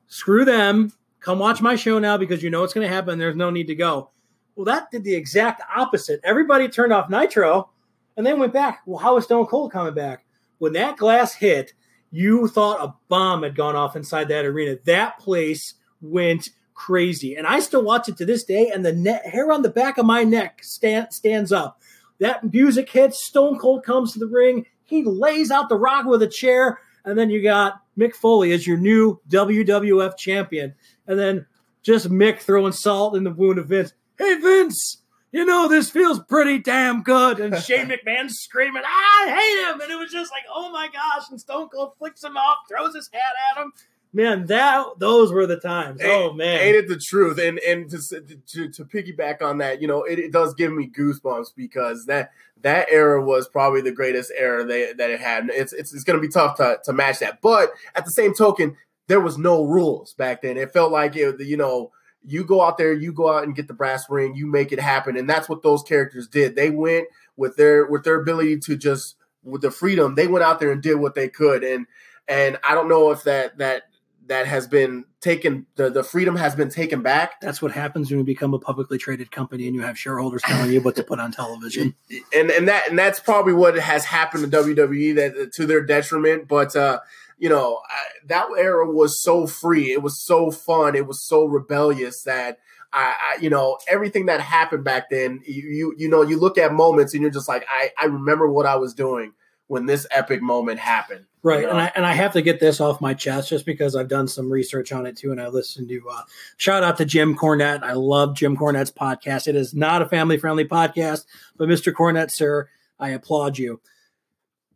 Screw 0.07 0.45
them. 0.45 0.91
Come 1.19 1.39
watch 1.39 1.61
my 1.61 1.75
show 1.75 1.99
now 1.99 2.17
because 2.17 2.41
you 2.41 2.49
know 2.49 2.61
what's 2.61 2.73
going 2.73 2.87
to 2.87 2.93
happen. 2.93 3.19
There's 3.19 3.35
no 3.35 3.49
need 3.49 3.67
to 3.67 3.75
go. 3.75 4.09
Well, 4.55 4.65
that 4.65 4.91
did 4.91 5.03
the 5.03 5.15
exact 5.15 5.61
opposite. 5.75 6.19
Everybody 6.23 6.67
turned 6.67 6.93
off 6.93 7.09
Nitro 7.09 7.69
and 8.17 8.25
then 8.25 8.39
went 8.39 8.53
back. 8.53 8.81
Well, 8.85 8.99
how 8.99 9.17
is 9.17 9.25
Stone 9.25 9.47
Cold 9.47 9.71
coming 9.71 9.93
back? 9.93 10.25
When 10.57 10.73
that 10.73 10.97
glass 10.97 11.33
hit, 11.33 11.73
you 12.11 12.47
thought 12.47 12.83
a 12.83 12.93
bomb 13.07 13.43
had 13.43 13.55
gone 13.55 13.75
off 13.75 13.95
inside 13.95 14.27
that 14.27 14.45
arena. 14.45 14.77
That 14.85 15.17
place 15.19 15.75
went 16.01 16.49
crazy. 16.85 17.35
And 17.35 17.45
I 17.45 17.59
still 17.59 17.83
watch 17.83 18.09
it 18.09 18.17
to 18.17 18.25
this 18.25 18.43
day, 18.43 18.71
and 18.73 18.83
the 18.83 18.93
net, 18.93 19.25
hair 19.25 19.51
on 19.51 19.61
the 19.61 19.69
back 19.69 19.97
of 19.97 20.05
my 20.05 20.23
neck 20.23 20.63
stand, 20.63 21.13
stands 21.13 21.51
up. 21.51 21.79
That 22.19 22.51
music 22.51 22.89
hits, 22.89 23.25
Stone 23.25 23.59
Cold 23.59 23.83
comes 23.83 24.13
to 24.13 24.19
the 24.19 24.27
ring. 24.27 24.65
He 24.83 25.03
lays 25.03 25.51
out 25.51 25.69
the 25.69 25.77
rock 25.77 26.05
with 26.05 26.23
a 26.23 26.27
chair, 26.27 26.79
and 27.05 27.17
then 27.17 27.29
you 27.29 27.43
got 27.43 27.81
Mick 27.97 28.15
Foley 28.15 28.51
as 28.51 28.65
your 28.65 28.77
new 28.77 29.19
WWF 29.29 30.17
champion. 30.17 30.73
And 31.05 31.19
then 31.19 31.45
just 31.83 32.09
Mick 32.09 32.39
throwing 32.39 32.73
salt 32.73 33.15
in 33.15 33.23
the 33.23 33.31
wound 33.31 33.59
of 33.59 33.67
Vince. 33.67 33.93
Hey, 34.17 34.35
Vince, 34.35 35.01
you 35.31 35.45
know, 35.45 35.67
this 35.67 35.89
feels 35.89 36.19
pretty 36.19 36.59
damn 36.59 37.03
good. 37.03 37.39
And 37.39 37.55
Shane 37.63 37.89
McMahon 37.89 38.29
screaming, 38.29 38.83
I 38.85 39.29
hate 39.29 39.71
him. 39.71 39.81
And 39.81 39.91
it 39.91 39.97
was 39.97 40.11
just 40.11 40.31
like, 40.31 40.43
oh 40.53 40.71
my 40.71 40.87
gosh. 40.87 41.29
And 41.29 41.39
Stone 41.39 41.69
Cold 41.69 41.93
flicks 41.97 42.23
him 42.23 42.37
off, 42.37 42.57
throws 42.67 42.95
his 42.95 43.09
hat 43.13 43.33
at 43.51 43.61
him. 43.61 43.71
Man, 44.13 44.45
that 44.47 44.85
those 44.97 45.31
were 45.31 45.47
the 45.47 45.59
times. 45.59 46.01
Oh 46.03 46.33
man. 46.33 46.59
ain't 46.59 46.75
it 46.75 46.87
the 46.89 46.97
truth? 46.97 47.37
And 47.39 47.59
and 47.59 47.89
to 47.91 48.37
to, 48.47 48.69
to 48.69 48.85
piggyback 48.85 49.41
on 49.41 49.59
that, 49.59 49.81
you 49.81 49.87
know, 49.87 50.03
it, 50.03 50.19
it 50.19 50.33
does 50.33 50.53
give 50.53 50.73
me 50.73 50.89
goosebumps 50.89 51.55
because 51.55 52.05
that 52.07 52.31
that 52.61 52.87
era 52.91 53.23
was 53.23 53.47
probably 53.47 53.81
the 53.81 53.91
greatest 53.91 54.31
era 54.37 54.65
they, 54.65 54.91
that 54.93 55.09
it 55.09 55.21
had. 55.21 55.49
It's 55.49 55.71
it's, 55.71 55.93
it's 55.93 56.03
going 56.03 56.19
to 56.19 56.27
be 56.27 56.31
tough 56.31 56.57
to 56.57 56.79
to 56.83 56.93
match 56.93 57.19
that, 57.19 57.41
but 57.41 57.71
at 57.95 58.03
the 58.03 58.11
same 58.11 58.33
token, 58.33 58.75
there 59.07 59.21
was 59.21 59.37
no 59.37 59.63
rules 59.63 60.13
back 60.13 60.41
then. 60.41 60.57
It 60.57 60.73
felt 60.73 60.91
like 60.91 61.15
it, 61.15 61.39
you 61.41 61.57
know. 61.57 61.91
You 62.23 62.43
go 62.43 62.61
out 62.61 62.77
there, 62.77 62.93
you 62.93 63.11
go 63.11 63.35
out 63.35 63.45
and 63.45 63.55
get 63.55 63.67
the 63.67 63.73
brass 63.73 64.07
ring, 64.07 64.35
you 64.35 64.45
make 64.45 64.71
it 64.71 64.79
happen, 64.79 65.17
and 65.17 65.27
that's 65.27 65.49
what 65.49 65.63
those 65.63 65.81
characters 65.81 66.27
did. 66.27 66.55
They 66.55 66.69
went 66.69 67.07
with 67.35 67.55
their 67.55 67.87
with 67.87 68.03
their 68.03 68.21
ability 68.21 68.59
to 68.59 68.77
just 68.77 69.15
with 69.43 69.63
the 69.63 69.71
freedom. 69.71 70.13
They 70.13 70.27
went 70.27 70.45
out 70.45 70.59
there 70.59 70.71
and 70.71 70.83
did 70.83 70.99
what 70.99 71.15
they 71.15 71.29
could, 71.29 71.63
and 71.63 71.87
and 72.27 72.59
I 72.63 72.75
don't 72.75 72.87
know 72.87 73.09
if 73.09 73.23
that 73.23 73.57
that 73.57 73.85
that 74.27 74.47
has 74.47 74.67
been 74.67 75.05
taken 75.19 75.65
the, 75.75 75.89
the 75.89 76.03
freedom 76.03 76.35
has 76.35 76.55
been 76.55 76.69
taken 76.69 77.01
back. 77.01 77.41
That's 77.41 77.61
what 77.61 77.71
happens 77.71 78.09
when 78.09 78.19
you 78.19 78.25
become 78.25 78.53
a 78.53 78.59
publicly 78.59 78.97
traded 78.97 79.31
company 79.31 79.67
and 79.67 79.75
you 79.75 79.81
have 79.81 79.97
shareholders 79.97 80.41
telling 80.43 80.71
you 80.71 80.81
what 80.81 80.95
to 80.95 81.03
put 81.03 81.19
on 81.19 81.31
television. 81.31 81.95
and 82.33 82.49
and 82.51 82.67
that 82.67 82.89
and 82.89 82.97
that's 82.97 83.19
probably 83.19 83.53
what 83.53 83.75
has 83.75 84.05
happened 84.05 84.49
to 84.49 84.57
WWE 84.57 85.15
that 85.15 85.53
to 85.53 85.65
their 85.65 85.81
detriment. 85.81 86.47
But 86.47 86.75
uh 86.75 86.99
you 87.37 87.49
know 87.49 87.79
I, 87.89 88.27
that 88.27 88.47
era 88.57 88.89
was 88.89 89.21
so 89.21 89.47
free. 89.47 89.91
It 89.91 90.01
was 90.01 90.21
so 90.21 90.51
fun. 90.51 90.95
It 90.95 91.07
was 91.07 91.21
so 91.21 91.45
rebellious 91.45 92.23
that 92.23 92.59
I, 92.93 93.15
I 93.21 93.41
you 93.41 93.49
know 93.49 93.77
everything 93.87 94.27
that 94.27 94.41
happened 94.41 94.83
back 94.83 95.09
then 95.09 95.41
you, 95.45 95.63
you 95.63 95.95
you 95.97 96.09
know 96.09 96.21
you 96.21 96.39
look 96.39 96.57
at 96.57 96.73
moments 96.73 97.13
and 97.13 97.21
you're 97.21 97.31
just 97.31 97.47
like 97.47 97.65
I 97.69 97.91
I 97.99 98.05
remember 98.05 98.47
what 98.47 98.65
I 98.65 98.75
was 98.75 98.93
doing 98.93 99.33
when 99.71 99.85
this 99.85 100.05
epic 100.11 100.41
moment 100.41 100.77
happened. 100.77 101.23
Right, 101.43 101.61
you 101.61 101.67
know? 101.67 101.71
and 101.71 101.79
I 101.79 101.91
and 101.95 102.05
I 102.05 102.11
have 102.11 102.33
to 102.33 102.41
get 102.41 102.59
this 102.59 102.81
off 102.81 102.99
my 102.99 103.13
chest 103.13 103.47
just 103.47 103.65
because 103.65 103.95
I've 103.95 104.09
done 104.09 104.27
some 104.27 104.51
research 104.51 104.91
on 104.91 105.05
it 105.05 105.15
too, 105.15 105.31
and 105.31 105.39
I 105.39 105.47
listened 105.47 105.87
to. 105.87 106.09
Uh, 106.09 106.23
shout 106.57 106.83
out 106.83 106.97
to 106.97 107.05
Jim 107.05 107.37
Cornette. 107.37 107.81
I 107.81 107.93
love 107.93 108.35
Jim 108.35 108.57
Cornette's 108.57 108.91
podcast. 108.91 109.47
It 109.47 109.55
is 109.55 109.73
not 109.73 110.01
a 110.01 110.09
family 110.09 110.37
friendly 110.37 110.65
podcast, 110.65 111.23
but 111.55 111.69
Mr. 111.69 111.93
Cornette, 111.93 112.31
sir, 112.31 112.67
I 112.99 113.11
applaud 113.11 113.57
you. 113.57 113.79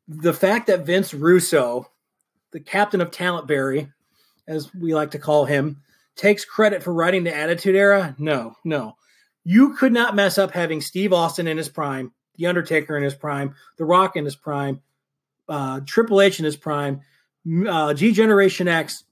The 0.07 0.33
fact 0.33 0.67
that 0.67 0.85
Vince 0.85 1.13
Russo, 1.13 1.91
the 2.51 2.61
captain 2.61 3.01
of 3.01 3.11
Talentberry, 3.11 3.91
as 4.47 4.73
we 4.73 4.95
like 4.95 5.11
to 5.11 5.19
call 5.19 5.43
him, 5.43 5.81
takes 6.15 6.45
credit 6.45 6.81
for 6.81 6.93
writing 6.93 7.25
the 7.25 7.35
Attitude 7.35 7.75
Era. 7.75 8.15
No, 8.17 8.55
no, 8.63 8.95
you 9.43 9.75
could 9.75 9.91
not 9.91 10.15
mess 10.15 10.37
up 10.37 10.51
having 10.51 10.79
Steve 10.79 11.11
Austin 11.11 11.49
in 11.49 11.57
his 11.57 11.67
prime, 11.67 12.13
The 12.37 12.47
Undertaker 12.47 12.97
in 12.97 13.03
his 13.03 13.15
prime, 13.15 13.55
The 13.77 13.85
Rock 13.85 14.15
in 14.15 14.25
his 14.25 14.35
prime 14.35 14.81
uh, 15.47 15.81
Triple 15.85 16.21
H 16.21 16.39
in 16.39 16.45
his 16.45 16.55
prime, 16.55 17.01
uh, 17.67 17.93
G 17.93 18.11
Generation 18.11 18.67
X, 18.67 19.03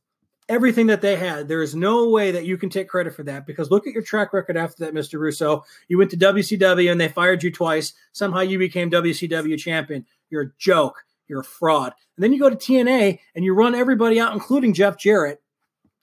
everything 0.50 0.88
that 0.88 1.02
they 1.02 1.16
had. 1.16 1.48
There 1.48 1.62
is 1.62 1.76
no 1.76 2.10
way 2.10 2.32
that 2.32 2.46
you 2.46 2.58
can 2.58 2.70
take 2.70 2.90
credit 2.90 3.16
for 3.16 3.24
that 3.24 3.46
because 3.46 3.72
look 3.72 3.88
at 3.88 3.94
your 3.94 4.04
track 4.04 4.34
record 4.34 4.58
after 4.58 4.86
that, 4.86 4.94
Mr. 4.94 5.20
Russo. 5.20 5.64
You 5.88 5.98
went 5.98 6.12
to 6.12 6.18
WCW 6.18 6.92
and 6.92 7.00
they 7.00 7.08
fired 7.08 7.44
you 7.44 7.52
twice. 7.52 7.94
Somehow 8.12 8.42
you 8.42 8.58
became 8.60 8.90
WCW 8.90 9.58
champion. 9.58 10.06
You're 10.30 10.42
a 10.42 10.52
joke. 10.58 11.04
You're 11.28 11.42
a 11.42 11.46
fraud. 11.46 11.94
And 12.18 12.24
then 12.24 12.34
you 12.34 12.40
go 12.40 12.50
to 12.50 12.56
TNA 12.56 13.20
and 13.36 13.46
you 13.46 13.54
run 13.54 13.76
everybody 13.76 14.20
out, 14.20 14.34
including 14.34 14.74
Jeff 14.74 14.98
Jarrett. 14.98 15.42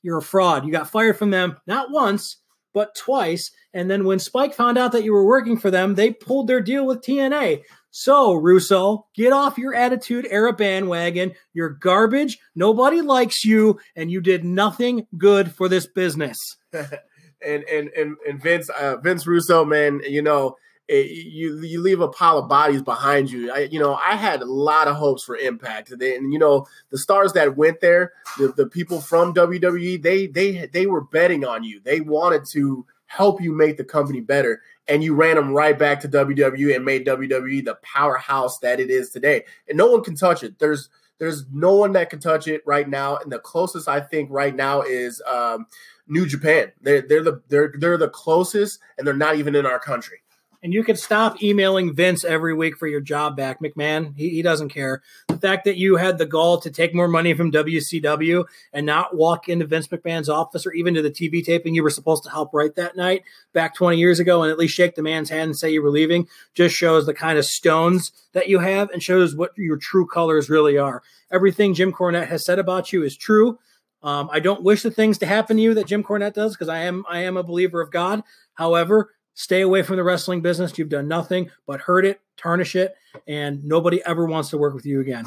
You're 0.03 0.19
a 0.19 0.23
fraud. 0.23 0.65
You 0.65 0.73
got 0.73 0.89
fired 0.89 1.19
from 1.19 1.31
them 1.31 1.59
not 1.67 1.91
once, 1.91 2.37
but 2.73 2.95
twice. 2.95 3.51
And 3.73 3.91
then 3.91 4.05
when 4.05 4.19
Spike 4.19 4.55
found 4.55 4.79
out 4.79 4.93
that 4.93 5.05
you 5.05 5.13
were 5.13 5.27
working 5.27 5.57
for 5.57 5.71
them, 5.71 5.95
they 5.95 6.13
pulled 6.13 6.47
their 6.49 6.61
deal 6.61 6.87
with 6.87 7.03
TNA. 7.03 7.63
So, 7.91 8.35
Russo, 8.35 9.07
get 9.15 9.33
off 9.33 9.59
your 9.59 9.75
attitude 9.75 10.27
era 10.31 10.53
bandwagon. 10.53 11.33
You're 11.53 11.71
garbage. 11.71 12.39
Nobody 12.55 13.01
likes 13.01 13.45
you, 13.45 13.81
and 13.97 14.11
you 14.11 14.21
did 14.21 14.45
nothing 14.45 15.07
good 15.19 15.53
for 15.53 15.69
this 15.69 15.87
business. 15.87 16.39
and 16.73 17.65
and 17.65 17.91
and 17.97 18.17
and 18.29 18.43
Vince 18.43 18.69
uh, 18.69 18.97
Vince 18.99 19.27
Russo, 19.27 19.65
man, 19.65 20.01
you 20.07 20.23
know. 20.23 20.57
It, 20.91 21.11
you 21.11 21.63
you 21.63 21.81
leave 21.81 22.01
a 22.01 22.09
pile 22.09 22.39
of 22.39 22.49
bodies 22.49 22.83
behind 22.83 23.31
you. 23.31 23.53
I, 23.53 23.61
you 23.71 23.79
know, 23.79 23.95
I 23.95 24.17
had 24.17 24.43
a 24.43 24.45
lot 24.45 24.89
of 24.89 24.97
hopes 24.97 25.23
for 25.23 25.37
Impact, 25.37 25.93
and 25.93 26.33
you 26.33 26.39
know 26.39 26.67
the 26.91 26.99
stars 26.99 27.33
that 27.35 27.57
went 27.57 27.81
there, 27.81 28.13
the, 28.39 28.49
the 28.49 28.67
people 28.67 29.01
from 29.01 29.33
WWE, 29.33 30.03
they 30.03 30.27
they 30.27 30.67
they 30.67 30.87
were 30.87 31.03
betting 31.03 31.45
on 31.45 31.63
you. 31.63 31.81
They 31.81 32.01
wanted 32.01 32.45
to 32.47 32.87
help 33.11 33.41
you 33.41 33.53
make 33.53 33.77
the 33.77 33.85
company 33.85 34.21
better. 34.21 34.63
And 34.87 35.03
you 35.05 35.15
ran 35.15 35.37
them 35.37 35.53
right 35.53 35.79
back 35.79 36.01
to 36.01 36.09
WWE 36.09 36.75
and 36.75 36.85
made 36.85 37.07
WWE 37.07 37.65
the 37.65 37.79
powerhouse 37.83 38.59
that 38.61 38.81
it 38.81 38.91
is 38.91 39.11
today. 39.11 39.45
And 39.69 39.77
no 39.77 39.91
one 39.91 40.03
can 40.03 40.17
touch 40.17 40.43
it. 40.43 40.59
There's 40.59 40.89
there's 41.19 41.45
no 41.53 41.75
one 41.75 41.93
that 41.93 42.09
can 42.09 42.19
touch 42.19 42.49
it 42.49 42.63
right 42.67 42.89
now. 42.89 43.17
And 43.19 43.31
the 43.31 43.39
closest 43.39 43.89
I 43.89 44.01
think 44.01 44.31
right 44.33 44.55
now 44.55 44.83
is 44.83 45.23
um, 45.31 45.67
New 46.07 46.27
Japan. 46.27 46.73
They're 46.81 47.03
they're 47.03 47.23
the 47.23 47.43
they're 47.49 47.75
they're 47.79 47.99
the 47.99 48.09
closest, 48.09 48.81
and 48.97 49.07
they're 49.07 49.15
not 49.15 49.37
even 49.37 49.55
in 49.55 49.67
our 49.67 49.79
country. 49.79 50.23
And 50.63 50.75
you 50.75 50.85
could 50.85 50.99
stop 50.99 51.43
emailing 51.43 51.95
Vince 51.95 52.23
every 52.23 52.53
week 52.53 52.77
for 52.77 52.87
your 52.87 53.01
job 53.01 53.35
back, 53.35 53.61
McMahon. 53.61 54.15
He, 54.15 54.29
he 54.29 54.43
doesn't 54.43 54.69
care. 54.69 55.03
The 55.29 55.39
fact 55.39 55.65
that 55.65 55.79
you 55.79 55.97
had 55.97 56.19
the 56.19 56.27
gall 56.27 56.61
to 56.61 56.71
take 56.71 56.95
more 56.95 57.09
money 57.09 57.33
from 57.33 57.51
WCW 57.51 58.45
and 58.73 58.85
not 58.85 59.17
walk 59.17 59.49
into 59.49 59.67
Vince 59.67 59.89
McMahon's 59.89 60.29
office 60.29 60.67
or 60.67 60.73
even 60.73 60.93
to 60.95 61.03
the 61.03 61.11
TV 61.11 61.43
taping 61.43 61.75
you 61.75 61.83
were 61.83 61.89
supposed 61.89 62.25
to 62.25 62.31
help 62.31 62.51
write 62.53 62.75
that 62.75 62.95
night 62.95 63.23
back 63.55 63.75
20 63.75 63.97
years 63.97 64.21
ago 64.21 64.43
and 64.43 64.53
at 64.53 64.59
least 64.59 64.75
shake 64.75 64.97
the 64.97 65.03
man's 65.03 65.31
hand 65.31 65.49
and 65.49 65.57
say 65.57 65.71
you 65.71 65.83
were 65.83 65.91
leaving 65.91 66.29
just 66.55 66.75
shows 66.75 67.07
the 67.07 67.15
kind 67.15 67.39
of 67.39 67.47
stones 67.47 68.13
that 68.33 68.49
you 68.49 68.59
have 68.59 68.91
and 68.91 69.03
shows 69.03 69.35
what 69.35 69.53
your 69.57 69.79
true 69.79 70.07
colors 70.07 70.51
really 70.51 70.77
are. 70.77 71.03
Everything 71.33 71.73
Jim 71.73 71.93
Cornette 71.93 72.29
has 72.29 72.45
said 72.45 72.59
about 72.59 72.93
you 72.93 73.03
is 73.03 73.17
true. 73.17 73.59
Um, 74.03 74.31
I 74.33 74.41
don't 74.41 74.63
wish 74.63 74.83
the 74.83 74.91
things 74.91 75.19
to 75.19 75.27
happen 75.27 75.57
to 75.57 75.63
you 75.63 75.75
that 75.75 75.87
Jim 75.87 76.03
Cornette 76.03 76.35
does 76.35 76.55
because 76.55 76.69
I 76.69 76.81
am 76.81 77.05
I 77.09 77.21
am 77.21 77.37
a 77.37 77.43
believer 77.43 77.81
of 77.81 77.91
God. 77.91 78.23
However, 78.55 79.11
Stay 79.41 79.63
away 79.63 79.83
from 79.83 79.97
the 79.97 80.05
wrestling 80.05 80.43
business. 80.43 80.77
You've 80.77 80.91
done 80.91 81.09
nothing 81.09 81.51
but 81.67 81.81
hurt 81.81 82.05
it, 82.05 82.21
tarnish 82.37 82.77
it, 82.77 82.95
and 83.27 83.65
nobody 83.65 84.03
ever 84.05 84.27
wants 84.27 84.51
to 84.51 84.59
work 84.59 84.75
with 84.75 84.85
you 84.85 85.01
again. 85.01 85.25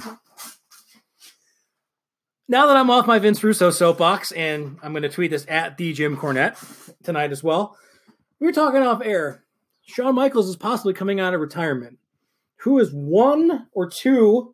Now 2.47 2.67
that 2.67 2.77
I'm 2.77 2.91
off 2.91 3.07
my 3.07 3.17
Vince 3.17 3.43
Russo 3.43 3.71
soapbox, 3.71 4.31
and 4.33 4.77
I'm 4.83 4.93
going 4.93 5.01
to 5.01 5.09
tweet 5.09 5.31
this 5.31 5.47
at 5.49 5.77
the 5.77 5.93
Jim 5.93 6.15
Cornette 6.15 6.93
tonight 7.01 7.31
as 7.31 7.43
well. 7.43 7.75
We 8.39 8.45
were 8.45 8.53
talking 8.53 8.83
off 8.83 9.01
air. 9.03 9.45
Shawn 9.81 10.13
Michaels 10.13 10.47
is 10.47 10.57
possibly 10.57 10.93
coming 10.93 11.19
out 11.19 11.33
of 11.33 11.41
retirement. 11.41 11.97
Who 12.57 12.77
is 12.77 12.91
one 12.93 13.67
or 13.71 13.89
two 13.89 14.53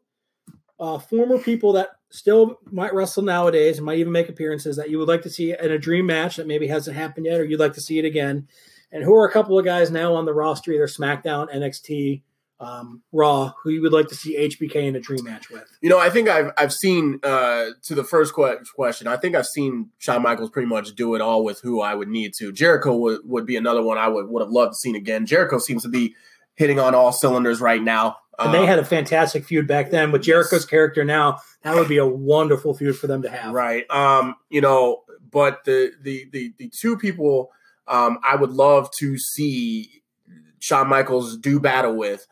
uh, 0.80 1.00
former 1.00 1.38
people 1.38 1.74
that 1.74 1.90
still 2.12 2.60
might 2.72 2.94
wrestle 2.94 3.24
nowadays 3.24 3.76
and 3.76 3.86
might 3.86 4.00
even 4.00 4.14
make 4.14 4.30
appearances 4.30 4.78
that 4.78 4.90
you 4.90 5.00
would 5.00 5.10
like 5.10 5.24
to 5.24 5.30
see 5.30 5.52
in 5.52 5.70
a 5.70 5.78
dream 5.78 6.06
match 6.06 6.38
that 6.38 6.48
maybe 6.48 6.68
hasn't 6.68 6.96
happened 6.96 7.26
yet, 7.26 7.42
or 7.42 7.44
you'd 7.44 7.60
like 7.60 7.74
to 7.74 7.82
see 7.82 8.00
it 8.00 8.06
again? 8.06 8.48
And 8.92 9.04
who 9.04 9.16
are 9.16 9.28
a 9.28 9.32
couple 9.32 9.58
of 9.58 9.66
guys 9.66 9.92
now 9.92 10.16
on 10.16 10.26
the 10.26 10.34
roster, 10.34 10.72
either 10.72 10.88
SmackDown, 10.88 11.54
NXT, 11.54 12.22
um, 12.60 13.02
Raw, 13.12 13.54
who 13.62 13.70
you 13.70 13.82
would 13.82 13.94
like 13.94 14.08
to 14.10 14.16
see 14.16 14.38
HBK 14.38 14.76
in 14.76 14.96
a 14.96 15.00
dream 15.00 15.24
match 15.24 15.50
with? 15.50 15.64
You 15.82 15.90
know, 15.90 16.00
I 16.00 16.10
think 16.10 16.28
I've 16.28 16.52
I've 16.58 16.74
seen 16.74 17.20
uh, 17.24 17.68
to 17.84 17.96
the 17.96 18.04
first 18.04 18.34
question. 18.34 19.08
I 19.08 19.16
think 19.16 19.36
I've 19.36 19.46
seen 19.46 19.90
Shawn 19.98 20.22
Michaels 20.22 20.50
pretty 20.50 20.68
much 20.68 20.96
do 20.96 21.16
it 21.16 21.22
all 21.22 21.44
with 21.44 21.62
who 21.62 21.82
I 21.82 21.96
would 21.96 22.10
need 22.10 22.34
to. 22.40 22.52
Jericho 22.52 22.96
would, 22.96 23.22
would 23.24 23.46
be 23.46 23.56
another 23.56 23.82
one 23.82 23.98
I 23.98 24.08
would 24.08 24.28
would 24.28 24.42
have 24.42 24.52
loved 24.52 24.74
to 24.74 24.76
seen 24.76 24.96
again. 24.96 25.26
Jericho 25.26 25.58
seems 25.58 25.84
to 25.84 25.90
be 25.90 26.16
hitting 26.56 26.80
on 26.80 26.94
all 26.94 27.14
cylinders 27.14 27.62
right 27.62 27.82
now. 27.82 28.18
And 28.38 28.54
they 28.54 28.60
um, 28.60 28.68
had 28.68 28.80
a 28.80 28.86
fantastic 28.86 29.46
feud 29.46 29.68
back 29.68 29.92
then 29.92 30.12
with 30.12 30.24
Jericho's 30.24 30.66
character. 30.66 31.04
Now 31.06 31.40
that 31.62 31.76
would 31.76 31.88
be 31.88 31.98
a 31.98 32.06
wonderful 32.06 32.74
feud 32.74 32.98
for 32.98 33.08
them 33.08 33.22
to 33.22 33.30
have. 33.30 33.54
Right. 33.54 33.90
Um. 33.90 34.36
You 34.50 34.62
know, 34.62 35.04
but 35.32 35.64
the 35.64 35.94
the 36.02 36.28
the, 36.32 36.54
the 36.58 36.70
two 36.70 36.98
people 36.98 37.52
um, 37.90 38.20
I 38.24 38.36
would 38.36 38.52
love 38.52 38.90
to 39.00 39.18
see 39.18 40.04
Shawn 40.60 40.88
Michaels 40.88 41.38
do 41.38 41.60
battle 41.60 41.96
with. 41.96 42.28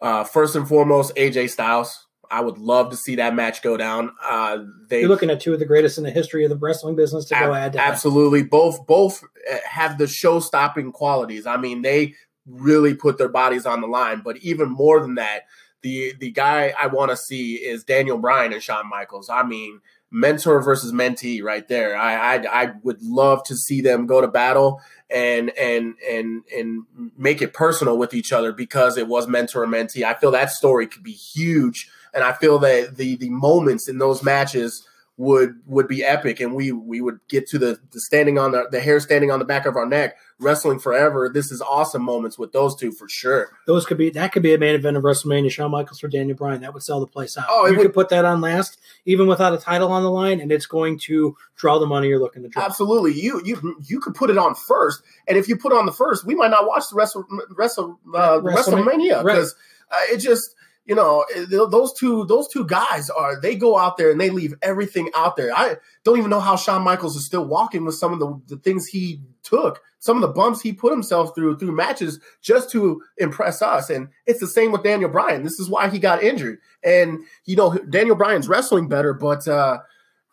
Uh, 0.00 0.22
first 0.24 0.54
and 0.54 0.68
foremost, 0.68 1.14
AJ 1.16 1.50
Styles. 1.50 2.06
I 2.30 2.42
would 2.42 2.58
love 2.58 2.90
to 2.90 2.96
see 2.96 3.16
that 3.16 3.34
match 3.34 3.62
go 3.62 3.76
down. 3.78 4.10
Uh, 4.22 4.58
they, 4.88 5.00
You're 5.00 5.08
looking 5.08 5.30
at 5.30 5.40
two 5.40 5.54
of 5.54 5.60
the 5.60 5.64
greatest 5.64 5.96
in 5.96 6.04
the 6.04 6.10
history 6.10 6.44
of 6.44 6.50
the 6.50 6.56
wrestling 6.56 6.94
business 6.94 7.24
to 7.26 7.36
ab- 7.36 7.46
go 7.46 7.54
add. 7.54 7.76
absolutely, 7.76 8.42
both 8.42 8.86
both 8.86 9.24
uh, 9.50 9.56
have 9.66 9.96
the 9.96 10.06
show-stopping 10.06 10.92
qualities. 10.92 11.46
I 11.46 11.56
mean, 11.56 11.80
they 11.80 12.14
really 12.46 12.94
put 12.94 13.18
their 13.18 13.28
bodies 13.28 13.66
on 13.66 13.80
the 13.80 13.86
line. 13.86 14.20
But 14.22 14.36
even 14.38 14.68
more 14.68 15.00
than 15.00 15.14
that, 15.14 15.44
the 15.82 16.14
the 16.18 16.30
guy 16.30 16.74
I 16.78 16.88
want 16.88 17.10
to 17.10 17.16
see 17.16 17.54
is 17.54 17.84
Daniel 17.84 18.18
Bryan 18.18 18.52
and 18.52 18.62
Shawn 18.62 18.88
Michaels. 18.88 19.30
I 19.30 19.42
mean, 19.42 19.80
mentor 20.10 20.62
versus 20.62 20.92
mentee 20.92 21.42
right 21.42 21.68
there. 21.68 21.96
I, 21.96 22.36
I 22.36 22.62
I 22.62 22.72
would 22.82 23.02
love 23.02 23.42
to 23.44 23.56
see 23.56 23.80
them 23.80 24.06
go 24.06 24.20
to 24.20 24.28
battle 24.28 24.80
and 25.10 25.50
and 25.58 25.94
and 26.08 26.44
and 26.56 26.84
make 27.16 27.42
it 27.42 27.52
personal 27.52 27.98
with 27.98 28.14
each 28.14 28.32
other 28.32 28.52
because 28.52 28.96
it 28.96 29.08
was 29.08 29.28
mentor 29.28 29.64
and 29.64 29.72
mentee. 29.72 30.04
I 30.04 30.14
feel 30.14 30.30
that 30.30 30.50
story 30.50 30.86
could 30.86 31.02
be 31.02 31.12
huge, 31.12 31.90
and 32.14 32.24
I 32.24 32.32
feel 32.32 32.58
that 32.60 32.96
the 32.96 33.16
the 33.16 33.30
moments 33.30 33.88
in 33.88 33.98
those 33.98 34.22
matches 34.22 34.87
would 35.18 35.56
would 35.66 35.88
be 35.88 36.04
epic. 36.04 36.38
And 36.40 36.54
we 36.54 36.70
we 36.70 37.00
would 37.00 37.18
get 37.28 37.48
to 37.48 37.58
the, 37.58 37.78
the 37.90 38.00
standing 38.00 38.38
on 38.38 38.52
the, 38.52 38.68
the 38.70 38.80
hair 38.80 39.00
standing 39.00 39.32
on 39.32 39.40
the 39.40 39.44
back 39.44 39.66
of 39.66 39.76
our 39.76 39.84
neck 39.84 40.16
wrestling 40.38 40.78
forever. 40.78 41.28
This 41.28 41.50
is 41.50 41.60
awesome 41.60 42.02
moments 42.02 42.38
with 42.38 42.52
those 42.52 42.76
two 42.76 42.92
for 42.92 43.08
sure. 43.08 43.50
Those 43.66 43.84
could 43.84 43.98
be 43.98 44.10
that 44.10 44.30
could 44.30 44.44
be 44.44 44.54
a 44.54 44.58
main 44.58 44.76
event 44.76 44.96
of 44.96 45.02
wrestlemania. 45.02 45.50
Shawn 45.50 45.72
michaels 45.72 45.98
for 45.98 46.06
daniel 46.06 46.36
bryan 46.36 46.60
that 46.60 46.72
would 46.72 46.84
sell 46.84 47.00
the 47.00 47.06
place 47.08 47.36
out. 47.36 47.46
Oh 47.48 47.66
you 47.66 47.76
would, 47.76 47.82
could 47.82 47.94
put 47.94 48.10
that 48.10 48.24
on 48.24 48.40
last 48.40 48.78
even 49.06 49.26
without 49.26 49.52
a 49.52 49.58
title 49.58 49.90
on 49.90 50.04
the 50.04 50.10
line 50.10 50.40
and 50.40 50.52
it's 50.52 50.66
going 50.66 51.00
to 51.00 51.36
draw 51.56 51.80
the 51.80 51.86
money 51.86 52.06
you're 52.06 52.20
looking 52.20 52.44
to 52.44 52.48
draw. 52.48 52.62
Absolutely. 52.62 53.20
You 53.20 53.42
you 53.44 53.76
you 53.84 53.98
could 53.98 54.14
put 54.14 54.30
it 54.30 54.38
on 54.38 54.54
first. 54.54 55.02
And 55.26 55.36
if 55.36 55.48
you 55.48 55.56
put 55.56 55.72
on 55.72 55.84
the 55.84 55.92
first 55.92 56.24
we 56.24 56.36
might 56.36 56.52
not 56.52 56.66
watch 56.66 56.84
the 56.90 56.96
rest 56.96 57.16
of 57.16 57.24
rest 57.56 57.76
of 57.76 57.96
uh, 58.14 58.38
wrestlemania 58.38 59.20
because 59.24 59.56
right. 59.90 60.10
uh, 60.10 60.14
it 60.14 60.18
just 60.18 60.54
you 60.88 60.94
know 60.94 61.24
eh, 61.36 61.44
those 61.48 61.92
two 61.92 62.24
those 62.24 62.48
two 62.48 62.66
guys 62.66 63.08
are 63.10 63.40
they 63.40 63.54
go 63.54 63.78
out 63.78 63.96
there 63.96 64.10
and 64.10 64.20
they 64.20 64.30
leave 64.30 64.54
everything 64.62 65.10
out 65.14 65.36
there. 65.36 65.56
I 65.56 65.76
don't 66.02 66.18
even 66.18 66.30
know 66.30 66.40
how 66.40 66.56
shawn 66.56 66.82
michaels 66.82 67.14
is 67.14 67.24
still 67.24 67.44
walking 67.44 67.84
with 67.84 67.94
some 67.94 68.12
of 68.12 68.18
the, 68.18 68.40
the 68.48 68.56
things 68.56 68.88
he 68.88 69.20
took 69.42 69.80
some 70.00 70.16
of 70.16 70.22
the 70.22 70.28
bumps 70.28 70.60
he 70.60 70.72
put 70.72 70.92
himself 70.92 71.34
through 71.34 71.58
through 71.58 71.72
matches 71.72 72.20
just 72.40 72.70
to 72.70 73.02
impress 73.18 73.62
us. 73.62 73.90
And 73.90 74.08
it's 74.26 74.40
the 74.40 74.46
same 74.46 74.72
with 74.72 74.82
daniel 74.82 75.10
bryan. 75.10 75.44
This 75.44 75.60
is 75.60 75.68
why 75.68 75.88
he 75.88 75.98
got 75.98 76.22
injured. 76.22 76.58
And 76.82 77.20
you 77.44 77.56
know 77.56 77.76
daniel 77.90 78.16
bryan's 78.16 78.48
wrestling 78.48 78.88
better 78.88 79.12
but 79.12 79.46
uh 79.46 79.78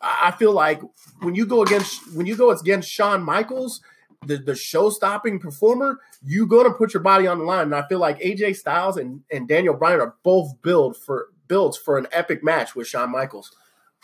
i 0.00 0.30
feel 0.32 0.52
like 0.52 0.80
when 1.20 1.34
you 1.34 1.46
go 1.46 1.62
against 1.62 2.14
when 2.14 2.26
you 2.26 2.36
go 2.36 2.50
against 2.50 2.88
shawn 2.90 3.22
michaels 3.22 3.80
the, 4.26 4.38
the 4.38 4.54
show 4.54 4.90
stopping 4.90 5.38
performer, 5.38 5.98
you 6.22 6.46
to 6.46 6.70
put 6.70 6.94
your 6.94 7.02
body 7.02 7.26
on 7.26 7.38
the 7.38 7.44
line. 7.44 7.64
And 7.64 7.74
I 7.74 7.86
feel 7.88 7.98
like 7.98 8.20
AJ 8.20 8.56
Styles 8.56 8.96
and, 8.96 9.22
and 9.30 9.48
Daniel 9.48 9.74
Bryan 9.74 10.00
are 10.00 10.14
both 10.22 10.60
built 10.62 10.96
for 10.96 11.28
built 11.48 11.78
for 11.84 11.96
an 11.96 12.08
epic 12.10 12.42
match 12.42 12.74
with 12.74 12.88
Shawn 12.88 13.10
Michaels. 13.10 13.54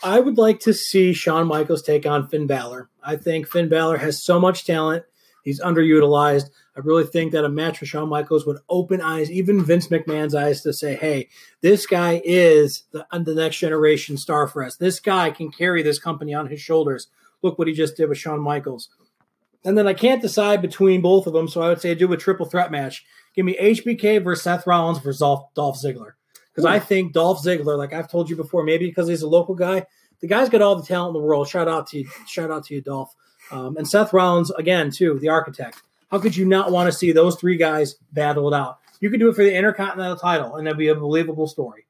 I 0.01 0.19
would 0.19 0.37
like 0.37 0.59
to 0.61 0.73
see 0.73 1.13
Shawn 1.13 1.47
Michaels 1.47 1.81
take 1.81 2.05
on 2.05 2.27
Finn 2.27 2.47
Balor. 2.47 2.89
I 3.03 3.15
think 3.15 3.47
Finn 3.47 3.69
Balor 3.69 3.97
has 3.97 4.23
so 4.23 4.39
much 4.39 4.65
talent. 4.65 5.05
He's 5.43 5.61
underutilized. 5.61 6.49
I 6.75 6.79
really 6.79 7.03
think 7.03 7.33
that 7.33 7.45
a 7.45 7.49
match 7.49 7.79
with 7.79 7.89
Shawn 7.89 8.09
Michaels 8.09 8.45
would 8.45 8.57
open 8.69 9.01
eyes, 9.01 9.29
even 9.29 9.63
Vince 9.63 9.89
McMahon's 9.89 10.33
eyes, 10.33 10.61
to 10.61 10.73
say, 10.73 10.95
hey, 10.95 11.29
this 11.61 11.85
guy 11.85 12.21
is 12.23 12.83
the, 12.91 13.05
the 13.11 13.35
next 13.35 13.57
generation 13.57 14.17
star 14.17 14.47
for 14.47 14.63
us. 14.63 14.77
This 14.77 14.99
guy 14.99 15.31
can 15.31 15.51
carry 15.51 15.83
this 15.83 15.99
company 15.99 16.33
on 16.33 16.47
his 16.47 16.61
shoulders. 16.61 17.07
Look 17.41 17.59
what 17.59 17.67
he 17.67 17.73
just 17.73 17.97
did 17.97 18.09
with 18.09 18.17
Shawn 18.17 18.39
Michaels. 18.39 18.89
And 19.65 19.77
then 19.77 19.87
I 19.87 19.93
can't 19.93 20.21
decide 20.21 20.61
between 20.61 21.01
both 21.01 21.25
of 21.25 21.33
them, 21.33 21.47
so 21.47 21.61
I 21.61 21.69
would 21.69 21.81
say 21.81 21.95
do 21.95 22.11
a 22.11 22.17
triple 22.17 22.45
threat 22.45 22.71
match. 22.71 23.05
Give 23.33 23.45
me 23.45 23.57
HBK 23.59 24.23
versus 24.23 24.43
Seth 24.43 24.67
Rollins 24.67 24.99
versus 24.99 25.19
Dolph, 25.19 25.53
Dolph 25.53 25.81
Ziggler. 25.81 26.13
Because 26.53 26.65
I 26.65 26.79
think 26.79 27.13
Dolph 27.13 27.43
Ziggler, 27.43 27.77
like 27.77 27.93
I've 27.93 28.09
told 28.09 28.29
you 28.29 28.35
before, 28.35 28.63
maybe 28.63 28.87
because 28.87 29.07
he's 29.07 29.23
a 29.23 29.27
local 29.27 29.55
guy, 29.55 29.85
the 30.19 30.27
guy's 30.27 30.49
got 30.49 30.61
all 30.61 30.75
the 30.75 30.85
talent 30.85 31.15
in 31.15 31.21
the 31.21 31.27
world. 31.27 31.47
Shout 31.47 31.67
out 31.67 31.87
to 31.87 31.99
you, 31.99 32.09
shout 32.27 32.51
out 32.51 32.65
to 32.65 32.75
you, 32.75 32.81
Dolph. 32.81 33.13
Um, 33.51 33.75
and 33.77 33.87
Seth 33.87 34.13
Rollins 34.13 34.51
again 34.51 34.91
too, 34.91 35.17
the 35.19 35.29
architect. 35.29 35.81
How 36.11 36.19
could 36.19 36.35
you 36.35 36.45
not 36.45 36.71
want 36.71 36.91
to 36.91 36.97
see 36.97 37.11
those 37.11 37.37
three 37.37 37.57
guys 37.57 37.95
battle 38.11 38.53
it 38.53 38.55
out? 38.55 38.79
You 38.99 39.09
could 39.09 39.19
do 39.19 39.29
it 39.29 39.35
for 39.35 39.43
the 39.43 39.55
Intercontinental 39.55 40.15
title, 40.15 40.55
and 40.55 40.67
that'd 40.67 40.77
be 40.77 40.89
a 40.89 40.95
believable 40.95 41.47
story. 41.47 41.85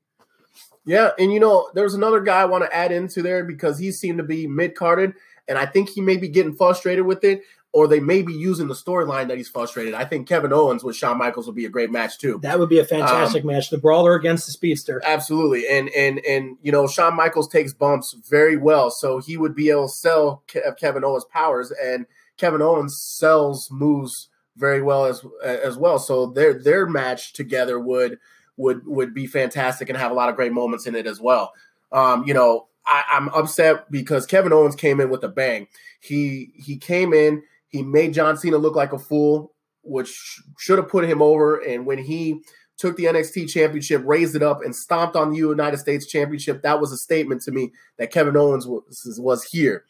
Yeah, 0.86 1.12
and 1.20 1.32
you 1.32 1.40
know, 1.40 1.70
there's 1.74 1.94
another 1.94 2.22
guy 2.22 2.42
I 2.42 2.46
want 2.46 2.64
to 2.64 2.76
add 2.76 2.92
into 2.92 3.22
there 3.22 3.44
because 3.44 3.78
he 3.78 3.92
seemed 3.92 4.18
to 4.18 4.24
be 4.24 4.48
mid 4.48 4.76
carded, 4.76 5.14
and 5.48 5.58
I 5.58 5.66
think 5.66 5.90
he 5.90 6.02
may 6.02 6.18
be 6.18 6.28
getting 6.28 6.56
frustrated 6.56 7.06
with 7.06 7.24
it 7.24 7.44
or 7.74 7.88
they 7.88 8.00
may 8.00 8.22
be 8.22 8.34
using 8.34 8.68
the 8.68 8.76
storyline 8.76 9.28
that 9.28 9.38
he's 9.38 9.50
frustrated. 9.50 9.96
I 9.96 10.06
think 10.06 10.28
Kevin 10.28 10.54
Owens 10.54 10.84
with 10.84 10.96
Shawn 10.96 11.18
Michaels 11.18 11.48
would 11.48 11.56
be 11.56 11.66
a 11.66 11.70
great 11.70 11.92
match 11.92 12.20
too. 12.20 12.40
That 12.44 12.60
would 12.60 12.70
be 12.70 12.80
a 12.80 12.86
fantastic 12.86 13.44
um, 13.44 13.48
match. 13.48 13.72
The 13.72 13.80
brawler 13.80 14.14
against 14.14 14.46
the 14.46 14.52
speedster. 14.52 15.02
Absolutely. 15.04 15.68
And 15.68 15.90
and 15.90 16.20
and 16.20 16.58
you 16.62 16.72
know, 16.72 16.88
Shawn 16.88 17.16
Michaels 17.16 17.50
takes 17.50 17.74
bumps 17.74 18.16
very 18.30 18.56
well, 18.58 18.92
so 18.92 19.20
he 19.20 19.38
would 19.38 19.56
be 19.56 19.72
able 19.72 19.88
to 19.88 19.94
sell 19.94 20.44
Kevin 20.78 21.04
Owens 21.04 21.26
powers 21.26 21.72
and 21.72 22.06
Kevin 22.38 22.62
Owens 22.62 23.00
sells 23.02 23.70
moves 23.72 24.30
very 24.56 24.82
well 24.82 25.06
as 25.06 25.26
as 25.44 25.76
well. 25.76 25.98
So 25.98 26.28
their 26.28 26.54
their 26.54 26.86
match 26.86 27.34
together 27.34 27.80
would 27.80 28.20
would 28.56 28.86
would 28.86 29.14
be 29.14 29.26
fantastic 29.26 29.90
and 29.90 29.98
have 29.98 30.12
a 30.12 30.16
lot 30.16 30.30
of 30.30 30.36
great 30.36 30.54
moments 30.54 30.86
in 30.86 30.96
it 30.96 31.08
as 31.08 31.20
well. 31.20 31.54
Um, 31.92 32.24
you 32.26 32.34
know, 32.34 32.68
I, 32.86 33.04
I'm 33.12 33.30
upset 33.30 33.90
because 33.92 34.26
Kevin 34.26 34.54
Owens 34.54 34.76
came 34.76 35.00
in 35.00 35.10
with 35.10 35.24
a 35.24 35.30
bang. 35.30 35.68
He 36.00 36.52
he 36.56 36.78
came 36.78 37.14
in 37.14 37.44
he 37.74 37.82
made 37.82 38.14
John 38.14 38.38
Cena 38.38 38.58
look 38.58 38.76
like 38.76 38.94
a 38.94 39.00
fool, 39.00 39.52
which 39.82 40.40
should 40.58 40.78
have 40.78 40.88
put 40.88 41.04
him 41.04 41.22
over. 41.22 41.58
And 41.58 41.86
when 41.86 41.98
he 41.98 42.40
took 42.78 42.96
the 42.96 43.06
NXT 43.06 43.50
championship, 43.50 44.04
raised 44.06 44.36
it 44.36 44.44
up, 44.44 44.64
and 44.64 44.76
stomped 44.76 45.16
on 45.16 45.32
the 45.32 45.38
United 45.38 45.78
States 45.78 46.06
championship, 46.06 46.62
that 46.62 46.80
was 46.80 46.94
a 46.94 46.98
statement 46.98 47.42
to 47.42 47.52
me 47.52 47.72
that 47.98 48.12
Kevin 48.12 48.38
Owens 48.38 48.68
was, 48.68 49.20
was 49.20 49.44
here. 49.44 49.86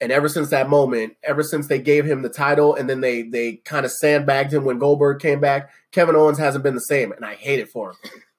And 0.00 0.12
ever 0.12 0.28
since 0.28 0.48
that 0.50 0.70
moment, 0.70 1.14
ever 1.24 1.42
since 1.42 1.66
they 1.66 1.80
gave 1.80 2.06
him 2.06 2.22
the 2.22 2.30
title 2.30 2.74
and 2.74 2.88
then 2.88 3.02
they 3.02 3.20
they 3.20 3.56
kind 3.66 3.84
of 3.84 3.92
sandbagged 3.92 4.50
him 4.50 4.64
when 4.64 4.78
Goldberg 4.78 5.20
came 5.20 5.40
back, 5.40 5.70
Kevin 5.92 6.16
Owens 6.16 6.38
hasn't 6.38 6.64
been 6.64 6.74
the 6.74 6.80
same, 6.80 7.12
and 7.12 7.22
I 7.22 7.34
hate 7.34 7.58
it 7.58 7.68
for 7.68 7.90
him. 7.90 7.96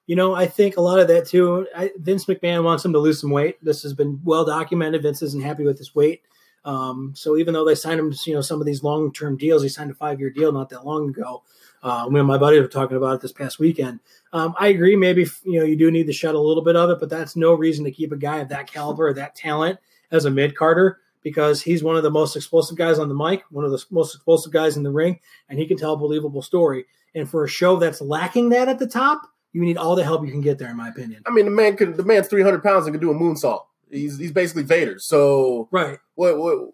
You 0.08 0.16
know, 0.16 0.34
I 0.34 0.46
think 0.46 0.76
a 0.76 0.80
lot 0.80 0.98
of 0.98 1.06
that 1.08 1.28
too. 1.28 1.68
I, 1.76 1.92
Vince 1.98 2.24
McMahon 2.24 2.64
wants 2.64 2.84
him 2.84 2.92
to 2.94 2.98
lose 2.98 3.20
some 3.20 3.30
weight. 3.30 3.64
This 3.64 3.84
has 3.84 3.94
been 3.94 4.20
well 4.24 4.44
documented. 4.44 5.02
Vince 5.02 5.22
isn't 5.22 5.44
happy 5.44 5.62
with 5.62 5.78
his 5.78 5.94
weight. 5.94 6.22
Um, 6.64 7.12
so 7.16 7.36
even 7.36 7.54
though 7.54 7.64
they 7.64 7.74
signed 7.74 7.98
him 7.98 8.14
you 8.26 8.34
know 8.34 8.40
some 8.40 8.60
of 8.60 8.66
these 8.66 8.82
long 8.82 9.12
term 9.12 9.36
deals, 9.36 9.62
he 9.62 9.68
signed 9.68 9.90
a 9.90 9.94
five 9.94 10.20
year 10.20 10.30
deal 10.30 10.52
not 10.52 10.70
that 10.70 10.86
long 10.86 11.08
ago. 11.08 11.42
Uh, 11.82 12.08
me 12.08 12.20
and 12.20 12.28
my 12.28 12.38
buddies 12.38 12.60
were 12.60 12.68
talking 12.68 12.96
about 12.96 13.16
it 13.16 13.20
this 13.20 13.32
past 13.32 13.58
weekend. 13.58 13.98
Um, 14.32 14.54
I 14.56 14.68
agree. 14.68 14.94
Maybe 14.94 15.26
you 15.44 15.58
know 15.58 15.64
you 15.64 15.76
do 15.76 15.90
need 15.90 16.06
to 16.06 16.12
shed 16.12 16.34
a 16.34 16.40
little 16.40 16.62
bit 16.62 16.76
of 16.76 16.90
it, 16.90 17.00
but 17.00 17.10
that's 17.10 17.36
no 17.36 17.54
reason 17.54 17.84
to 17.84 17.90
keep 17.90 18.12
a 18.12 18.16
guy 18.16 18.38
of 18.38 18.48
that 18.50 18.70
caliber, 18.70 19.12
that 19.12 19.34
talent, 19.34 19.78
as 20.10 20.24
a 20.24 20.30
mid 20.30 20.54
carder 20.56 20.98
because 21.22 21.62
he's 21.62 21.82
one 21.82 21.96
of 21.96 22.02
the 22.02 22.10
most 22.10 22.36
explosive 22.36 22.76
guys 22.76 22.98
on 22.98 23.08
the 23.08 23.14
mic, 23.14 23.44
one 23.50 23.64
of 23.64 23.70
the 23.70 23.84
most 23.90 24.14
explosive 24.14 24.52
guys 24.52 24.76
in 24.76 24.82
the 24.82 24.90
ring, 24.90 25.20
and 25.48 25.58
he 25.58 25.66
can 25.66 25.76
tell 25.76 25.92
a 25.92 25.96
believable 25.96 26.42
story. 26.42 26.84
And 27.14 27.28
for 27.28 27.44
a 27.44 27.48
show 27.48 27.76
that's 27.76 28.00
lacking 28.00 28.50
that 28.50 28.68
at 28.68 28.78
the 28.78 28.86
top, 28.86 29.22
you 29.52 29.62
need 29.62 29.76
all 29.76 29.94
the 29.94 30.04
help 30.04 30.24
you 30.24 30.32
can 30.32 30.40
get 30.40 30.58
there, 30.58 30.70
in 30.70 30.76
my 30.76 30.88
opinion. 30.88 31.22
I 31.26 31.30
mean, 31.30 31.44
the 31.44 31.50
man 31.50 31.76
can 31.76 31.96
the 31.96 32.04
man's 32.04 32.28
three 32.28 32.42
hundred 32.42 32.62
pounds 32.62 32.86
and 32.86 32.94
can 32.94 33.00
do 33.00 33.10
a 33.10 33.14
moonsault. 33.14 33.64
He's 33.92 34.18
he's 34.18 34.32
basically 34.32 34.62
Vader. 34.62 34.98
So 34.98 35.68
right, 35.70 35.98
what 36.14 36.38
what 36.38 36.70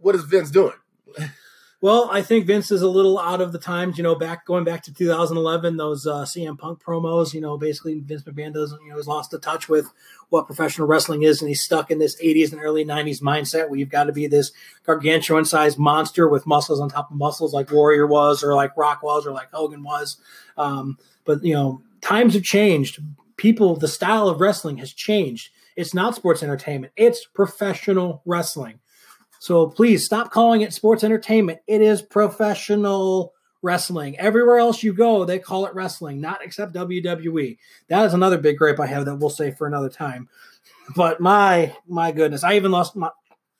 what 0.00 0.14
is 0.14 0.24
Vince 0.24 0.50
doing? 0.50 0.74
Well, 1.80 2.08
I 2.10 2.22
think 2.22 2.46
Vince 2.46 2.72
is 2.72 2.82
a 2.82 2.88
little 2.88 3.20
out 3.20 3.40
of 3.40 3.52
the 3.52 3.58
times. 3.58 3.98
You 3.98 4.02
know, 4.02 4.16
back 4.16 4.44
going 4.44 4.64
back 4.64 4.82
to 4.84 4.92
2011, 4.92 5.76
those 5.76 6.08
uh, 6.08 6.24
CM 6.24 6.58
Punk 6.58 6.82
promos. 6.82 7.32
You 7.32 7.40
know, 7.40 7.56
basically 7.56 8.00
Vince 8.00 8.24
McMahon 8.24 8.52
doesn't. 8.52 8.82
You 8.82 8.90
know, 8.90 8.96
has 8.96 9.06
lost 9.06 9.30
the 9.30 9.38
touch 9.38 9.68
with 9.68 9.92
what 10.28 10.46
professional 10.46 10.88
wrestling 10.88 11.22
is, 11.22 11.40
and 11.40 11.48
he's 11.48 11.60
stuck 11.60 11.92
in 11.92 12.00
this 12.00 12.20
80s 12.20 12.52
and 12.52 12.60
early 12.60 12.84
90s 12.84 13.22
mindset 13.22 13.68
where 13.68 13.78
you've 13.78 13.90
got 13.90 14.04
to 14.04 14.12
be 14.12 14.26
this 14.26 14.50
gargantuan-sized 14.84 15.78
monster 15.78 16.28
with 16.28 16.46
muscles 16.46 16.80
on 16.80 16.88
top 16.88 17.10
of 17.12 17.16
muscles, 17.16 17.54
like 17.54 17.70
Warrior 17.70 18.08
was, 18.08 18.42
or 18.42 18.54
like 18.54 18.76
Rock 18.76 19.04
was, 19.04 19.24
or 19.24 19.30
like 19.30 19.52
Hogan 19.52 19.84
was. 19.84 20.16
Um, 20.56 20.98
but 21.24 21.44
you 21.44 21.54
know, 21.54 21.80
times 22.00 22.34
have 22.34 22.42
changed. 22.42 23.00
People, 23.36 23.76
the 23.76 23.86
style 23.86 24.28
of 24.28 24.40
wrestling 24.40 24.78
has 24.78 24.92
changed 24.92 25.50
it's 25.78 25.94
not 25.94 26.16
sports 26.16 26.42
entertainment, 26.42 26.92
it's 26.96 27.24
professional 27.24 28.20
wrestling. 28.26 28.80
So 29.38 29.68
please 29.68 30.04
stop 30.04 30.32
calling 30.32 30.62
it 30.62 30.72
sports 30.72 31.04
entertainment. 31.04 31.60
It 31.68 31.80
is 31.80 32.02
professional 32.02 33.32
wrestling. 33.62 34.18
Everywhere 34.18 34.58
else 34.58 34.82
you 34.82 34.92
go, 34.92 35.24
they 35.24 35.38
call 35.38 35.66
it 35.66 35.74
wrestling, 35.76 36.20
not 36.20 36.44
except 36.44 36.74
WWE. 36.74 37.58
That 37.86 38.04
is 38.06 38.12
another 38.12 38.38
big 38.38 38.58
gripe 38.58 38.80
I 38.80 38.86
have 38.88 39.04
that 39.04 39.14
we'll 39.14 39.30
say 39.30 39.52
for 39.52 39.68
another 39.68 39.88
time. 39.88 40.28
But 40.96 41.20
my 41.20 41.76
my 41.86 42.10
goodness, 42.10 42.42
I 42.42 42.56
even 42.56 42.72
lost 42.72 42.96
my 42.96 43.10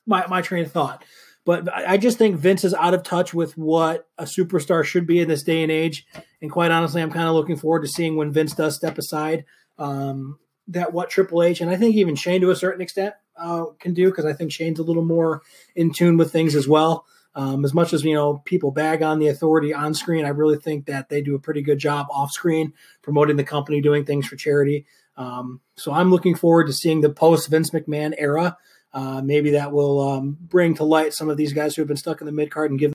my, 0.05 0.27
my 0.27 0.43
train 0.43 0.65
of 0.65 0.73
thought. 0.73 1.05
But 1.45 1.73
I 1.73 1.99
just 1.99 2.19
think 2.19 2.37
Vince 2.37 2.65
is 2.65 2.75
out 2.75 2.95
of 2.95 3.05
touch 3.05 3.33
with 3.33 3.57
what 3.57 4.09
a 4.19 4.25
superstar 4.25 4.85
should 4.85 5.07
be 5.07 5.21
in 5.21 5.29
this 5.29 5.45
day 5.45 5.63
and 5.63 5.71
age. 5.73 6.05
And 6.43 6.51
quite 6.51 6.73
honestly, 6.73 7.01
I'm 7.01 7.13
kind 7.13 7.29
of 7.29 7.35
looking 7.35 7.57
forward 7.57 7.83
to 7.83 7.89
seeing 7.89 8.17
when 8.17 8.33
Vince 8.33 8.55
does 8.55 8.75
step 8.75 8.99
aside. 8.99 9.45
Um, 9.79 10.39
that 10.69 10.93
what 10.93 11.11
Triple 11.11 11.43
H 11.43 11.61
and 11.61 11.71
I 11.71 11.77
think 11.77 11.97
even 11.97 12.15
Shane 12.15 12.41
to 12.43 12.51
a 12.51 12.57
certain 12.57 12.81
extent 12.81 13.15
uh, 13.37 13.67
can 13.79 13.95
do 13.95 14.07
because 14.07 14.25
I 14.25 14.33
think 14.33 14.53
Shane's 14.53 14.79
a 14.79 14.83
little 14.85 15.05
more 15.05 15.43
in 15.75 15.93
tune 15.93 16.17
with 16.17 16.31
things 16.31 16.55
as 16.55 16.69
well. 16.69 17.07
Um, 17.35 17.65
as 17.65 17.73
much 17.73 17.93
as 17.93 18.05
you 18.05 18.15
know, 18.15 18.43
people 18.45 18.71
bag 18.71 19.03
on 19.03 19.19
the 19.19 19.29
authority 19.29 19.73
on 19.73 19.95
screen. 19.95 20.25
I 20.25 20.31
really 20.31 20.57
think 20.57 20.87
that 20.87 21.09
they 21.09 21.23
do 21.23 21.35
a 21.35 21.39
pretty 21.39 21.63
good 21.63 21.79
job 21.79 22.07
off 22.11 22.33
screen 22.33 22.73
promoting 23.03 23.37
the 23.37 23.45
company, 23.45 23.81
doing 23.81 24.05
things 24.05 24.27
for 24.27 24.37
charity. 24.37 24.87
Um, 25.17 25.61
so 25.77 25.93
I'm 25.93 26.11
looking 26.11 26.35
forward 26.35 26.67
to 26.67 26.73
seeing 26.73 27.01
the 27.01 27.11
post 27.11 27.49
Vince 27.49 27.71
McMahon 27.71 28.15
era. 28.19 28.57
Uh, 28.93 29.21
maybe 29.23 29.51
that 29.51 29.73
will 29.73 30.01
um, 30.01 30.37
bring 30.41 30.75
to 30.75 30.85
light 30.85 31.13
some 31.13 31.29
of 31.29 31.37
these 31.37 31.53
guys 31.53 31.77
who 31.77 31.83
have 31.83 31.89
been 31.89 31.97
stuck 31.97 32.21
in 32.21 32.27
the 32.27 32.33
mid 32.33 32.51
card 32.51 32.71
and 32.71 32.81
give. 32.81 32.93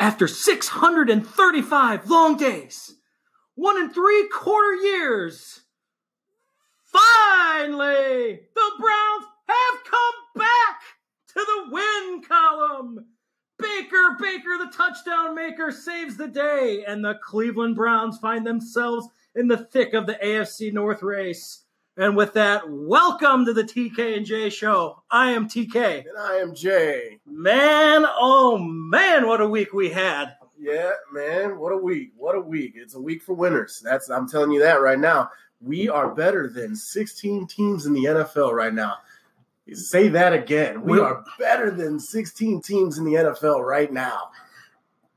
After 0.00 0.26
635 0.26 2.08
long 2.08 2.36
days 2.36 2.97
one 3.58 3.76
and 3.76 3.92
three 3.92 4.28
quarter 4.28 4.76
years. 4.76 5.62
Finally, 6.84 8.40
the 8.54 8.70
Browns 8.78 9.24
have 9.48 9.84
come 9.84 10.14
back 10.36 10.80
to 11.26 11.34
the 11.34 11.72
win 11.72 12.22
column. 12.22 13.06
Baker, 13.58 14.16
Baker, 14.20 14.58
the 14.58 14.72
touchdown 14.72 15.34
maker, 15.34 15.72
saves 15.72 16.16
the 16.16 16.28
day, 16.28 16.84
and 16.86 17.04
the 17.04 17.18
Cleveland 17.24 17.74
Browns 17.74 18.18
find 18.18 18.46
themselves 18.46 19.08
in 19.34 19.48
the 19.48 19.56
thick 19.56 19.92
of 19.92 20.06
the 20.06 20.14
AFC 20.14 20.72
North 20.72 21.02
race. 21.02 21.64
And 21.96 22.16
with 22.16 22.34
that, 22.34 22.62
welcome 22.70 23.44
to 23.44 23.52
the 23.52 23.64
TK 23.64 24.18
and 24.18 24.24
J 24.24 24.50
show. 24.50 25.02
I 25.10 25.32
am 25.32 25.48
TK. 25.48 26.04
And 26.06 26.16
I 26.16 26.36
am 26.36 26.54
Jay. 26.54 27.18
Man, 27.26 28.06
oh 28.06 28.56
man, 28.56 29.26
what 29.26 29.40
a 29.40 29.48
week 29.48 29.72
we 29.72 29.90
had. 29.90 30.36
Yeah, 30.58 30.90
man, 31.12 31.58
what 31.58 31.72
a 31.72 31.76
week! 31.76 32.12
What 32.16 32.34
a 32.34 32.40
week! 32.40 32.72
It's 32.74 32.94
a 32.94 33.00
week 33.00 33.22
for 33.22 33.34
winners. 33.34 33.80
That's 33.84 34.10
I'm 34.10 34.28
telling 34.28 34.50
you 34.50 34.60
that 34.60 34.80
right 34.80 34.98
now. 34.98 35.30
We 35.60 35.88
are 35.88 36.14
better 36.14 36.48
than 36.48 36.76
16 36.76 37.46
teams 37.46 37.86
in 37.86 37.92
the 37.92 38.04
NFL 38.04 38.52
right 38.52 38.74
now. 38.74 38.98
Say 39.72 40.08
that 40.08 40.32
again. 40.32 40.82
We 40.82 40.98
are 40.98 41.24
better 41.38 41.70
than 41.70 42.00
16 42.00 42.62
teams 42.62 42.96
in 42.96 43.04
the 43.04 43.14
NFL 43.14 43.64
right 43.66 43.92
now. 43.92 44.30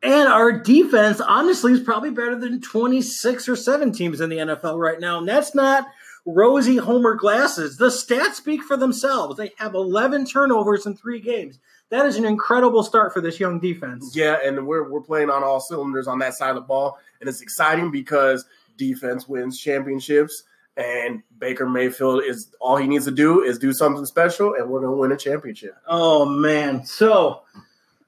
And 0.03 0.27
our 0.27 0.51
defense, 0.51 1.21
honestly, 1.21 1.73
is 1.73 1.79
probably 1.79 2.09
better 2.09 2.35
than 2.35 2.59
26 2.59 3.47
or 3.47 3.55
7 3.55 3.91
teams 3.93 4.19
in 4.19 4.29
the 4.29 4.37
NFL 4.37 4.79
right 4.79 4.99
now. 4.99 5.19
And 5.19 5.27
that's 5.27 5.53
not 5.53 5.87
rosy 6.25 6.77
Homer 6.77 7.15
glasses. 7.15 7.77
The 7.77 7.89
stats 7.89 8.35
speak 8.35 8.63
for 8.63 8.75
themselves. 8.75 9.37
They 9.37 9.51
have 9.57 9.75
11 9.75 10.25
turnovers 10.25 10.85
in 10.85 10.97
three 10.97 11.19
games 11.19 11.59
that 11.91 12.05
is 12.05 12.15
an 12.15 12.25
incredible 12.25 12.83
start 12.83 13.13
for 13.13 13.21
this 13.21 13.39
young 13.39 13.59
defense. 13.59 14.15
Yeah, 14.15 14.37
and 14.43 14.65
we're 14.65 14.89
we're 14.89 15.01
playing 15.01 15.29
on 15.29 15.43
all 15.43 15.59
cylinders 15.59 16.07
on 16.07 16.17
that 16.19 16.33
side 16.33 16.49
of 16.49 16.55
the 16.55 16.61
ball, 16.61 16.97
and 17.19 17.29
it's 17.29 17.41
exciting 17.41 17.91
because 17.91 18.45
defense 18.77 19.27
wins 19.27 19.59
championships. 19.59 20.43
And 20.77 21.21
Baker 21.37 21.67
Mayfield 21.67 22.23
is 22.23 22.55
all 22.61 22.77
he 22.77 22.87
needs 22.87 23.03
to 23.03 23.11
do 23.11 23.43
is 23.43 23.59
do 23.59 23.73
something 23.73 24.05
special, 24.05 24.55
and 24.55 24.69
we're 24.69 24.79
going 24.79 24.93
to 24.93 24.97
win 24.97 25.11
a 25.11 25.17
championship. 25.17 25.75
Oh 25.85 26.25
man! 26.25 26.85
So 26.85 27.41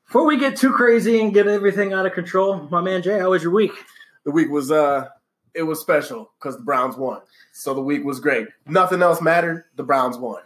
before 0.07 0.25
we 0.25 0.37
get 0.37 0.55
too 0.55 0.71
crazy 0.71 1.19
and 1.19 1.33
get 1.33 1.45
everything 1.47 1.91
out 1.91 2.05
of 2.05 2.13
control, 2.13 2.67
my 2.71 2.79
man 2.79 3.01
Jay, 3.01 3.19
how 3.19 3.31
was 3.31 3.43
your 3.43 3.51
week? 3.51 3.73
The 4.23 4.31
week 4.31 4.49
was 4.49 4.71
uh, 4.71 5.09
it 5.53 5.63
was 5.63 5.81
special 5.81 6.31
because 6.39 6.55
the 6.55 6.63
Browns 6.63 6.95
won. 6.95 7.19
So 7.51 7.73
the 7.73 7.81
week 7.81 8.05
was 8.05 8.21
great. 8.21 8.47
Nothing 8.65 9.01
else 9.01 9.21
mattered. 9.21 9.65
The 9.75 9.83
Browns 9.83 10.17
won. 10.17 10.41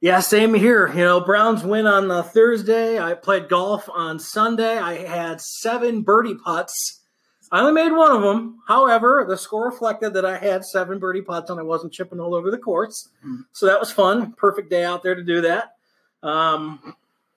Yeah, 0.00 0.20
same 0.20 0.52
here. 0.54 0.88
You 0.88 1.04
know, 1.04 1.20
Browns 1.20 1.64
win 1.64 1.86
on 1.86 2.08
the 2.08 2.22
Thursday. 2.22 2.98
I 2.98 3.14
played 3.14 3.48
golf 3.48 3.88
on 3.88 4.18
Sunday. 4.18 4.76
I 4.78 5.06
had 5.06 5.40
seven 5.40 6.02
birdie 6.02 6.34
putts. 6.34 7.00
I 7.50 7.60
only 7.60 7.72
made 7.72 7.92
one 7.92 8.14
of 8.14 8.22
them. 8.22 8.58
However, 8.66 9.24
the 9.26 9.38
score 9.38 9.66
reflected 9.66 10.14
that 10.14 10.24
I 10.24 10.36
had 10.36 10.64
seven 10.64 10.98
birdie 10.98 11.22
putts 11.22 11.48
and 11.48 11.58
I 11.58 11.62
wasn't 11.62 11.92
chipping 11.92 12.20
all 12.20 12.34
over 12.34 12.50
the 12.50 12.58
course. 12.58 13.08
So 13.52 13.66
that 13.66 13.80
was 13.80 13.90
fun. 13.90 14.32
Perfect 14.32 14.68
day 14.68 14.84
out 14.84 15.02
there 15.02 15.14
to 15.14 15.22
do 15.22 15.40
that. 15.42 15.76
Um, 16.22 16.94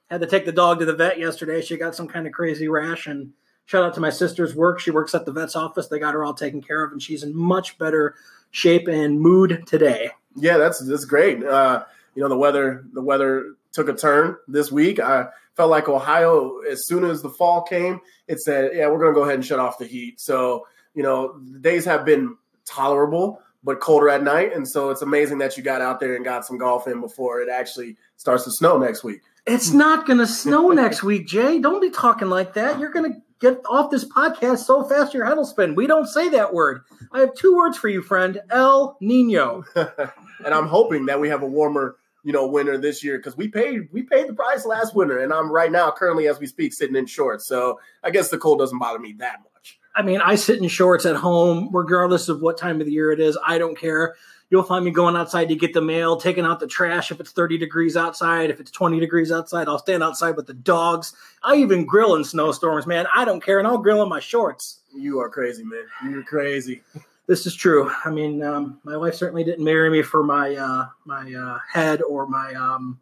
had 0.10 0.22
to 0.22 0.28
take 0.28 0.46
the 0.46 0.52
dog 0.52 0.80
to 0.80 0.86
the 0.86 0.94
vet 0.94 1.20
yesterday. 1.20 1.62
She 1.62 1.78
got 1.78 1.96
some 1.96 2.08
kind 2.08 2.26
of 2.26 2.34
crazy 2.34 2.68
rash. 2.68 3.06
And 3.08 3.34
shout 3.66 3.84
out 3.84 3.94
to 3.94 4.00
my 4.00 4.10
sister's 4.10 4.56
work. 4.56 4.80
She 4.80 4.92
works 4.92 5.14
at 5.14 5.26
the 5.26 5.32
vet's 5.32 5.56
office. 5.56 5.88
They 5.88 6.00
got 6.00 6.16
her 6.16 6.26
all 6.26 6.34
taken 6.34 6.62
care 6.62 6.84
of, 6.84 6.92
and 6.92 7.02
she's 7.02 7.22
in 7.24 7.36
much 7.36 7.78
better 7.78 8.16
shape 8.52 8.88
and 8.88 9.22
mood 9.22 9.64
today. 9.68 10.12
Yeah, 10.36 10.58
that's 10.58 10.80
that's 10.80 11.06
great. 11.06 11.44
Uh, 11.44 11.84
you 12.20 12.26
know, 12.26 12.30
the 12.30 12.38
weather 12.38 12.84
the 12.92 13.02
weather 13.02 13.56
took 13.72 13.88
a 13.88 13.94
turn 13.94 14.36
this 14.50 14.70
week. 14.70 15.00
I 15.00 15.28
felt 15.56 15.72
like 15.72 15.88
Ohio, 15.88 16.60
as 16.70 16.86
soon 16.86 17.06
as 17.06 17.22
the 17.22 17.30
fall 17.30 17.62
came, 17.62 18.02
it 18.28 18.42
said, 18.42 18.72
"Yeah, 18.74 18.90
we're 18.90 19.00
going 19.00 19.14
to 19.14 19.18
go 19.18 19.24
ahead 19.24 19.36
and 19.36 19.46
shut 19.46 19.58
off 19.58 19.78
the 19.78 19.86
heat." 19.86 20.20
So 20.20 20.68
you 20.94 21.02
know, 21.02 21.40
the 21.40 21.60
days 21.60 21.86
have 21.86 22.04
been 22.04 22.36
tolerable, 22.66 23.42
but 23.64 23.80
colder 23.80 24.10
at 24.10 24.22
night, 24.22 24.54
and 24.54 24.68
so 24.68 24.90
it's 24.90 25.02
amazing 25.02 25.38
that 25.38 25.56
you 25.56 25.64
got 25.64 25.82
out 25.82 26.02
there 26.02 26.14
and 26.18 26.26
got 26.26 26.46
some 26.46 26.58
golf 26.58 26.90
in 26.90 27.00
before 27.00 27.40
it 27.40 27.48
actually 27.48 27.96
starts 28.18 28.44
to 28.44 28.52
snow 28.52 28.78
next 28.78 29.02
week. 29.02 29.22
It's 29.46 29.72
not 29.72 30.06
going 30.06 30.20
to 30.20 30.28
snow 30.28 30.68
next 30.72 31.02
week, 31.04 31.26
Jay. 31.26 31.58
Don't 31.60 31.80
be 31.80 31.90
talking 31.90 32.28
like 32.28 32.56
that. 32.56 32.80
You're 32.82 32.92
going 32.92 33.14
to 33.14 33.22
get 33.40 33.62
off 33.66 33.92
this 33.92 34.04
podcast 34.04 34.66
so 34.66 34.84
fast 34.84 35.14
your 35.14 35.24
head 35.24 35.38
will 35.38 35.46
spin. 35.46 35.74
We 35.74 35.88
don't 35.88 36.08
say 36.08 36.28
that 36.30 36.54
word. 36.54 36.82
I 37.14 37.22
have 37.22 37.34
two 37.34 37.56
words 37.56 37.78
for 37.78 37.88
you, 37.88 38.02
friend 38.02 38.42
El 38.50 38.98
Nino. 39.00 39.64
and 39.76 40.54
I'm 40.54 40.68
hoping 40.68 41.06
that 41.08 41.20
we 41.20 41.30
have 41.30 41.42
a 41.42 41.48
warmer, 41.48 41.96
you 42.24 42.34
know, 42.34 42.46
winter 42.48 42.78
this 42.78 43.04
year 43.04 43.18
because 43.18 43.38
we 43.38 43.48
paid 43.48 43.88
we 43.92 44.04
paid 44.04 44.28
the 44.28 44.34
price 44.34 44.66
last 44.66 44.96
winter, 44.96 45.20
and 45.20 45.34
I'm 45.34 45.52
right 45.52 45.72
now 45.72 45.92
currently 45.92 46.28
as 46.28 46.40
we 46.40 46.48
speak 46.48 46.74
sitting 46.74 46.96
in 46.96 47.06
shorts. 47.06 47.46
So 47.46 47.80
I 48.04 48.10
guess 48.10 48.30
the 48.30 48.38
cold 48.38 48.60
doesn't 48.60 48.78
bother 48.80 49.00
me 49.00 49.14
that 49.20 49.40
much. 49.54 49.80
I 49.96 50.02
mean, 50.02 50.22
I 50.22 50.36
sit 50.36 50.62
in 50.62 50.68
shorts 50.68 51.06
at 51.06 51.16
home, 51.16 51.70
regardless 51.74 52.30
of 52.30 52.42
what 52.42 52.58
time 52.58 52.80
of 52.80 52.88
the 52.88 52.94
year 52.94 53.12
it 53.12 53.20
is. 53.20 53.38
I 53.46 53.58
don't 53.58 53.78
care. 53.78 54.16
You'll 54.50 54.64
find 54.64 54.84
me 54.84 54.92
going 54.92 55.16
outside 55.16 55.50
to 55.50 55.56
get 55.56 55.74
the 55.74 55.82
mail, 55.82 56.18
taking 56.18 56.46
out 56.46 56.60
the 56.60 56.68
trash 56.68 57.12
if 57.12 57.20
it's 57.20 57.32
30 57.32 57.58
degrees 57.58 57.96
outside. 57.96 58.50
If 58.50 58.60
it's 58.60 58.72
20 58.72 59.00
degrees 59.00 59.32
outside, 59.32 59.68
I'll 59.68 59.78
stand 59.78 60.02
outside 60.02 60.36
with 60.36 60.48
the 60.48 60.56
dogs. 60.56 61.14
I 61.44 61.56
even 61.56 61.86
grill 61.86 62.16
in 62.16 62.24
snowstorms, 62.24 62.88
man. 62.88 63.06
I 63.14 63.26
don't 63.26 63.44
care, 63.44 63.60
and 63.60 63.68
I'll 63.68 63.78
grill 63.78 64.02
in 64.02 64.10
my 64.10 64.20
shorts. 64.20 64.80
You 64.96 65.20
are 65.20 65.30
crazy, 65.30 65.64
man. 65.64 65.84
You're 66.10 66.24
crazy. 66.24 66.82
This 67.30 67.46
is 67.46 67.54
true. 67.54 67.92
I 68.04 68.10
mean, 68.10 68.42
um, 68.42 68.80
my 68.84 68.98
wife 68.98 69.14
certainly 69.14 69.44
didn't 69.44 69.64
marry 69.64 69.92
me 69.92 70.02
for 70.02 70.24
my 70.24 70.56
uh, 70.56 70.88
my 71.06 71.32
uh, 71.32 71.60
head 71.72 72.02
or 72.02 72.26
my 72.26 72.56
um, 72.56 73.00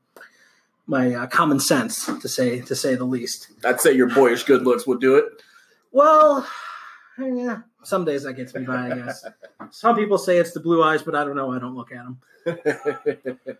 my 0.85 1.15
uh, 1.15 1.27
common 1.27 1.61
sense, 1.61 2.07
to 2.07 2.27
say 2.27 2.59
to 2.59 2.75
say 2.75 2.95
the 2.95 3.05
least. 3.05 3.47
I'd 3.63 3.79
say 3.79 3.93
your 3.93 4.09
boyish 4.09 4.43
good 4.43 4.63
looks 4.63 4.85
would 4.85 4.99
do 4.99 5.15
it. 5.15 5.23
Well, 5.93 6.45
yeah, 7.17 7.59
some 7.83 8.03
days 8.03 8.23
that 8.23 8.33
gets 8.33 8.53
me 8.53 8.65
by, 8.65 8.91
I 8.91 8.95
guess. 8.95 9.25
Some 9.71 9.95
people 9.95 10.17
say 10.17 10.37
it's 10.37 10.51
the 10.51 10.59
blue 10.59 10.83
eyes, 10.83 11.01
but 11.01 11.15
I 11.15 11.23
don't 11.23 11.35
know. 11.35 11.51
I 11.53 11.59
don't 11.59 11.75
look 11.75 11.91
at 11.91 12.03
them. 12.03 12.19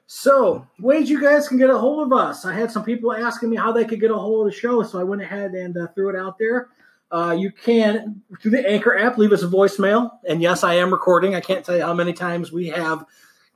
So, 0.06 0.68
ways 0.80 1.10
you 1.10 1.22
guys 1.22 1.48
can 1.48 1.58
get 1.58 1.70
a 1.70 1.78
hold 1.78 2.06
of 2.06 2.18
us. 2.18 2.46
I 2.46 2.54
had 2.54 2.72
some 2.72 2.86
people 2.86 3.14
asking 3.14 3.50
me 3.50 3.58
how 3.58 3.72
they 3.72 3.84
could 3.84 4.00
get 4.00 4.12
a 4.12 4.16
hold 4.16 4.48
of 4.48 4.54
the 4.54 4.58
show, 4.58 4.84
so 4.84 5.00
I 5.00 5.04
went 5.04 5.22
ahead 5.22 5.52
and 5.52 5.76
uh, 5.76 5.88
threw 5.96 6.10
it 6.10 6.16
out 6.16 6.38
there. 6.38 6.70
Uh, 7.12 7.36
you 7.38 7.52
can, 7.52 8.22
through 8.42 8.52
the 8.52 8.70
Anchor 8.70 8.98
app, 8.98 9.18
leave 9.18 9.32
us 9.32 9.44
a 9.44 9.48
voicemail. 9.48 10.12
And 10.28 10.42
yes, 10.42 10.64
I 10.64 10.76
am 10.76 10.92
recording. 10.92 11.36
I 11.36 11.40
can't 11.40 11.66
tell 11.66 11.78
you 11.78 11.84
how 11.84 11.94
many 11.94 12.14
times 12.14 12.52
we 12.52 12.68
have 12.68 13.06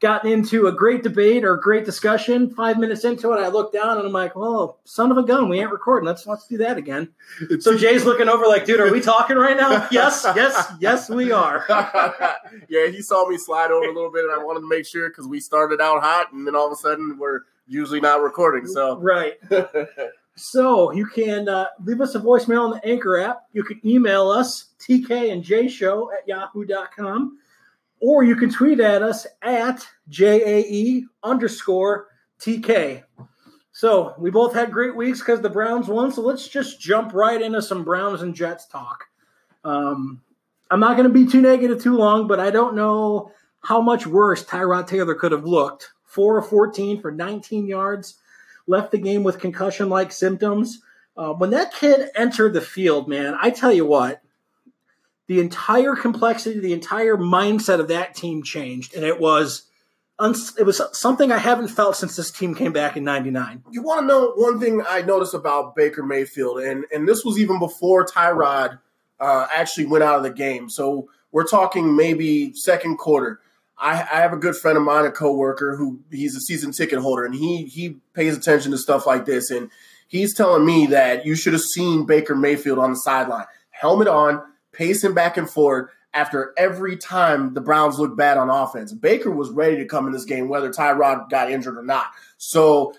gotten 0.01 0.31
into 0.31 0.67
a 0.67 0.71
great 0.71 1.03
debate 1.03 1.43
or 1.45 1.53
a 1.53 1.59
great 1.61 1.85
discussion. 1.85 2.49
Five 2.49 2.79
minutes 2.79 3.05
into 3.05 3.31
it, 3.33 3.37
I 3.39 3.47
look 3.49 3.71
down 3.71 3.97
and 3.97 4.07
I'm 4.07 4.11
like, 4.11 4.35
"Oh, 4.35 4.77
son 4.83 5.11
of 5.11 5.17
a 5.17 5.23
gun, 5.23 5.47
we 5.47 5.59
ain't 5.59 5.71
recording. 5.71 6.07
Let's 6.07 6.25
let's 6.25 6.47
do 6.47 6.57
that 6.57 6.77
again." 6.77 7.09
So 7.59 7.77
Jay's 7.77 8.03
looking 8.03 8.27
over 8.27 8.45
like, 8.47 8.65
"Dude, 8.65 8.79
are 8.79 8.91
we 8.91 8.99
talking 8.99 9.37
right 9.37 9.55
now?" 9.55 9.87
yes, 9.91 10.25
yes, 10.35 10.73
yes, 10.79 11.09
we 11.09 11.31
are. 11.31 11.65
yeah, 12.67 12.87
he 12.87 13.01
saw 13.01 13.27
me 13.27 13.37
slide 13.37 13.71
over 13.71 13.85
a 13.85 13.93
little 13.93 14.11
bit, 14.11 14.25
and 14.25 14.33
I 14.33 14.43
wanted 14.43 14.61
to 14.61 14.67
make 14.69 14.85
sure 14.85 15.07
because 15.07 15.27
we 15.27 15.39
started 15.39 15.79
out 15.79 16.01
hot, 16.01 16.33
and 16.33 16.45
then 16.45 16.55
all 16.55 16.65
of 16.65 16.73
a 16.73 16.77
sudden 16.77 17.17
we're 17.17 17.41
usually 17.67 18.01
not 18.01 18.21
recording. 18.21 18.65
So 18.67 18.97
Right. 18.97 19.33
So 20.35 20.91
you 20.91 21.05
can 21.05 21.49
uh, 21.49 21.67
leave 21.83 22.01
us 22.01 22.15
a 22.15 22.19
voicemail 22.19 22.63
on 22.63 22.71
the 22.71 22.85
Anchor 22.85 23.19
app. 23.19 23.43
You 23.53 23.63
can 23.63 23.79
email 23.85 24.29
us, 24.29 24.69
TK 24.79 25.31
and 25.31 25.43
J 25.43 25.67
Show 25.67 26.11
at 26.11 26.27
yahoo.com, 26.27 27.37
or 27.99 28.23
you 28.23 28.35
can 28.35 28.51
tweet 28.51 28.79
at 28.79 29.01
us 29.01 29.27
at 29.41 29.85
JAE 30.09 31.03
underscore 31.23 32.07
TK. 32.39 33.03
So 33.73 34.13
we 34.17 34.31
both 34.31 34.53
had 34.53 34.71
great 34.71 34.95
weeks 34.95 35.19
because 35.19 35.41
the 35.41 35.49
Browns 35.49 35.87
won. 35.87 36.11
So 36.11 36.21
let's 36.21 36.47
just 36.47 36.79
jump 36.79 37.13
right 37.13 37.41
into 37.41 37.61
some 37.61 37.83
Browns 37.83 38.21
and 38.21 38.35
Jets 38.35 38.67
talk. 38.67 39.05
Um, 39.63 40.21
I'm 40.69 40.79
not 40.79 40.97
going 40.97 41.07
to 41.07 41.13
be 41.13 41.27
too 41.29 41.41
negative 41.41 41.81
too 41.81 41.97
long, 41.97 42.27
but 42.27 42.39
I 42.39 42.49
don't 42.49 42.75
know 42.75 43.31
how 43.61 43.81
much 43.81 44.07
worse 44.07 44.43
Tyrod 44.43 44.87
Taylor 44.87 45.15
could 45.15 45.31
have 45.31 45.45
looked. 45.45 45.91
4 46.05 46.39
of 46.39 46.49
14 46.49 47.01
for 47.01 47.11
19 47.11 47.67
yards 47.67 48.19
left 48.71 48.91
the 48.91 48.97
game 48.97 49.23
with 49.23 49.39
concussion 49.39 49.89
like 49.89 50.11
symptoms. 50.11 50.81
Uh, 51.15 51.33
when 51.33 51.51
that 51.51 51.73
kid 51.73 52.09
entered 52.15 52.53
the 52.53 52.61
field, 52.61 53.07
man, 53.07 53.35
I 53.39 53.51
tell 53.51 53.71
you 53.71 53.85
what, 53.85 54.21
the 55.27 55.39
entire 55.39 55.95
complexity, 55.95 56.59
the 56.59 56.73
entire 56.73 57.17
mindset 57.17 57.79
of 57.79 57.89
that 57.89 58.15
team 58.15 58.41
changed, 58.41 58.95
and 58.95 59.05
it 59.05 59.19
was 59.19 59.63
it 60.57 60.65
was 60.65 60.81
something 60.93 61.31
I 61.31 61.39
haven't 61.39 61.69
felt 61.69 61.95
since 61.95 62.15
this 62.15 62.29
team 62.31 62.53
came 62.53 62.71
back 62.71 62.95
in 62.95 63.03
'99. 63.03 63.63
you 63.71 63.81
want 63.81 64.01
to 64.01 64.07
know 64.07 64.33
one 64.35 64.59
thing 64.59 64.83
I 64.87 65.01
noticed 65.01 65.33
about 65.33 65.75
Baker 65.75 66.03
Mayfield, 66.03 66.59
and 66.59 66.85
and 66.93 67.07
this 67.07 67.23
was 67.25 67.39
even 67.39 67.59
before 67.59 68.05
Tyrod 68.05 68.79
uh, 69.19 69.47
actually 69.53 69.85
went 69.85 70.03
out 70.03 70.17
of 70.17 70.23
the 70.23 70.31
game. 70.31 70.69
So 70.69 71.09
we're 71.31 71.47
talking 71.47 71.95
maybe 71.95 72.53
second 72.53 72.97
quarter. 72.97 73.39
I, 73.81 73.93
I 73.93 74.21
have 74.21 74.31
a 74.31 74.37
good 74.37 74.55
friend 74.55 74.77
of 74.77 74.83
mine, 74.83 75.05
a 75.05 75.11
coworker, 75.11 75.75
who 75.75 75.99
he's 76.11 76.35
a 76.35 76.39
season 76.39 76.71
ticket 76.71 76.99
holder, 76.99 77.25
and 77.25 77.33
he 77.33 77.65
he 77.65 77.97
pays 78.13 78.37
attention 78.37 78.71
to 78.71 78.77
stuff 78.77 79.07
like 79.07 79.25
this, 79.25 79.49
and 79.49 79.71
he's 80.07 80.35
telling 80.35 80.65
me 80.65 80.85
that 80.87 81.25
you 81.25 81.35
should 81.35 81.53
have 81.53 81.63
seen 81.63 82.05
Baker 82.05 82.35
Mayfield 82.35 82.77
on 82.77 82.91
the 82.91 82.97
sideline, 82.97 83.45
helmet 83.71 84.07
on, 84.07 84.43
pacing 84.71 85.13
back 85.13 85.35
and 85.35 85.49
forth. 85.49 85.89
After 86.13 86.53
every 86.57 86.97
time 86.97 87.53
the 87.53 87.61
Browns 87.61 87.97
looked 87.97 88.17
bad 88.17 88.37
on 88.37 88.49
offense, 88.49 88.91
Baker 88.91 89.31
was 89.31 89.49
ready 89.49 89.77
to 89.77 89.85
come 89.85 90.07
in 90.07 90.11
this 90.11 90.25
game, 90.25 90.49
whether 90.49 90.69
Tyrod 90.69 91.29
got 91.29 91.49
injured 91.49 91.77
or 91.77 91.83
not. 91.83 92.07
So 92.37 92.93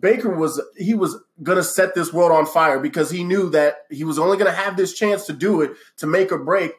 Baker 0.00 0.30
was 0.30 0.62
he 0.76 0.94
was 0.94 1.18
going 1.42 1.58
to 1.58 1.64
set 1.64 1.94
this 1.96 2.12
world 2.12 2.32
on 2.32 2.46
fire 2.46 2.78
because 2.78 3.10
he 3.10 3.24
knew 3.24 3.50
that 3.50 3.78
he 3.90 4.04
was 4.04 4.20
only 4.20 4.36
going 4.36 4.50
to 4.50 4.56
have 4.56 4.76
this 4.76 4.94
chance 4.94 5.26
to 5.26 5.32
do 5.32 5.62
it 5.62 5.72
to 5.98 6.06
make 6.06 6.30
a 6.30 6.38
break 6.38 6.72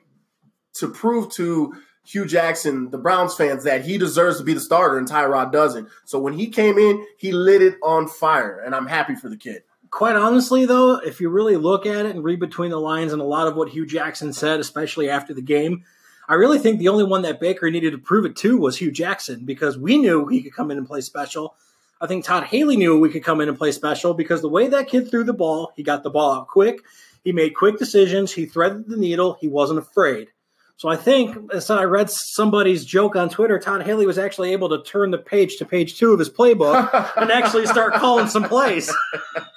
to 0.75 0.87
prove 0.87 1.29
to 1.33 1.73
Hue 2.07 2.25
Jackson, 2.25 2.89
the 2.89 2.97
Browns 2.97 3.35
fans, 3.35 3.65
that 3.65 3.83
he 3.83 3.97
deserves 3.97 4.37
to 4.37 4.45
be 4.45 4.53
the 4.53 4.61
starter 4.61 4.97
and 4.97 5.05
Tyrod 5.05 5.51
doesn't. 5.51 5.89
So 6.05 6.17
when 6.19 6.33
he 6.33 6.47
came 6.47 6.77
in, 6.77 7.05
he 7.17 7.33
lit 7.33 7.61
it 7.61 7.75
on 7.83 8.07
fire, 8.07 8.61
and 8.65 8.73
I'm 8.73 8.87
happy 8.87 9.13
for 9.15 9.27
the 9.27 9.35
kid. 9.35 9.63
Quite 9.89 10.15
honestly, 10.15 10.65
though, 10.65 10.99
if 10.99 11.19
you 11.19 11.29
really 11.29 11.57
look 11.57 11.85
at 11.85 12.05
it 12.05 12.15
and 12.15 12.23
read 12.23 12.39
between 12.39 12.71
the 12.71 12.79
lines 12.79 13.11
and 13.11 13.21
a 13.21 13.25
lot 13.25 13.47
of 13.47 13.57
what 13.57 13.67
Hue 13.67 13.85
Jackson 13.85 14.31
said, 14.31 14.61
especially 14.61 15.09
after 15.09 15.33
the 15.33 15.41
game, 15.41 15.83
I 16.29 16.35
really 16.35 16.59
think 16.59 16.79
the 16.79 16.87
only 16.87 17.03
one 17.03 17.23
that 17.23 17.41
Baker 17.41 17.69
needed 17.69 17.91
to 17.91 17.97
prove 17.97 18.25
it 18.25 18.37
to 18.37 18.57
was 18.57 18.77
Hue 18.77 18.91
Jackson 18.91 19.43
because 19.43 19.77
we 19.77 19.97
knew 19.97 20.27
he 20.27 20.41
could 20.41 20.53
come 20.53 20.71
in 20.71 20.77
and 20.77 20.87
play 20.87 21.01
special. 21.01 21.55
I 21.99 22.07
think 22.07 22.23
Todd 22.23 22.45
Haley 22.45 22.77
knew 22.77 22.97
we 22.97 23.09
could 23.09 23.23
come 23.23 23.41
in 23.41 23.49
and 23.49 23.57
play 23.57 23.73
special 23.73 24.13
because 24.13 24.41
the 24.41 24.47
way 24.47 24.69
that 24.69 24.87
kid 24.87 25.11
threw 25.11 25.25
the 25.25 25.33
ball, 25.33 25.73
he 25.75 25.83
got 25.83 26.03
the 26.03 26.09
ball 26.09 26.33
out 26.33 26.47
quick, 26.47 26.79
he 27.25 27.33
made 27.33 27.53
quick 27.53 27.77
decisions, 27.77 28.31
he 28.31 28.45
threaded 28.45 28.87
the 28.87 28.95
needle, 28.95 29.37
he 29.41 29.49
wasn't 29.49 29.79
afraid. 29.79 30.29
So 30.77 30.89
I 30.89 30.95
think, 30.95 31.51
as 31.53 31.71
I 31.71 31.85
read 31.85 32.07
somebody's 32.11 32.85
joke 32.85 33.15
on 33.15 33.29
Twitter, 33.29 33.57
Todd 33.57 33.81
Haley 33.83 34.05
was 34.05 34.19
actually 34.19 34.51
able 34.51 34.69
to 34.69 34.83
turn 34.83 35.09
the 35.09 35.17
page 35.17 35.57
to 35.57 35.65
page 35.65 35.97
two 35.97 36.13
of 36.13 36.19
his 36.19 36.29
playbook 36.29 37.11
and 37.17 37.31
actually 37.31 37.65
start 37.65 37.95
calling 37.95 38.27
some 38.27 38.43
plays. 38.43 38.93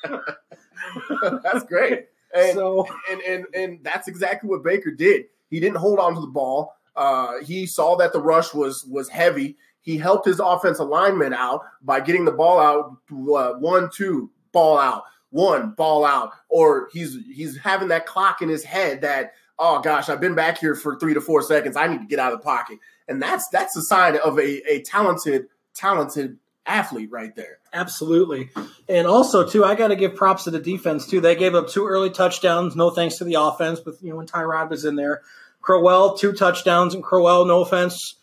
that's 1.43 1.65
great. 1.65 2.07
And, 2.35 2.55
So- 2.55 2.87
and 3.11 3.21
and 3.23 3.45
and 3.55 3.79
that's 3.83 4.09
exactly 4.09 4.49
what 4.49 4.63
Baker 4.65 4.91
did. 4.91 5.27
He 5.51 5.61
didn't 5.61 5.77
hold 5.79 5.99
on 5.99 6.15
to 6.15 6.21
the 6.21 6.27
ball. 6.27 6.75
Uh, 6.97 7.43
he 7.43 7.67
saw 7.67 7.97
that 7.97 8.13
the 8.13 8.21
rush 8.21 8.55
was 8.55 8.85
was 8.87 9.09
heavy. 9.09 9.57
He 9.83 9.99
helped 9.99 10.27
his 10.27 10.41
offensive 10.41 10.89
lineman 10.89 11.33
out 11.35 11.63
by 11.83 12.01
getting 12.01 12.25
the 12.25 12.33
ball 12.33 12.59
out. 12.61 12.97
Uh, 13.11 13.59
one, 13.59 13.91
two, 13.95 14.31
ball 14.53 14.79
out. 14.79 15.03
One, 15.31 15.73
ball 15.73 16.05
out. 16.05 16.33
Or 16.49 16.89
he's 16.93 17.17
he's 17.27 17.59
having 17.59 17.89
that 17.89 18.07
clock 18.07 18.43
in 18.43 18.49
his 18.49 18.65
head 18.65 19.01
that 19.03 19.33
oh 19.61 19.81
gosh, 19.81 20.09
I've 20.09 20.21
been 20.21 20.35
back 20.35 20.59
here 20.59 20.75
for 20.75 20.99
three 20.99 21.15
to 21.15 21.21
four 21.21 21.43
seconds. 21.43 21.77
I 21.77 21.87
need 21.87 22.01
to 22.01 22.07
get 22.07 22.19
out 22.19 22.33
of 22.33 22.41
the 22.41 22.45
pocket. 22.45 22.79
And 23.07 23.23
that's 23.23 23.49
that's 23.49 23.77
a 23.77 23.83
sign 23.83 24.17
of 24.17 24.39
a, 24.39 24.73
a 24.73 24.83
talented 24.83 25.47
talented 25.75 26.39
athlete 26.67 27.11
right 27.13 27.35
there. 27.37 27.59
Absolutely. 27.73 28.51
And 28.89 29.07
also, 29.07 29.47
too, 29.47 29.65
I 29.65 29.77
got 29.77 29.89
to 29.89 29.97
give 29.97 30.17
props 30.17 30.45
to 30.45 30.51
the 30.51 30.59
defense, 30.59 31.07
too. 31.07 31.21
They 31.21 31.37
gave 31.37 31.55
up 31.55 31.69
two 31.69 31.87
early 31.87 32.11
touchdowns, 32.11 32.75
no 32.75 32.91
thanks 32.91 33.19
to 33.19 33.25
the 33.25 33.35
offense, 33.35 33.79
but, 33.79 33.95
you 34.03 34.11
know, 34.11 34.17
when 34.17 34.27
Tyrod 34.27 34.71
was 34.71 34.85
in 34.85 34.97
there. 34.97 35.23
Crowell, 35.61 36.17
two 36.17 36.33
touchdowns, 36.33 36.95
and 36.95 37.05
Crowell, 37.05 37.45
no 37.45 37.61
offense, 37.61 38.17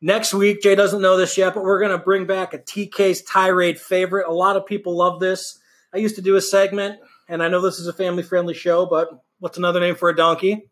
Next 0.00 0.34
week, 0.34 0.60
Jay 0.60 0.74
doesn't 0.74 1.00
know 1.00 1.16
this 1.16 1.38
yet, 1.38 1.54
but 1.54 1.64
we're 1.64 1.80
to 1.88 1.98
bring 1.98 2.26
back 2.26 2.52
a 2.52 2.58
TK's 2.58 3.22
tirade 3.22 3.80
favorite. 3.80 4.28
A 4.28 4.32
lot 4.32 4.56
of 4.56 4.66
people 4.66 4.94
love 4.94 5.20
this. 5.20 5.58
I 5.92 5.98
used 5.98 6.16
to 6.16 6.22
do 6.22 6.36
a 6.36 6.40
segment, 6.40 7.00
and 7.28 7.42
I 7.42 7.48
know 7.48 7.62
this 7.62 7.78
is 7.78 7.86
a 7.86 7.94
family 7.94 8.22
friendly 8.22 8.52
show, 8.52 8.84
but 8.84 9.08
what's 9.38 9.56
another 9.56 9.80
name 9.80 9.94
for 9.94 10.10
a 10.10 10.16
donkey? 10.16 10.68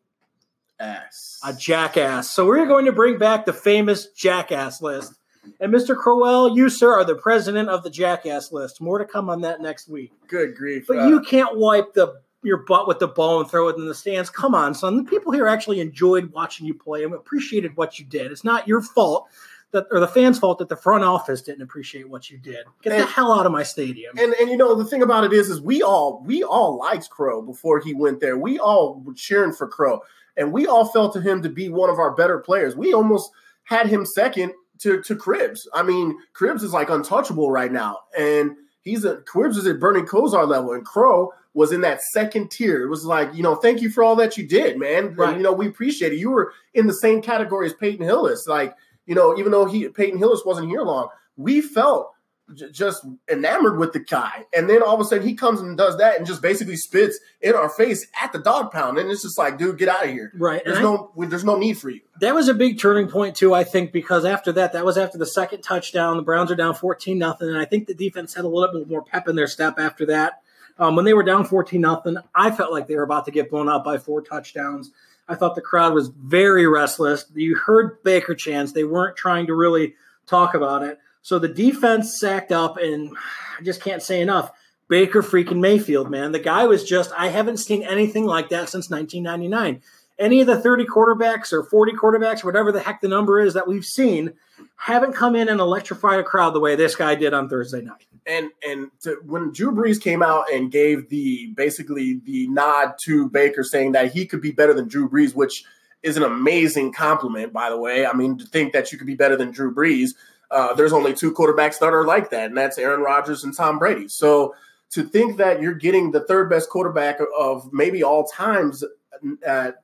Ass. 0.80 1.40
A 1.44 1.52
jackass. 1.52 2.30
So 2.30 2.46
we're 2.46 2.66
going 2.66 2.86
to 2.86 2.92
bring 2.92 3.18
back 3.18 3.46
the 3.46 3.52
famous 3.52 4.08
jackass 4.08 4.82
list. 4.82 5.14
And 5.60 5.72
Mr. 5.72 5.96
Crowell, 5.96 6.56
you, 6.56 6.68
sir, 6.70 6.92
are 6.92 7.04
the 7.04 7.14
president 7.14 7.68
of 7.68 7.82
the 7.82 7.90
jackass 7.90 8.50
list. 8.50 8.80
More 8.80 8.98
to 8.98 9.04
come 9.04 9.28
on 9.28 9.42
that 9.42 9.60
next 9.60 9.88
week. 9.88 10.12
Good 10.26 10.56
grief. 10.56 10.86
But 10.88 10.98
Uh, 10.98 11.06
you 11.08 11.20
can't 11.20 11.56
wipe 11.56 11.94
the 11.94 12.14
your 12.42 12.58
butt 12.58 12.86
with 12.86 12.98
the 12.98 13.08
ball 13.08 13.40
and 13.40 13.50
throw 13.50 13.68
it 13.68 13.76
in 13.76 13.86
the 13.86 13.94
stands. 13.94 14.28
Come 14.28 14.54
on, 14.54 14.74
son. 14.74 14.98
The 14.98 15.04
people 15.04 15.32
here 15.32 15.46
actually 15.48 15.80
enjoyed 15.80 16.30
watching 16.32 16.66
you 16.66 16.74
play 16.74 17.02
and 17.02 17.14
appreciated 17.14 17.74
what 17.76 17.98
you 17.98 18.04
did. 18.04 18.30
It's 18.30 18.44
not 18.44 18.68
your 18.68 18.82
fault 18.82 19.28
that 19.70 19.86
or 19.90 19.98
the 19.98 20.06
fans' 20.08 20.38
fault 20.38 20.58
that 20.58 20.68
the 20.68 20.76
front 20.76 21.04
office 21.04 21.40
didn't 21.40 21.62
appreciate 21.62 22.08
what 22.08 22.30
you 22.30 22.36
did. 22.38 22.64
Get 22.82 22.98
the 22.98 23.06
hell 23.06 23.32
out 23.32 23.46
of 23.46 23.52
my 23.52 23.62
stadium. 23.62 24.16
and 24.18 24.34
and 24.34 24.50
you 24.50 24.56
know 24.58 24.74
the 24.74 24.84
thing 24.84 25.02
about 25.02 25.24
it 25.24 25.32
is 25.32 25.48
is 25.50 25.60
we 25.60 25.82
all 25.82 26.22
we 26.24 26.42
all 26.42 26.78
liked 26.78 27.08
Crow 27.10 27.40
before 27.42 27.80
he 27.80 27.94
went 27.94 28.20
there. 28.20 28.36
We 28.38 28.58
all 28.58 29.00
were 29.04 29.14
cheering 29.14 29.52
for 29.52 29.66
Crow, 29.66 30.02
and 30.36 30.52
we 30.52 30.66
all 30.66 30.86
felt 30.86 31.12
to 31.14 31.20
him 31.20 31.42
to 31.42 31.48
be 31.48 31.68
one 31.68 31.90
of 31.90 31.98
our 31.98 32.14
better 32.14 32.38
players. 32.38 32.76
We 32.76 32.92
almost 32.92 33.30
had 33.64 33.86
him 33.86 34.04
second 34.06 34.52
to 34.80 35.02
to 35.02 35.14
Cribbs. 35.14 35.66
I 35.72 35.82
mean, 35.82 36.18
Cribbs 36.34 36.62
is 36.62 36.72
like 36.72 36.90
untouchable 36.90 37.50
right 37.50 37.72
now, 37.72 38.00
and 38.18 38.56
he's 38.82 39.04
a 39.04 39.16
Cribbs 39.18 39.56
is 39.56 39.66
at 39.66 39.80
Bernie 39.80 40.02
Kosar 40.02 40.46
level, 40.46 40.72
and 40.72 40.84
Crow 40.84 41.32
was 41.54 41.70
in 41.70 41.82
that 41.82 42.02
second 42.02 42.50
tier. 42.50 42.82
It 42.82 42.88
was 42.88 43.04
like 43.04 43.34
you 43.34 43.42
know, 43.42 43.54
thank 43.54 43.80
you 43.80 43.90
for 43.90 44.02
all 44.04 44.16
that 44.16 44.36
you 44.36 44.46
did, 44.46 44.78
man. 44.78 45.16
And, 45.18 45.36
you 45.36 45.42
know, 45.42 45.52
we 45.52 45.68
appreciate 45.68 46.12
it. 46.12 46.18
You 46.18 46.30
were 46.30 46.52
in 46.74 46.86
the 46.86 46.94
same 46.94 47.22
category 47.22 47.66
as 47.66 47.74
Peyton 47.74 48.04
Hillis, 48.04 48.46
like 48.46 48.74
you 49.06 49.14
know, 49.14 49.36
even 49.38 49.52
though 49.52 49.66
he 49.66 49.88
Peyton 49.88 50.18
Hillis 50.18 50.44
wasn't 50.44 50.68
here 50.68 50.82
long, 50.82 51.08
we 51.36 51.60
felt 51.60 52.13
j- 52.52 52.70
just 52.70 53.06
enamored 53.30 53.78
with 53.78 53.92
the 53.92 54.00
guy. 54.00 54.44
And 54.54 54.68
then 54.68 54.82
all 54.82 54.94
of 54.94 55.00
a 55.00 55.04
sudden 55.04 55.26
he 55.26 55.34
comes 55.34 55.60
and 55.60 55.76
does 55.78 55.96
that 55.98 56.18
and 56.18 56.26
just 56.26 56.42
basically 56.42 56.76
spits 56.76 57.18
in 57.40 57.54
our 57.54 57.68
face 57.68 58.06
at 58.22 58.32
the 58.32 58.38
dog 58.38 58.70
pound. 58.72 58.98
And 58.98 59.10
it's 59.10 59.22
just 59.22 59.38
like, 59.38 59.56
dude, 59.56 59.78
get 59.78 59.88
out 59.88 60.04
of 60.04 60.10
here. 60.10 60.32
right. 60.36 60.62
There's 60.64 60.78
And 60.78 60.86
I- 60.86 60.90
no 60.90 61.12
there's 61.28 61.44
no 61.44 61.56
need 61.56 61.78
for 61.78 61.90
you. 61.90 62.00
that 62.20 62.34
was 62.34 62.48
a 62.48 62.54
big 62.54 62.78
turning 62.78 63.08
point 63.08 63.36
too, 63.36 63.54
I 63.54 63.64
think, 63.64 63.92
because 63.92 64.24
after 64.24 64.52
that, 64.52 64.72
that 64.74 64.84
was 64.84 64.98
after 64.98 65.16
the 65.16 65.26
second 65.26 65.62
touchdown. 65.62 66.16
The 66.16 66.22
Browns 66.22 66.50
are 66.50 66.56
down 66.56 66.74
fourteen 66.74 67.18
nothing, 67.18 67.48
and 67.48 67.56
I 67.58 67.64
think 67.64 67.86
the 67.86 67.94
defense 67.94 68.34
had 68.34 68.44
a 68.44 68.48
little 68.48 68.72
bit 68.78 68.88
more 68.88 69.02
pep 69.02 69.28
in 69.28 69.36
their 69.36 69.46
step 69.46 69.78
after 69.78 70.04
that. 70.06 70.40
Um, 70.78 70.96
when 70.96 71.04
they 71.04 71.14
were 71.14 71.22
down 71.22 71.44
fourteen 71.44 71.82
nothing, 71.82 72.16
I 72.34 72.50
felt 72.50 72.72
like 72.72 72.88
they 72.88 72.96
were 72.96 73.04
about 73.04 73.24
to 73.26 73.30
get 73.30 73.48
blown 73.50 73.68
out 73.68 73.84
by 73.84 73.96
four 73.98 74.20
touchdowns. 74.22 74.90
I 75.26 75.36
thought 75.36 75.54
the 75.54 75.62
crowd 75.62 75.94
was 75.94 76.08
very 76.08 76.66
restless. 76.66 77.24
You 77.34 77.56
heard 77.56 78.02
Baker 78.02 78.34
chants; 78.34 78.72
they 78.72 78.84
weren't 78.84 79.16
trying 79.16 79.46
to 79.46 79.54
really 79.54 79.94
talk 80.26 80.52
about 80.54 80.82
it. 80.82 80.98
So 81.24 81.40
the 81.40 81.48
defense 81.48 82.20
sacked 82.20 82.52
up, 82.52 82.76
and 82.76 83.10
I 83.58 83.64
just 83.64 83.82
can't 83.82 84.02
say 84.02 84.20
enough. 84.20 84.52
Baker 84.88 85.22
freaking 85.22 85.60
Mayfield, 85.60 86.10
man. 86.10 86.30
The 86.30 86.38
guy 86.38 86.66
was 86.66 86.84
just, 86.84 87.10
I 87.16 87.28
haven't 87.28 87.56
seen 87.56 87.82
anything 87.82 88.26
like 88.26 88.50
that 88.50 88.68
since 88.68 88.88
1999 88.88 89.82
any 90.18 90.40
of 90.40 90.46
the 90.46 90.60
30 90.60 90.86
quarterbacks 90.86 91.52
or 91.52 91.64
40 91.64 91.92
quarterbacks, 91.92 92.44
whatever 92.44 92.72
the 92.72 92.80
heck 92.80 93.00
the 93.00 93.08
number 93.08 93.40
is 93.40 93.54
that 93.54 93.66
we've 93.66 93.84
seen, 93.84 94.32
haven't 94.76 95.14
come 95.14 95.34
in 95.34 95.48
and 95.48 95.60
electrified 95.60 96.20
a 96.20 96.22
crowd 96.22 96.54
the 96.54 96.60
way 96.60 96.76
this 96.76 96.94
guy 96.94 97.14
did 97.14 97.34
on 97.34 97.48
Thursday 97.48 97.80
night. 97.80 98.06
And 98.26 98.50
and 98.66 98.90
to, 99.02 99.18
when 99.24 99.52
Drew 99.52 99.72
Brees 99.72 100.00
came 100.00 100.22
out 100.22 100.50
and 100.50 100.70
gave 100.70 101.10
the 101.10 101.52
basically 101.56 102.20
the 102.24 102.46
nod 102.48 102.94
to 103.02 103.28
Baker 103.28 103.62
saying 103.62 103.92
that 103.92 104.12
he 104.12 104.24
could 104.24 104.40
be 104.40 104.52
better 104.52 104.72
than 104.72 104.88
Drew 104.88 105.10
Brees, 105.10 105.34
which 105.34 105.64
is 106.02 106.16
an 106.16 106.22
amazing 106.22 106.92
compliment, 106.92 107.52
by 107.52 107.68
the 107.68 107.76
way. 107.76 108.06
I 108.06 108.14
mean, 108.14 108.38
to 108.38 108.46
think 108.46 108.72
that 108.72 108.92
you 108.92 108.98
could 108.98 109.06
be 109.06 109.14
better 109.14 109.36
than 109.36 109.50
Drew 109.50 109.74
Brees, 109.74 110.10
uh, 110.50 110.74
there's 110.74 110.92
only 110.92 111.14
two 111.14 111.32
quarterbacks 111.32 111.78
that 111.78 111.92
are 111.92 112.04
like 112.04 112.30
that, 112.30 112.46
and 112.46 112.56
that's 112.56 112.78
Aaron 112.78 113.00
Rodgers 113.00 113.44
and 113.44 113.56
Tom 113.56 113.78
Brady. 113.78 114.08
So 114.08 114.54
to 114.90 115.02
think 115.02 115.38
that 115.38 115.60
you're 115.60 115.74
getting 115.74 116.10
the 116.10 116.20
third 116.20 116.48
best 116.48 116.70
quarterback 116.70 117.18
of 117.36 117.72
maybe 117.72 118.02
all 118.02 118.24
times 118.26 118.84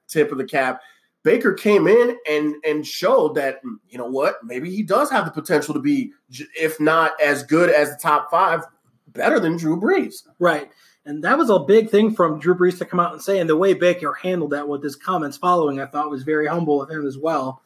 tip 0.09 0.33
of 0.33 0.39
the 0.39 0.45
cap. 0.45 0.81
Baker 1.23 1.53
came 1.53 1.87
in 1.87 2.17
and 2.29 2.55
and 2.65 2.87
showed 2.87 3.35
that 3.35 3.61
you 3.89 3.99
know 3.99 4.07
what 4.07 4.37
maybe 4.45 4.71
he 4.71 4.83
does 4.83 5.11
have 5.11 5.27
the 5.27 5.31
potential 5.31 5.75
to 5.75 5.81
be 5.81 6.13
if 6.59 6.81
not 6.81 7.21
as 7.21 7.43
good 7.43 7.71
as 7.71 7.91
the 7.91 7.99
top 8.01 8.31
five, 8.31 8.63
better 9.09 9.39
than 9.39 9.57
Drew 9.57 9.79
Brees. 9.79 10.27
Right. 10.39 10.71
And 11.05 11.25
that 11.25 11.39
was 11.39 11.51
a 11.51 11.59
big 11.59 11.91
thing 11.91 12.15
from 12.15 12.39
Drew 12.39 12.55
Brees 12.55 12.79
to 12.79 12.85
come 12.85 13.01
out 13.01 13.13
and 13.13 13.23
say, 13.23 13.39
and 13.39 13.49
the 13.49 13.57
way 13.57 13.75
Baker 13.75 14.13
handled 14.13 14.51
that 14.51 14.69
with 14.69 14.83
his 14.83 14.97
comments 14.97 15.37
following, 15.37 15.81
I 15.81 15.87
thought 15.87 16.11
was 16.11 16.23
very 16.23 16.47
humble 16.47 16.83
of 16.83 16.91
him 16.91 17.07
as 17.07 17.17
well. 17.17 17.63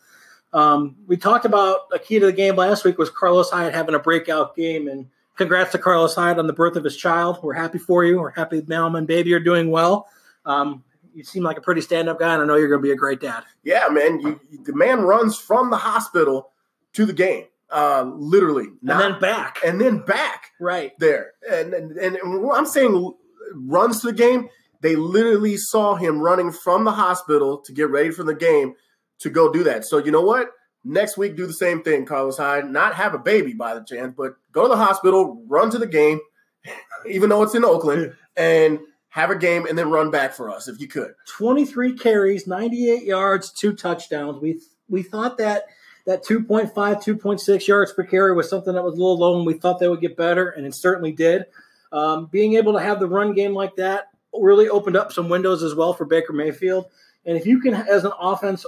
Um, 0.54 0.96
we 1.06 1.16
talked 1.16 1.44
about 1.44 1.80
a 1.92 1.98
key 1.98 2.18
to 2.20 2.26
the 2.26 2.32
game 2.32 2.54
last 2.56 2.84
week 2.84 2.96
was 2.96 3.10
Carlos 3.10 3.50
Hyde 3.50 3.74
having 3.74 3.94
a 3.94 3.98
breakout 3.98 4.54
game, 4.56 4.86
and 4.88 5.06
congrats 5.36 5.72
to 5.72 5.78
Carlos 5.78 6.14
Hyde 6.14 6.38
on 6.38 6.46
the 6.46 6.52
birth 6.52 6.76
of 6.76 6.84
his 6.84 6.96
child. 6.96 7.40
We're 7.42 7.54
happy 7.54 7.78
for 7.78 8.04
you. 8.04 8.20
We're 8.20 8.30
happy 8.30 8.62
mom 8.66 8.94
and 8.94 9.06
baby 9.06 9.34
are 9.34 9.40
doing 9.40 9.70
well. 9.70 10.06
Um, 10.46 10.84
you 11.12 11.24
seem 11.24 11.42
like 11.42 11.58
a 11.58 11.60
pretty 11.60 11.80
stand-up 11.80 12.18
guy, 12.20 12.34
and 12.34 12.42
I 12.42 12.46
know 12.46 12.56
you're 12.56 12.68
going 12.68 12.80
to 12.80 12.86
be 12.86 12.92
a 12.92 12.96
great 12.96 13.20
dad. 13.20 13.42
Yeah, 13.64 13.88
man, 13.90 14.20
you, 14.20 14.40
the 14.64 14.74
man 14.74 15.02
runs 15.02 15.36
from 15.36 15.70
the 15.70 15.76
hospital 15.76 16.50
to 16.92 17.04
the 17.04 17.12
game, 17.12 17.46
uh, 17.70 18.04
literally, 18.14 18.66
And 18.66 19.00
then 19.00 19.18
back. 19.20 19.58
and 19.64 19.80
then 19.80 19.98
back. 20.04 20.52
right. 20.60 20.92
there. 21.00 21.32
And, 21.50 21.74
and 21.74 21.96
and 21.98 22.16
I'm 22.52 22.66
saying 22.66 23.12
runs 23.54 24.00
to 24.02 24.08
the 24.08 24.12
game, 24.12 24.48
they 24.80 24.94
literally 24.96 25.56
saw 25.56 25.94
him 25.96 26.20
running 26.20 26.52
from 26.52 26.84
the 26.84 26.92
hospital 26.92 27.58
to 27.58 27.72
get 27.72 27.90
ready 27.90 28.10
for 28.10 28.22
the 28.22 28.34
game 28.34 28.74
to 29.20 29.30
go 29.30 29.52
do 29.52 29.64
that. 29.64 29.84
So 29.84 29.98
you 29.98 30.10
know 30.10 30.22
what? 30.22 30.50
Next 30.84 31.16
week, 31.16 31.36
do 31.36 31.46
the 31.46 31.52
same 31.52 31.82
thing, 31.82 32.04
Carlos 32.04 32.36
Hyde. 32.36 32.70
Not 32.70 32.94
have 32.94 33.14
a 33.14 33.18
baby 33.18 33.54
by 33.54 33.74
the 33.74 33.84
chance, 33.84 34.12
but 34.16 34.34
go 34.52 34.62
to 34.64 34.68
the 34.68 34.76
hospital, 34.76 35.42
run 35.46 35.70
to 35.70 35.78
the 35.78 35.86
game, 35.86 36.20
even 37.08 37.30
though 37.30 37.42
it's 37.42 37.54
in 37.54 37.64
Oakland, 37.64 38.14
and 38.36 38.80
have 39.08 39.30
a 39.30 39.36
game, 39.36 39.64
and 39.66 39.78
then 39.78 39.90
run 39.90 40.10
back 40.10 40.34
for 40.34 40.50
us 40.50 40.68
if 40.68 40.80
you 40.80 40.88
could. 40.88 41.14
23 41.28 41.96
carries, 41.96 42.46
98 42.46 43.04
yards, 43.04 43.52
two 43.52 43.74
touchdowns. 43.74 44.40
We 44.40 44.60
we 44.88 45.02
thought 45.02 45.38
that 45.38 45.64
that 46.06 46.24
2.5, 46.24 46.74
2.6 46.74 47.66
yards 47.66 47.92
per 47.92 48.04
carry 48.04 48.34
was 48.34 48.50
something 48.50 48.74
that 48.74 48.84
was 48.84 48.94
a 48.94 48.98
little 48.98 49.18
low, 49.18 49.38
and 49.38 49.46
we 49.46 49.54
thought 49.54 49.78
they 49.78 49.88
would 49.88 50.00
get 50.00 50.16
better, 50.16 50.50
and 50.50 50.66
it 50.66 50.74
certainly 50.74 51.12
did. 51.12 51.46
Um, 51.92 52.26
being 52.26 52.54
able 52.54 52.72
to 52.74 52.80
have 52.80 53.00
the 53.00 53.06
run 53.06 53.32
game 53.34 53.54
like 53.54 53.76
that 53.76 54.08
really 54.32 54.68
opened 54.68 54.96
up 54.96 55.12
some 55.12 55.28
windows 55.28 55.62
as 55.62 55.74
well 55.74 55.94
for 55.94 56.04
Baker 56.04 56.32
Mayfield. 56.32 56.86
And 57.24 57.36
if 57.36 57.46
you 57.46 57.60
can, 57.60 57.74
as 57.74 58.04
an 58.04 58.12
offense, 58.20 58.66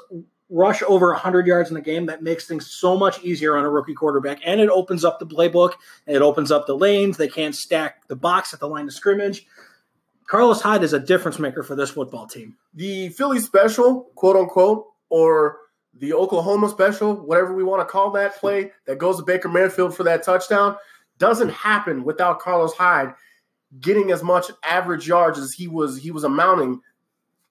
rush 0.48 0.82
over 0.86 1.08
100 1.08 1.46
yards 1.46 1.70
in 1.70 1.74
the 1.74 1.80
game, 1.80 2.06
that 2.06 2.22
makes 2.22 2.46
things 2.46 2.70
so 2.70 2.96
much 2.96 3.22
easier 3.22 3.56
on 3.56 3.64
a 3.64 3.70
rookie 3.70 3.94
quarterback, 3.94 4.40
and 4.44 4.60
it 4.60 4.68
opens 4.68 5.04
up 5.04 5.18
the 5.18 5.26
playbook, 5.26 5.72
and 6.06 6.16
it 6.16 6.22
opens 6.22 6.50
up 6.50 6.66
the 6.66 6.76
lanes. 6.76 7.16
They 7.16 7.28
can't 7.28 7.54
stack 7.54 8.06
the 8.08 8.16
box 8.16 8.54
at 8.54 8.60
the 8.60 8.68
line 8.68 8.86
of 8.86 8.92
scrimmage. 8.92 9.46
Carlos 10.26 10.60
Hyde 10.60 10.82
is 10.82 10.92
a 10.92 11.00
difference 11.00 11.38
maker 11.38 11.62
for 11.62 11.76
this 11.76 11.90
football 11.90 12.26
team. 12.26 12.56
The 12.74 13.10
Philly 13.10 13.38
special, 13.38 14.10
quote 14.16 14.36
unquote, 14.36 14.86
or 15.08 15.58
the 15.94 16.12
Oklahoma 16.12 16.68
special, 16.68 17.14
whatever 17.14 17.54
we 17.54 17.64
want 17.64 17.80
to 17.80 17.90
call 17.90 18.10
that 18.12 18.36
play 18.36 18.72
that 18.86 18.98
goes 18.98 19.18
to 19.18 19.24
Baker 19.24 19.48
Mayfield 19.48 19.96
for 19.96 20.02
that 20.02 20.24
touchdown, 20.24 20.76
doesn't 21.18 21.48
happen 21.50 22.04
without 22.04 22.40
Carlos 22.40 22.74
Hyde 22.74 23.14
getting 23.80 24.10
as 24.10 24.22
much 24.22 24.50
average 24.62 25.06
yards 25.06 25.38
as 25.38 25.52
he 25.52 25.68
was 25.68 25.98
he 25.98 26.10
was 26.10 26.24
amounting 26.24 26.80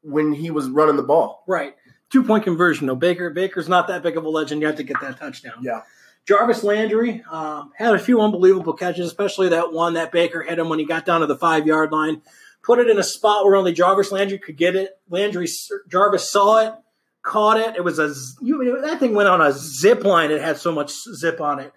when 0.02 0.32
he 0.32 0.52
was 0.52 0.70
running 0.70 0.96
the 0.96 1.04
ball. 1.04 1.44
Right. 1.48 1.76
Two 2.12 2.24
point 2.24 2.44
conversion. 2.44 2.88
No, 2.88 2.96
Baker. 2.96 3.30
Baker's 3.30 3.68
not 3.68 3.88
that 3.88 4.04
big 4.04 4.18
of 4.18 4.26
a 4.26 4.30
legend 4.30 4.62
yet 4.62 4.78
to 4.78 4.84
get 4.84 5.02
that 5.02 5.18
touchdown. 5.18 5.56
Yeah. 5.62 5.82
Jarvis 6.28 6.64
Landry 6.64 7.24
um, 7.30 7.72
had 7.76 7.94
a 7.94 8.00
few 8.00 8.20
unbelievable 8.20 8.74
catches, 8.74 9.08
especially 9.08 9.50
that 9.50 9.72
one 9.72 9.94
that 9.94 10.12
Baker 10.12 10.42
hit 10.42 10.58
him 10.58 10.70
when 10.70 10.80
he 10.80 10.86
got 10.86 11.06
down 11.06 11.22
to 11.22 11.28
the 11.28 11.36
five 11.36 11.68
yard 11.68 11.92
line. 11.92 12.22
Put 12.64 12.80
it 12.80 12.90
in 12.90 12.98
a 12.98 13.04
spot 13.04 13.46
where 13.46 13.56
only 13.56 13.74
Jarvis 13.74 14.12
Landry 14.12 14.40
could 14.40 14.58
get 14.58 14.76
it. 14.76 15.00
Landry 15.08 15.48
Jarvis 15.88 16.30
saw 16.30 16.68
it, 16.68 16.74
caught 17.22 17.58
it. 17.58 17.76
It 17.76 17.84
was 17.84 18.00
a 18.00 18.12
you, 18.44 18.82
that 18.82 19.00
thing 19.00 19.14
went 19.14 19.30
on 19.30 19.40
a 19.40 19.52
zip 19.52 20.04
line. 20.04 20.32
It 20.32 20.42
had 20.42 20.58
so 20.58 20.72
much 20.72 20.92
zip 20.92 21.40
on 21.40 21.60
it. 21.60 21.74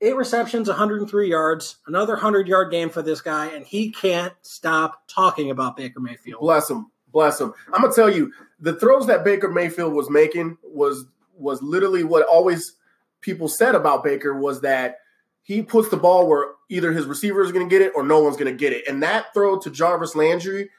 Eight 0.00 0.16
receptions, 0.16 0.68
103 0.68 1.28
yards, 1.28 1.78
another 1.86 2.12
100 2.12 2.46
yard 2.46 2.70
game 2.70 2.90
for 2.90 3.02
this 3.02 3.22
guy, 3.22 3.46
and 3.46 3.64
he 3.64 3.90
can't 3.90 4.34
stop 4.42 5.08
talking 5.08 5.50
about 5.50 5.76
Baker 5.76 5.98
Mayfield. 5.98 6.40
Bless 6.40 6.70
him. 6.70 6.90
Bless 7.12 7.40
him. 7.40 7.52
I'm 7.72 7.82
gonna 7.82 7.94
tell 7.94 8.12
you, 8.12 8.32
the 8.60 8.74
throws 8.74 9.06
that 9.06 9.24
Baker 9.24 9.48
Mayfield 9.48 9.92
was 9.92 10.10
making 10.10 10.58
was 10.62 11.06
was 11.36 11.62
literally 11.62 12.04
what 12.04 12.26
always 12.26 12.74
people 13.20 13.48
said 13.48 13.74
about 13.74 14.04
Baker 14.04 14.34
was 14.34 14.60
that 14.62 14.98
he 15.42 15.62
puts 15.62 15.88
the 15.88 15.96
ball 15.96 16.28
where 16.28 16.48
either 16.68 16.92
his 16.92 17.06
receiver 17.06 17.42
is 17.42 17.52
going 17.52 17.66
to 17.66 17.70
get 17.70 17.80
it 17.80 17.92
or 17.94 18.02
no 18.02 18.20
one's 18.20 18.36
going 18.36 18.52
to 18.52 18.58
get 18.58 18.72
it. 18.72 18.86
And 18.86 19.02
that 19.02 19.32
throw 19.32 19.58
to 19.60 19.70
Jarvis 19.70 20.14
Landry 20.14 20.70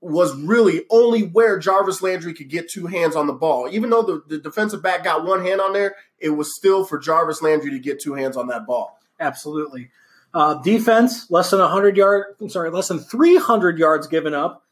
was 0.00 0.34
really 0.40 0.84
only 0.90 1.22
where 1.24 1.58
Jarvis 1.58 2.00
Landry 2.00 2.32
could 2.32 2.48
get 2.48 2.70
two 2.70 2.86
hands 2.86 3.16
on 3.16 3.26
the 3.26 3.32
ball. 3.32 3.68
Even 3.70 3.90
though 3.90 4.02
the, 4.02 4.22
the 4.28 4.38
defensive 4.38 4.82
back 4.82 5.04
got 5.04 5.26
one 5.26 5.44
hand 5.44 5.60
on 5.60 5.72
there, 5.72 5.96
it 6.18 6.30
was 6.30 6.56
still 6.56 6.84
for 6.84 6.98
Jarvis 6.98 7.42
Landry 7.42 7.70
to 7.70 7.78
get 7.78 8.00
two 8.00 8.14
hands 8.14 8.36
on 8.36 8.46
that 8.46 8.66
ball. 8.66 8.98
Absolutely. 9.20 9.90
Uh, 10.32 10.54
defense, 10.62 11.30
less 11.30 11.50
than 11.50 11.60
100 11.60 11.96
yards, 11.96 12.28
I'm 12.40 12.48
sorry, 12.48 12.70
less 12.70 12.88
than 12.88 13.00
300 13.00 13.78
yards 13.78 14.06
given 14.06 14.34
up. 14.34 14.64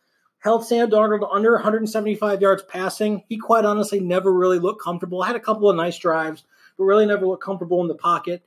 Held 0.47 0.65
Sam 0.65 0.89
Darnold 0.89 1.29
under 1.29 1.55
175 1.55 2.41
yards 2.41 2.63
passing. 2.63 3.25
He 3.29 3.37
quite 3.37 3.65
honestly 3.65 3.99
never 3.99 4.33
really 4.33 4.61
looked 4.61 4.81
comfortable. 4.81 5.21
Had 5.21 5.35
a 5.35 5.41
couple 5.41 5.69
of 5.69 5.75
nice 5.75 5.99
drives, 5.99 6.45
but 6.79 6.85
really 6.85 7.05
never 7.05 7.27
looked 7.27 7.43
comfortable 7.43 7.81
in 7.81 7.89
the 7.89 7.97
pocket. 7.97 8.45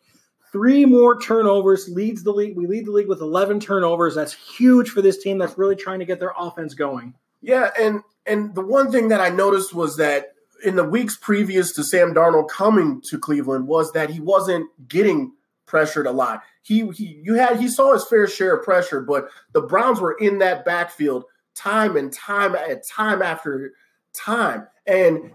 Three 0.49 0.85
more 0.85 1.19
turnovers 1.19 1.89
leads 1.89 2.23
the 2.23 2.31
league. 2.31 2.55
We 2.55 2.67
lead 2.67 2.85
the 2.85 2.91
league 2.91 3.09
with 3.09 3.19
11 3.19 3.59
turnovers. 3.59 4.15
That's 4.15 4.31
huge 4.31 4.91
for 4.91 5.01
this 5.01 5.21
team 5.21 5.39
that's 5.39 5.57
really 5.57 5.75
trying 5.75 5.99
to 5.99 6.05
get 6.05 6.21
their 6.21 6.31
offense 6.39 6.73
going. 6.73 7.15
Yeah, 7.41 7.69
and 7.77 7.99
and 8.25 8.55
the 8.55 8.65
one 8.65 8.93
thing 8.93 9.09
that 9.09 9.19
I 9.19 9.27
noticed 9.27 9.73
was 9.73 9.97
that 9.97 10.35
in 10.63 10.77
the 10.77 10.85
weeks 10.85 11.17
previous 11.17 11.73
to 11.73 11.83
Sam 11.83 12.13
Darnold 12.13 12.47
coming 12.47 13.01
to 13.09 13.19
Cleveland 13.19 13.67
was 13.67 13.91
that 13.91 14.09
he 14.09 14.21
wasn't 14.21 14.69
getting 14.87 15.33
pressured 15.65 16.07
a 16.07 16.11
lot. 16.11 16.43
He 16.61 16.87
he 16.91 17.19
you 17.25 17.33
had 17.33 17.59
he 17.59 17.67
saw 17.67 17.91
his 17.91 18.05
fair 18.05 18.25
share 18.25 18.55
of 18.55 18.63
pressure, 18.63 19.01
but 19.01 19.27
the 19.51 19.61
Browns 19.61 19.99
were 19.99 20.13
in 20.13 20.37
that 20.37 20.63
backfield 20.63 21.25
time 21.59 21.97
and 21.97 22.11
time 22.13 22.55
and 22.55 22.81
time 22.83 23.21
after 23.21 23.73
time. 24.13 24.67
And 24.87 25.31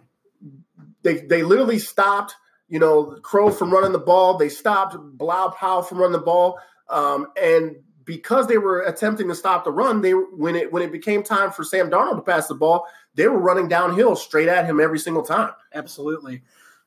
they 1.02 1.18
they 1.20 1.42
literally 1.42 1.78
stopped, 1.78 2.34
you 2.68 2.78
know, 2.78 3.18
Crow 3.22 3.50
from 3.50 3.70
running 3.70 3.92
the 3.92 3.98
ball. 3.98 4.36
They 4.36 4.48
stopped 4.48 4.96
Bilal 5.18 5.52
Powell 5.52 5.82
from 5.82 5.98
running 5.98 6.12
the 6.12 6.24
ball. 6.24 6.58
Um, 6.88 7.28
and 7.40 7.76
because 8.04 8.46
they 8.46 8.58
were 8.58 8.82
attempting 8.82 9.28
to 9.28 9.34
stop 9.34 9.64
the 9.64 9.70
run, 9.70 10.00
they 10.00 10.12
when 10.12 10.56
it 10.56 10.72
when 10.72 10.82
it 10.82 10.92
became 10.92 11.22
time 11.22 11.50
for 11.50 11.64
Sam 11.64 11.90
Darnold 11.90 12.16
to 12.16 12.22
pass 12.22 12.48
the 12.48 12.54
ball, 12.54 12.86
they 13.14 13.28
were 13.28 13.38
running 13.38 13.68
downhill 13.68 14.16
straight 14.16 14.48
at 14.48 14.66
him 14.66 14.80
every 14.80 14.98
single 14.98 15.22
time. 15.22 15.52
Absolutely. 15.74 16.42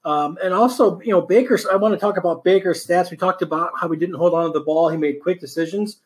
Um, 0.05 0.37
and 0.43 0.53
also, 0.53 0.99
you 1.01 1.11
know, 1.11 1.21
Baker's. 1.21 1.65
I 1.65 1.75
want 1.75 1.93
to 1.93 1.99
talk 1.99 2.17
about 2.17 2.43
Baker's 2.43 2.85
stats. 2.85 3.11
We 3.11 3.17
talked 3.17 3.41
about 3.41 3.71
how 3.79 3.89
he 3.89 3.97
didn't 3.97 4.15
hold 4.15 4.33
on 4.33 4.45
to 4.45 4.51
the 4.51 4.63
ball. 4.63 4.89
He 4.89 4.97
made 4.97 5.21
quick 5.21 5.39
decisions. 5.39 5.97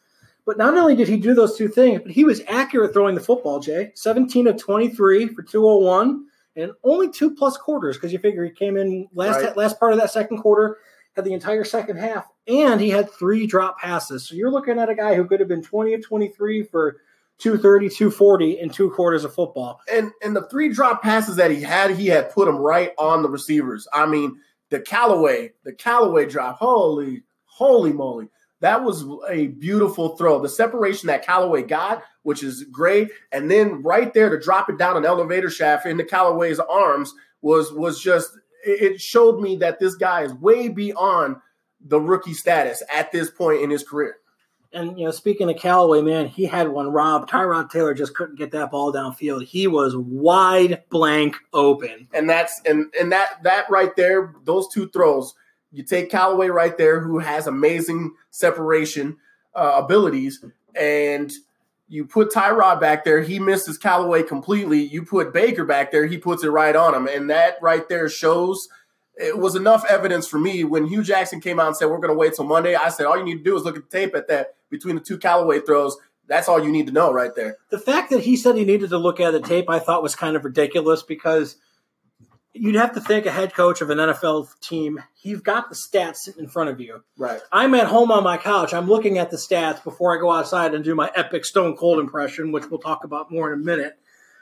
But 0.46 0.58
not 0.58 0.76
only 0.76 0.96
did 0.96 1.08
he 1.08 1.18
do 1.18 1.34
those 1.34 1.58
two 1.58 1.68
things, 1.68 2.02
but 2.02 2.12
he 2.12 2.24
was 2.24 2.42
accurate 2.48 2.94
throwing 2.94 3.16
the 3.16 3.22
football, 3.22 3.60
Jay. 3.60 3.92
17 3.96 4.48
of 4.48 4.58
23 4.58 5.28
for 5.28 5.44
201 5.44 6.26
and 6.56 6.72
only 6.84 7.10
two 7.10 7.34
plus 7.36 7.58
quarters 7.58 7.98
because 7.98 8.12
you 8.12 8.20
figure 8.20 8.44
he 8.44 8.52
came 8.52 8.78
in 8.78 9.08
last 9.14 9.42
right. 9.42 9.56
last 9.56 9.80
part 9.80 9.94
of 9.94 10.00
that 10.00 10.12
second 10.12 10.40
quarter, 10.40 10.78
had 11.16 11.26
the 11.26 11.34
entire 11.34 11.64
second 11.64 11.98
half, 11.98 12.28
and 12.48 12.82
he 12.82 12.90
had 12.90 13.12
three 13.12 13.46
drop 13.46 13.80
passes. 13.80 14.28
So 14.28 14.36
you're 14.36 14.52
looking 14.52 14.80
at 14.80 14.90
a 14.90 14.96
guy 14.96 15.16
who 15.16 15.26
could 15.26 15.40
have 15.40 15.50
been 15.50 15.64
20 15.64 15.94
of 15.94 16.04
23 16.04 16.64
for 16.64 16.98
230, 17.38 17.90
240 17.90 18.60
in 18.60 18.70
two 18.70 18.92
quarters 18.92 19.24
of 19.24 19.34
football. 19.34 19.80
And 19.92 20.12
and 20.24 20.36
the 20.36 20.48
three 20.48 20.70
drop 20.70 21.02
passes 21.02 21.36
that 21.38 21.52
he 21.52 21.62
had, 21.62 21.92
he 21.92 22.08
had 22.08 22.32
put 22.32 22.46
them 22.46 22.58
right 22.58 22.92
on 22.98 23.24
the 23.24 23.30
receivers. 23.30 23.88
I 23.94 24.06
mean, 24.06 24.40
the 24.70 24.80
Callaway, 24.80 25.54
the 25.64 25.74
Callaway 25.74 26.26
drop, 26.26 26.58
holy, 26.58 27.24
holy 27.46 27.94
moly. 27.94 28.30
That 28.62 28.84
was 28.84 29.06
a 29.30 29.48
beautiful 29.48 30.16
throw. 30.16 30.40
The 30.40 30.50
separation 30.50 31.08
that 31.08 31.26
Callaway 31.26 31.64
got, 31.64 32.04
which 32.24 32.44
is 32.44 32.64
great, 32.72 33.10
and 33.32 33.50
then 33.50 33.82
right 33.82 34.14
there 34.14 34.30
to 34.30 34.40
drop 34.40 34.70
it 34.70 34.78
down 34.78 34.98
an 34.98 35.06
elevator 35.06 35.50
shaft 35.50 35.86
into 35.86 36.06
Callaway's 36.06 36.60
arms 36.60 37.14
was 37.42 37.74
was 37.74 38.00
just 38.00 38.32
it 38.64 39.02
showed 39.02 39.40
me 39.40 39.58
that 39.58 39.80
this 39.80 39.96
guy 39.96 40.22
is 40.22 40.34
way 40.36 40.70
beyond 40.70 41.38
the 41.84 42.00
rookie 42.00 42.36
status 42.36 42.84
at 42.94 43.12
this 43.12 43.32
point 43.32 43.62
in 43.62 43.72
his 43.72 43.84
career. 43.84 44.18
And 44.74 44.98
you 44.98 45.06
know, 45.06 45.12
speaking 45.12 45.50
of 45.50 45.58
Callaway, 45.58 46.02
man, 46.02 46.28
he 46.28 46.46
had 46.46 46.70
one 46.70 46.92
rob. 46.92 47.30
Tyrod 47.30 47.70
Taylor 47.70 47.94
just 47.94 48.16
couldn't 48.16 48.38
get 48.38 48.52
that 48.52 48.72
ball 48.72 48.94
downfield. 48.94 49.46
He 49.46 49.68
was 49.68 49.98
wide 49.98 50.84
blank 50.90 51.36
open. 51.52 52.08
And 52.14 52.30
that's 52.30 52.62
and 52.66 52.94
and 52.98 53.12
that 53.12 53.44
that 53.44 53.70
right 53.70 53.94
there, 53.96 54.34
those 54.46 54.68
two 54.72 54.88
throws. 54.90 55.34
You 55.72 55.84
take 55.84 56.10
Callaway 56.10 56.48
right 56.48 56.78
there, 56.78 57.00
who 57.00 57.20
has 57.20 57.48
amazing 57.48 58.14
separation 58.30 59.18
uh, 59.56 59.82
abilities, 59.84 60.44
and 60.76 61.32
you 61.88 62.06
put 62.06 62.32
Tyrod 62.32 62.80
back 62.80 63.04
there. 63.04 63.22
He 63.22 63.40
misses 63.40 63.78
Callaway 63.78 64.24
completely. 64.24 64.82
You 64.82 65.04
put 65.04 65.34
Baker 65.34 65.66
back 65.66 65.92
there. 65.92 66.06
He 66.06 66.18
puts 66.18 66.44
it 66.44 66.50
right 66.50 66.76
on 66.76 66.94
him, 66.94 67.08
and 67.08 67.30
that 67.30 67.58
right 67.62 67.88
there 67.90 68.10
shows– 68.10 68.68
it 69.18 69.38
was 69.38 69.56
enough 69.56 69.86
evidence 69.90 70.28
for 70.28 70.40
me 70.40 70.64
when 70.64 70.88
Hue 70.88 71.04
Jackson 71.04 71.42
came 71.42 71.60
out 71.60 71.68
and 71.68 71.78
said 71.78 71.90
we're 71.90 71.98
going 71.98 72.10
to 72.10 72.18
wait 72.18 72.34
till 72.34 72.46
Monday. 72.46 72.76
I 72.76 72.90
said 72.90 73.06
all 73.06 73.18
you 73.18 73.26
need 73.26 73.40
to 73.40 73.44
do 73.44 73.56
is 73.56 73.64
look 73.64 73.78
at 73.78 73.90
the 73.90 73.98
tape 73.98 74.16
at 74.16 74.28
that 74.30 74.56
between 74.70 74.96
the 74.96 75.02
two 75.02 75.18
Callaway 75.18 75.60
throws. 75.60 75.98
That's 76.28 76.48
all 76.48 76.64
you 76.64 76.72
need 76.72 76.88
to 76.88 76.94
know 76.94 77.12
right 77.12 77.36
there. 77.36 77.58
The 77.70 77.80
fact 77.80 78.10
that 78.12 78.22
he 78.22 78.38
said 78.38 78.56
he 78.56 78.64
needed 78.64 78.90
to 78.90 78.98
look 78.98 79.20
at 79.20 79.32
the 79.32 79.42
tape, 79.42 79.70
I 79.70 79.80
thought 79.80 80.02
was 80.02 80.16
kind 80.16 80.36
of 80.36 80.46
ridiculous 80.46 81.04
because 81.04 81.58
you'd 82.54 82.76
have 82.76 82.94
to 82.94 83.02
think 83.02 83.26
a 83.26 83.32
head 83.32 83.54
coach 83.54 83.82
of 83.82 83.90
an 83.90 83.98
NFL 83.98 84.60
team, 84.60 85.02
you've 85.22 85.44
got 85.44 85.70
the 85.70 85.76
stats 85.76 86.18
sitting 86.18 86.44
in 86.44 86.50
front 86.50 86.70
of 86.70 86.80
you. 86.80 87.04
Right. 87.18 87.42
I'm 87.52 87.74
at 87.76 87.88
home 87.88 88.12
on 88.12 88.24
my 88.24 88.38
couch. 88.38 88.74
I'm 88.74 88.88
looking 88.88 89.18
at 89.18 89.32
the 89.32 89.38
stats 89.38 89.84
before 89.84 90.16
I 90.16 90.20
go 90.20 90.32
outside 90.32 90.74
and 90.74 90.84
do 90.84 90.96
my 90.96 91.10
epic 91.16 91.46
Stone 91.46 91.78
Cold 91.78 92.00
impression, 92.00 92.52
which 92.52 92.70
we'll 92.70 92.80
talk 92.80 93.04
about 93.04 93.32
more 93.32 93.52
in 93.52 93.60
a 93.60 93.64
minute. 93.64 93.98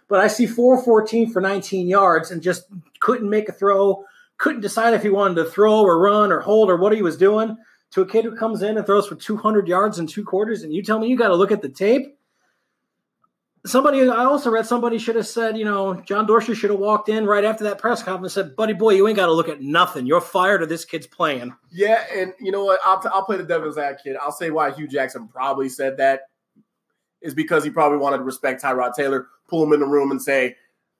But 0.07 0.19
I 0.19 0.27
see 0.27 0.47
414 0.47 1.31
for 1.31 1.41
19 1.41 1.87
yards 1.87 2.31
and 2.31 2.41
just 2.41 2.65
couldn't 2.99 3.29
make 3.29 3.47
a 3.47 3.53
throw 3.53 4.05
couldn't 4.39 4.61
decide 4.61 4.95
if 4.95 5.03
he 5.03 5.09
wanted 5.09 5.35
to 5.35 5.45
throw 5.45 5.81
or 5.81 5.99
run 5.99 6.31
or 6.31 6.39
hold 6.39 6.71
or 6.71 6.77
what 6.77 6.93
he 6.93 7.03
was 7.03 7.17
doing 7.17 7.57
to 7.91 8.01
a 8.01 8.07
kid 8.07 8.25
who 8.25 8.35
comes 8.35 8.63
in 8.63 8.77
and 8.77 8.85
throws 8.85 9.05
for 9.05 9.15
200 9.15 9.67
yards 9.67 9.99
in 9.99 10.07
two 10.07 10.23
quarters 10.23 10.63
and 10.63 10.73
you 10.73 10.81
tell 10.81 10.97
me 10.97 11.07
you 11.07 11.17
got 11.17 11.27
to 11.27 11.35
look 11.35 11.51
at 11.51 11.61
the 11.61 11.69
tape 11.69 12.17
somebody 13.65 14.01
i 14.01 14.23
also 14.23 14.49
read 14.49 14.65
somebody 14.65 14.97
should 14.97 15.15
have 15.15 15.27
said 15.27 15.57
you 15.57 15.65
know 15.65 15.95
john 16.01 16.25
dorsey 16.25 16.53
should 16.53 16.69
have 16.69 16.79
walked 16.79 17.09
in 17.09 17.25
right 17.25 17.43
after 17.43 17.65
that 17.65 17.77
press 17.77 18.01
conference 18.01 18.35
and 18.37 18.47
said 18.47 18.55
buddy 18.55 18.73
boy 18.73 18.93
you 18.93 19.07
ain't 19.07 19.17
got 19.17 19.25
to 19.25 19.33
look 19.33 19.49
at 19.49 19.61
nothing 19.61 20.05
you're 20.05 20.21
fired 20.21 20.61
or 20.61 20.65
this 20.65 20.85
kid's 20.85 21.07
playing 21.07 21.53
yeah 21.71 22.03
and 22.13 22.33
you 22.39 22.51
know 22.51 22.63
what 22.63 22.79
i'll, 22.85 23.01
I'll 23.13 23.25
play 23.25 23.37
the 23.37 23.43
devil's 23.43 23.77
advocate 23.77 24.15
i'll 24.21 24.31
say 24.31 24.49
why 24.49 24.71
Hue 24.71 24.87
jackson 24.87 25.27
probably 25.27 25.69
said 25.69 25.97
that 25.97 26.21
is 27.21 27.33
because 27.33 27.63
he 27.63 27.69
probably 27.69 27.97
wanted 27.97 28.17
to 28.17 28.23
respect 28.23 28.63
tyrod 28.63 28.93
taylor 28.95 29.27
pull 29.47 29.63
him 29.63 29.73
in 29.73 29.81
the 29.81 29.87
room 29.87 30.11
and 30.11 30.21
say 30.21 30.55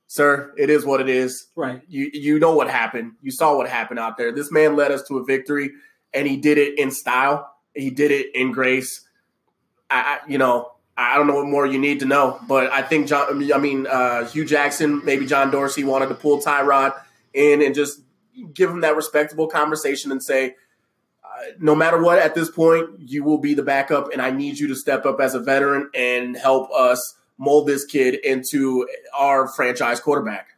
sir, 0.10 0.52
it 0.58 0.70
is 0.70 0.86
what 0.86 1.00
it 1.00 1.08
is. 1.08 1.48
Right. 1.56 1.82
You 1.88 2.10
you 2.14 2.40
know 2.40 2.54
what 2.54 2.70
happened. 2.70 3.14
You 3.22 3.32
saw 3.32 3.56
what 3.56 3.70
happened 3.70 4.00
out 4.00 4.18
there. 4.18 4.34
This 4.34 4.52
man 4.52 4.76
led 4.76 4.92
us 4.92 5.04
to 5.04 5.20
a 5.20 5.24
victory, 5.24 5.72
and 6.14 6.28
he 6.28 6.36
did 6.36 6.58
it 6.58 6.78
in 6.78 6.92
style. 6.92 7.50
He 7.74 7.90
did 7.90 8.12
it 8.12 8.36
in 8.36 8.52
grace. 8.52 9.08
I, 9.90 10.02
I 10.02 10.20
you 10.28 10.38
know 10.38 10.72
I 11.00 11.16
don't 11.16 11.28
know 11.28 11.36
what 11.36 11.48
more 11.48 11.66
you 11.66 11.80
need 11.80 12.02
to 12.02 12.06
know, 12.06 12.40
but 12.48 12.72
I 12.72 12.82
think 12.82 13.08
John. 13.08 13.52
I 13.54 13.58
mean, 13.58 13.88
uh, 13.88 14.26
Hue 14.26 14.46
Jackson, 14.46 15.04
maybe 15.06 15.26
John 15.26 15.50
Dorsey 15.50 15.84
wanted 15.84 16.10
to 16.10 16.16
pull 16.16 16.42
Tyrod 16.42 16.94
in 17.34 17.62
and 17.62 17.74
just 17.74 18.02
give 18.54 18.70
him 18.70 18.82
that 18.82 18.96
respectable 18.96 19.48
conversation 19.48 20.12
and 20.12 20.22
say. 20.22 20.56
Uh, 21.24 21.52
no 21.60 21.76
matter 21.76 22.02
what, 22.02 22.18
at 22.18 22.34
this 22.34 22.50
point, 22.50 22.90
you 23.00 23.24
will 23.24 23.38
be 23.38 23.54
the 23.54 23.62
backup, 23.64 24.12
and 24.12 24.22
I 24.22 24.32
need 24.32 24.58
you 24.58 24.68
to 24.70 24.76
step 24.76 25.06
up 25.06 25.22
as 25.22 25.36
a 25.36 25.40
veteran 25.40 25.90
and 25.94 26.36
help 26.36 26.72
us 26.72 27.16
mold 27.38 27.68
this 27.68 27.86
kid 27.86 28.16
into 28.16 28.88
our 29.18 29.48
franchise 29.48 30.00
quarterback. 30.00 30.50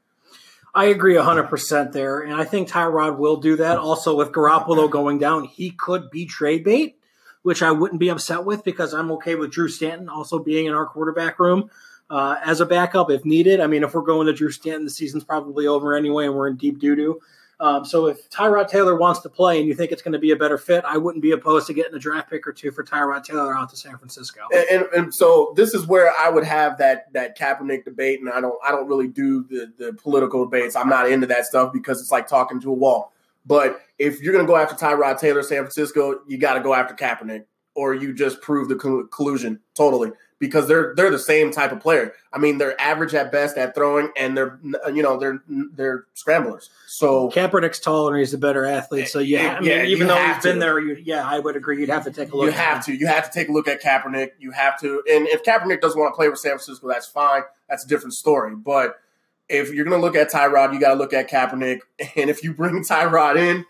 I 0.74 0.86
agree 0.86 1.16
100% 1.16 1.92
there. 1.92 2.22
And 2.22 2.34
I 2.34 2.46
think 2.46 2.70
Tyrod 2.70 3.18
will 3.18 3.38
do 3.38 3.58
that. 3.58 3.78
Also, 3.78 4.16
with 4.16 4.32
Garoppolo 4.32 4.90
going 4.90 5.20
down, 5.20 5.44
he 5.44 5.72
could 5.72 6.10
be 6.10 6.26
trade 6.26 6.64
bait, 6.64 6.98
which 7.44 7.62
I 7.62 7.72
wouldn't 7.72 8.00
be 8.00 8.10
upset 8.10 8.46
with 8.46 8.64
because 8.64 8.94
I'm 8.94 9.12
okay 9.14 9.36
with 9.36 9.52
Drew 9.52 9.68
Stanton 9.68 10.10
also 10.10 10.40
being 10.40 10.66
in 10.66 10.74
our 10.74 10.86
quarterback 10.86 11.40
room 11.40 11.70
uh, 12.10 12.36
as 12.44 12.60
a 12.60 12.66
backup 12.66 13.10
if 13.10 13.26
needed. 13.26 13.60
I 13.60 13.68
mean, 13.68 13.84
if 13.84 13.94
we're 13.94 14.02
going 14.02 14.28
to 14.28 14.34
Drew 14.34 14.52
Stanton, 14.52 14.86
the 14.86 14.92
season's 14.92 15.24
probably 15.24 15.68
over 15.68 15.96
anyway 15.96 16.26
and 16.26 16.36
we're 16.36 16.48
in 16.48 16.58
deep 16.58 16.80
doo 16.80 16.96
doo. 16.96 17.22
Um, 17.62 17.86
so 17.86 18.08
if 18.08 18.28
Tyrod 18.32 18.70
Taylor 18.70 18.96
wants 18.96 19.20
to 19.20 19.30
play 19.30 19.60
and 19.60 19.68
you 19.68 19.76
think 19.76 19.92
it's 19.92 20.02
going 20.02 20.14
to 20.14 20.20
be 20.20 20.32
a 20.32 20.36
better 20.36 20.58
fit, 20.58 20.84
I 20.84 20.98
wouldn't 20.98 21.22
be 21.22 21.32
opposed 21.32 21.68
to 21.68 21.74
getting 21.76 21.94
a 21.94 22.00
draft 22.00 22.28
pick 22.28 22.48
or 22.48 22.52
two 22.52 22.72
for 22.72 22.84
Tyrod 22.84 23.24
Taylor 23.24 23.56
out 23.56 23.70
to 23.70 23.78
San 23.78 23.96
Francisco. 24.00 24.42
And, 24.52 24.66
and, 24.72 24.94
and, 24.96 25.14
so 25.14 25.54
this 25.56 25.76
is 25.76 25.86
where 25.86 26.12
I 26.20 26.28
would 26.28 26.44
have 26.44 26.80
that 26.80 27.14
that 27.14 27.38
Kaepernick 27.38 27.86
debate, 27.86 28.20
and 28.20 28.32
I 28.32 28.42
don't 28.42 28.56
I 28.66 28.72
don't 28.72 28.88
really 28.88 29.08
do 29.08 29.44
the 29.44 29.72
the 29.78 29.94
political 29.94 30.44
debates. 30.44 30.76
I'm 30.76 30.90
not 30.90 31.12
into 31.12 31.28
that 31.28 31.46
stuff 31.46 31.72
because 31.72 32.02
it's 32.02 32.12
like 32.12 32.28
talking 32.28 32.60
to 32.62 32.72
a 32.72 32.74
wall. 32.74 33.14
But 33.46 33.82
if 33.98 34.22
you're 34.22 34.34
going 34.34 34.46
to 34.46 34.52
go 34.52 34.58
after 34.58 34.76
Tyrod 34.76 35.20
Taylor, 35.20 35.44
San 35.44 35.60
Francisco, 35.60 36.22
you 36.28 36.38
got 36.38 36.56
to 36.56 36.60
go 36.60 36.74
after 36.74 36.94
Kaepernick, 36.94 37.46
or 37.76 37.94
you 37.94 38.14
just 38.14 38.42
prove 38.42 38.70
the 38.70 39.08
collusion 39.12 39.60
totally 39.76 40.12
because 40.42 40.68
they're 40.68 40.94
they're 40.96 41.12
the 41.12 41.20
same 41.20 41.52
type 41.52 41.72
of 41.72 41.80
player. 41.80 42.14
I 42.34 42.40
mean, 42.40 42.58
they're 42.58 42.80
average 42.82 43.14
at 43.14 43.32
best 43.32 43.58
at 43.58 43.76
throwing, 43.76 44.10
and 44.18 44.36
they're 44.36 44.60
uh, 44.86 44.90
you 44.90 45.04
know 45.04 45.18
they're 45.18 45.42
they're 45.48 46.06
scramblers. 46.16 46.70
So 46.88 47.30
Kaepernick's 47.30 47.80
taller 47.80 48.14
and 48.14 48.20
he's 48.20 48.34
a 48.34 48.38
better 48.38 48.66
athlete. 48.66 49.08
So 49.08 49.20
yeah, 49.20 49.56
I 49.56 49.60
mean, 49.62 49.70
yeah 49.70 49.84
even 49.84 50.08
though 50.08 50.18
he's 50.18 50.38
to. 50.38 50.50
been 50.50 50.60
there, 50.60 50.80
you, 50.80 50.98
yeah, 51.02 51.26
I 51.26 51.40
would 51.40 51.56
agree. 51.56 51.80
You'd 51.80 51.90
have 51.90 52.04
to 52.06 52.12
take 52.12 52.34
a 52.34 52.36
look. 52.38 52.48
You 52.48 52.52
have 52.52 52.84
to. 52.88 52.94
You 52.94 53.08
have 53.08 53.32
to 53.32 53.40
take 53.40 53.50
a 53.50 53.52
look 53.52 53.68
at 53.68 53.82
Kaepernick. 53.82 54.32
You 54.40 54.52
have 54.52 54.80
to. 54.82 55.04
And 55.10 55.28
if 55.28 55.44
Kaepernick 55.44 55.80
doesn't 55.80 56.00
want 56.00 56.14
to 56.14 56.18
play 56.18 56.28
with 56.28 56.40
San 56.40 56.52
Francisco, 56.52 56.88
that's 56.90 57.08
fine. 57.08 57.44
That's 57.70 57.86
a 57.86 57.88
different 57.88 58.16
story. 58.16 58.56
But 58.56 58.96
if 59.52 59.74
you're 59.74 59.86
going 59.86 60.00
to 60.00 60.06
look 60.06 60.16
at 60.16 60.32
Tyrod, 60.32 60.74
you 60.74 60.80
got 60.80 60.94
to 60.94 61.00
look 61.00 61.14
at 61.14 61.30
Kaepernick. 61.30 61.80
And 62.16 62.30
if 62.30 62.44
you 62.44 62.54
bring 62.54 62.84
Tyrod 62.84 63.38
in, 63.38 63.66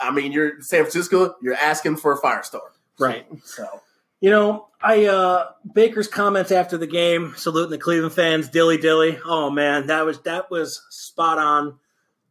I 0.00 0.10
mean, 0.10 0.32
you're 0.32 0.60
San 0.60 0.80
Francisco. 0.80 1.36
You're 1.42 1.54
asking 1.54 1.96
for 1.96 2.12
a 2.12 2.20
firestorm. 2.20 2.70
Right. 2.98 3.26
So 3.44 3.82
you 4.20 4.30
know, 4.30 4.68
I 4.80 5.06
uh 5.06 5.50
Baker's 5.72 6.08
comments 6.08 6.50
after 6.50 6.78
the 6.78 6.86
game, 6.86 7.34
saluting 7.36 7.70
the 7.70 7.78
Cleveland 7.78 8.14
fans, 8.14 8.48
dilly 8.48 8.78
dilly. 8.78 9.18
Oh 9.24 9.50
man, 9.50 9.88
that 9.88 10.04
was 10.04 10.20
that 10.22 10.50
was 10.50 10.82
spot 10.90 11.38
on. 11.38 11.78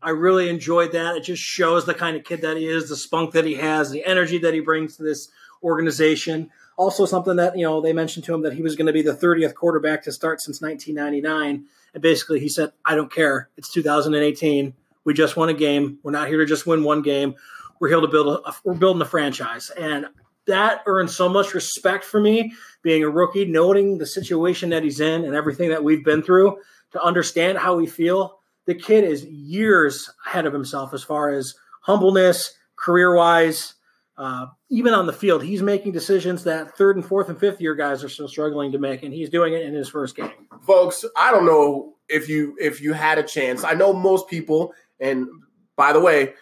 I 0.01 0.11
really 0.11 0.49
enjoyed 0.49 0.91
that. 0.91 1.15
It 1.15 1.23
just 1.23 1.41
shows 1.41 1.85
the 1.85 1.93
kind 1.93 2.15
of 2.15 2.23
kid 2.23 2.41
that 2.41 2.57
he 2.57 2.67
is, 2.67 2.89
the 2.89 2.95
spunk 2.95 3.31
that 3.31 3.45
he 3.45 3.55
has, 3.55 3.89
the 3.89 4.05
energy 4.05 4.37
that 4.39 4.53
he 4.53 4.59
brings 4.59 4.97
to 4.97 5.03
this 5.03 5.29
organization. 5.63 6.51
Also, 6.77 7.05
something 7.05 7.37
that 7.37 7.57
you 7.57 7.65
know 7.65 7.81
they 7.81 7.93
mentioned 7.93 8.25
to 8.25 8.33
him 8.33 8.41
that 8.41 8.53
he 8.53 8.61
was 8.61 8.75
going 8.75 8.87
to 8.87 8.93
be 8.93 9.01
the 9.01 9.15
30th 9.15 9.53
quarterback 9.53 10.03
to 10.03 10.11
start 10.11 10.41
since 10.41 10.61
1999, 10.61 11.65
and 11.95 12.03
basically 12.03 12.39
he 12.39 12.49
said, 12.49 12.71
"I 12.85 12.93
don't 12.93 13.11
care. 13.11 13.49
It's 13.57 13.71
2018. 13.71 14.75
We 15.05 15.13
just 15.13 15.37
won 15.37 15.49
a 15.49 15.53
game. 15.53 15.97
We're 16.03 16.11
not 16.11 16.27
here 16.27 16.37
to 16.37 16.45
just 16.45 16.67
win 16.67 16.83
one 16.83 17.01
game. 17.01 17.35
We're 17.79 17.87
here 17.87 18.01
to 18.01 18.07
build 18.07 18.41
a 18.45 18.53
we're 18.63 18.75
building 18.75 19.01
a 19.01 19.05
franchise. 19.05 19.71
And 19.71 20.05
that 20.45 20.83
earned 20.85 21.09
so 21.09 21.27
much 21.27 21.53
respect 21.53 22.03
for 22.03 22.19
me 22.19 22.53
being 22.81 23.03
a 23.03 23.09
rookie, 23.09 23.45
noting 23.45 23.97
the 23.97 24.05
situation 24.05 24.69
that 24.69 24.83
he's 24.83 24.99
in 24.99 25.25
and 25.25 25.33
everything 25.33 25.69
that 25.69 25.83
we've 25.83 26.05
been 26.05 26.21
through 26.21 26.57
to 26.91 27.01
understand 27.01 27.57
how 27.57 27.75
we 27.75 27.87
feel. 27.87 28.39
The 28.65 28.75
kid 28.75 29.03
is 29.03 29.25
years 29.25 30.09
ahead 30.25 30.45
of 30.45 30.53
himself 30.53 30.93
as 30.93 31.03
far 31.03 31.29
as 31.31 31.53
humbleness, 31.81 32.53
career 32.75 33.15
wise, 33.15 33.75
uh, 34.17 34.47
even 34.69 34.93
on 34.93 35.05
the 35.05 35.13
field. 35.13 35.43
He's 35.43 35.61
making 35.61 35.91
decisions 35.91 36.43
that 36.43 36.77
third 36.77 36.95
and 36.95 37.05
fourth 37.05 37.29
and 37.29 37.39
fifth 37.39 37.61
year 37.61 37.75
guys 37.75 38.03
are 38.03 38.09
still 38.09 38.27
struggling 38.27 38.71
to 38.71 38.79
make, 38.79 39.03
and 39.03 39.13
he's 39.13 39.29
doing 39.29 39.53
it 39.53 39.61
in 39.61 39.73
his 39.73 39.89
first 39.89 40.15
game. 40.15 40.31
Folks, 40.63 41.05
I 41.15 41.31
don't 41.31 41.45
know 41.45 41.95
if 42.09 42.29
you 42.29 42.55
if 42.59 42.81
you 42.81 42.93
had 42.93 43.17
a 43.17 43.23
chance. 43.23 43.63
I 43.63 43.73
know 43.73 43.93
most 43.93 44.27
people, 44.27 44.73
and 44.99 45.27
by 45.75 45.93
the 45.93 45.99
way, 45.99 46.33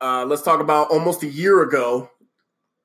uh, 0.00 0.24
let's 0.24 0.42
talk 0.42 0.60
about 0.60 0.90
almost 0.90 1.22
a 1.22 1.28
year 1.28 1.62
ago 1.62 2.10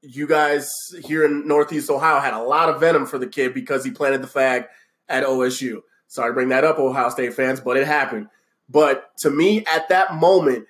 you 0.07 0.27
guys 0.27 0.69
here 1.03 1.25
in 1.25 1.47
Northeast 1.47 1.89
Ohio 1.89 2.19
had 2.19 2.33
a 2.33 2.41
lot 2.41 2.69
of 2.69 2.79
venom 2.79 3.05
for 3.05 3.17
the 3.17 3.27
kid 3.27 3.53
because 3.53 3.83
he 3.83 3.91
planted 3.91 4.21
the 4.21 4.27
flag 4.27 4.65
at 5.09 5.23
OSU. 5.23 5.81
Sorry 6.07 6.29
to 6.29 6.33
bring 6.33 6.49
that 6.49 6.63
up, 6.63 6.77
Ohio 6.77 7.09
State 7.09 7.33
fans, 7.33 7.59
but 7.59 7.77
it 7.77 7.87
happened. 7.87 8.27
But 8.69 9.09
to 9.19 9.29
me, 9.29 9.65
at 9.65 9.89
that 9.89 10.15
moment, 10.15 10.67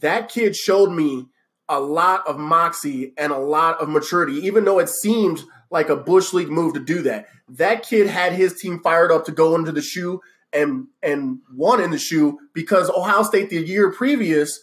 that 0.00 0.28
kid 0.28 0.54
showed 0.54 0.90
me 0.90 1.26
a 1.68 1.80
lot 1.80 2.26
of 2.26 2.38
moxie 2.38 3.12
and 3.16 3.32
a 3.32 3.38
lot 3.38 3.80
of 3.80 3.88
maturity, 3.88 4.46
even 4.46 4.64
though 4.64 4.78
it 4.78 4.88
seemed 4.88 5.42
like 5.70 5.88
a 5.88 5.96
Bush 5.96 6.32
League 6.32 6.50
move 6.50 6.74
to 6.74 6.80
do 6.80 7.02
that. 7.02 7.26
That 7.48 7.82
kid 7.82 8.06
had 8.06 8.32
his 8.32 8.54
team 8.60 8.80
fired 8.82 9.10
up 9.10 9.24
to 9.26 9.32
go 9.32 9.54
into 9.54 9.72
the 9.72 9.82
shoe 9.82 10.20
and 10.52 10.86
and 11.02 11.40
won 11.52 11.82
in 11.82 11.90
the 11.90 11.98
shoe 11.98 12.38
because 12.54 12.88
Ohio 12.90 13.22
State 13.22 13.50
the 13.50 13.56
year 13.56 13.90
previous 13.92 14.60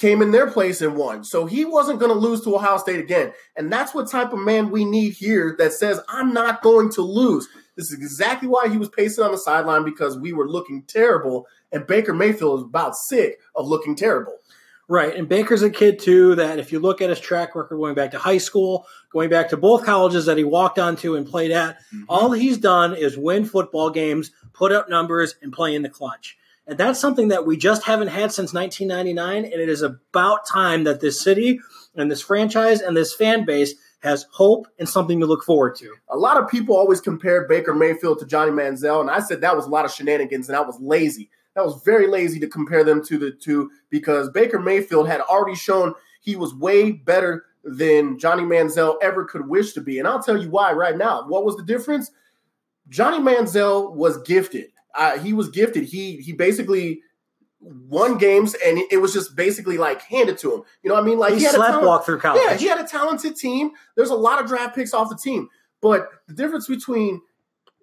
came 0.00 0.22
in 0.22 0.30
their 0.30 0.50
place 0.50 0.80
and 0.80 0.96
won. 0.96 1.22
So 1.22 1.44
he 1.44 1.66
wasn't 1.66 2.00
going 2.00 2.10
to 2.10 2.18
lose 2.18 2.40
to 2.42 2.56
Ohio 2.56 2.78
State 2.78 3.00
again. 3.00 3.32
And 3.54 3.70
that's 3.70 3.94
what 3.94 4.10
type 4.10 4.32
of 4.32 4.38
man 4.38 4.70
we 4.70 4.86
need 4.86 5.12
here 5.12 5.54
that 5.58 5.74
says, 5.74 6.00
I'm 6.08 6.32
not 6.32 6.62
going 6.62 6.90
to 6.92 7.02
lose. 7.02 7.46
This 7.76 7.92
is 7.92 7.98
exactly 7.98 8.48
why 8.48 8.68
he 8.68 8.78
was 8.78 8.88
pacing 8.88 9.22
on 9.22 9.32
the 9.32 9.38
sideline 9.38 9.84
because 9.84 10.18
we 10.18 10.32
were 10.32 10.48
looking 10.48 10.84
terrible. 10.84 11.46
And 11.70 11.86
Baker 11.86 12.14
Mayfield 12.14 12.60
is 12.60 12.64
about 12.64 12.96
sick 12.96 13.40
of 13.54 13.68
looking 13.68 13.94
terrible. 13.94 14.38
Right. 14.90 15.14
And 15.14 15.28
Baker's 15.28 15.62
a 15.62 15.70
kid, 15.70 16.00
too, 16.00 16.34
that 16.34 16.58
if 16.58 16.72
you 16.72 16.80
look 16.80 17.00
at 17.00 17.10
his 17.10 17.20
track 17.20 17.54
record 17.54 17.76
going 17.76 17.94
back 17.94 18.10
to 18.10 18.18
high 18.18 18.38
school, 18.38 18.88
going 19.12 19.30
back 19.30 19.50
to 19.50 19.56
both 19.56 19.84
colleges 19.84 20.26
that 20.26 20.36
he 20.36 20.42
walked 20.42 20.80
onto 20.80 21.14
and 21.14 21.24
played 21.24 21.52
at, 21.52 21.76
mm-hmm. 21.76 22.02
all 22.08 22.32
he's 22.32 22.58
done 22.58 22.96
is 22.96 23.16
win 23.16 23.44
football 23.44 23.90
games, 23.90 24.32
put 24.52 24.72
up 24.72 24.90
numbers, 24.90 25.36
and 25.42 25.52
play 25.52 25.76
in 25.76 25.82
the 25.82 25.88
clutch. 25.88 26.36
And 26.66 26.76
that's 26.76 26.98
something 26.98 27.28
that 27.28 27.46
we 27.46 27.56
just 27.56 27.84
haven't 27.84 28.08
had 28.08 28.32
since 28.32 28.52
1999. 28.52 29.44
And 29.44 29.62
it 29.62 29.68
is 29.68 29.82
about 29.82 30.44
time 30.44 30.82
that 30.82 31.00
this 31.00 31.20
city 31.20 31.60
and 31.94 32.10
this 32.10 32.20
franchise 32.20 32.80
and 32.80 32.96
this 32.96 33.14
fan 33.14 33.44
base 33.44 33.74
has 34.02 34.26
hope 34.32 34.66
and 34.76 34.88
something 34.88 35.20
to 35.20 35.26
look 35.26 35.44
forward 35.44 35.76
to. 35.76 35.94
A 36.08 36.16
lot 36.16 36.36
of 36.36 36.48
people 36.48 36.76
always 36.76 37.00
compare 37.00 37.46
Baker 37.46 37.76
Mayfield 37.76 38.18
to 38.18 38.26
Johnny 38.26 38.50
Manziel, 38.50 39.00
and 39.00 39.10
I 39.10 39.20
said 39.20 39.42
that 39.42 39.54
was 39.54 39.66
a 39.66 39.70
lot 39.70 39.84
of 39.84 39.92
shenanigans 39.92 40.48
and 40.48 40.56
I 40.56 40.62
was 40.62 40.80
lazy. 40.80 41.30
That 41.54 41.64
was 41.64 41.82
very 41.84 42.06
lazy 42.06 42.38
to 42.40 42.48
compare 42.48 42.84
them 42.84 43.04
to 43.06 43.18
the 43.18 43.32
two 43.32 43.70
because 43.90 44.30
Baker 44.30 44.58
Mayfield 44.58 45.08
had 45.08 45.20
already 45.20 45.56
shown 45.56 45.94
he 46.20 46.36
was 46.36 46.54
way 46.54 46.92
better 46.92 47.44
than 47.64 48.18
Johnny 48.18 48.42
Manziel 48.42 48.96
ever 49.02 49.24
could 49.24 49.48
wish 49.48 49.72
to 49.72 49.80
be. 49.80 49.98
And 49.98 50.06
I'll 50.06 50.22
tell 50.22 50.40
you 50.40 50.50
why 50.50 50.72
right 50.72 50.96
now. 50.96 51.26
What 51.26 51.44
was 51.44 51.56
the 51.56 51.64
difference? 51.64 52.10
Johnny 52.88 53.18
Manziel 53.18 53.94
was 53.94 54.22
gifted 54.22 54.66
uh, 54.94 55.18
he 55.18 55.32
was 55.32 55.48
gifted. 55.48 55.84
He 55.84 56.16
he 56.16 56.32
basically 56.32 57.02
won 57.60 58.18
games, 58.18 58.54
and 58.64 58.78
it 58.90 59.00
was 59.00 59.12
just 59.12 59.36
basically 59.36 59.78
like 59.78 60.02
handed 60.02 60.38
to 60.38 60.54
him. 60.54 60.62
You 60.82 60.88
know 60.88 60.94
what 60.94 61.04
I 61.04 61.06
mean? 61.06 61.18
Like 61.18 61.34
he, 61.34 61.40
he 61.40 61.44
had 61.44 61.54
slept 61.54 61.70
a 61.70 61.72
talent- 61.72 61.86
walk 61.86 62.06
through 62.06 62.18
college. 62.18 62.42
Yeah, 62.44 62.56
he 62.56 62.66
had 62.66 62.80
a 62.80 62.86
talented 62.86 63.36
team. 63.36 63.70
There's 63.96 64.10
a 64.10 64.16
lot 64.16 64.40
of 64.40 64.48
draft 64.48 64.74
picks 64.74 64.94
off 64.94 65.08
the 65.08 65.16
team, 65.16 65.48
but 65.80 66.08
the 66.26 66.34
difference 66.34 66.66
between 66.66 67.20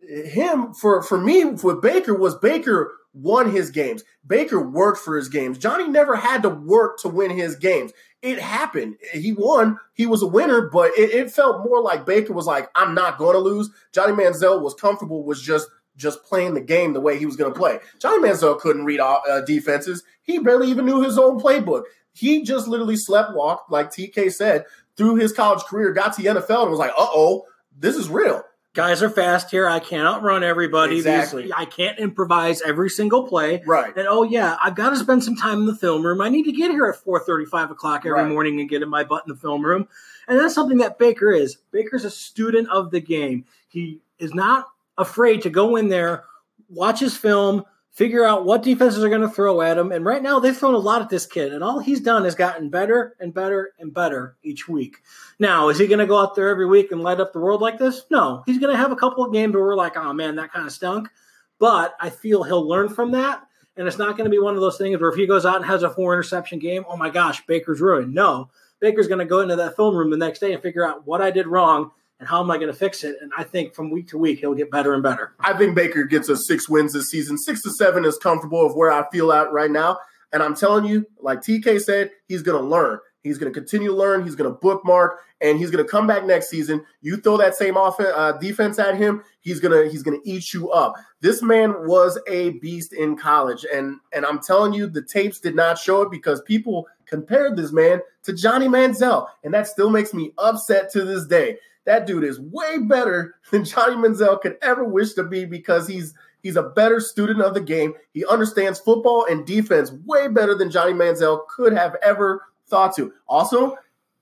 him 0.08 0.74
for 0.74 1.02
for 1.02 1.20
me 1.20 1.46
with 1.46 1.82
Baker 1.82 2.14
was 2.16 2.36
Baker 2.36 2.94
won 3.22 3.52
his 3.52 3.72
games. 3.72 4.04
Baker 4.26 4.62
worked 4.62 5.00
for 5.00 5.18
his 5.18 5.30
games. 5.30 5.58
Johnny 5.58 5.88
never 5.88 6.16
had 6.16 6.44
to 6.44 6.50
work 6.50 7.00
to 7.00 7.10
win 7.10 7.32
his 7.32 7.56
games. 7.56 7.92
It 8.22 8.40
happened. 8.40 8.98
He 9.14 9.34
won. 9.34 9.80
He 9.94 10.06
was 10.06 10.22
a 10.22 10.28
winner, 10.28 10.70
but 10.70 10.92
it, 10.98 11.12
it 11.12 11.32
felt 11.32 11.66
more 11.66 11.82
like 11.82 12.06
Baker 12.06 12.34
was 12.34 12.46
like, 12.46 12.70
I'm 12.76 12.94
not 12.94 13.18
going 13.18 13.34
to 13.34 13.40
lose. 13.40 13.70
Johnny 13.94 14.14
Manziel 14.14 14.62
was 14.62 14.74
comfortable, 14.74 15.24
was 15.24 15.42
just 15.42 15.70
just 15.96 16.24
playing 16.24 16.54
the 16.54 16.62
game 16.62 16.94
the 16.94 17.02
way 17.02 17.18
he 17.18 17.26
was 17.26 17.36
going 17.36 17.52
to 17.52 17.60
play. 17.60 17.80
Johnny 18.00 18.20
Manziel 18.20 18.60
couldn't 18.60 18.86
read 18.86 19.00
uh, 19.00 19.42
defenses. 19.42 20.04
He 20.22 20.38
barely 20.38 20.70
even 20.70 20.86
knew 20.86 21.02
his 21.02 21.18
own 21.18 21.40
playbook. 21.40 21.84
He 22.14 22.44
just 22.44 22.68
literally 22.68 22.96
slept 22.96 23.34
walked, 23.34 23.72
like 23.72 23.90
TK 23.90 24.32
said, 24.32 24.66
through 24.96 25.16
his 25.16 25.34
college 25.34 25.64
career, 25.64 25.92
got 25.94 26.14
to 26.14 26.22
the 26.22 26.30
NFL 26.30 26.64
and 26.64 26.70
was 26.70 26.80
like, 26.80 26.92
uh 26.92 27.08
oh, 27.10 27.46
this 27.76 27.96
is 27.96 28.10
real. 28.10 28.44
Guys 28.78 29.02
are 29.02 29.10
fast 29.10 29.50
here. 29.50 29.68
I 29.68 29.80
can't 29.80 30.08
outrun 30.08 30.44
everybody. 30.44 30.98
Exactly. 30.98 31.52
I 31.52 31.66
can't 31.66 31.98
improvise 31.98 32.62
every 32.62 32.92
single 32.92 33.28
play. 33.28 33.64
Right. 33.66 33.92
And 33.98 34.08
oh 34.08 34.22
yeah, 34.22 34.56
I've 34.64 34.76
got 34.76 34.92
to 34.92 34.98
spend 34.98 35.24
some 35.24 35.36
time 35.36 35.62
in 35.62 35.66
the 35.66 35.76
film 35.76 36.06
room. 36.06 36.22
I 36.22 36.30
need 36.30 36.44
to 36.44 36.52
get 36.52 36.70
here 36.70 36.86
at 36.86 36.98
four 36.98 37.20
thirty, 37.20 37.46
five 37.46 37.72
o'clock 37.72 38.06
every 38.06 38.22
right. 38.22 38.30
morning 38.30 38.60
and 38.60 38.70
get 38.70 38.84
in 38.84 38.90
my 38.90 39.04
butt 39.04 39.24
in 39.26 39.34
the 39.34 39.40
film 39.40 39.66
room. 39.66 39.88
And 40.28 40.38
that's 40.38 40.54
something 40.54 40.78
that 40.78 41.00
Baker 41.00 41.32
is. 41.32 41.58
Baker's 41.72 42.06
a 42.06 42.12
student 42.12 42.70
of 42.70 42.92
the 42.92 43.00
game. 43.00 43.46
He 43.68 44.00
is 44.20 44.36
not 44.36 44.68
afraid 44.96 45.42
to 45.42 45.50
go 45.50 45.76
in 45.76 45.90
there, 45.90 46.26
watch 46.70 47.00
his 47.00 47.18
film, 47.18 47.66
figure 47.98 48.24
out 48.24 48.46
what 48.46 48.62
defenses 48.62 49.04
are 49.04 49.10
going 49.10 49.22
to 49.22 49.28
throw 49.28 49.60
at 49.60 49.76
him. 49.76 49.92
And 49.92 50.06
right 50.06 50.22
now, 50.22 50.40
they've 50.40 50.56
thrown 50.56 50.76
a 50.76 50.78
lot 50.78 51.02
at 51.02 51.10
this 51.10 51.26
kid, 51.26 51.52
and 51.52 51.64
all 51.64 51.80
he's 51.80 52.00
done 52.00 52.26
has 52.26 52.36
gotten 52.36 52.70
better 52.70 53.16
and 53.20 53.34
better 53.34 53.74
and 53.80 53.92
better 53.92 54.38
each 54.44 54.70
week. 54.70 54.98
Now, 55.40 55.70
is 55.70 55.80
he 55.80 55.88
going 55.88 55.98
to 55.98 56.06
go 56.06 56.20
out 56.20 56.36
there 56.36 56.50
every 56.50 56.68
week 56.68 56.92
and 56.92 57.02
light 57.02 57.20
up 57.20 57.34
the 57.34 57.40
world 57.40 57.60
like 57.60 57.80
this? 57.80 58.04
No. 58.12 58.44
He's 58.46 58.60
going 58.60 58.72
to 58.72 58.78
have 58.78 58.92
a 58.92 58.96
couple 58.96 59.26
of 59.26 59.34
games 59.34 59.56
where 59.56 59.64
we're 59.64 59.76
like, 59.76 59.98
oh 59.98 60.14
man, 60.14 60.36
that 60.36 60.54
kind 60.54 60.68
of 60.68 60.72
stunk. 60.72 61.10
But 61.58 61.96
I 62.00 62.12
feel 62.12 62.44
he'll 62.44 62.68
learn 62.68 62.90
from 62.90 63.14
that. 63.14 63.42
And 63.76 63.88
it's 63.88 63.98
not 63.98 64.16
going 64.16 64.26
to 64.26 64.32
be 64.32 64.40
one 64.40 64.54
of 64.54 64.62
those 64.62 64.78
things 64.78 65.00
where 65.02 65.10
if 65.10 65.16
he 65.16 65.26
goes 65.26 65.46
out 65.46 65.56
and 65.56 65.66
has 65.66 65.82
a 65.82 65.90
four 65.90 66.14
interception 66.14 66.60
game, 66.60 66.86
oh 66.88 66.98
my 66.98 67.10
gosh, 67.10 67.44
Baker's 67.48 67.82
ruined. 67.82 68.14
No. 68.14 68.52
Baker's 68.80 69.08
going 69.08 69.20
to 69.20 69.26
go 69.26 69.40
into 69.40 69.56
that 69.56 69.76
film 69.76 69.96
room 69.96 70.12
the 70.12 70.18
next 70.18 70.38
day 70.38 70.54
and 70.54 70.62
figure 70.62 70.88
out 70.88 71.08
what 71.08 71.24
I 71.24 71.32
did 71.32 71.48
wrong 71.48 71.90
and 72.20 72.28
how 72.28 72.42
am 72.42 72.50
I 72.50 72.58
going 72.58 72.72
to 72.72 72.78
fix 72.78 73.04
it? 73.04 73.18
And 73.22 73.32
I 73.38 73.44
think 73.44 73.74
from 73.74 73.92
week 73.92 74.08
to 74.10 74.18
week, 74.18 74.40
he'll 74.40 74.56
get 74.56 74.72
better 74.72 74.94
and 74.94 75.04
better. 75.04 75.34
I 75.40 75.54
think 75.54 75.76
Baker 75.76 76.04
gets 76.04 76.30
us 76.30 76.48
six 76.48 76.68
wins 76.68 76.94
this 76.94 77.10
season. 77.10 77.38
Six 77.38 77.62
to 77.64 77.70
seven 77.72 78.06
is 78.06 78.18
comfortable 78.18 78.66
of 78.66 78.76
where 78.76 78.92
I 78.92 79.08
feel 79.12 79.32
at 79.32 79.52
right 79.52 79.72
now. 79.72 80.00
And 80.34 80.44
I'm 80.44 80.56
telling 80.56 80.86
you, 80.86 81.06
like 81.22 81.42
TK 81.42 81.80
said, 81.80 82.12
he's 82.28 82.42
going 82.42 82.62
to 82.62 82.68
learn. 82.68 83.00
He's 83.24 83.38
going 83.38 83.52
to 83.52 83.60
continue 83.60 83.90
to 83.90 83.96
learn. 83.96 84.24
He's 84.24 84.36
going 84.36 84.50
to 84.50 84.58
bookmark, 84.58 85.20
and 85.42 85.58
he's 85.58 85.70
going 85.70 85.84
to 85.84 85.90
come 85.90 86.08
back 86.08 86.26
next 86.26 86.50
season. 86.50 86.84
You 87.02 87.18
throw 87.18 87.38
that 87.38 87.56
same 87.56 87.78
offense, 87.78 88.10
uh, 88.14 88.34
defense 88.34 88.80
at 88.80 88.96
him, 88.96 89.24
he's 89.42 89.60
gonna 89.60 89.88
he's 89.90 90.04
gonna 90.04 90.20
eat 90.24 90.54
you 90.54 90.70
up. 90.72 90.96
This 91.22 91.42
man 91.42 91.74
was 91.88 92.20
a 92.28 92.52
beast 92.60 92.94
in 92.94 93.18
college, 93.18 93.66
and 93.74 94.00
and 94.14 94.26
I'm 94.26 94.40
telling 94.40 94.74
you, 94.74 94.88
the 94.88 95.02
tapes 95.02 95.40
did 95.40 95.56
not 95.56 95.78
show 95.78 96.02
it 96.02 96.12
because 96.12 96.42
people 96.42 96.88
compared 97.06 97.56
this 97.56 97.72
man 97.72 98.02
to 98.24 98.34
Johnny 98.34 98.68
Manziel, 98.68 99.28
and 99.44 99.54
that 99.54 99.68
still 99.68 99.90
makes 99.90 100.14
me 100.14 100.34
upset 100.38 100.92
to 100.92 101.04
this 101.04 101.26
day. 101.26 101.58
That 101.88 102.06
dude 102.06 102.26
is 102.26 102.38
way 102.38 102.80
better 102.80 103.36
than 103.50 103.64
Johnny 103.64 103.96
Manziel 103.96 104.42
could 104.42 104.58
ever 104.62 104.84
wish 104.84 105.14
to 105.14 105.24
be 105.24 105.46
because 105.46 105.88
he's 105.88 106.14
he's 106.44 106.58
a 106.58 106.64
better 106.64 107.00
student 107.00 107.42
of 107.42 107.54
the 107.54 107.62
game. 107.62 107.94
He 108.14 108.26
understands 108.26 108.78
football 108.78 109.26
and 109.28 109.46
defense 109.46 109.94
way 110.06 110.28
better 110.28 110.54
than 110.54 110.70
Johnny 110.70 110.92
Manziel 110.92 111.48
could 111.48 111.72
have 111.72 111.96
ever 112.04 112.44
thought 112.68 112.94
to. 112.98 113.14
Also, 113.26 113.78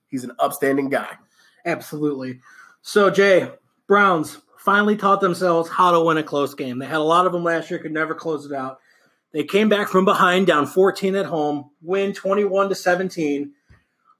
he's 0.06 0.22
an 0.22 0.30
upstanding 0.38 0.90
guy. 0.90 1.18
Absolutely. 1.64 2.38
So, 2.82 3.10
Jay, 3.10 3.50
Browns 3.88 4.38
finally 4.58 4.96
taught 4.96 5.20
themselves 5.20 5.68
how 5.68 5.90
to 5.90 6.00
win 6.00 6.18
a 6.18 6.22
close 6.22 6.54
game. 6.54 6.78
They 6.78 6.86
had 6.86 6.98
a 6.98 7.00
lot 7.00 7.26
of 7.26 7.32
them 7.32 7.42
last 7.42 7.68
year, 7.68 7.80
could 7.80 7.90
never 7.90 8.14
close 8.14 8.46
it 8.46 8.52
out. 8.52 8.78
They 9.32 9.42
came 9.42 9.68
back 9.68 9.88
from 9.88 10.04
behind, 10.04 10.46
down 10.46 10.68
14 10.68 11.16
at 11.16 11.26
home, 11.26 11.70
win 11.82 12.12
21 12.12 12.68
to 12.68 12.76
17. 12.76 13.52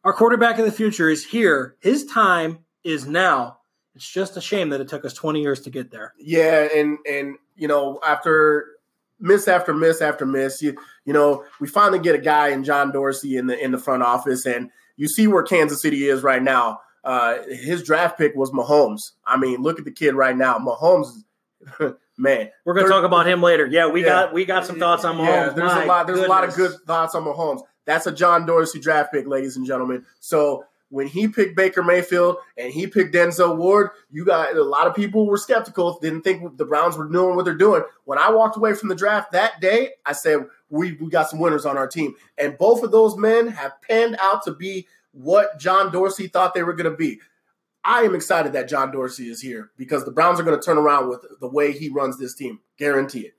Our 0.03 0.13
quarterback 0.13 0.59
of 0.59 0.65
the 0.65 0.73
future 0.73 1.09
is 1.09 1.25
here. 1.25 1.77
His 1.79 2.05
time 2.07 2.66
is 2.87 3.07
now. 3.07 3.59
It's 3.95 4.09
just 4.09 4.37
a 4.37 4.41
shame 4.41 4.71
that 4.71 4.81
it 4.81 4.89
took 4.89 5.05
us 5.05 5.15
20 5.15 5.41
years 5.41 5.61
to 5.63 5.71
get 5.71 5.91
there. 5.91 6.13
Yeah, 6.19 6.69
and 6.75 6.99
and 7.09 7.37
you 7.57 7.67
know, 7.67 7.99
after 8.07 8.67
miss 9.19 9.49
after 9.49 9.73
miss 9.73 10.03
after 10.03 10.27
miss, 10.27 10.61
you 10.61 10.77
you 11.05 11.13
know, 11.13 11.45
we 11.61 11.67
finally 11.67 11.99
get 11.99 12.15
a 12.15 12.19
guy 12.19 12.49
in 12.49 12.63
John 12.63 12.93
Dorsey 12.93 13.37
in 13.37 13.47
the 13.47 13.59
in 13.59 13.73
the 13.73 13.79
front 13.79 14.03
office 14.03 14.45
and 14.47 14.71
you 14.97 15.09
see 15.09 15.27
where 15.27 15.43
Kansas 15.43 15.83
City 15.83 16.09
is 16.09 16.23
right 16.23 16.43
now. 16.43 16.81
Uh, 17.05 17.39
his 17.49 17.83
draft 17.83 18.19
pick 18.19 18.35
was 18.35 18.51
Mahomes. 18.51 19.13
I 19.25 19.37
mean, 19.37 19.63
look 19.63 19.79
at 19.79 19.85
the 19.85 19.93
kid 19.93 20.15
right 20.15 20.37
now. 20.37 20.59
Mahomes 20.59 21.09
man. 22.19 22.51
We're 22.65 22.75
going 22.75 22.87
to 22.87 22.93
talk 22.93 23.05
about 23.05 23.27
him 23.27 23.43
later. 23.43 23.67
Yeah, 23.67 23.89
we 23.89 24.03
yeah. 24.03 24.09
got 24.09 24.33
we 24.35 24.45
got 24.45 24.67
some 24.67 24.79
thoughts 24.79 25.05
on 25.05 25.17
Mahomes. 25.17 25.27
Yeah, 25.27 25.49
there's 25.51 25.73
My 25.73 25.85
a 25.85 25.87
lot 25.87 26.07
there's 26.07 26.19
goodness. 26.19 26.29
a 26.29 26.31
lot 26.31 26.49
of 26.49 26.55
good 26.55 26.73
thoughts 26.87 27.15
on 27.15 27.25
Mahomes. 27.25 27.63
That's 27.85 28.07
a 28.07 28.13
John 28.13 28.47
Dorsey 28.47 28.81
draft 28.81 29.13
pick, 29.13 29.27
ladies 29.27 29.57
and 29.57 29.67
gentlemen. 29.67 30.05
So 30.19 30.65
when 30.91 31.07
he 31.07 31.29
picked 31.29 31.57
Baker 31.57 31.83
Mayfield 31.83 32.37
and 32.57 32.73
he 32.73 32.87
picked 32.87 33.15
Denzel 33.15 33.57
Ward, 33.57 33.91
you 34.11 34.25
got 34.25 34.57
a 34.57 34.63
lot 34.63 34.87
of 34.87 34.95
people 34.95 35.27
were 35.27 35.37
skeptical, 35.37 35.99
didn't 36.01 36.23
think 36.23 36.57
the 36.57 36.65
Browns 36.65 36.97
were 36.97 37.09
doing 37.09 37.37
what 37.37 37.45
they're 37.45 37.55
doing. 37.55 37.83
When 38.05 38.19
I 38.19 38.31
walked 38.31 38.57
away 38.57 38.75
from 38.75 38.89
the 38.89 38.95
draft 38.95 39.33
that 39.33 39.61
day, 39.61 39.91
I 40.05 40.13
said, 40.13 40.47
we, 40.71 40.93
we 40.93 41.11
got 41.11 41.29
some 41.29 41.41
winners 41.41 41.67
on 41.67 41.77
our 41.77 41.89
team. 41.89 42.15
And 42.39 42.57
both 42.59 42.83
of 42.83 42.93
those 42.93 43.17
men 43.17 43.49
have 43.49 43.81
panned 43.83 44.17
out 44.21 44.45
to 44.45 44.53
be 44.53 44.87
what 45.13 45.59
John 45.59 45.91
Dorsey 45.91 46.29
thought 46.29 46.55
they 46.55 46.63
were 46.63 46.75
going 46.75 46.91
to 46.91 46.97
be. 46.97 47.21
I 47.85 48.03
am 48.03 48.15
excited 48.15 48.53
that 48.53 48.69
John 48.69 48.91
Dorsey 48.91 49.29
is 49.29 49.41
here 49.41 49.71
because 49.77 50.05
the 50.05 50.11
Browns 50.11 50.41
are 50.41 50.43
going 50.43 50.59
to 50.59 50.65
turn 50.65 50.77
around 50.77 51.09
with 51.09 51.25
the 51.41 51.49
way 51.49 51.73
he 51.73 51.89
runs 51.89 52.19
this 52.19 52.35
team. 52.35 52.59
Guarantee 52.79 53.21
it. 53.21 53.36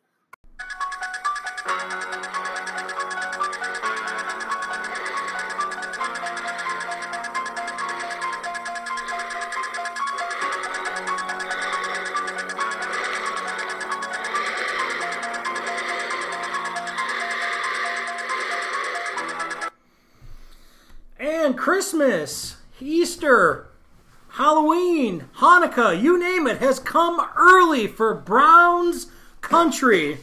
Hanukkah, 25.58 26.00
you 26.00 26.20
name 26.20 26.46
it, 26.46 26.60
has 26.60 26.78
come 26.78 27.20
early 27.36 27.88
for 27.88 28.14
Browns 28.14 29.08
country. 29.42 30.20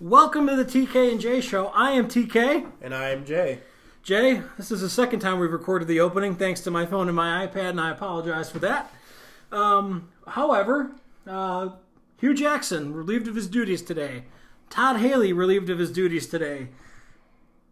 Welcome 0.00 0.48
to 0.48 0.56
the 0.56 0.64
TK 0.64 1.12
and 1.12 1.20
J 1.20 1.40
show. 1.40 1.68
I 1.68 1.92
am 1.92 2.08
TK. 2.08 2.66
And 2.80 2.92
I 2.92 3.10
am 3.10 3.24
Jay. 3.24 3.60
Jay, 4.02 4.42
this 4.56 4.72
is 4.72 4.80
the 4.80 4.90
second 4.90 5.20
time 5.20 5.38
we've 5.38 5.52
recorded 5.52 5.86
the 5.86 6.00
opening 6.00 6.34
thanks 6.34 6.62
to 6.62 6.72
my 6.72 6.84
phone 6.84 7.06
and 7.06 7.14
my 7.14 7.46
iPad, 7.46 7.70
and 7.70 7.80
I 7.80 7.92
apologize 7.92 8.50
for 8.50 8.58
that. 8.58 8.92
Um, 9.52 10.08
however, 10.26 10.90
uh, 11.28 11.68
Hue 12.18 12.34
Jackson 12.34 12.92
relieved 12.92 13.28
of 13.28 13.36
his 13.36 13.46
duties 13.46 13.82
today. 13.82 14.24
Todd 14.68 14.96
Haley 14.96 15.32
relieved 15.32 15.70
of 15.70 15.78
his 15.78 15.92
duties 15.92 16.26
today. 16.26 16.70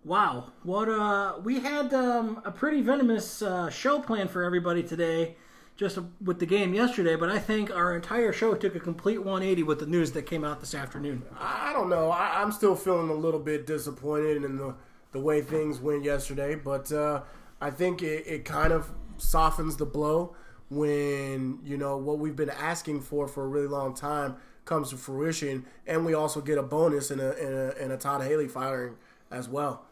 Wow, 0.05 0.53
what 0.63 0.89
uh, 0.89 1.41
we 1.43 1.59
had 1.59 1.93
um, 1.93 2.41
a 2.45 2.53
pretty 2.53 2.83
venomous 2.83 3.43
uh, 3.43 3.69
show 3.69 3.99
planned 3.99 4.31
for 4.31 4.45
everybody 4.45 4.85
today, 4.85 5.35
just 5.81 5.99
with 6.23 6.39
the 6.39 6.45
game 6.45 6.75
yesterday. 6.75 7.17
But 7.17 7.31
I 7.31 7.39
think 7.39 7.75
our 7.75 7.97
entire 7.97 8.35
show 8.35 8.55
took 8.55 8.75
a 8.75 8.81
complete 8.81 9.17
180 9.17 9.63
with 9.63 9.81
the 9.81 9.87
news 9.87 10.13
that 10.13 10.27
came 10.27 10.45
out 10.45 10.61
this 10.61 10.75
afternoon. 10.75 11.23
I 11.39 11.73
don't 11.73 11.89
know. 11.89 12.11
I, 12.11 12.43
I'm 12.43 12.53
still 12.53 12.77
feeling 12.77 13.09
a 13.09 13.15
little 13.15 13.41
bit 13.41 13.67
disappointed 13.67 14.45
in 14.45 14.59
the 14.59 14.75
the 15.13 15.19
way 15.19 15.41
things 15.41 15.81
went 15.81 16.05
yesterday, 16.05 16.55
but 16.55 16.93
uh, 16.93 17.23
I 17.61 17.71
think 17.71 18.01
it, 18.01 18.25
it 18.29 18.45
kind 18.45 18.73
of 18.73 18.93
softens 19.17 19.77
the 19.77 19.87
blow 19.87 20.37
when 20.69 21.59
you 21.65 21.77
know 21.77 21.97
what 21.97 22.21
we've 22.21 22.37
been 22.37 22.51
asking 22.51 23.01
for 23.01 23.27
for 23.27 23.45
a 23.45 23.49
really 23.49 23.67
long 23.67 23.93
time 23.95 24.37
comes 24.67 24.91
to 24.91 24.97
fruition, 24.97 25.65
and 25.87 26.05
we 26.05 26.13
also 26.15 26.43
get 26.43 26.59
a 26.59 26.63
bonus 26.63 27.11
in 27.11 27.19
a 27.19 27.31
in 27.33 27.53
a, 27.53 27.85
in 27.85 27.91
a 27.91 27.97
Todd 27.97 28.23
Haley 28.23 28.49
firing 28.49 28.97
as 29.31 29.49
well. 29.49 29.87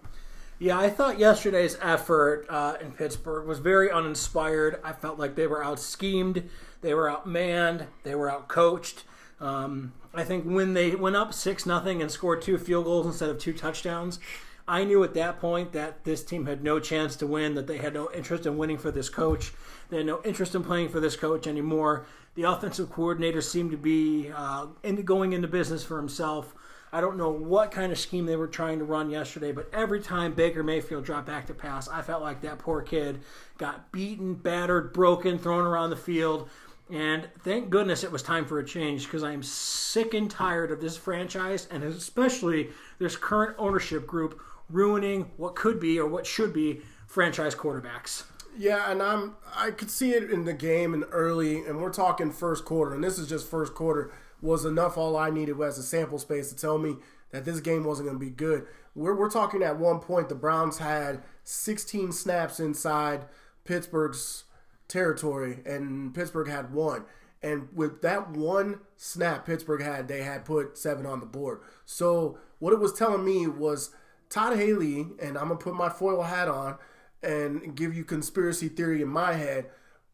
Yeah, 0.61 0.77
I 0.77 0.91
thought 0.91 1.21
yesterday's 1.21 1.79
effort 1.81 2.47
uh, 2.49 2.79
in 2.81 2.91
Pittsburgh 2.91 3.47
was 3.47 3.61
very 3.61 3.93
uninspired. 3.93 4.81
I 4.83 4.93
felt 4.93 5.17
like 5.17 5.37
they 5.37 5.47
were 5.47 5.63
out 5.63 5.79
schemed, 5.79 6.51
they 6.81 6.95
were 6.95 7.09
outmanned, 7.09 7.87
they 8.03 8.17
were 8.17 8.29
out 8.29 8.49
coached. 8.49 9.05
Um, 9.41 9.93
I 10.13 10.25
think 10.25 10.45
when 10.45 10.75
they 10.75 10.97
went 10.97 11.15
up 11.15 11.33
six 11.33 11.65
nothing 11.65 12.03
and 12.03 12.11
scored 12.11 12.43
two 12.43 12.59
field 12.59 12.87
goals 12.87 13.07
instead 13.07 13.31
of 13.31 13.39
two 13.39 13.53
touchdowns, 13.53 14.19
I 14.67 14.83
knew 14.83 15.05
at 15.05 15.15
that 15.15 15.41
point 15.41 15.73
that 15.73 16.03
this 16.05 16.25
team 16.25 16.47
had 16.47 16.65
no 16.65 16.81
chance 16.81 17.15
to 17.17 17.27
win. 17.27 17.55
That 17.55 17.69
they 17.69 17.79
had 17.79 17.95
no 17.95 18.11
interest 18.13 18.45
in 18.45 18.59
winning 18.59 18.79
for 18.79 18.91
this 18.91 19.09
coach. 19.09 19.53
They 19.91 19.99
had 19.99 20.07
no 20.07 20.21
interest 20.25 20.57
in 20.57 20.65
playing 20.65 20.89
for 20.89 20.99
this 20.99 21.17
coach 21.17 21.47
anymore. 21.47 22.07
The 22.35 22.43
offensive 22.43 22.91
coordinator 22.91 23.41
seemed 23.41 23.71
to 23.71 23.77
be 23.77 24.31
uh, 24.35 24.67
going 25.05 25.33
into 25.33 25.49
business 25.49 25.85
for 25.85 25.97
himself. 25.97 26.55
I 26.93 27.01
don't 27.01 27.17
know 27.17 27.31
what 27.31 27.71
kind 27.71 27.93
of 27.93 27.99
scheme 27.99 28.27
they 28.27 28.37
were 28.37 28.47
trying 28.47 28.79
to 28.79 28.85
run 28.85 29.11
yesterday, 29.11 29.53
but 29.53 29.69
every 29.73 30.01
time 30.01 30.33
Baker 30.33 30.63
Mayfield 30.63 31.05
dropped 31.05 31.27
back 31.27 31.47
to 31.47 31.55
pass, 31.55 31.89
I 31.89 32.03
felt 32.03 32.23
like 32.23 32.41
that 32.43 32.59
poor 32.59 32.83
kid 32.83 33.21
got 33.59 33.93
beaten, 33.93 34.35
battered, 34.35 34.93
broken, 34.93 35.39
thrown 35.39 35.67
around 35.67 35.91
the 35.91 35.97
field. 35.97 36.49
And 36.91 37.29
thank 37.41 37.69
goodness 37.69 38.03
it 38.03 38.11
was 38.11 38.23
time 38.23 38.47
for 38.47 38.59
a 38.59 38.65
change 38.65 39.05
because 39.05 39.23
I 39.23 39.33
am 39.33 39.43
sick 39.43 40.15
and 40.15 40.31
tired 40.31 40.71
of 40.71 40.81
this 40.81 40.97
franchise 40.97 41.69
and 41.71 41.85
especially 41.85 42.71
this 42.99 43.17
current 43.17 43.57
ownership 43.59 44.07
group 44.07 44.41
ruining 44.71 45.31
what 45.37 45.55
could 45.55 45.81
be 45.81 45.99
or 45.99 46.07
what 46.07 46.27
should 46.27 46.53
be 46.53 46.81
franchise 47.07 47.55
quarterbacks. 47.55 48.25
Yeah, 48.57 48.91
and 48.91 49.03
I'm 49.03 49.37
I 49.55 49.71
could 49.71 49.91
see 49.91 50.13
it 50.13 50.31
in 50.31 50.45
the 50.45 50.53
game 50.53 50.93
and 50.93 51.05
early, 51.11 51.65
and 51.65 51.81
we're 51.81 51.93
talking 51.93 52.33
first 52.33 52.65
quarter, 52.65 52.95
and 52.95 53.05
this 53.05 53.19
is 53.19 53.29
just 53.29 53.49
first 53.49 53.75
quarter 53.75 54.11
was 54.41 54.65
enough. 54.65 54.97
All 54.97 55.17
I 55.17 55.31
needed 55.31 55.57
was 55.57 55.79
a 55.79 55.83
sample 55.83 56.19
space 56.19 56.49
to 56.51 56.57
tell 56.57 56.79
me 56.79 56.97
that 57.31 57.45
this 57.45 57.61
game 57.61 57.85
wasn't 57.85 58.09
going 58.09 58.19
to 58.19 58.25
be 58.25 58.31
good. 58.31 58.67
We're, 58.95 59.15
we're 59.15 59.31
talking 59.31 59.63
at 59.63 59.79
one 59.79 60.01
point 60.01 60.29
the 60.29 60.35
Browns 60.35 60.79
had 60.79 61.23
16 61.45 62.13
snaps 62.13 62.59
inside 62.61 63.27
Pittsburgh's 63.65 64.45
territory, 64.89 65.61
and 65.67 66.15
Pittsburgh 66.15 66.49
had 66.49 66.73
one. 66.73 67.05
And 67.43 67.69
with 67.73 68.03
that 68.03 68.31
one 68.31 68.81
snap 68.97 69.47
Pittsburgh 69.47 69.83
had, 69.83 70.09
they 70.09 70.23
had 70.23 70.45
put 70.45 70.77
seven 70.77 71.07
on 71.07 71.21
the 71.21 71.27
board. 71.27 71.61
So 71.85 72.39
what 72.59 72.73
it 72.73 72.81
was 72.81 72.93
telling 72.93 73.25
me 73.25 73.47
was 73.47 73.91
Todd 74.29 74.57
Haley, 74.57 75.07
and 75.21 75.39
I'm 75.39 75.49
gonna 75.49 75.57
put 75.57 75.75
my 75.75 75.89
foil 75.89 76.23
hat 76.23 76.49
on 76.49 76.77
and 77.23 77.77
give 77.77 77.95
you 77.95 78.05
conspiracy 78.05 78.69
theory 78.69 79.03
in 79.03 79.09
my 79.09 79.35
head. 79.35 79.67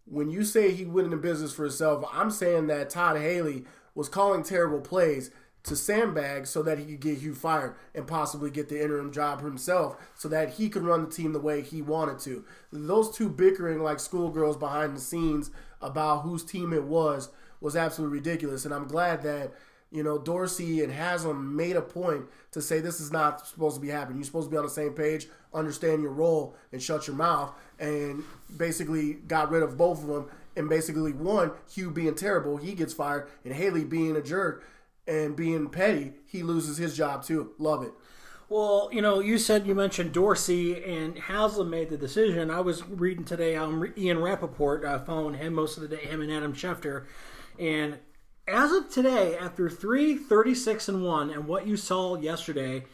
When 0.06 0.30
you 0.30 0.44
say 0.44 0.72
he 0.72 0.84
went 0.84 1.06
into 1.06 1.16
business 1.16 1.54
for 1.54 1.64
himself, 1.64 2.04
I'm 2.12 2.30
saying 2.30 2.66
that 2.66 2.90
Todd 2.90 3.16
Haley 3.16 3.64
was 3.94 4.08
calling 4.08 4.42
terrible 4.42 4.80
plays 4.80 5.30
to 5.64 5.74
sandbag 5.74 6.46
so 6.46 6.62
that 6.62 6.78
he 6.78 6.84
could 6.84 7.00
get 7.00 7.18
Hue 7.18 7.34
fired 7.34 7.74
and 7.94 8.06
possibly 8.06 8.50
get 8.50 8.68
the 8.68 8.82
interim 8.82 9.10
job 9.10 9.42
himself 9.42 9.96
so 10.14 10.28
that 10.28 10.54
he 10.54 10.68
could 10.68 10.82
run 10.82 11.04
the 11.04 11.10
team 11.10 11.32
the 11.32 11.40
way 11.40 11.62
he 11.62 11.80
wanted 11.80 12.18
to. 12.20 12.44
Those 12.70 13.14
two 13.16 13.30
bickering 13.30 13.82
like 13.82 13.98
schoolgirls 13.98 14.58
behind 14.58 14.94
the 14.94 15.00
scenes 15.00 15.50
about 15.80 16.20
whose 16.20 16.44
team 16.44 16.72
it 16.72 16.84
was 16.84 17.30
was 17.60 17.76
absolutely 17.76 18.18
ridiculous. 18.18 18.66
And 18.66 18.74
I'm 18.74 18.86
glad 18.86 19.22
that, 19.22 19.52
you 19.90 20.02
know, 20.02 20.18
Dorsey 20.18 20.82
and 20.82 20.92
Haslam 20.92 21.56
made 21.56 21.76
a 21.76 21.82
point 21.82 22.26
to 22.52 22.60
say 22.60 22.80
this 22.80 23.00
is 23.00 23.10
not 23.10 23.46
supposed 23.46 23.76
to 23.76 23.80
be 23.80 23.88
happening. 23.88 24.18
You're 24.18 24.26
supposed 24.26 24.48
to 24.48 24.50
be 24.50 24.58
on 24.58 24.64
the 24.64 24.70
same 24.70 24.92
page, 24.92 25.28
understand 25.54 26.02
your 26.02 26.12
role, 26.12 26.56
and 26.72 26.82
shut 26.82 27.06
your 27.06 27.16
mouth. 27.16 27.54
And 27.78 28.22
basically 28.54 29.14
got 29.14 29.50
rid 29.50 29.62
of 29.62 29.78
both 29.78 30.02
of 30.02 30.08
them. 30.08 30.26
And 30.56 30.68
basically, 30.68 31.12
one, 31.12 31.52
Hue 31.72 31.90
being 31.90 32.14
terrible, 32.14 32.56
he 32.56 32.74
gets 32.74 32.92
fired, 32.92 33.28
and 33.44 33.54
Haley 33.54 33.84
being 33.84 34.16
a 34.16 34.22
jerk 34.22 34.64
and 35.06 35.36
being 35.36 35.68
petty, 35.68 36.12
he 36.26 36.42
loses 36.42 36.78
his 36.78 36.96
job 36.96 37.24
too. 37.24 37.52
Love 37.58 37.82
it. 37.82 37.92
Well, 38.48 38.90
you 38.92 39.00
know, 39.00 39.20
you 39.20 39.38
said 39.38 39.66
you 39.66 39.74
mentioned 39.74 40.12
Dorsey 40.12 40.82
and 40.84 41.18
Haslam 41.18 41.70
made 41.70 41.88
the 41.88 41.96
decision. 41.96 42.50
I 42.50 42.60
was 42.60 42.86
reading 42.86 43.24
today 43.24 43.56
on 43.56 43.92
Ian 43.96 44.20
Rapoport, 44.20 44.84
uh, 44.84 44.98
following 45.00 45.34
him 45.34 45.54
most 45.54 45.76
of 45.76 45.82
the 45.82 45.96
day, 45.96 46.04
him 46.04 46.20
and 46.20 46.30
Adam 46.30 46.52
Schefter. 46.52 47.06
And 47.58 47.98
as 48.46 48.70
of 48.72 48.90
today, 48.90 49.36
after 49.38 49.70
3 49.70 50.16
36 50.16 50.88
and 50.88 51.02
1, 51.02 51.30
and 51.30 51.46
what 51.46 51.66
you 51.66 51.76
saw 51.76 52.16
yesterday, 52.16 52.84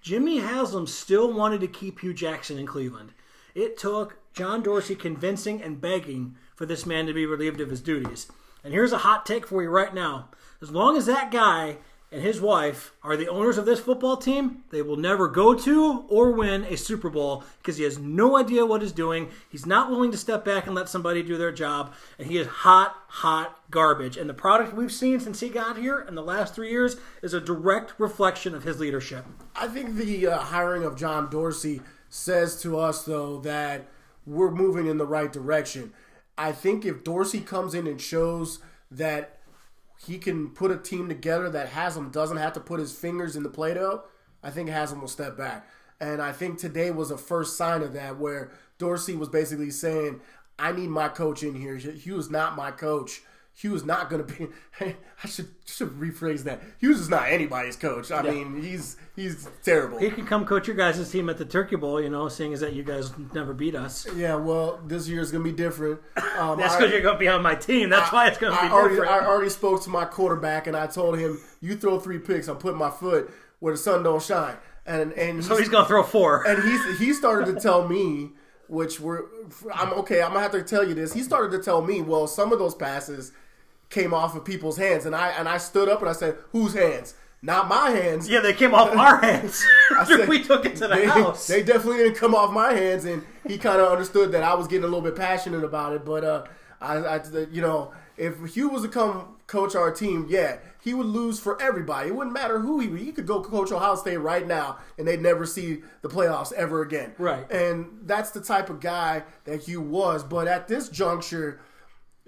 Jimmy 0.00 0.38
Haslam 0.38 0.86
still 0.86 1.32
wanted 1.32 1.60
to 1.60 1.68
keep 1.68 2.00
Hue 2.00 2.14
Jackson 2.14 2.58
in 2.58 2.66
Cleveland. 2.66 3.12
It 3.54 3.76
took 3.76 4.16
John 4.32 4.62
Dorsey 4.62 4.96
convincing 4.96 5.62
and 5.62 5.80
begging 5.80 6.36
for 6.54 6.66
this 6.66 6.86
man 6.86 7.06
to 7.06 7.12
be 7.12 7.26
relieved 7.26 7.60
of 7.60 7.70
his 7.70 7.80
duties. 7.80 8.30
And 8.62 8.72
here's 8.72 8.92
a 8.92 8.98
hot 8.98 9.26
take 9.26 9.46
for 9.46 9.62
you 9.62 9.68
right 9.68 9.94
now. 9.94 10.28
As 10.62 10.70
long 10.70 10.96
as 10.96 11.06
that 11.06 11.30
guy 11.30 11.76
and 12.10 12.22
his 12.22 12.40
wife 12.40 12.92
are 13.02 13.16
the 13.16 13.28
owners 13.28 13.58
of 13.58 13.66
this 13.66 13.80
football 13.80 14.16
team, 14.16 14.62
they 14.70 14.80
will 14.80 14.96
never 14.96 15.26
go 15.26 15.52
to 15.52 16.04
or 16.08 16.30
win 16.30 16.64
a 16.64 16.76
Super 16.76 17.10
Bowl 17.10 17.42
because 17.58 17.76
he 17.76 17.82
has 17.82 17.98
no 17.98 18.38
idea 18.38 18.64
what 18.64 18.82
he's 18.82 18.92
doing. 18.92 19.28
He's 19.50 19.66
not 19.66 19.90
willing 19.90 20.12
to 20.12 20.16
step 20.16 20.44
back 20.44 20.66
and 20.66 20.74
let 20.74 20.88
somebody 20.88 21.22
do 21.24 21.36
their 21.36 21.50
job, 21.50 21.92
and 22.18 22.28
he 22.28 22.38
is 22.38 22.46
hot, 22.46 22.94
hot 23.08 23.58
garbage. 23.70 24.16
And 24.16 24.30
the 24.30 24.34
product 24.34 24.74
we've 24.74 24.92
seen 24.92 25.18
since 25.18 25.40
he 25.40 25.48
got 25.48 25.76
here 25.76 26.00
in 26.00 26.14
the 26.14 26.22
last 26.22 26.54
three 26.54 26.70
years 26.70 26.96
is 27.20 27.34
a 27.34 27.40
direct 27.40 27.94
reflection 27.98 28.54
of 28.54 28.62
his 28.62 28.78
leadership. 28.78 29.26
I 29.56 29.66
think 29.66 29.96
the 29.96 30.28
uh, 30.28 30.38
hiring 30.38 30.84
of 30.84 30.96
John 30.96 31.28
Dorsey 31.28 31.82
says 32.08 32.62
to 32.62 32.78
us, 32.78 33.02
though, 33.02 33.40
that 33.40 33.88
we're 34.24 34.52
moving 34.52 34.86
in 34.86 34.98
the 34.98 35.06
right 35.06 35.32
direction. 35.32 35.92
I 36.36 36.52
think 36.52 36.84
if 36.84 37.04
Dorsey 37.04 37.40
comes 37.40 37.74
in 37.74 37.86
and 37.86 38.00
shows 38.00 38.58
that 38.90 39.38
he 40.06 40.18
can 40.18 40.50
put 40.50 40.70
a 40.70 40.76
team 40.76 41.08
together 41.08 41.48
that 41.50 41.68
Haslam 41.68 42.10
doesn't 42.10 42.36
have 42.36 42.52
to 42.54 42.60
put 42.60 42.80
his 42.80 42.92
fingers 42.92 43.36
in 43.36 43.42
the 43.42 43.48
Play-Doh, 43.48 44.02
I 44.42 44.50
think 44.50 44.68
Haslam 44.68 45.00
will 45.00 45.08
step 45.08 45.36
back. 45.36 45.68
And 46.00 46.20
I 46.20 46.32
think 46.32 46.58
today 46.58 46.90
was 46.90 47.10
a 47.10 47.16
first 47.16 47.56
sign 47.56 47.82
of 47.82 47.92
that 47.94 48.18
where 48.18 48.50
Dorsey 48.78 49.14
was 49.14 49.28
basically 49.28 49.70
saying, 49.70 50.20
I 50.58 50.72
need 50.72 50.90
my 50.90 51.08
coach 51.08 51.42
in 51.42 51.54
here. 51.54 51.76
He 51.76 52.10
was 52.10 52.30
not 52.30 52.56
my 52.56 52.70
coach. 52.70 53.22
Hue 53.56 53.74
is 53.74 53.84
not 53.84 54.10
going 54.10 54.26
to 54.26 54.32
be. 54.34 54.48
I 55.22 55.26
should 55.28 55.48
should 55.64 55.90
rephrase 55.90 56.42
that. 56.44 56.60
Hughes 56.78 56.98
is 57.00 57.08
not 57.08 57.28
anybody's 57.28 57.76
coach. 57.76 58.10
I 58.10 58.22
yeah. 58.24 58.30
mean, 58.32 58.60
he's 58.62 58.96
he's 59.14 59.48
terrible. 59.62 59.98
He 59.98 60.10
can 60.10 60.26
come 60.26 60.44
coach 60.44 60.66
your 60.66 60.76
guys' 60.76 61.08
team 61.10 61.28
at 61.28 61.38
the 61.38 61.44
Turkey 61.44 61.76
Bowl. 61.76 62.00
You 62.00 62.10
know, 62.10 62.28
seeing 62.28 62.52
as 62.52 62.60
that 62.60 62.72
you 62.72 62.82
guys 62.82 63.12
never 63.32 63.54
beat 63.54 63.76
us. 63.76 64.06
Yeah, 64.16 64.34
well, 64.34 64.80
this 64.86 65.08
year 65.08 65.20
is 65.20 65.30
going 65.30 65.44
to 65.44 65.50
be 65.50 65.56
different. 65.56 66.00
Um, 66.36 66.58
That's 66.58 66.74
because 66.74 66.90
you're 66.90 67.00
going 67.00 67.14
to 67.14 67.18
be 67.20 67.28
on 67.28 67.42
my 67.42 67.54
team. 67.54 67.90
That's 67.90 68.12
I, 68.12 68.16
why 68.16 68.26
it's 68.26 68.38
going 68.38 68.52
to 68.52 68.60
be 68.60 68.66
already, 68.68 68.96
different. 68.96 69.12
I 69.12 69.24
already 69.24 69.50
spoke 69.50 69.84
to 69.84 69.88
my 69.90 70.04
quarterback 70.04 70.66
and 70.66 70.76
I 70.76 70.88
told 70.88 71.16
him, 71.16 71.38
"You 71.60 71.76
throw 71.76 72.00
three 72.00 72.18
picks, 72.18 72.48
I'm 72.48 72.56
putting 72.56 72.76
my 72.78 72.90
foot 72.90 73.30
where 73.60 73.72
the 73.72 73.78
sun 73.78 74.02
don't 74.02 74.20
shine." 74.20 74.56
and 74.84 75.12
and 75.12 75.44
So 75.44 75.56
he's 75.56 75.68
going 75.68 75.84
to 75.84 75.88
throw 75.88 76.02
four. 76.02 76.44
and 76.46 76.60
he's 76.62 76.98
he 76.98 77.12
started 77.12 77.54
to 77.54 77.60
tell 77.60 77.86
me, 77.86 78.32
which 78.68 78.98
we're 78.98 79.22
I'm 79.72 79.92
okay. 79.92 80.22
I'm 80.22 80.30
gonna 80.30 80.40
have 80.40 80.50
to 80.52 80.62
tell 80.64 80.86
you 80.86 80.94
this. 80.94 81.12
He 81.12 81.22
started 81.22 81.56
to 81.56 81.62
tell 81.62 81.80
me, 81.82 82.02
well, 82.02 82.26
some 82.26 82.52
of 82.52 82.58
those 82.58 82.74
passes 82.74 83.30
came 83.90 84.12
off 84.14 84.34
of 84.36 84.44
people's 84.44 84.76
hands, 84.76 85.06
and 85.06 85.14
I 85.14 85.28
and 85.30 85.48
I 85.48 85.58
stood 85.58 85.88
up 85.88 86.00
and 86.00 86.08
I 86.08 86.12
said, 86.12 86.36
whose 86.52 86.74
hands? 86.74 87.14
Not 87.42 87.68
my 87.68 87.90
hands. 87.90 88.26
yeah, 88.28 88.40
they 88.40 88.54
came 88.54 88.72
off 88.74 88.96
our 88.96 89.20
hands. 89.20 89.62
said- 90.06 90.28
we 90.28 90.42
took 90.42 90.64
it 90.64 90.76
to 90.76 90.88
the 90.88 90.94
they, 90.94 91.04
house. 91.06 91.46
they 91.46 91.62
definitely 91.62 91.98
didn't 91.98 92.16
come 92.16 92.34
off 92.34 92.50
my 92.52 92.72
hands, 92.72 93.04
and 93.04 93.22
he 93.46 93.58
kind 93.58 93.80
of 93.80 93.92
understood 93.92 94.32
that 94.32 94.42
I 94.42 94.54
was 94.54 94.66
getting 94.66 94.84
a 94.84 94.86
little 94.86 95.02
bit 95.02 95.14
passionate 95.14 95.62
about 95.62 95.92
it. 95.92 96.04
But 96.06 96.24
uh, 96.24 96.44
I, 96.80 96.96
I, 96.96 97.20
you 97.52 97.60
know, 97.60 97.92
if 98.16 98.54
Hue 98.54 98.70
was 98.70 98.82
to 98.82 98.88
come 98.88 99.36
coach 99.46 99.74
our 99.74 99.90
team, 99.92 100.24
yeah, 100.30 100.56
he 100.82 100.94
would 100.94 101.04
lose 101.06 101.38
for 101.38 101.60
everybody. 101.60 102.08
It 102.08 102.14
wouldn't 102.16 102.32
matter 102.32 102.60
who 102.60 102.80
he. 102.80 102.88
He 103.04 103.12
could 103.12 103.26
go 103.26 103.42
coach 103.42 103.70
Ohio 103.70 103.94
State 103.96 104.16
right 104.16 104.46
now, 104.46 104.78
and 104.96 105.06
they'd 105.06 105.20
never 105.20 105.44
see 105.44 105.82
the 106.00 106.08
playoffs 106.08 106.50
ever 106.54 106.80
again. 106.80 107.12
Right. 107.18 107.50
And 107.52 108.00
that's 108.04 108.30
the 108.30 108.40
type 108.40 108.70
of 108.70 108.80
guy 108.80 109.22
that 109.44 109.64
Hue 109.64 109.82
was. 109.82 110.24
But 110.24 110.48
at 110.48 110.66
this 110.66 110.88
juncture. 110.88 111.60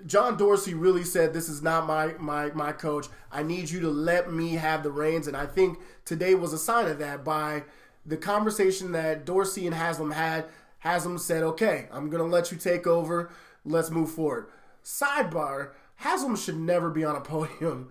John 0.05 0.37
Dorsey 0.37 0.75
really 0.75 1.05
said, 1.05 1.33
"This 1.33 1.49
is 1.49 1.63
not 1.63 1.87
my 1.87 2.13
my 2.19 2.51
my 2.51 2.73
coach. 2.73 3.07
I 3.33 3.43
need 3.43 3.71
you 3.71 3.81
to 3.81 3.89
let 3.89 4.31
me 4.33 4.55
have 4.55 4.83
the 4.83 4.91
reins." 4.91 5.27
And 5.27 5.37
I 5.37 5.47
think 5.47 5.79
today 6.05 6.35
was 6.35 6.53
a 6.53 6.59
sign 6.59 6.87
of 6.87 6.99
that 6.99 7.25
by 7.25 7.65
the 8.05 8.17
conversation 8.17 8.93
that 8.93 9.25
Dorsey 9.25 9.67
and 9.67 9.75
Haslam 9.75 10.11
had. 10.11 10.45
Haslam 10.81 11.19
said, 11.19 11.43
"Okay, 11.43 11.89
I'm 11.91 12.11
going 12.11 12.23
to 12.23 12.29
let 12.29 12.53
you 12.53 12.59
take 12.59 12.87
over. 12.87 13.31
Let's 13.65 13.91
move 13.91 14.11
forward." 14.11 14.49
Sidebar: 14.85 15.71
Haslam 15.97 16.37
should 16.37 16.59
never 16.59 16.91
be 16.91 17.05
on 17.05 17.17
a 17.17 17.21
podium 17.23 17.91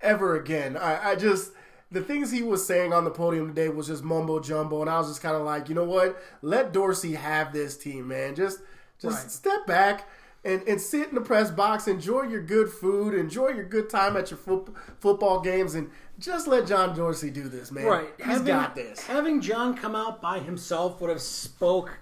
ever 0.00 0.36
again. 0.38 0.76
I, 0.76 1.12
I 1.12 1.14
just 1.16 1.52
the 1.90 2.02
things 2.02 2.30
he 2.30 2.42
was 2.42 2.66
saying 2.66 2.92
on 2.92 3.04
the 3.04 3.10
podium 3.10 3.48
today 3.48 3.68
was 3.70 3.86
just 3.86 4.04
mumbo 4.04 4.40
jumbo, 4.40 4.82
and 4.82 4.90
I 4.90 4.98
was 4.98 5.08
just 5.08 5.22
kind 5.22 5.36
of 5.36 5.42
like, 5.42 5.68
you 5.70 5.74
know 5.74 5.84
what? 5.84 6.22
Let 6.42 6.72
Dorsey 6.72 7.14
have 7.14 7.52
this 7.52 7.76
team, 7.78 8.08
man. 8.08 8.34
Just 8.34 8.58
just 9.00 9.22
Right. 9.22 9.30
step 9.30 9.66
back 9.66 10.06
and, 10.44 10.62
and 10.68 10.80
sit 10.80 11.08
in 11.08 11.14
the 11.14 11.20
press 11.20 11.50
box, 11.50 11.88
enjoy 11.88 12.22
your 12.22 12.42
good 12.42 12.68
food, 12.68 13.14
enjoy 13.14 13.48
your 13.48 13.64
good 13.64 13.88
time 13.88 14.16
at 14.16 14.30
your 14.30 14.38
foot, 14.38 14.68
football 15.00 15.40
games, 15.40 15.74
and 15.74 15.90
just 16.18 16.46
let 16.46 16.66
John 16.66 16.94
Dorsey 16.94 17.30
do 17.30 17.48
this, 17.48 17.72
man. 17.72 17.86
Right. 17.86 18.08
He's 18.18 18.26
having, 18.26 18.46
got 18.46 18.74
this. 18.74 19.00
Having 19.06 19.40
John 19.40 19.76
come 19.76 19.96
out 19.96 20.20
by 20.20 20.38
himself 20.38 21.00
would 21.00 21.10
have 21.10 21.22
spoke 21.22 21.98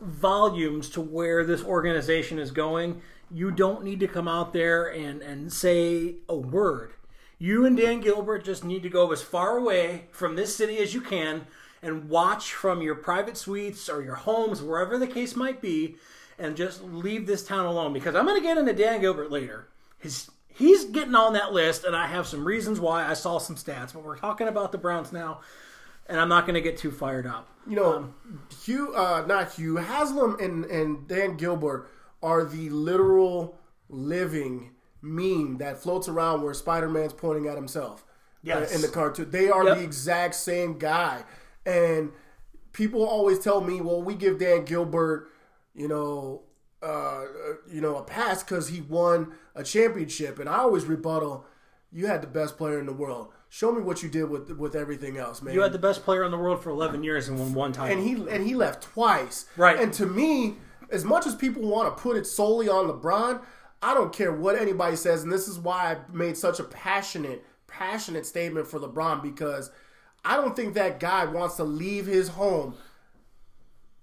volumes 0.00 0.90
to 0.90 1.00
where 1.00 1.44
this 1.44 1.64
organization 1.64 2.38
is 2.38 2.50
going. 2.50 3.00
You 3.30 3.50
don't 3.50 3.82
need 3.82 4.00
to 4.00 4.08
come 4.08 4.28
out 4.28 4.52
there 4.52 4.86
and, 4.86 5.22
and 5.22 5.52
say 5.52 6.16
a 6.28 6.36
word. 6.36 6.92
You 7.38 7.64
and 7.64 7.76
Dan 7.76 8.00
Gilbert 8.00 8.44
just 8.44 8.64
need 8.64 8.82
to 8.84 8.88
go 8.88 9.10
as 9.12 9.22
far 9.22 9.56
away 9.56 10.06
from 10.12 10.36
this 10.36 10.54
city 10.54 10.78
as 10.78 10.94
you 10.94 11.00
can 11.00 11.46
and 11.82 12.08
watch 12.08 12.52
from 12.52 12.80
your 12.80 12.94
private 12.94 13.36
suites 13.36 13.88
or 13.88 14.02
your 14.02 14.14
homes, 14.14 14.62
wherever 14.62 14.98
the 14.98 15.06
case 15.06 15.36
might 15.36 15.60
be, 15.60 15.96
and 16.38 16.56
just 16.56 16.82
leave 16.82 17.26
this 17.26 17.46
town 17.46 17.66
alone. 17.66 17.92
Because 17.92 18.14
I'm 18.14 18.26
going 18.26 18.40
to 18.40 18.46
get 18.46 18.58
into 18.58 18.72
Dan 18.72 19.00
Gilbert 19.00 19.30
later. 19.30 19.68
His 19.98 20.30
he's 20.48 20.84
getting 20.86 21.14
on 21.14 21.32
that 21.34 21.52
list, 21.52 21.84
and 21.84 21.94
I 21.96 22.06
have 22.06 22.26
some 22.26 22.44
reasons 22.44 22.78
why. 22.80 23.08
I 23.08 23.14
saw 23.14 23.38
some 23.38 23.56
stats, 23.56 23.92
but 23.92 24.04
we're 24.04 24.18
talking 24.18 24.48
about 24.48 24.72
the 24.72 24.78
Browns 24.78 25.12
now, 25.12 25.40
and 26.06 26.20
I'm 26.20 26.28
not 26.28 26.46
going 26.46 26.54
to 26.54 26.60
get 26.60 26.76
too 26.78 26.90
fired 26.90 27.26
up. 27.26 27.48
You 27.66 27.76
know, 27.76 28.14
Hue, 28.64 28.94
uh, 28.94 29.24
not 29.26 29.52
Hue, 29.54 29.76
Haslam 29.76 30.36
and, 30.40 30.64
and 30.66 31.08
Dan 31.08 31.36
Gilbert 31.36 31.88
are 32.22 32.44
the 32.44 32.68
literal 32.70 33.58
living 33.88 34.70
meme 35.00 35.58
that 35.58 35.78
floats 35.82 36.08
around 36.08 36.42
where 36.42 36.54
Spider 36.54 36.88
Man's 36.88 37.12
pointing 37.12 37.46
at 37.46 37.56
himself 37.56 38.04
Yes. 38.42 38.70
uh, 38.70 38.74
in 38.74 38.80
the 38.82 38.88
cartoon. 38.88 39.30
They 39.30 39.48
are 39.50 39.64
Yep. 39.64 39.78
the 39.78 39.82
exact 39.84 40.34
same 40.34 40.78
guy. 40.78 41.24
And 41.66 42.12
people 42.72 43.02
always 43.06 43.38
tell 43.38 43.60
me, 43.62 43.80
well, 43.80 44.02
we 44.02 44.14
give 44.14 44.38
Dan 44.38 44.64
Gilbert, 44.64 45.30
you 45.74 45.88
know, 45.88 46.42
uh, 46.82 47.24
you 47.70 47.80
know, 47.80 47.96
a 47.96 48.02
pass 48.02 48.42
because 48.42 48.68
he 48.68 48.80
won 48.80 49.32
a 49.54 49.64
championship. 49.64 50.38
And 50.38 50.48
I 50.48 50.58
always 50.58 50.84
rebuttal, 50.84 51.44
you 51.90 52.06
had 52.06 52.22
the 52.22 52.26
best 52.26 52.56
player 52.56 52.78
in 52.78 52.86
the 52.86 52.92
world. 52.92 53.28
Show 53.48 53.72
me 53.72 53.82
what 53.82 54.02
you 54.02 54.08
did 54.08 54.28
with 54.28 54.50
with 54.50 54.74
everything 54.74 55.16
else, 55.16 55.40
man. 55.40 55.54
You 55.54 55.62
had 55.62 55.72
the 55.72 55.78
best 55.78 56.02
player 56.04 56.24
in 56.24 56.32
the 56.32 56.38
world 56.38 56.62
for 56.62 56.70
11 56.70 57.04
years 57.04 57.28
and 57.28 57.38
won 57.38 57.54
one 57.54 57.72
time. 57.72 57.92
and 57.92 58.02
he 58.02 58.14
and 58.28 58.44
he 58.44 58.54
left 58.54 58.82
twice. 58.82 59.46
Right. 59.56 59.78
And 59.78 59.92
to 59.94 60.06
me, 60.06 60.56
as 60.90 61.04
much 61.04 61.26
as 61.26 61.34
people 61.34 61.62
want 61.62 61.96
to 61.96 62.02
put 62.02 62.16
it 62.16 62.26
solely 62.26 62.68
on 62.68 62.88
LeBron, 62.88 63.42
I 63.80 63.94
don't 63.94 64.12
care 64.12 64.32
what 64.32 64.58
anybody 64.58 64.96
says, 64.96 65.22
and 65.22 65.30
this 65.32 65.46
is 65.46 65.58
why 65.58 65.92
I 65.92 65.96
made 66.12 66.36
such 66.36 66.58
a 66.58 66.64
passionate, 66.64 67.44
passionate 67.66 68.26
statement 68.26 68.66
for 68.66 68.80
LeBron 68.80 69.22
because 69.22 69.70
I 70.24 70.36
don't 70.36 70.56
think 70.56 70.74
that 70.74 70.98
guy 70.98 71.24
wants 71.26 71.56
to 71.56 71.64
leave 71.64 72.06
his 72.06 72.28
home 72.28 72.74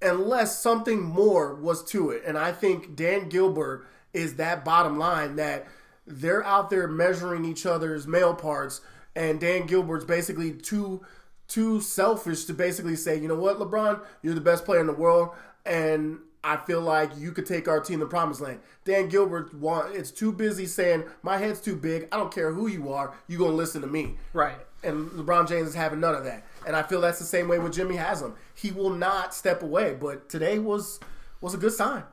unless 0.02 0.60
something 0.60 1.02
more 1.02 1.54
was 1.54 1.84
to 1.86 2.10
it. 2.10 2.24
And 2.26 2.38
I 2.38 2.52
think 2.52 2.96
Dan 2.96 3.30
Gilbert 3.30 3.88
is 4.14 4.36
that 4.36 4.66
bottom 4.66 4.98
line 4.98 5.36
that 5.38 5.68
they're 6.06 6.44
out 6.46 6.70
there 6.70 6.88
measuring 6.88 7.46
each 7.46 7.66
other's 7.66 8.08
male 8.08 8.34
parts, 8.34 8.82
and 9.16 9.40
Dan 9.40 9.68
Gilbert's 9.68 10.06
basically 10.06 10.54
too 10.54 11.02
too 11.48 11.82
selfish 11.82 12.46
to 12.46 12.54
basically 12.54 12.96
say, 12.96 13.20
you 13.20 13.28
know 13.28 13.36
what, 13.36 13.60
LeBron, 13.60 14.00
you're 14.22 14.34
the 14.34 14.40
best 14.40 14.64
player 14.64 14.80
in 14.80 14.88
the 14.88 14.94
world, 14.94 15.32
and 15.66 16.20
I 16.46 16.56
feel 16.56 16.80
like 16.80 17.12
you 17.18 17.34
could 17.34 17.46
take 17.46 17.68
our 17.68 17.82
team 17.82 18.00
to 18.00 18.06
the 18.06 18.10
promised 18.10 18.40
land. 18.40 18.62
Dan 18.86 19.10
Gilbert 19.10 19.54
want 19.54 19.94
it's 19.96 20.12
too 20.12 20.32
busy 20.32 20.66
saying 20.66 21.04
my 21.22 21.38
head's 21.38 21.60
too 21.60 21.76
big. 21.76 22.08
I 22.12 22.18
don't 22.18 22.34
care 22.34 22.54
who 22.54 22.68
you 22.68 22.92
are, 22.92 23.14
you 23.28 23.38
gonna 23.38 23.52
listen 23.52 23.82
to 23.82 23.88
me. 23.88 24.16
right. 24.34 24.58
And 24.84 25.12
LeBron 25.12 25.48
James 25.48 25.70
is 25.70 25.76
having 25.76 26.00
none 26.00 26.16
of 26.16 26.24
that. 26.24 26.44
And 26.66 26.76
I 26.76 26.84
feel 26.84 27.02
that's 27.02 27.20
the 27.20 27.26
same 27.26 27.48
way 27.48 27.60
with 27.60 27.74
Jimmy 27.74 27.96
Haslam. 27.96 28.36
He 28.54 28.72
will 28.72 28.92
not 28.92 29.34
step 29.34 29.64
away. 29.64 29.98
But 30.00 30.30
today 30.30 30.60
was 30.60 31.00
was 31.40 31.54
a 31.54 31.58
good 31.58 31.74
sign. 31.74 32.04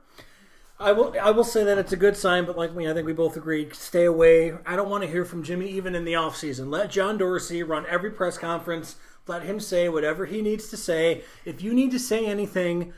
I 0.81 0.93
will. 0.93 1.15
I 1.21 1.33
will 1.33 1.45
say 1.45 1.65
that 1.65 1.77
it's 1.77 1.93
a 1.93 1.97
good 1.97 2.17
sign, 2.17 2.45
but 2.45 2.57
like 2.57 2.75
me, 2.75 2.89
I 2.89 2.95
think 2.95 3.07
we 3.07 3.13
both 3.13 3.37
agreed. 3.37 3.75
Stay 3.75 4.05
away. 4.05 4.53
I 4.65 4.77
don't 4.77 4.89
want 4.89 5.03
to 5.03 5.11
hear 5.11 5.25
from 5.25 5.43
Jimmy 5.43 5.69
even 5.71 5.95
in 5.95 6.05
the 6.05 6.15
off 6.15 6.37
season. 6.37 6.71
Let 6.71 6.91
John 6.91 7.19
Dorsey 7.19 7.63
run 7.63 7.85
every 7.89 8.11
press 8.11 8.39
conference. 8.39 8.97
Let 9.27 9.43
him 9.43 9.59
say 9.61 9.89
whatever 9.89 10.27
he 10.27 10.41
needs 10.41 10.69
to 10.69 10.77
say. 10.77 11.23
If 11.45 11.63
you 11.63 11.75
need 11.75 11.91
to 11.91 11.99
say 11.99 12.27
anything, 12.27 12.93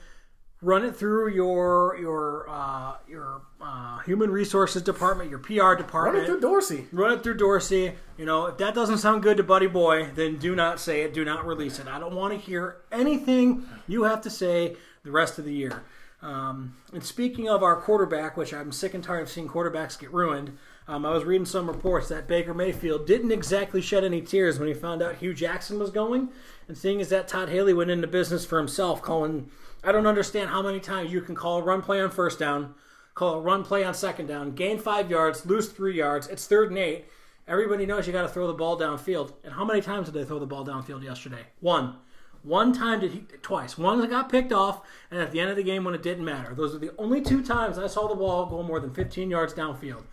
run 0.62 0.85
it 0.85 0.97
through 0.97 1.28
your 1.32 1.97
your 1.99 2.47
uh, 2.49 2.95
your 3.09 3.43
uh, 3.61 3.99
human 4.01 4.31
resources 4.31 4.82
department, 4.82 5.31
your 5.31 5.39
PR 5.39 5.74
department. 5.74 6.15
Run 6.15 6.24
it 6.24 6.27
through 6.27 6.41
Dorsey. 6.41 6.87
Run 6.93 7.12
it 7.12 7.23
through 7.23 7.37
Dorsey. 7.37 7.93
You 8.16 8.27
know, 8.27 8.47
if 8.47 8.59
that 8.59 8.74
doesn't 8.74 8.99
sound 8.99 9.23
good 9.23 9.37
to 9.39 9.43
Buddy 9.43 9.66
Boy, 9.66 10.11
then 10.15 10.37
do 10.37 10.55
not 10.55 10.81
say 10.81 11.03
it. 11.03 11.15
Do 11.15 11.24
not 11.24 11.47
release 11.47 11.78
it. 11.78 11.87
I 11.87 11.99
don't 11.99 12.15
want 12.15 12.32
to 12.35 12.39
hear 12.39 12.77
anything 12.93 13.66
you 13.87 14.05
have 14.05 14.20
to 14.23 14.31
say 14.31 14.77
the 15.03 15.11
rest 15.11 15.39
of 15.39 15.45
the 15.45 15.53
year. 15.53 15.82
Um, 16.23 16.74
and 16.93 17.03
speaking 17.03 17.49
of 17.49 17.62
our 17.62 17.77
quarterback, 17.77 18.37
which 18.37 18.53
I'm 18.53 18.73
sick 18.73 18.93
and 18.93 19.03
tired 19.03 19.23
of 19.23 19.31
seeing 19.31 19.49
quarterbacks 19.49 19.99
get 19.99 20.12
ruined, 20.12 20.59
um, 20.87 21.07
I 21.07 21.11
was 21.11 21.24
reading 21.24 21.47
some 21.47 21.66
reports 21.66 22.09
that 22.09 22.27
Baker 22.27 22.53
Mayfield 22.53 23.07
didn't 23.07 23.32
exactly 23.32 23.81
shed 23.81 24.05
any 24.05 24.20
tears 24.20 24.59
when 24.59 24.69
he 24.69 24.74
found 24.74 25.03
out 25.03 25.16
Hue 25.16 25.32
Jackson 25.32 25.78
was 25.78 25.91
going. 25.91 26.28
And 26.69 26.77
seeing 26.77 27.01
as 27.01 27.09
that 27.09 27.28
Todd 27.28 27.49
Haley 27.49 27.73
went 27.73 27.91
into 27.91 28.07
business 28.07 28.45
for 28.45 28.59
himself, 28.59 29.01
calling, 29.01 29.51
I 29.82 29.93
don't 29.93 30.07
understand 30.07 30.51
how 30.51 30.62
many 30.62 30.81
times 30.81 31.12
you 31.12 31.20
can 31.20 31.35
call 31.35 31.59
a 31.59 31.62
run 31.62 31.82
play 31.82 32.01
on 32.01 32.11
first 32.11 32.39
down, 32.39 32.74
call 33.15 33.35
a 33.35 33.40
run 33.40 33.65
play 33.65 33.82
on 33.85 33.94
second 33.94 34.27
down, 34.27 34.52
gain 34.52 34.78
five 34.78 35.11
yards, 35.11 35.47
lose 35.47 35.69
three 35.69 35.97
yards. 35.97 36.27
It's 36.27 36.47
third 36.47 36.70
and 36.70 36.78
eight. 36.78 37.07
Everybody 37.48 37.86
knows 37.86 38.07
you 38.07 38.12
got 38.12 38.23
to 38.23 38.28
throw 38.28 38.47
the 38.47 38.52
ball 38.52 38.78
downfield. 38.78 39.32
And 39.43 39.55
how 39.55 39.65
many 39.65 39.81
times 39.81 40.07
did 40.07 40.15
they 40.15 40.24
throw 40.24 40.39
the 40.39 40.47
ball 40.47 40.65
downfield 40.65 41.02
yesterday? 41.02 41.47
One. 41.61 41.97
One 42.43 42.73
time 42.73 43.01
did 43.01 43.12
he 43.12 43.20
twice. 43.43 43.77
One 43.77 44.01
that 44.01 44.09
got 44.09 44.31
picked 44.31 44.52
off, 44.52 44.82
and 45.11 45.20
at 45.20 45.31
the 45.31 45.40
end 45.40 45.51
of 45.51 45.57
the 45.57 45.62
game 45.62 45.85
when 45.85 45.94
it 45.94 46.02
didn't 46.02 46.24
matter. 46.24 46.55
Those 46.55 46.74
are 46.74 46.78
the 46.78 46.93
only 46.97 47.20
two 47.20 47.43
times 47.43 47.77
I 47.77 47.86
saw 47.86 48.09
the 48.09 48.15
ball 48.15 48.47
go 48.47 48.62
more 48.62 48.81
than 48.81 48.94
15 48.94 49.31
yards 49.31 49.52
downfield. 49.52 50.05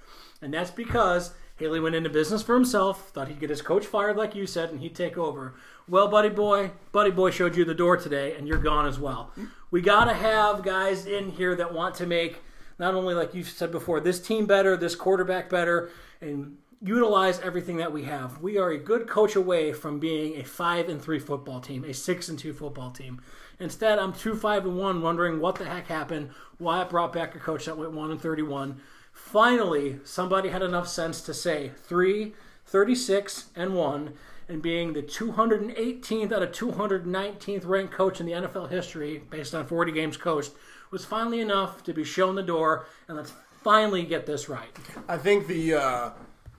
And 0.41 0.53
that's 0.53 0.71
because 0.71 1.33
Haley 1.57 1.79
went 1.79 1.95
into 1.95 2.09
business 2.09 2.43
for 2.43 2.53
himself, 2.53 3.09
thought 3.09 3.27
he'd 3.27 3.39
get 3.39 3.49
his 3.49 3.61
coach 3.61 3.85
fired, 3.85 4.15
like 4.15 4.35
you 4.35 4.45
said, 4.45 4.69
and 4.69 4.79
he'd 4.79 4.95
take 4.95 5.17
over. 5.17 5.55
Well, 5.87 6.07
Buddy 6.07 6.29
Boy, 6.29 6.71
Buddy 6.91 7.11
Boy 7.11 7.31
showed 7.31 7.55
you 7.55 7.65
the 7.65 7.73
door 7.73 7.97
today, 7.97 8.35
and 8.35 8.47
you're 8.47 8.57
gone 8.57 8.85
as 8.85 8.99
well. 8.99 9.31
We 9.71 9.81
got 9.81 10.05
to 10.05 10.13
have 10.13 10.63
guys 10.63 11.05
in 11.05 11.31
here 11.31 11.55
that 11.55 11.73
want 11.73 11.95
to 11.95 12.05
make 12.05 12.41
not 12.77 12.93
only, 12.93 13.15
like 13.15 13.33
you 13.33 13.43
said 13.43 13.71
before, 13.71 13.99
this 13.99 14.19
team 14.19 14.45
better, 14.45 14.77
this 14.77 14.95
quarterback 14.95 15.49
better, 15.49 15.89
and 16.21 16.57
utilize 16.79 17.39
everything 17.39 17.77
that 17.77 17.91
we 17.91 18.03
have. 18.03 18.39
We 18.39 18.59
are 18.59 18.69
a 18.69 18.77
good 18.77 19.07
coach 19.07 19.35
away 19.35 19.73
from 19.73 19.99
being 19.99 20.39
a 20.39 20.43
five 20.43 20.89
and 20.89 21.01
three 21.01 21.17
football 21.17 21.59
team, 21.59 21.83
a 21.83 21.93
six 21.93 22.29
and 22.29 22.37
two 22.37 22.53
football 22.53 22.91
team. 22.91 23.19
Instead, 23.59 23.97
I'm 23.97 24.13
two 24.13 24.35
five 24.35 24.63
and 24.63 24.77
one, 24.77 25.01
wondering 25.01 25.39
what 25.39 25.55
the 25.55 25.65
heck 25.65 25.87
happened, 25.87 26.29
why 26.59 26.81
I 26.81 26.83
brought 26.83 27.13
back 27.13 27.33
a 27.33 27.39
coach 27.39 27.65
that 27.65 27.77
went 27.77 27.93
one 27.93 28.11
and 28.11 28.21
thirty 28.21 28.43
one. 28.43 28.79
Finally, 29.17 29.99
somebody 30.05 30.49
had 30.49 30.61
enough 30.61 30.87
sense 30.87 31.21
to 31.21 31.33
say 31.33 31.71
three, 31.83 32.33
36 32.65 33.49
and 33.55 33.73
one, 33.75 34.13
and 34.47 34.61
being 34.61 34.93
the 34.93 35.01
218th 35.01 36.31
out 36.31 36.43
of 36.43 36.51
219th 36.51 37.65
ranked 37.65 37.93
coach 37.93 38.21
in 38.21 38.25
the 38.27 38.31
NFL 38.31 38.69
history, 38.69 39.21
based 39.29 39.53
on 39.53 39.65
40 39.65 39.91
games 39.91 40.15
coached, 40.15 40.51
was 40.91 41.03
finally 41.03 41.41
enough 41.41 41.83
to 41.83 41.93
be 41.93 42.03
shown 42.03 42.35
the 42.35 42.43
door. 42.43 42.85
And 43.07 43.17
let's 43.17 43.33
finally 43.63 44.03
get 44.03 44.27
this 44.27 44.47
right. 44.47 44.69
I 45.09 45.17
think 45.17 45.47
the 45.47 45.73
uh, 45.73 46.09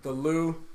the 0.02 0.12
Lue, 0.12 0.66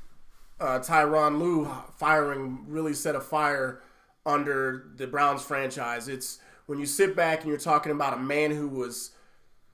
uh, 0.60 0.80
Tyronn 0.80 1.38
Lue 1.38 1.70
firing 1.98 2.66
really 2.68 2.94
set 2.94 3.14
a 3.16 3.22
fire 3.22 3.84
under 4.26 4.88
the 4.96 5.06
Browns 5.06 5.44
franchise. 5.44 6.08
It's 6.08 6.40
when 6.66 6.80
you 6.80 6.86
sit 6.86 7.16
back 7.16 7.42
and 7.42 7.50
you're 7.50 7.58
talking 7.58 7.92
about 7.92 8.14
a 8.14 8.20
man 8.20 8.52
who 8.52 8.68
was 8.68 9.12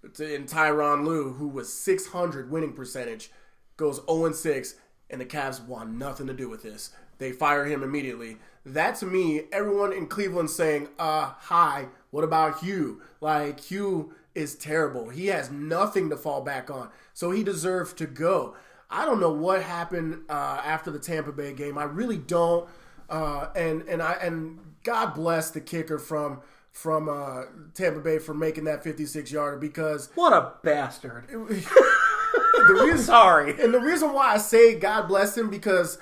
in 0.03 0.45
Tyronn 0.45 1.05
Lue, 1.05 1.33
who 1.33 1.47
was 1.47 1.73
600 1.73 2.49
winning 2.49 2.73
percentage, 2.73 3.31
goes 3.77 4.01
0 4.09 4.31
6, 4.31 4.75
and 5.09 5.21
the 5.21 5.25
Cavs 5.25 5.65
want 5.65 5.91
nothing 5.91 6.27
to 6.27 6.33
do 6.33 6.49
with 6.49 6.63
this. 6.63 6.91
They 7.17 7.31
fire 7.31 7.65
him 7.65 7.83
immediately. 7.83 8.37
That 8.65 8.95
to 8.97 9.05
me, 9.05 9.43
everyone 9.51 9.91
in 9.93 10.07
Cleveland 10.07 10.49
saying, 10.49 10.89
uh, 10.97 11.33
hi, 11.37 11.87
what 12.11 12.23
about 12.23 12.59
Hue? 12.59 13.01
Like, 13.19 13.59
Hue 13.59 14.13
is 14.35 14.55
terrible. 14.55 15.09
He 15.09 15.27
has 15.27 15.51
nothing 15.51 16.09
to 16.09 16.17
fall 16.17 16.41
back 16.41 16.69
on. 16.69 16.89
So 17.13 17.31
he 17.31 17.43
deserves 17.43 17.93
to 17.93 18.05
go. 18.05 18.55
I 18.89 19.05
don't 19.05 19.19
know 19.19 19.31
what 19.31 19.61
happened 19.61 20.21
uh, 20.29 20.61
after 20.63 20.91
the 20.91 20.99
Tampa 20.99 21.31
Bay 21.31 21.53
game. 21.53 21.77
I 21.77 21.83
really 21.83 22.17
don't. 22.17 22.67
Uh, 23.09 23.49
and 23.55 23.81
and 23.83 24.01
I 24.01 24.13
and 24.13 24.59
God 24.83 25.13
bless 25.13 25.51
the 25.51 25.61
kicker 25.61 25.97
from 25.97 26.41
from 26.71 27.09
uh, 27.09 27.43
Tampa 27.73 27.99
Bay 27.99 28.19
for 28.19 28.33
making 28.33 28.63
that 28.65 28.83
56 28.83 29.31
yarder 29.31 29.57
because 29.57 30.09
What 30.15 30.33
a 30.33 30.53
bastard. 30.63 31.27
the 31.29 31.37
reason 32.83 32.97
Sorry. 33.05 33.61
and 33.61 33.73
the 33.73 33.79
reason 33.79 34.13
why 34.13 34.33
I 34.33 34.37
say 34.37 34.75
God 34.77 35.07
bless 35.07 35.37
him 35.37 35.49
because 35.49 35.97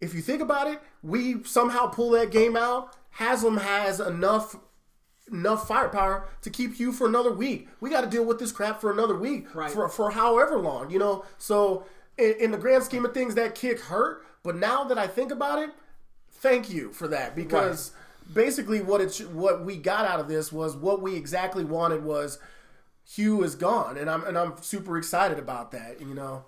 if 0.00 0.14
you 0.14 0.20
think 0.20 0.42
about 0.42 0.66
it, 0.68 0.80
we 1.02 1.42
somehow 1.44 1.86
pull 1.86 2.10
that 2.10 2.30
game 2.30 2.56
out. 2.56 2.94
Haslam 3.10 3.56
has 3.58 4.00
enough 4.00 4.56
enough 5.32 5.66
firepower 5.66 6.28
to 6.42 6.50
keep 6.50 6.78
you 6.78 6.92
for 6.92 7.06
another 7.06 7.32
week. 7.32 7.68
We 7.80 7.88
got 7.88 8.02
to 8.02 8.06
deal 8.10 8.24
with 8.26 8.38
this 8.38 8.52
crap 8.52 8.80
for 8.80 8.92
another 8.92 9.16
week, 9.16 9.54
Right. 9.54 9.70
for 9.70 9.88
for 9.88 10.10
however 10.10 10.58
long, 10.58 10.90
you 10.90 10.98
know. 10.98 11.24
So 11.38 11.86
in, 12.18 12.34
in 12.40 12.50
the 12.50 12.58
grand 12.58 12.82
scheme 12.84 13.04
of 13.06 13.14
things, 13.14 13.34
that 13.36 13.54
kick 13.54 13.80
hurt. 13.80 14.22
But 14.42 14.56
now 14.56 14.84
that 14.84 14.98
I 14.98 15.06
think 15.06 15.30
about 15.32 15.58
it, 15.62 15.70
thank 16.30 16.68
you 16.68 16.92
for 16.92 17.08
that 17.08 17.34
because 17.34 17.92
basically 18.32 18.80
what 18.80 19.00
it's 19.00 19.20
what 19.20 19.64
we 19.64 19.76
got 19.76 20.06
out 20.06 20.20
of 20.20 20.28
this 20.28 20.52
was 20.52 20.76
what 20.76 21.02
we 21.02 21.16
exactly 21.16 21.64
wanted 21.64 22.04
was 22.04 22.38
Hue 23.06 23.42
is 23.42 23.54
gone, 23.54 23.96
and 23.98 24.08
I'm 24.08 24.24
and 24.24 24.38
I'm 24.38 24.54
super 24.62 24.96
excited 24.96 25.38
about 25.38 25.72
that. 25.72 26.00
You 26.00 26.14
know. 26.14 26.44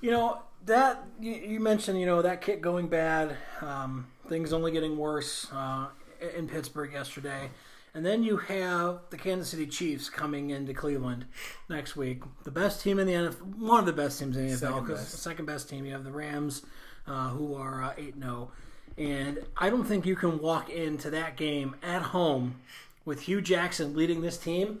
You 0.00 0.10
know 0.10 0.42
that 0.66 1.04
you, 1.20 1.32
you 1.32 1.60
mentioned, 1.60 2.00
you 2.00 2.06
know 2.06 2.22
that 2.22 2.40
kick 2.40 2.60
going 2.60 2.88
bad, 2.88 3.36
um, 3.60 4.06
things 4.28 4.52
only 4.52 4.72
getting 4.72 4.96
worse 4.96 5.46
uh, 5.52 5.88
in 6.36 6.48
Pittsburgh 6.48 6.92
yesterday, 6.92 7.50
and 7.94 8.04
then 8.04 8.22
you 8.22 8.36
have 8.36 9.00
the 9.10 9.16
Kansas 9.16 9.48
City 9.48 9.66
Chiefs 9.66 10.08
coming 10.08 10.50
into 10.50 10.74
Cleveland 10.74 11.26
next 11.68 11.96
week. 11.96 12.22
The 12.44 12.50
best 12.50 12.80
team 12.82 12.98
in 12.98 13.06
the 13.06 13.12
NFL, 13.12 13.56
one 13.56 13.80
of 13.80 13.86
the 13.86 13.92
best 13.92 14.18
teams 14.18 14.36
in 14.36 14.46
the 14.46 14.52
NFL, 14.52 14.58
Second 14.58 14.84
because 14.84 15.08
second 15.08 15.46
best 15.46 15.68
team. 15.68 15.84
You 15.86 15.92
have 15.92 16.04
the 16.04 16.12
Rams, 16.12 16.62
uh, 17.06 17.28
who 17.30 17.54
are 17.54 17.94
eight 17.96 18.14
zero, 18.18 18.50
and 18.96 19.40
I 19.56 19.70
don't 19.70 19.84
think 19.84 20.06
you 20.06 20.16
can 20.16 20.38
walk 20.38 20.70
into 20.70 21.10
that 21.10 21.36
game 21.36 21.76
at 21.82 22.02
home 22.02 22.60
with 23.04 23.22
Hue 23.22 23.40
Jackson 23.40 23.94
leading 23.94 24.20
this 24.20 24.38
team 24.38 24.80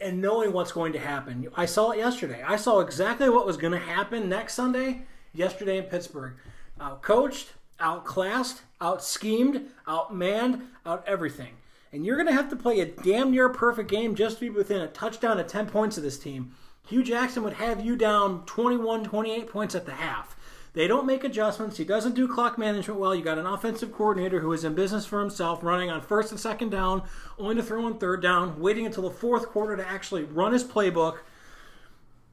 and 0.00 0.20
knowing 0.20 0.52
what's 0.52 0.72
going 0.72 0.92
to 0.92 0.98
happen. 0.98 1.48
I 1.54 1.66
saw 1.66 1.92
it 1.92 1.98
yesterday. 1.98 2.42
I 2.42 2.56
saw 2.56 2.80
exactly 2.80 3.28
what 3.28 3.46
was 3.46 3.56
going 3.56 3.72
to 3.72 3.78
happen 3.78 4.28
next 4.28 4.54
Sunday, 4.54 5.02
yesterday 5.32 5.78
in 5.78 5.84
Pittsburgh. 5.84 6.34
Out 6.80 7.02
coached, 7.02 7.52
outclassed, 7.78 8.62
out 8.80 9.02
schemed, 9.02 9.68
outmanned, 9.86 10.62
out 10.84 11.04
everything. 11.06 11.54
And 11.92 12.04
you're 12.04 12.16
going 12.16 12.26
to 12.26 12.34
have 12.34 12.50
to 12.50 12.56
play 12.56 12.80
a 12.80 12.86
damn 12.86 13.30
near 13.30 13.48
perfect 13.48 13.88
game 13.88 14.16
just 14.16 14.38
to 14.38 14.40
be 14.40 14.50
within 14.50 14.80
a 14.80 14.88
touchdown 14.88 15.38
of 15.38 15.46
10 15.46 15.66
points 15.66 15.96
of 15.96 16.02
this 16.02 16.18
team. 16.18 16.54
Hue 16.88 17.04
Jackson 17.04 17.44
would 17.44 17.54
have 17.54 17.84
you 17.84 17.94
down 17.94 18.44
21, 18.46 19.04
28 19.04 19.48
points 19.48 19.74
at 19.74 19.86
the 19.86 19.92
half. 19.92 20.33
They 20.74 20.88
don't 20.88 21.06
make 21.06 21.22
adjustments. 21.22 21.76
He 21.76 21.84
doesn't 21.84 22.16
do 22.16 22.26
clock 22.26 22.58
management 22.58 22.98
well. 22.98 23.14
You 23.14 23.22
got 23.22 23.38
an 23.38 23.46
offensive 23.46 23.92
coordinator 23.92 24.40
who 24.40 24.52
is 24.52 24.64
in 24.64 24.74
business 24.74 25.06
for 25.06 25.20
himself, 25.20 25.62
running 25.62 25.88
on 25.88 26.02
first 26.02 26.32
and 26.32 26.40
second 26.40 26.70
down, 26.70 27.04
only 27.38 27.54
to 27.54 27.62
throw 27.62 27.86
on 27.86 27.98
third 27.98 28.20
down, 28.20 28.60
waiting 28.60 28.84
until 28.84 29.04
the 29.04 29.10
fourth 29.10 29.46
quarter 29.46 29.76
to 29.76 29.88
actually 29.88 30.24
run 30.24 30.52
his 30.52 30.64
playbook. 30.64 31.18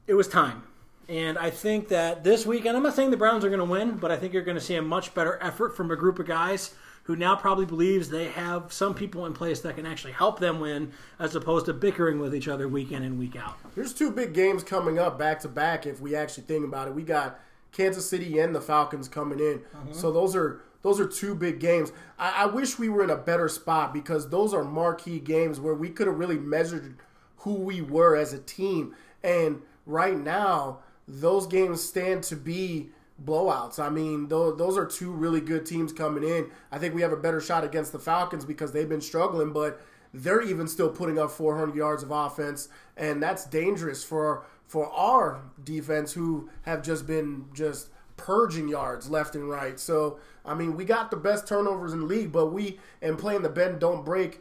It 0.08 0.14
was 0.14 0.26
time. 0.26 0.64
And 1.08 1.38
I 1.38 1.50
think 1.50 1.88
that 1.88 2.24
this 2.24 2.44
weekend, 2.44 2.76
I'm 2.76 2.82
not 2.82 2.94
saying 2.94 3.12
the 3.12 3.16
Browns 3.16 3.44
are 3.44 3.48
going 3.48 3.60
to 3.60 3.64
win, 3.64 3.92
but 3.92 4.10
I 4.10 4.16
think 4.16 4.32
you're 4.32 4.42
going 4.42 4.56
to 4.56 4.60
see 4.60 4.74
a 4.74 4.82
much 4.82 5.14
better 5.14 5.38
effort 5.40 5.76
from 5.76 5.90
a 5.92 5.96
group 5.96 6.18
of 6.18 6.26
guys 6.26 6.74
who 7.04 7.14
now 7.14 7.36
probably 7.36 7.66
believes 7.66 8.08
they 8.08 8.28
have 8.28 8.72
some 8.72 8.94
people 8.94 9.26
in 9.26 9.34
place 9.34 9.60
that 9.60 9.76
can 9.76 9.86
actually 9.86 10.12
help 10.12 10.40
them 10.40 10.60
win 10.60 10.92
as 11.18 11.34
opposed 11.34 11.66
to 11.66 11.72
bickering 11.72 12.18
with 12.18 12.34
each 12.34 12.48
other 12.48 12.68
week 12.68 12.92
in 12.92 13.02
and 13.02 13.18
week 13.18 13.36
out. 13.36 13.56
There's 13.74 13.92
two 13.92 14.10
big 14.10 14.34
games 14.34 14.62
coming 14.62 14.98
up 14.98 15.18
back 15.18 15.40
to 15.40 15.48
back. 15.48 15.86
If 15.86 16.00
we 16.00 16.14
actually 16.14 16.44
think 16.44 16.64
about 16.64 16.88
it, 16.88 16.94
we 16.94 17.02
got 17.02 17.40
Kansas 17.72 18.08
City 18.08 18.38
and 18.38 18.54
the 18.54 18.60
Falcons 18.60 19.08
coming 19.08 19.40
in. 19.40 19.62
Uh-huh. 19.74 19.92
So 19.92 20.12
those 20.12 20.36
are 20.36 20.60
those 20.82 21.00
are 21.00 21.06
two 21.06 21.34
big 21.34 21.60
games. 21.60 21.92
I, 22.18 22.42
I 22.42 22.46
wish 22.46 22.78
we 22.78 22.88
were 22.88 23.04
in 23.04 23.10
a 23.10 23.16
better 23.16 23.48
spot 23.48 23.92
because 23.92 24.28
those 24.28 24.52
are 24.52 24.64
marquee 24.64 25.20
games 25.20 25.60
where 25.60 25.74
we 25.74 25.88
could 25.88 26.06
have 26.06 26.18
really 26.18 26.38
measured 26.38 26.96
who 27.38 27.54
we 27.54 27.80
were 27.80 28.16
as 28.16 28.32
a 28.32 28.38
team. 28.38 28.94
And 29.22 29.62
right 29.86 30.18
now, 30.18 30.78
those 31.06 31.46
games 31.46 31.82
stand 31.82 32.24
to 32.24 32.36
be 32.36 32.90
blowouts. 33.24 33.78
I 33.78 33.88
mean, 33.88 34.28
those, 34.28 34.58
those 34.58 34.76
are 34.76 34.86
two 34.86 35.12
really 35.12 35.40
good 35.40 35.66
teams 35.66 35.92
coming 35.92 36.24
in. 36.24 36.50
I 36.70 36.78
think 36.78 36.94
we 36.94 37.02
have 37.02 37.12
a 37.12 37.16
better 37.16 37.40
shot 37.40 37.64
against 37.64 37.92
the 37.92 37.98
Falcons 37.98 38.44
because 38.44 38.72
they've 38.72 38.88
been 38.88 39.00
struggling, 39.00 39.52
but 39.52 39.80
they're 40.14 40.42
even 40.42 40.66
still 40.68 40.88
putting 40.88 41.18
up 41.18 41.30
400 41.30 41.74
yards 41.74 42.02
of 42.02 42.10
offense, 42.10 42.68
and 42.96 43.22
that's 43.22 43.46
dangerous 43.46 44.04
for 44.04 44.44
for 44.72 44.90
our 44.90 45.42
defense 45.62 46.14
who 46.14 46.48
have 46.62 46.82
just 46.82 47.06
been 47.06 47.44
just 47.52 47.90
purging 48.16 48.68
yards 48.68 49.10
left 49.10 49.34
and 49.34 49.46
right. 49.46 49.78
So 49.78 50.18
I 50.46 50.54
mean, 50.54 50.76
we 50.76 50.86
got 50.86 51.10
the 51.10 51.18
best 51.18 51.46
turnovers 51.46 51.92
in 51.92 52.00
the 52.00 52.06
league, 52.06 52.32
but 52.32 52.46
we 52.54 52.78
and 53.02 53.18
playing 53.18 53.42
the 53.42 53.50
bend 53.50 53.80
don't 53.80 54.02
break, 54.02 54.40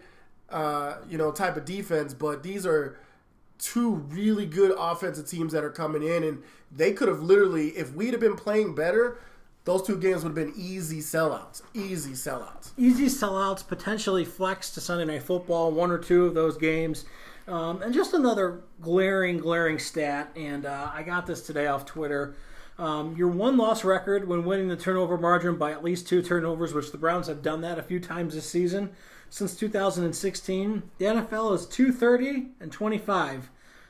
uh, 0.50 1.00
you 1.10 1.18
know, 1.18 1.34
type 1.34 1.58
of 1.58 1.66
defense. 1.66 2.14
But 2.14 2.44
these 2.44 2.66
are 2.66 2.98
two 3.60 3.96
really 3.96 4.46
good 4.46 4.74
offensive 4.80 5.28
teams 5.28 5.52
that 5.52 5.66
are 5.66 5.70
coming 5.70 6.02
in, 6.02 6.24
and 6.24 6.44
they 6.72 6.94
could 6.94 7.10
have 7.10 7.22
literally, 7.22 7.72
if 7.72 7.94
we'd 7.94 8.14
have 8.14 8.22
been 8.22 8.38
playing 8.38 8.74
better, 8.74 9.18
those 9.66 9.84
two 9.84 9.98
games 9.98 10.24
would 10.24 10.30
have 10.30 10.48
been 10.48 10.54
easy 10.56 11.02
sellouts. 11.02 11.62
Easy 11.74 12.14
sellouts. 12.14 12.72
easy 12.78 13.08
sellouts, 13.08 13.68
potentially 13.68 14.24
flex 14.24 14.72
to 14.72 14.80
Sunday 14.80 15.04
Night 15.04 15.24
Football, 15.24 15.74
one 15.74 15.92
or 15.92 15.98
two 15.98 16.26
of 16.26 16.36
those 16.36 16.56
games. 16.56 17.04
Um, 17.52 17.82
and 17.82 17.94
just 17.94 18.14
another 18.14 18.62
glaring, 18.80 19.38
glaring 19.38 19.78
stat, 19.78 20.32
and 20.38 20.66
uh, 20.66 20.90
I 20.94 21.04
got 21.04 21.28
this 21.28 21.42
today 21.42 21.68
off 21.68 21.86
Twitter. 21.86 22.34
Um, 22.80 23.14
your 23.18 23.28
one 23.28 23.58
loss 23.58 23.84
record 23.84 24.26
when 24.26 24.46
winning 24.46 24.70
the 24.70 24.78
turnover 24.78 25.18
margin 25.18 25.58
by 25.58 25.72
at 25.72 25.84
least 25.84 26.08
two 26.08 26.22
turnovers, 26.22 26.74
which 26.74 26.94
the 26.94 26.98
Browns 26.98 27.28
have 27.28 27.42
done 27.42 27.60
that 27.60 27.78
a 27.78 27.84
few 27.84 28.00
times 28.00 28.36
this 28.36 28.50
season 28.50 28.92
since 29.30 29.54
2016. 29.54 30.84
The 30.98 31.06
NFL 31.06 31.54
is 31.54 31.66
230 31.66 32.52
and 32.62 32.72
25. 32.72 33.50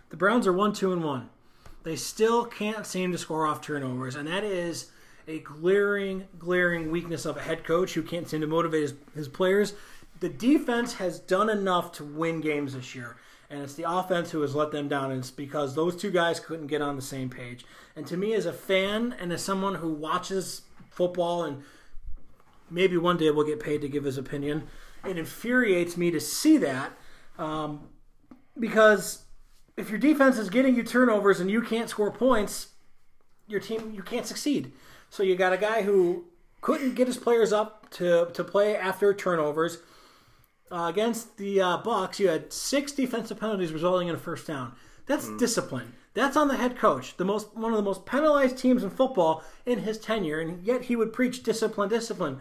The 0.10 0.18
Browns 0.18 0.48
are 0.48 0.54
1 0.54 0.74
2 0.74 0.92
and 0.92 1.04
1. 1.04 1.30
They 1.84 1.96
still 1.96 2.46
can't 2.46 2.88
seem 2.88 3.12
to 3.12 3.18
score 3.20 3.46
off 3.46 3.62
turnovers, 3.62 4.16
and 4.16 4.28
that 4.28 4.44
is 4.44 4.90
a 5.28 5.38
glaring, 5.38 6.28
glaring 6.40 6.90
weakness 6.90 7.26
of 7.28 7.38
a 7.38 7.42
head 7.42 7.64
coach 7.64 7.94
who 7.94 8.02
can't 8.02 8.28
seem 8.28 8.42
to 8.42 8.48
motivate 8.48 8.82
his, 8.82 8.94
his 9.14 9.28
players. 9.28 9.76
The 10.20 10.30
defense 10.30 10.96
has 10.96 11.20
done 11.20 11.48
enough 11.48 11.92
to 11.94 12.04
win 12.04 12.42
games 12.42 12.74
this 12.74 12.96
year, 12.96 13.18
and 13.52 13.62
it's 13.62 13.76
the 13.76 13.90
offense 13.90 14.32
who 14.32 14.42
has 14.42 14.56
let 14.56 14.72
them 14.72 14.88
down, 14.88 15.12
and 15.12 15.20
it's 15.20 15.30
because 15.30 15.76
those 15.76 15.96
two 15.96 16.10
guys 16.10 16.40
couldn't 16.40 16.68
get 16.68 16.82
on 16.82 16.96
the 16.96 17.02
same 17.02 17.30
page. 17.30 17.66
And 17.96 18.08
to 18.08 18.16
me, 18.16 18.34
as 18.34 18.46
a 18.46 18.54
fan 18.54 19.14
and 19.20 19.32
as 19.34 19.44
someone 19.44 19.76
who 19.76 19.92
watches 19.92 20.62
football 20.90 21.44
and 21.44 21.62
maybe 22.70 22.98
one 22.98 23.18
day 23.18 23.30
will 23.30 23.44
get 23.44 23.60
paid 23.60 23.82
to 23.82 23.90
give 23.90 24.06
his 24.06 24.18
opinion, 24.18 24.68
it 25.06 25.18
infuriates 25.18 25.98
me 25.98 26.12
to 26.12 26.20
see 26.20 26.58
that 26.58 26.94
um, 27.38 27.90
because 28.58 29.26
if 29.76 29.90
your 29.90 30.00
defense 30.00 30.38
is 30.38 30.50
getting 30.50 30.76
you 30.76 30.84
turnovers 30.84 31.40
and 31.40 31.50
you 31.50 31.62
can't 31.62 31.90
score 31.90 32.12
points, 32.12 32.70
your 33.48 33.60
team 33.60 33.92
you 33.94 34.04
can't 34.04 34.26
succeed. 34.26 34.72
So 35.10 35.24
you 35.24 35.36
got 35.36 35.54
a 35.54 35.58
guy 35.58 35.82
who 35.82 36.26
couldn't 36.62 36.96
get 36.96 37.08
his 37.08 37.18
players 37.18 37.52
up 37.52 37.90
to, 37.92 38.28
to 38.34 38.44
play 38.44 38.76
after 38.76 39.14
turnovers. 39.14 39.80
Uh, 40.72 40.88
against 40.88 41.38
the 41.38 41.60
uh, 41.60 41.78
Bucks, 41.78 42.20
you 42.20 42.30
had 42.30 42.54
six 42.54 42.94
defensive 42.94 43.40
penalties 43.40 43.74
resulting 43.74 44.08
in 44.08 44.16
a 44.16 44.18
first 44.18 44.48
down. 44.48 44.74
That's 45.06 45.30
discipline. 45.38 45.94
That's 46.14 46.38
on 46.38 46.48
the 46.48 46.56
head 46.56 46.78
coach, 46.78 47.18
the 47.18 47.26
most 47.26 47.56
one 47.56 47.72
of 47.72 47.78
the 47.78 47.84
most 47.84 48.06
penalized 48.06 48.58
teams 48.58 48.84
in 48.84 48.90
football 48.90 49.44
in 49.66 49.80
his 49.80 49.98
tenure, 49.98 50.40
and 50.40 50.64
yet 50.64 50.84
he 50.84 50.96
would 50.96 51.12
preach 51.12 51.44
discipline, 51.44 51.90
discipline. 51.90 52.40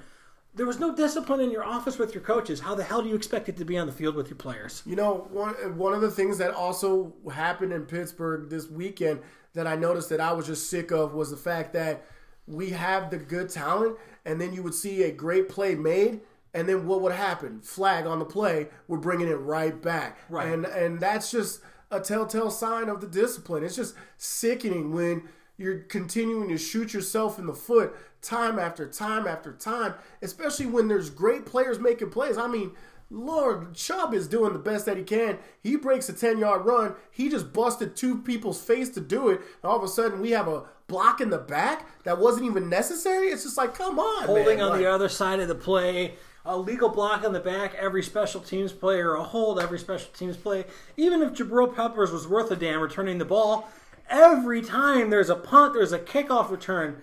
There 0.55 0.66
was 0.66 0.81
no 0.81 0.94
discipline 0.94 1.40
in 1.40 1.52
your 1.52 1.65
office 1.65 1.98
with 1.98 2.12
your 2.12 2.23
coaches. 2.23 2.61
How 2.61 2.74
the 2.74 2.82
hell 2.82 3.02
do 3.02 3.09
you 3.09 3.15
expect 3.15 3.48
it 3.48 3.57
to 3.59 3.65
be 3.65 3.78
on 3.78 3.86
the 3.86 3.93
field 3.93 4.16
with 4.16 4.28
your 4.28 4.36
players? 4.36 4.82
You 4.85 4.97
know, 4.97 5.28
one 5.31 5.55
one 5.77 5.94
of 5.94 6.01
the 6.01 6.11
things 6.11 6.39
that 6.39 6.52
also 6.52 7.12
happened 7.32 7.73
in 7.73 7.86
Pittsburgh 7.86 8.51
this 8.51 8.69
weekend 8.69 9.20
that 9.55 9.66
I 9.66 9.77
noticed 9.77 10.09
that 10.11 10.20
I 10.20 10.32
was 10.32 10.47
just 10.47 10.70
sick 10.70 10.90
of 10.90 11.15
was 11.15 11.31
the 11.31 11.36
fact 11.36 11.73
that 11.73 12.05
we 12.47 12.70
have 12.70 13.11
the 13.11 13.19
good 13.19 13.48
talent, 13.48 13.97
and 14.24 14.40
then 14.40 14.52
you 14.52 14.62
would 14.62 14.74
see 14.74 15.05
a 15.05 15.12
great 15.12 15.48
play 15.48 15.74
made, 15.74 16.20
and 16.55 16.69
then 16.69 16.87
what 16.87 17.01
would 17.03 17.13
happen? 17.13 17.61
Flag 17.61 18.07
on 18.07 18.19
the 18.19 18.25
play, 18.25 18.69
we're 18.89 18.99
bringing 18.99 19.29
it 19.29 19.35
right 19.35 19.81
back, 19.81 20.19
Right. 20.29 20.49
and 20.49 20.65
and 20.67 21.01
that's 21.01 21.31
just 21.31 21.61
a 21.91 22.01
telltale 22.01 22.51
sign 22.51 22.89
of 22.89 23.01
the 23.01 23.07
discipline. 23.07 23.65
It's 23.65 23.77
just 23.77 23.95
sickening 24.17 24.93
when 24.93 25.29
you're 25.57 25.81
continuing 25.81 26.49
to 26.49 26.57
shoot 26.59 26.95
yourself 26.95 27.39
in 27.39 27.47
the 27.47 27.53
foot 27.55 27.95
time 28.23 28.59
after 28.59 28.87
time 28.87 29.27
after 29.27 29.53
time, 29.53 29.95
especially 30.23 30.67
when 30.67 30.89
there's 30.89 31.11
great 31.11 31.45
players 31.45 31.79
making 31.79 32.11
plays. 32.11 32.39
I 32.39 32.47
mean, 32.47 32.73
Lord, 33.11 33.75
Chubb 33.75 34.15
is 34.15 34.29
doing 34.29 34.53
the 34.53 34.59
best 34.59 34.87
that 34.87 34.97
he 34.97 35.03
can. 35.03 35.39
He 35.63 35.75
breaks 35.77 36.09
a 36.09 36.13
10 36.13 36.39
yard 36.39 36.65
run. 36.65 36.95
He 37.11 37.29
just 37.29 37.53
busted 37.53 37.97
two 37.97 38.19
people's 38.23 38.63
face 38.63 38.89
to 38.91 39.01
do 39.01 39.29
it. 39.31 39.41
And 39.63 39.71
all 39.71 39.77
of 39.77 39.83
a 39.83 39.89
sudden, 39.89 40.21
we 40.21 40.31
have 40.31 40.47
a 40.49 40.63
block 40.87 41.21
in 41.21 41.31
the 41.31 41.39
back 41.39 41.89
that 42.05 42.19
wasn't 42.19 42.47
even 42.47 42.69
necessary. 42.69 43.29
It's 43.29 43.43
just 43.43 43.57
like, 43.57 43.75
come 43.75 43.99
on. 43.99 44.27
Holding 44.27 44.59
man. 44.59 44.61
on 44.61 44.71
Like, 44.71 44.79
the 44.81 44.87
other 44.87 45.09
side 45.09 45.41
of 45.41 45.49
the 45.49 45.55
play, 45.57 46.15
a 46.45 46.57
legal 46.57 46.89
block 46.89 47.25
on 47.25 47.33
the 47.33 47.41
back, 47.41 47.75
every 47.75 48.03
special 48.03 48.41
teams 48.41 48.73
play, 48.73 48.99
or 49.01 49.15
a 49.15 49.23
hold, 49.23 49.61
every 49.61 49.79
special 49.79 50.11
teams 50.12 50.37
play. 50.37 50.65
Even 50.97 51.23
if 51.23 51.33
Jabril 51.33 51.75
Peppers 51.75 52.11
was 52.11 52.27
worth 52.27 52.51
a 52.51 52.57
damn 52.57 52.81
returning 52.81 53.19
the 53.19 53.25
ball, 53.25 53.69
every 54.09 54.62
time 54.62 55.11
there's 55.11 55.31
a 55.31 55.37
punt, 55.37 55.75
there's 55.75 55.93
a 55.93 55.99
kickoff 55.99 56.51
return. 56.51 57.03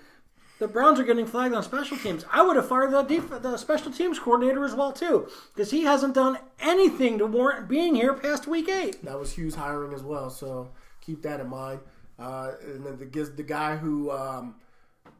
The 0.59 0.67
Browns 0.67 0.99
are 0.99 1.03
getting 1.03 1.27
flagged 1.27 1.53
on 1.53 1.61
special 1.61 1.97
teams. 1.97 2.25
I 2.31 2.41
would 2.41 2.55
have 2.55 2.67
fired 2.67 2.91
the, 2.91 3.03
def- 3.03 3.43
the 3.43 3.57
special 3.57 3.91
teams 3.91 4.17
coordinator 4.17 4.65
as 4.65 4.73
well 4.73 4.91
too, 4.91 5.27
because 5.53 5.69
he 5.69 5.83
hasn't 5.83 6.15
done 6.15 6.39
anything 6.59 7.19
to 7.19 7.27
warrant 7.27 7.67
being 7.67 7.93
here 7.93 8.15
past 8.15 8.47
week 8.47 8.67
eight. 8.67 9.03
That 9.05 9.19
was 9.19 9.33
Hue's 9.33 9.53
hiring 9.53 9.93
as 9.93 10.01
well, 10.01 10.31
so 10.31 10.69
keep 10.99 11.21
that 11.21 11.39
in 11.39 11.47
mind. 11.47 11.81
Uh, 12.17 12.53
and 12.63 12.83
then 12.83 12.97
the 12.97 13.23
the 13.35 13.43
guy 13.43 13.75
who 13.75 14.09
um, 14.09 14.55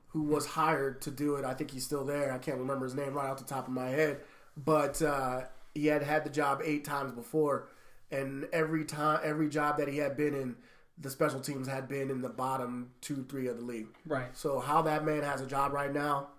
who 0.10 0.24
was 0.24 0.46
hired 0.46 1.02
to 1.02 1.12
do 1.12 1.36
it, 1.36 1.46
I 1.46 1.54
think 1.54 1.72
he's 1.72 1.84
still 1.84 2.06
there. 2.06 2.32
I 2.32 2.38
can't 2.38 2.58
remember 2.58 2.86
his 2.86 2.96
name 2.96 3.14
right 3.14 3.30
off 3.30 3.38
the 3.38 3.44
top 3.44 3.68
of 3.68 3.74
my 3.74 3.90
head, 3.90 4.22
but 4.56 5.02
uh, 5.02 5.42
he 5.76 5.88
had 5.88 6.04
had 6.04 6.24
the 6.26 6.30
job 6.30 6.62
eight 6.64 6.86
times 6.86 7.12
before, 7.12 7.70
and 8.12 8.48
every 8.54 8.86
time, 8.86 9.20
every 9.24 9.50
job 9.50 9.78
that 9.78 9.88
he 9.88 9.98
had 9.98 10.16
been 10.16 10.34
in, 10.34 10.56
the 10.98 11.10
special 11.10 11.40
teams 11.40 11.68
had 11.68 11.88
been 11.88 12.10
in 12.10 12.22
the 12.22 12.30
bottom 12.30 12.90
two, 13.02 13.26
three 13.30 13.48
of 13.48 13.58
the 13.58 13.64
league. 13.64 13.88
Right. 14.06 14.36
So 14.36 14.60
how 14.60 14.82
that 14.84 15.06
man 15.06 15.24
has 15.24 15.42
a 15.42 15.46
job 15.46 15.72
right 15.74 15.94
now, 15.94 16.30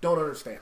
don't 0.00 0.18
understand. 0.18 0.60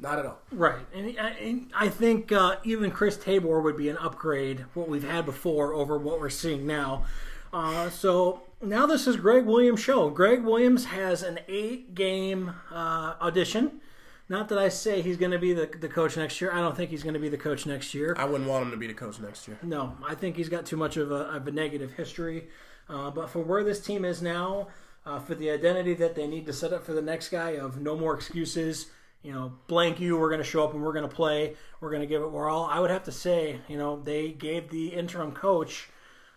Not 0.00 0.18
at 0.18 0.26
all. 0.26 0.40
Right, 0.50 0.80
and 0.92 1.16
I, 1.20 1.30
and 1.30 1.70
I 1.72 1.88
think 1.88 2.32
uh, 2.32 2.56
even 2.64 2.90
Chris 2.90 3.16
Tabor 3.16 3.60
would 3.60 3.76
be 3.76 3.88
an 3.88 3.96
upgrade 3.98 4.64
what 4.74 4.88
we've 4.88 5.08
had 5.08 5.24
before 5.24 5.74
over 5.74 5.96
what 5.96 6.18
we're 6.18 6.28
seeing 6.28 6.66
now. 6.66 7.04
Uh, 7.52 7.88
so 7.88 8.42
now 8.62 8.86
this 8.86 9.06
is 9.06 9.16
Gregg 9.16 9.44
Williams' 9.44 9.80
show. 9.80 10.08
Gregg 10.08 10.44
Williams 10.44 10.86
has 10.86 11.22
an 11.22 11.40
eight-game 11.48 12.54
uh, 12.70 13.14
audition. 13.20 13.80
Not 14.28 14.48
that 14.48 14.58
I 14.58 14.68
say 14.68 15.02
he's 15.02 15.16
going 15.16 15.32
to 15.32 15.38
be 15.38 15.52
the, 15.52 15.66
the 15.66 15.88
coach 15.88 16.16
next 16.16 16.40
year. 16.40 16.52
I 16.52 16.60
don't 16.60 16.76
think 16.76 16.90
he's 16.90 17.02
going 17.02 17.14
to 17.14 17.20
be 17.20 17.28
the 17.28 17.36
coach 17.36 17.66
next 17.66 17.92
year. 17.92 18.14
I 18.16 18.24
wouldn't 18.24 18.48
want 18.48 18.64
him 18.64 18.70
to 18.70 18.76
be 18.76 18.86
the 18.86 18.94
coach 18.94 19.18
next 19.20 19.46
year. 19.46 19.58
No, 19.62 19.96
I 20.08 20.14
think 20.14 20.36
he's 20.36 20.48
got 20.48 20.64
too 20.64 20.76
much 20.76 20.96
of 20.96 21.10
a, 21.10 21.26
of 21.34 21.46
a 21.46 21.50
negative 21.50 21.92
history. 21.92 22.48
Uh, 22.88 23.10
but 23.10 23.28
for 23.28 23.40
where 23.40 23.64
this 23.64 23.80
team 23.80 24.04
is 24.04 24.22
now, 24.22 24.68
uh, 25.04 25.18
for 25.18 25.34
the 25.34 25.50
identity 25.50 25.94
that 25.94 26.14
they 26.14 26.26
need 26.26 26.46
to 26.46 26.52
set 26.52 26.72
up 26.72 26.84
for 26.84 26.92
the 26.92 27.02
next 27.02 27.28
guy 27.28 27.50
of 27.50 27.80
no 27.80 27.96
more 27.96 28.14
excuses, 28.14 28.86
you 29.22 29.32
know, 29.32 29.52
blank 29.66 30.00
you, 30.00 30.16
we're 30.16 30.30
going 30.30 30.42
to 30.42 30.48
show 30.48 30.64
up 30.64 30.72
and 30.72 30.82
we're 30.82 30.92
going 30.92 31.08
to 31.08 31.14
play, 31.14 31.54
we're 31.80 31.90
going 31.90 32.02
to 32.02 32.06
give 32.06 32.22
it 32.22 32.30
we're 32.30 32.48
all. 32.48 32.66
I 32.66 32.80
would 32.80 32.90
have 32.90 33.04
to 33.04 33.12
say, 33.12 33.58
you 33.68 33.76
know, 33.76 34.00
they 34.02 34.30
gave 34.30 34.70
the 34.70 34.88
interim 34.88 35.32
coach 35.32 35.88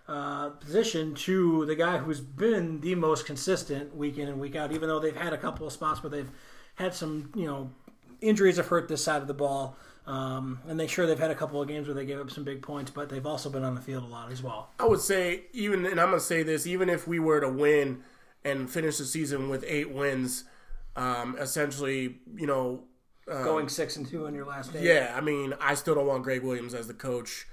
uh, 0.07 0.49
position 0.49 1.15
to 1.15 1.65
the 1.65 1.75
guy 1.75 1.97
who's 1.97 2.19
been 2.19 2.81
the 2.81 2.95
most 2.95 3.25
consistent 3.25 3.95
week 3.95 4.17
in 4.17 4.27
and 4.27 4.39
week 4.39 4.55
out, 4.55 4.71
even 4.71 4.87
though 4.89 4.99
they've 4.99 5.15
had 5.15 5.33
a 5.33 5.37
couple 5.37 5.65
of 5.65 5.73
spots 5.73 6.03
where 6.03 6.09
they've 6.09 6.29
had 6.75 6.93
some, 6.93 7.31
you 7.35 7.45
know, 7.45 7.71
injuries 8.21 8.57
have 8.57 8.67
hurt 8.67 8.87
this 8.87 9.03
side 9.03 9.21
of 9.21 9.27
the 9.27 9.33
ball. 9.33 9.75
Um, 10.07 10.59
and 10.67 10.79
they 10.79 10.85
sure 10.85 11.07
they've 11.07 11.17
had 11.17 11.31
a 11.31 11.35
couple 11.35 11.59
of 11.59 11.67
games 11.67 11.87
where 11.87 11.95
they 11.95 12.05
gave 12.05 12.19
up 12.19 12.29
some 12.29 12.43
big 12.43 12.61
points, 12.61 12.91
but 12.91 13.09
they've 13.09 13.25
also 13.25 13.49
been 13.49 13.63
on 13.63 13.73
the 13.73 13.81
field 13.81 14.03
a 14.03 14.07
lot 14.07 14.31
as 14.31 14.43
well. 14.43 14.69
I 14.79 14.85
would 14.85 14.99
say 15.01 15.45
even, 15.51 15.83
and 15.87 15.99
I'm 15.99 16.09
gonna 16.09 16.19
say 16.19 16.43
this, 16.43 16.67
even 16.67 16.89
if 16.89 17.07
we 17.07 17.17
were 17.17 17.39
to 17.41 17.49
win 17.49 18.03
and 18.43 18.69
finish 18.69 18.99
the 18.99 19.05
season 19.05 19.49
with 19.49 19.65
eight 19.67 19.91
wins, 19.91 20.43
um, 20.95 21.35
essentially, 21.39 22.19
you 22.35 22.45
know, 22.45 22.83
Going 23.27 23.67
six 23.69 23.95
and 23.95 24.07
two 24.07 24.27
on 24.27 24.35
your 24.35 24.45
last 24.45 24.71
day. 24.71 24.83
yeah, 24.83 25.15
I 25.17 25.21
mean, 25.21 25.55
I 25.59 25.73
still 25.73 25.95
don't 25.95 26.05
want 26.05 26.21
Gregg 26.21 26.43
Williams 26.43 26.75
as 26.75 26.85
the 26.85 26.93
coach 26.93 27.47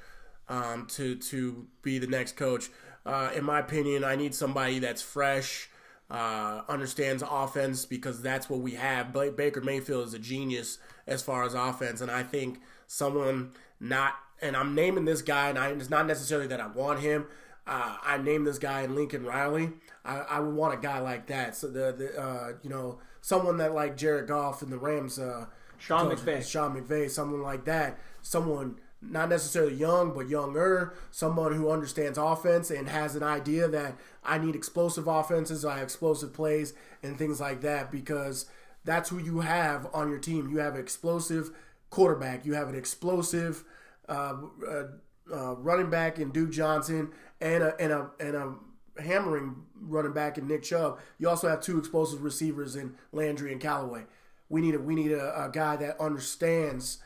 um, 0.49 0.87
to 0.91 1.17
to 1.17 1.67
be 1.83 1.99
the 1.99 2.07
next 2.07 2.37
coach. 2.37 2.71
Uh, 3.05 3.31
in 3.35 3.45
my 3.45 3.59
opinion, 3.59 4.05
I 4.05 4.17
need 4.17 4.35
somebody 4.35 4.79
that's 4.79 5.03
fresh, 5.03 5.69
uh, 6.11 6.63
understands 6.69 7.23
offense 7.29 7.85
because 7.85 8.23
that's 8.23 8.49
what 8.49 8.61
we 8.61 8.73
have. 8.73 9.13
Ba- 9.13 9.33
Baker 9.33 9.61
Mayfield 9.61 10.07
is 10.07 10.15
a 10.15 10.19
genius 10.19 10.79
as 11.07 11.23
far 11.23 11.45
as 11.45 11.55
offense, 11.55 12.01
and 12.01 12.11
I 12.11 12.23
think 12.23 12.61
someone 12.87 13.53
not 13.81 14.15
and 14.41 14.57
I'm 14.57 14.75
naming 14.75 15.05
this 15.05 15.23
guy, 15.23 15.49
and 15.49 15.59
I, 15.59 15.69
it's 15.69 15.91
not 15.91 16.07
necessarily 16.07 16.49
that 16.49 16.61
I 16.61 16.67
want 16.67 17.01
him. 17.01 17.27
Uh, 17.67 17.97
I 18.03 18.19
named 18.19 18.47
this 18.47 18.59
guy 18.59 18.83
in 18.83 18.97
Lincoln 18.97 19.25
Riley. 19.25 19.71
I, 20.05 20.19
I 20.19 20.41
would 20.41 20.55
want 20.55 20.75
a 20.75 20.77
guy 20.77 20.99
like 20.99 21.29
that. 21.29 21.55
So 21.57 21.69
the, 21.69 21.93
the 21.93 22.21
uh, 22.21 22.53
you 22.63 22.71
know 22.71 22.99
someone 23.21 23.57
that 23.59 23.73
like 23.73 23.97
Jared 23.97 24.27
Goff 24.29 24.63
and 24.63 24.73
the 24.73 24.79
Rams. 24.79 25.19
Uh, 25.19 25.47
Sean 25.79 26.15
McVay. 26.15 26.49
Sean 26.49 26.81
McVay, 26.81 27.11
someone 27.11 27.43
like 27.43 27.65
that. 27.65 27.99
Someone 28.23 28.77
not 29.03 29.29
necessarily 29.29 29.75
young, 29.75 30.13
but 30.15 30.29
younger. 30.29 30.95
Someone 31.11 31.55
who 31.55 31.71
understands 31.71 32.19
offense 32.19 32.71
and 32.71 32.89
has 32.89 33.17
an 33.17 33.23
idea 33.23 33.69
that 33.69 33.97
I 34.25 34.39
need 34.39 34.55
explosive 34.55 35.09
offenses, 35.09 35.65
I 35.65 35.75
have 35.75 35.85
explosive 35.85 36.33
plays, 36.33 36.75
and 37.03 37.19
things 37.19 37.41
like 37.41 37.61
that 37.63 37.91
because 37.91 38.47
that's 38.85 39.09
who 39.09 39.19
you 39.19 39.41
have 39.41 39.89
on 39.93 40.09
your 40.09 40.19
team. 40.19 40.49
You 40.51 40.59
have 40.59 40.75
an 40.75 40.81
explosive 40.81 41.51
quarterback. 41.91 42.45
You 42.47 42.55
have 42.55 42.69
an 42.69 42.75
explosive 42.75 43.65
uh, 44.09 44.37
uh, 44.67 44.85
uh, 45.33 45.55
running 45.57 45.91
back 45.91 46.19
in 46.19 46.31
Duke 46.31 46.51
Johnson 46.51 47.11
and 47.41 47.63
a 47.63 47.81
and 47.81 47.93
a 47.93 48.11
and 48.21 48.37
a 48.37 48.55
hammering 49.01 49.57
running 49.81 50.13
back 50.13 50.39
in 50.39 50.47
Nick 50.47 50.63
Chubb. 50.63 50.99
You 51.19 51.29
also 51.29 51.49
have 51.49 51.61
two 51.61 51.79
explosive 51.79 52.23
receivers 52.23 52.77
in 52.77 52.95
Landry 53.13 53.53
and 53.53 53.61
Callaway. 53.61 54.05
We 54.49 54.61
need 54.61 54.75
a 54.75 54.79
we 54.79 54.95
need 54.95 55.13
a, 55.13 55.45
a 55.45 55.51
guy 55.51 55.77
that 55.77 56.01
understands 56.01 56.99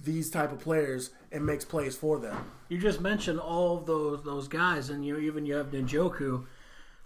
these 0.00 0.30
type 0.30 0.52
of 0.52 0.60
players 0.60 1.10
and 1.32 1.44
makes 1.44 1.64
plays 1.64 1.96
for 1.96 2.18
them. 2.18 2.50
You 2.68 2.78
just 2.78 3.00
mentioned 3.00 3.40
all 3.40 3.78
of 3.78 3.86
those 3.86 4.22
those 4.24 4.48
guys, 4.48 4.90
and 4.90 5.04
you 5.04 5.18
even 5.18 5.46
you 5.46 5.54
have 5.54 5.70
Njoku 5.70 6.44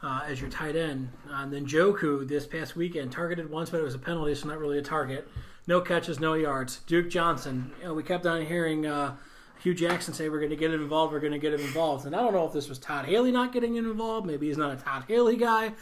uh, 0.02 0.22
as 0.26 0.40
your 0.40 0.50
tight 0.50 0.76
end. 0.76 1.10
Uh, 1.30 1.46
Njoku 1.46 2.26
this 2.26 2.46
past 2.46 2.76
weekend 2.76 3.12
targeted 3.12 3.50
once, 3.50 3.70
but 3.70 3.80
it 3.80 3.84
was 3.84 3.94
a 3.94 3.98
penalty, 3.98 4.34
so 4.34 4.48
not 4.48 4.58
really 4.58 4.78
a 4.78 4.82
target. 4.82 5.28
No 5.66 5.80
catches, 5.80 6.18
no 6.18 6.34
yards. 6.34 6.80
Duke 6.86 7.08
Johnson. 7.08 7.70
You 7.78 7.86
know, 7.86 7.94
we 7.94 8.02
kept 8.02 8.26
on 8.26 8.44
hearing 8.44 8.84
uh, 8.86 9.16
Hue 9.62 9.74
Jackson 9.74 10.12
say 10.12 10.28
we're 10.28 10.38
going 10.38 10.50
to 10.50 10.56
get 10.56 10.74
him 10.74 10.82
involved. 10.82 11.12
We're 11.12 11.20
going 11.20 11.32
to 11.32 11.38
get 11.38 11.54
him 11.54 11.60
involved, 11.60 12.06
and 12.06 12.16
I 12.16 12.20
don't 12.20 12.32
know 12.32 12.46
if 12.46 12.52
this 12.52 12.68
was 12.68 12.78
Todd 12.78 13.06
Haley 13.06 13.30
not 13.30 13.52
getting 13.52 13.76
involved. 13.76 14.26
Maybe 14.26 14.48
he's 14.48 14.58
not 14.58 14.72
a 14.72 14.76
Todd 14.76 15.04
Haley 15.06 15.36
guy, 15.36 15.72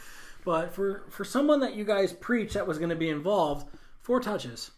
but 0.45 0.73
for 0.73 1.03
for 1.09 1.25
someone 1.25 1.59
that 1.61 1.75
you 1.75 1.83
guys 1.83 2.13
preach 2.13 2.53
that 2.53 2.67
was 2.67 2.77
going 2.77 2.91
to 2.91 2.95
be 2.95 3.09
involved, 3.09 3.67
four 4.01 4.19
touches 4.19 4.71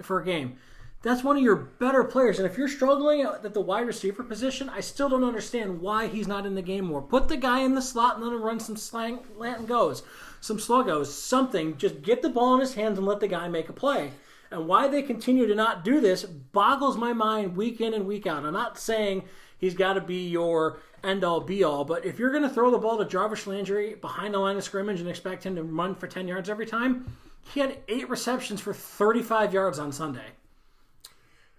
for 0.00 0.20
a 0.20 0.24
game. 0.24 0.56
That's 1.02 1.22
one 1.22 1.36
of 1.36 1.42
your 1.42 1.56
better 1.56 2.02
players. 2.02 2.38
And 2.38 2.50
if 2.50 2.58
you're 2.58 2.68
struggling 2.68 3.20
at 3.20 3.54
the 3.54 3.60
wide 3.60 3.86
receiver 3.86 4.24
position, 4.24 4.68
I 4.68 4.80
still 4.80 5.08
don't 5.08 5.24
understand 5.24 5.80
why 5.80 6.08
he's 6.08 6.26
not 6.26 6.46
in 6.46 6.54
the 6.54 6.62
game 6.62 6.86
more. 6.86 7.02
Put 7.02 7.28
the 7.28 7.36
guy 7.36 7.60
in 7.60 7.74
the 7.74 7.82
slot 7.82 8.16
and 8.16 8.24
let 8.24 8.32
him 8.32 8.42
run 8.42 8.58
some 8.58 8.76
slang, 8.76 9.20
Latin 9.36 9.66
goes, 9.66 10.02
some 10.40 10.58
sluggos, 10.58 11.06
something. 11.06 11.76
Just 11.76 12.02
get 12.02 12.22
the 12.22 12.28
ball 12.28 12.54
in 12.54 12.60
his 12.60 12.74
hands 12.74 12.98
and 12.98 13.06
let 13.06 13.20
the 13.20 13.28
guy 13.28 13.46
make 13.46 13.68
a 13.68 13.72
play. 13.72 14.12
And 14.50 14.66
why 14.66 14.88
they 14.88 15.02
continue 15.02 15.46
to 15.46 15.54
not 15.54 15.84
do 15.84 16.00
this 16.00 16.24
boggles 16.24 16.96
my 16.96 17.12
mind 17.12 17.56
week 17.56 17.80
in 17.80 17.94
and 17.94 18.06
week 18.06 18.26
out. 18.26 18.44
I'm 18.44 18.52
not 18.52 18.78
saying 18.78 19.24
he's 19.58 19.74
got 19.74 19.94
to 19.94 20.00
be 20.00 20.28
your 20.28 20.80
end 21.04 21.24
all 21.24 21.40
be 21.40 21.62
all, 21.62 21.84
but 21.84 22.04
if 22.04 22.18
you're 22.18 22.30
going 22.30 22.42
to 22.42 22.48
throw 22.48 22.70
the 22.70 22.78
ball 22.78 22.98
to 22.98 23.04
Jarvis 23.04 23.46
Landry 23.46 23.94
behind 23.94 24.34
the 24.34 24.38
line 24.38 24.56
of 24.56 24.64
scrimmage 24.64 25.00
and 25.00 25.08
expect 25.08 25.44
him 25.44 25.54
to 25.56 25.62
run 25.62 25.94
for 25.94 26.06
10 26.06 26.26
yards 26.26 26.48
every 26.48 26.66
time, 26.66 27.16
he 27.52 27.60
had 27.60 27.78
eight 27.88 28.08
receptions 28.08 28.60
for 28.60 28.72
35 28.74 29.52
yards 29.54 29.78
on 29.78 29.92
Sunday. 29.92 30.26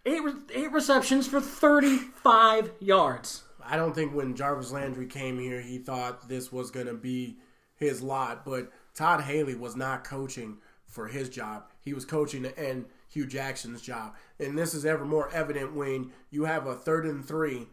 Eight, 0.07 0.23
re- 0.23 0.33
eight 0.53 0.71
receptions 0.71 1.27
for 1.27 1.41
35 1.41 2.71
yards. 2.79 3.43
I 3.61 3.75
don't 3.75 3.93
think 3.93 4.15
when 4.15 4.37
Jarvis 4.37 4.71
Landry 4.71 5.05
came 5.05 5.37
here, 5.37 5.59
he 5.59 5.79
thought 5.79 6.29
this 6.29 6.49
was 6.49 6.71
going 6.71 6.85
to 6.85 6.93
be 6.93 7.39
his 7.75 8.01
lot. 8.01 8.45
But 8.45 8.71
Todd 8.93 9.21
Haley 9.21 9.55
was 9.55 9.75
not 9.75 10.05
coaching 10.05 10.59
for 10.85 11.07
his 11.07 11.27
job. 11.27 11.65
He 11.81 11.93
was 11.93 12.05
coaching 12.05 12.45
and 12.57 12.85
Hue 13.09 13.25
Jackson's 13.25 13.81
job. 13.81 14.15
And 14.39 14.57
this 14.57 14.73
is 14.73 14.85
ever 14.85 15.03
more 15.03 15.29
evident 15.33 15.75
when 15.75 16.13
you 16.29 16.45
have 16.45 16.67
a 16.67 16.75
third 16.75 17.05
and 17.05 17.25
three 17.25 17.67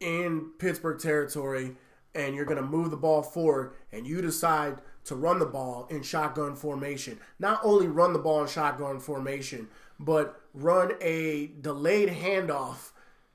in 0.00 0.52
Pittsburgh 0.58 0.98
territory 0.98 1.76
and 2.14 2.34
you're 2.34 2.46
going 2.46 2.60
to 2.60 2.66
move 2.66 2.90
the 2.90 2.96
ball 2.96 3.22
forward 3.22 3.74
and 3.92 4.06
you 4.06 4.22
decide 4.22 4.80
to 5.04 5.14
run 5.14 5.38
the 5.38 5.46
ball 5.46 5.86
in 5.90 6.02
shotgun 6.02 6.54
formation. 6.54 7.18
Not 7.38 7.60
only 7.62 7.88
run 7.88 8.12
the 8.12 8.18
ball 8.18 8.42
in 8.42 8.48
shotgun 8.48 9.00
formation, 9.00 9.68
but 10.04 10.40
run 10.54 10.92
a 11.00 11.50
delayed 11.60 12.08
handoff 12.08 12.90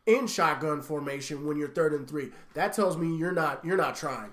in 0.05 0.27
shotgun 0.27 0.81
formation 0.81 1.45
when 1.45 1.57
you're 1.57 1.69
third 1.69 1.93
and 1.93 2.07
three. 2.07 2.31
That 2.53 2.73
tells 2.73 2.97
me 2.97 3.15
you're 3.17 3.31
not 3.31 3.63
you're 3.63 3.77
not 3.77 3.95
trying. 3.95 4.31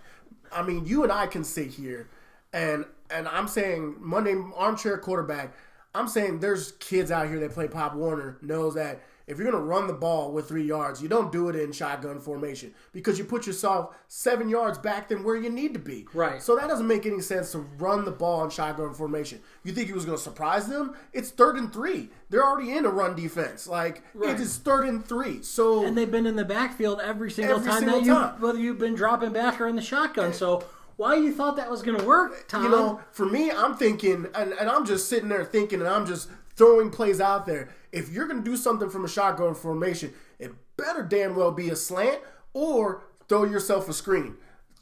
I 0.52 0.62
mean, 0.62 0.86
you 0.86 1.02
and 1.02 1.12
I 1.12 1.26
can 1.26 1.44
sit 1.44 1.68
here 1.68 2.08
and 2.52 2.84
and 3.10 3.28
I'm 3.28 3.48
saying 3.48 3.96
Monday 3.98 4.34
armchair 4.56 4.98
quarterback. 4.98 5.54
I'm 5.94 6.08
saying 6.08 6.40
there's 6.40 6.72
kids 6.72 7.10
out 7.10 7.28
here 7.28 7.38
that 7.40 7.52
play 7.52 7.68
Pop 7.68 7.94
Warner 7.94 8.38
knows 8.42 8.74
that 8.74 9.02
if 9.26 9.38
you're 9.38 9.50
going 9.50 9.60
to 9.62 9.66
run 9.66 9.86
the 9.86 9.92
ball 9.94 10.32
with 10.32 10.48
three 10.48 10.64
yards, 10.64 11.02
you 11.02 11.08
don't 11.08 11.32
do 11.32 11.48
it 11.48 11.56
in 11.56 11.72
shotgun 11.72 12.20
formation 12.20 12.74
because 12.92 13.18
you 13.18 13.24
put 13.24 13.46
yourself 13.46 13.94
seven 14.08 14.48
yards 14.48 14.76
back 14.78 15.08
than 15.08 15.24
where 15.24 15.36
you 15.36 15.48
need 15.50 15.72
to 15.74 15.80
be. 15.80 16.06
Right. 16.12 16.42
So 16.42 16.56
that 16.56 16.68
doesn't 16.68 16.86
make 16.86 17.06
any 17.06 17.20
sense 17.20 17.52
to 17.52 17.58
run 17.78 18.04
the 18.04 18.10
ball 18.10 18.44
in 18.44 18.50
shotgun 18.50 18.92
formation. 18.94 19.40
You 19.62 19.72
think 19.72 19.86
he 19.86 19.94
was 19.94 20.04
going 20.04 20.18
to 20.18 20.22
surprise 20.22 20.66
them? 20.68 20.94
It's 21.12 21.30
third 21.30 21.56
and 21.56 21.72
three. 21.72 22.10
They're 22.30 22.44
already 22.44 22.72
in 22.76 22.84
a 22.84 22.90
run 22.90 23.14
defense. 23.16 23.66
Like 23.66 24.02
Right. 24.14 24.34
it 24.34 24.40
is 24.40 24.58
third 24.58 24.86
and 24.86 25.04
three. 25.04 25.42
So 25.42 25.84
and 25.86 25.96
they've 25.96 26.10
been 26.10 26.26
in 26.26 26.36
the 26.36 26.44
backfield 26.44 27.00
every 27.02 27.30
single 27.30 27.56
Every 27.56 27.70
time 27.70 27.78
single 27.80 28.00
that 28.00 28.06
you 28.06 28.12
time. 28.14 28.40
whether 28.40 28.58
you've 28.58 28.78
been 28.78 28.94
dropping 28.94 29.32
back 29.32 29.60
or 29.60 29.66
in 29.68 29.76
the 29.76 29.82
shotgun. 29.82 30.30
Eh. 30.30 30.32
So 30.32 30.64
why 30.96 31.16
you 31.16 31.32
thought 31.32 31.56
that 31.56 31.70
was 31.70 31.82
going 31.82 31.98
to 31.98 32.04
work, 32.04 32.46
Tom? 32.46 32.62
you 32.62 32.68
know, 32.68 33.00
for 33.10 33.26
me, 33.26 33.50
I'm 33.50 33.74
thinking, 33.74 34.26
and, 34.34 34.52
and 34.52 34.68
I'm 34.70 34.84
just 34.86 35.08
sitting 35.08 35.28
there 35.28 35.44
thinking, 35.44 35.80
and 35.80 35.88
I'm 35.88 36.06
just 36.06 36.28
throwing 36.56 36.88
plays 36.90 37.20
out 37.20 37.46
there. 37.46 37.68
If 37.94 38.10
you're 38.10 38.26
going 38.26 38.42
to 38.42 38.50
do 38.50 38.56
something 38.56 38.90
from 38.90 39.04
a 39.04 39.08
shotgun 39.08 39.54
formation, 39.54 40.12
it 40.38 40.52
better 40.76 41.02
damn 41.02 41.36
well 41.36 41.52
be 41.52 41.70
a 41.70 41.76
slant 41.76 42.20
or 42.52 43.04
throw 43.28 43.44
yourself 43.44 43.88
a 43.88 43.92
screen. 43.92 44.36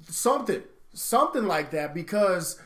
Something, 0.08 0.62
something 0.94 1.46
like 1.46 1.70
that, 1.72 1.94
because 1.94 2.58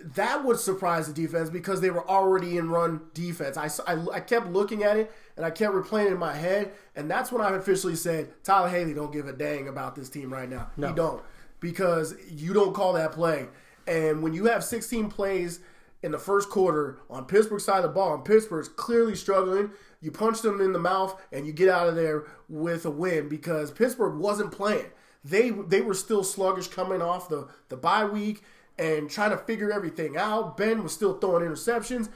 that 0.00 0.44
would 0.44 0.58
surprise 0.58 1.06
the 1.06 1.12
defense 1.12 1.48
because 1.50 1.80
they 1.80 1.90
were 1.90 2.08
already 2.08 2.56
in 2.56 2.70
run 2.70 3.02
defense. 3.14 3.56
I, 3.56 3.68
I, 3.86 4.04
I 4.14 4.20
kept 4.20 4.48
looking 4.48 4.82
at 4.82 4.96
it 4.96 5.12
and 5.36 5.46
I 5.46 5.50
kept 5.50 5.74
replaying 5.74 6.06
it 6.06 6.12
in 6.12 6.18
my 6.18 6.34
head, 6.34 6.72
and 6.96 7.10
that's 7.10 7.30
when 7.30 7.40
I 7.40 7.54
officially 7.54 7.96
said, 7.96 8.42
Tyler 8.42 8.68
Haley 8.68 8.94
don't 8.94 9.12
give 9.12 9.28
a 9.28 9.32
dang 9.32 9.68
about 9.68 9.94
this 9.94 10.08
team 10.08 10.32
right 10.32 10.48
now. 10.48 10.70
He 10.88 10.94
don't 10.94 11.22
because 11.60 12.14
you 12.30 12.52
don't 12.52 12.74
call 12.74 12.94
that 12.94 13.12
play. 13.12 13.46
And 13.86 14.22
when 14.22 14.34
you 14.34 14.46
have 14.46 14.64
16 14.64 15.08
plays 15.10 15.60
in 16.02 16.12
the 16.12 16.18
first 16.18 16.50
quarter 16.50 16.98
on 17.08 17.26
Pittsburgh's 17.26 17.64
side 17.64 17.78
of 17.78 17.82
the 17.84 17.88
ball, 17.88 18.14
and 18.14 18.24
Pittsburgh's 18.24 18.68
clearly 18.68 19.14
struggling, 19.14 19.70
you 20.00 20.10
punch 20.10 20.42
them 20.42 20.60
in 20.60 20.72
the 20.72 20.78
mouth 20.78 21.20
and 21.32 21.46
you 21.46 21.52
get 21.52 21.68
out 21.68 21.88
of 21.88 21.94
there 21.94 22.24
with 22.48 22.84
a 22.84 22.90
win 22.90 23.28
because 23.28 23.70
Pittsburgh 23.70 24.18
wasn't 24.18 24.52
playing. 24.52 24.90
They 25.24 25.50
they 25.50 25.80
were 25.80 25.94
still 25.94 26.24
sluggish 26.24 26.68
coming 26.68 27.00
off 27.00 27.28
the, 27.28 27.48
the 27.68 27.76
bye 27.76 28.04
week 28.04 28.42
and 28.78 29.08
trying 29.08 29.30
to 29.30 29.36
figure 29.36 29.72
everything 29.72 30.16
out. 30.16 30.56
Ben 30.56 30.82
was 30.82 30.92
still 30.92 31.18
throwing 31.18 31.48
interceptions. 31.48 32.08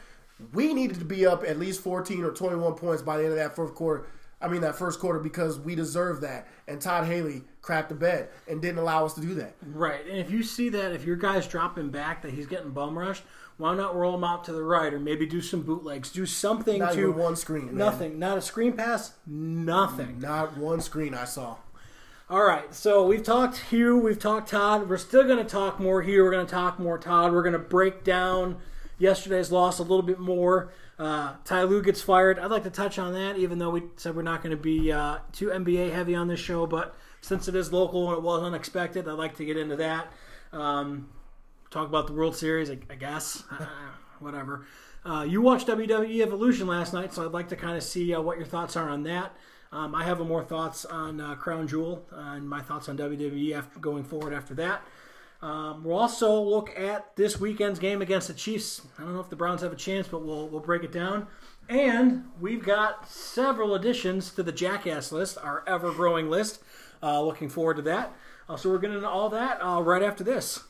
We 0.53 0.75
needed 0.75 0.99
to 0.99 1.05
be 1.05 1.25
up 1.25 1.45
at 1.45 1.59
least 1.59 1.81
14 1.81 2.25
or 2.25 2.33
21 2.33 2.75
points 2.75 3.03
by 3.03 3.19
the 3.19 3.23
end 3.23 3.33
of 3.33 3.39
that 3.39 3.55
fourth 3.55 3.75
quarter. 3.75 4.07
I 4.41 4.49
mean, 4.49 4.61
that 4.63 4.77
first 4.77 5.01
quarter 5.01 5.19
because 5.19 5.59
we 5.59 5.75
deserved 5.75 6.23
that. 6.23 6.47
And 6.69 6.81
Todd 6.81 7.07
Haley 7.07 7.45
cracked 7.67 7.89
the 7.89 7.95
bed 7.97 8.29
and 8.49 8.63
didn't 8.63 8.79
allow 8.79 9.05
us 9.05 9.13
to 9.15 9.21
do 9.21 9.35
that. 9.35 9.55
Right, 9.67 10.07
and 10.09 10.17
if 10.19 10.31
you 10.31 10.43
see 10.45 10.69
that, 10.71 10.93
if 10.93 11.05
your 11.05 11.17
guy's 11.17 11.47
dropping 11.49 11.91
back, 11.91 12.23
that 12.23 12.33
he's 12.33 12.47
getting 12.47 12.71
bum 12.71 12.97
rushed, 12.97 13.25
why 13.59 13.75
not 13.75 13.97
roll 13.97 14.15
him 14.15 14.23
out 14.23 14.45
to 14.45 14.53
the 14.53 14.63
right, 14.63 14.95
or 14.95 15.01
maybe 15.01 15.27
do 15.27 15.41
some 15.41 15.63
bootlegs, 15.63 16.13
do 16.13 16.27
something 16.27 16.79
Not 16.79 16.93
to 16.93 17.11
one 17.11 17.35
screen. 17.35 17.67
man. 17.67 17.77
nothing, 17.77 18.19
not 18.19 18.39
a 18.39 18.41
screen 18.43 18.75
pass, 18.75 19.15
nothing. 19.27 20.21
Not 20.21 20.57
one 20.57 20.81
screen 20.81 21.13
I 21.13 21.25
saw. 21.25 21.57
All 22.31 22.45
right, 22.45 22.73
so 22.75 23.05
we've 23.07 23.23
talked 23.23 23.59
Hue, 23.71 23.99
we've 23.99 24.19
talked 24.19 24.49
Todd. 24.51 24.89
We're 24.89 24.97
still 24.97 25.25
going 25.25 25.39
to 25.39 25.45
talk 25.45 25.81
more 25.81 26.03
Hue. 26.03 26.23
We're 26.23 26.31
going 26.31 26.47
to 26.47 26.51
talk 26.51 26.79
more 26.79 26.99
Todd. 26.99 27.33
We're 27.33 27.43
going 27.43 27.53
to 27.53 27.59
break 27.59 28.05
down 28.05 28.59
yesterday's 28.99 29.51
loss 29.53 29.79
a 29.79 29.83
little 29.83 30.03
bit 30.03 30.19
more. 30.19 30.73
Uh, 30.99 31.35
Ty 31.45 31.65
Lue 31.65 31.83
gets 31.83 32.01
fired. 32.03 32.39
I'd 32.39 32.51
like 32.51 32.63
to 32.65 32.71
touch 32.71 32.99
on 32.99 33.13
that, 33.15 33.37
even 33.39 33.59
though 33.59 33.71
we 33.71 33.83
said 33.97 34.17
we're 34.17 34.23
not 34.23 34.43
going 34.43 34.57
to 34.57 34.63
be 34.63 34.91
uh, 34.91 35.19
too 35.33 35.49
NBA 35.49 35.93
heavy 35.93 36.15
on 36.15 36.27
this 36.29 36.41
show. 36.41 36.67
But 36.67 36.95
since 37.27 37.49
it 37.49 37.57
is 37.57 37.73
local 37.73 38.11
and 38.11 38.19
it 38.19 38.23
was 38.23 38.45
unexpected, 38.45 39.09
I'd 39.09 39.13
like 39.15 39.37
to 39.39 39.45
get 39.45 39.57
into 39.57 39.75
that. 39.77 40.13
Um, 40.53 41.09
talk 41.71 41.89
about 41.89 42.07
the 42.07 42.13
World 42.13 42.37
Series, 42.37 42.71
I, 42.71 42.79
I 42.89 42.95
guess. 42.95 43.43
Whatever. 44.21 44.65
Uh, 45.05 45.25
you 45.25 45.43
watched 45.43 45.67
WWE 45.67 46.23
Evolution 46.23 46.69
last 46.69 46.93
night, 46.93 47.13
so 47.13 47.25
I'd 47.25 47.33
like 47.33 47.49
to 47.49 47.57
kind 47.57 47.77
of 47.77 47.83
see 47.83 48.15
uh, 48.15 48.21
what 48.21 48.37
your 48.37 48.47
thoughts 48.47 48.77
are 48.77 48.89
on 48.89 49.03
that. 49.05 49.35
Um, 49.73 49.93
I 49.93 50.05
have 50.05 50.21
more 50.21 50.45
thoughts 50.45 50.85
on 50.85 51.21
uh, 51.21 51.35
Crown 51.35 51.67
Jewel 51.67 52.07
uh, 52.13 52.35
and 52.37 52.49
my 52.49 52.61
thoughts 52.61 52.89
on 52.89 52.97
WWE 52.97 53.53
after 53.57 53.81
going 53.81 54.05
forward 54.05 54.33
after 54.33 54.55
that. 54.55 54.83
Um, 55.43 55.83
we'll 55.83 55.99
also 55.99 56.41
look 56.41 56.79
at 56.79 57.17
this 57.17 57.41
weekend's 57.41 57.81
game 57.81 58.03
against 58.03 58.29
the 58.29 58.35
Chiefs. 58.35 58.83
I 58.99 59.03
don't 59.03 59.15
know 59.15 59.21
if 59.21 59.31
the 59.31 59.37
Browns 59.37 59.63
have 59.63 59.73
a 59.73 59.77
chance, 59.77 60.07
but 60.07 60.25
we'll 60.25 60.49
we'll 60.49 60.61
break 60.61 60.85
it 60.85 60.93
down. 60.93 61.27
And 61.69 62.27
we've 62.41 62.65
got 62.65 63.11
several 63.11 63.75
additions 63.75 64.31
to 64.33 64.43
the 64.45 64.53
Jackass 64.53 65.11
list, 65.11 65.37
our 65.43 65.65
ever 65.67 65.93
growing 65.93 66.31
list. 66.31 66.63
Uh, 67.03 67.23
looking 67.23 67.49
forward 67.49 67.77
to 67.77 67.83
that. 67.83 68.13
Uh, 68.49 68.57
so 68.57 68.71
we're 68.71 68.79
getting 68.79 68.97
into 68.97 69.09
all 69.09 69.29
that 69.29 69.61
uh, 69.61 69.81
right 69.83 70.03
after 70.03 70.23
this. 70.23 70.65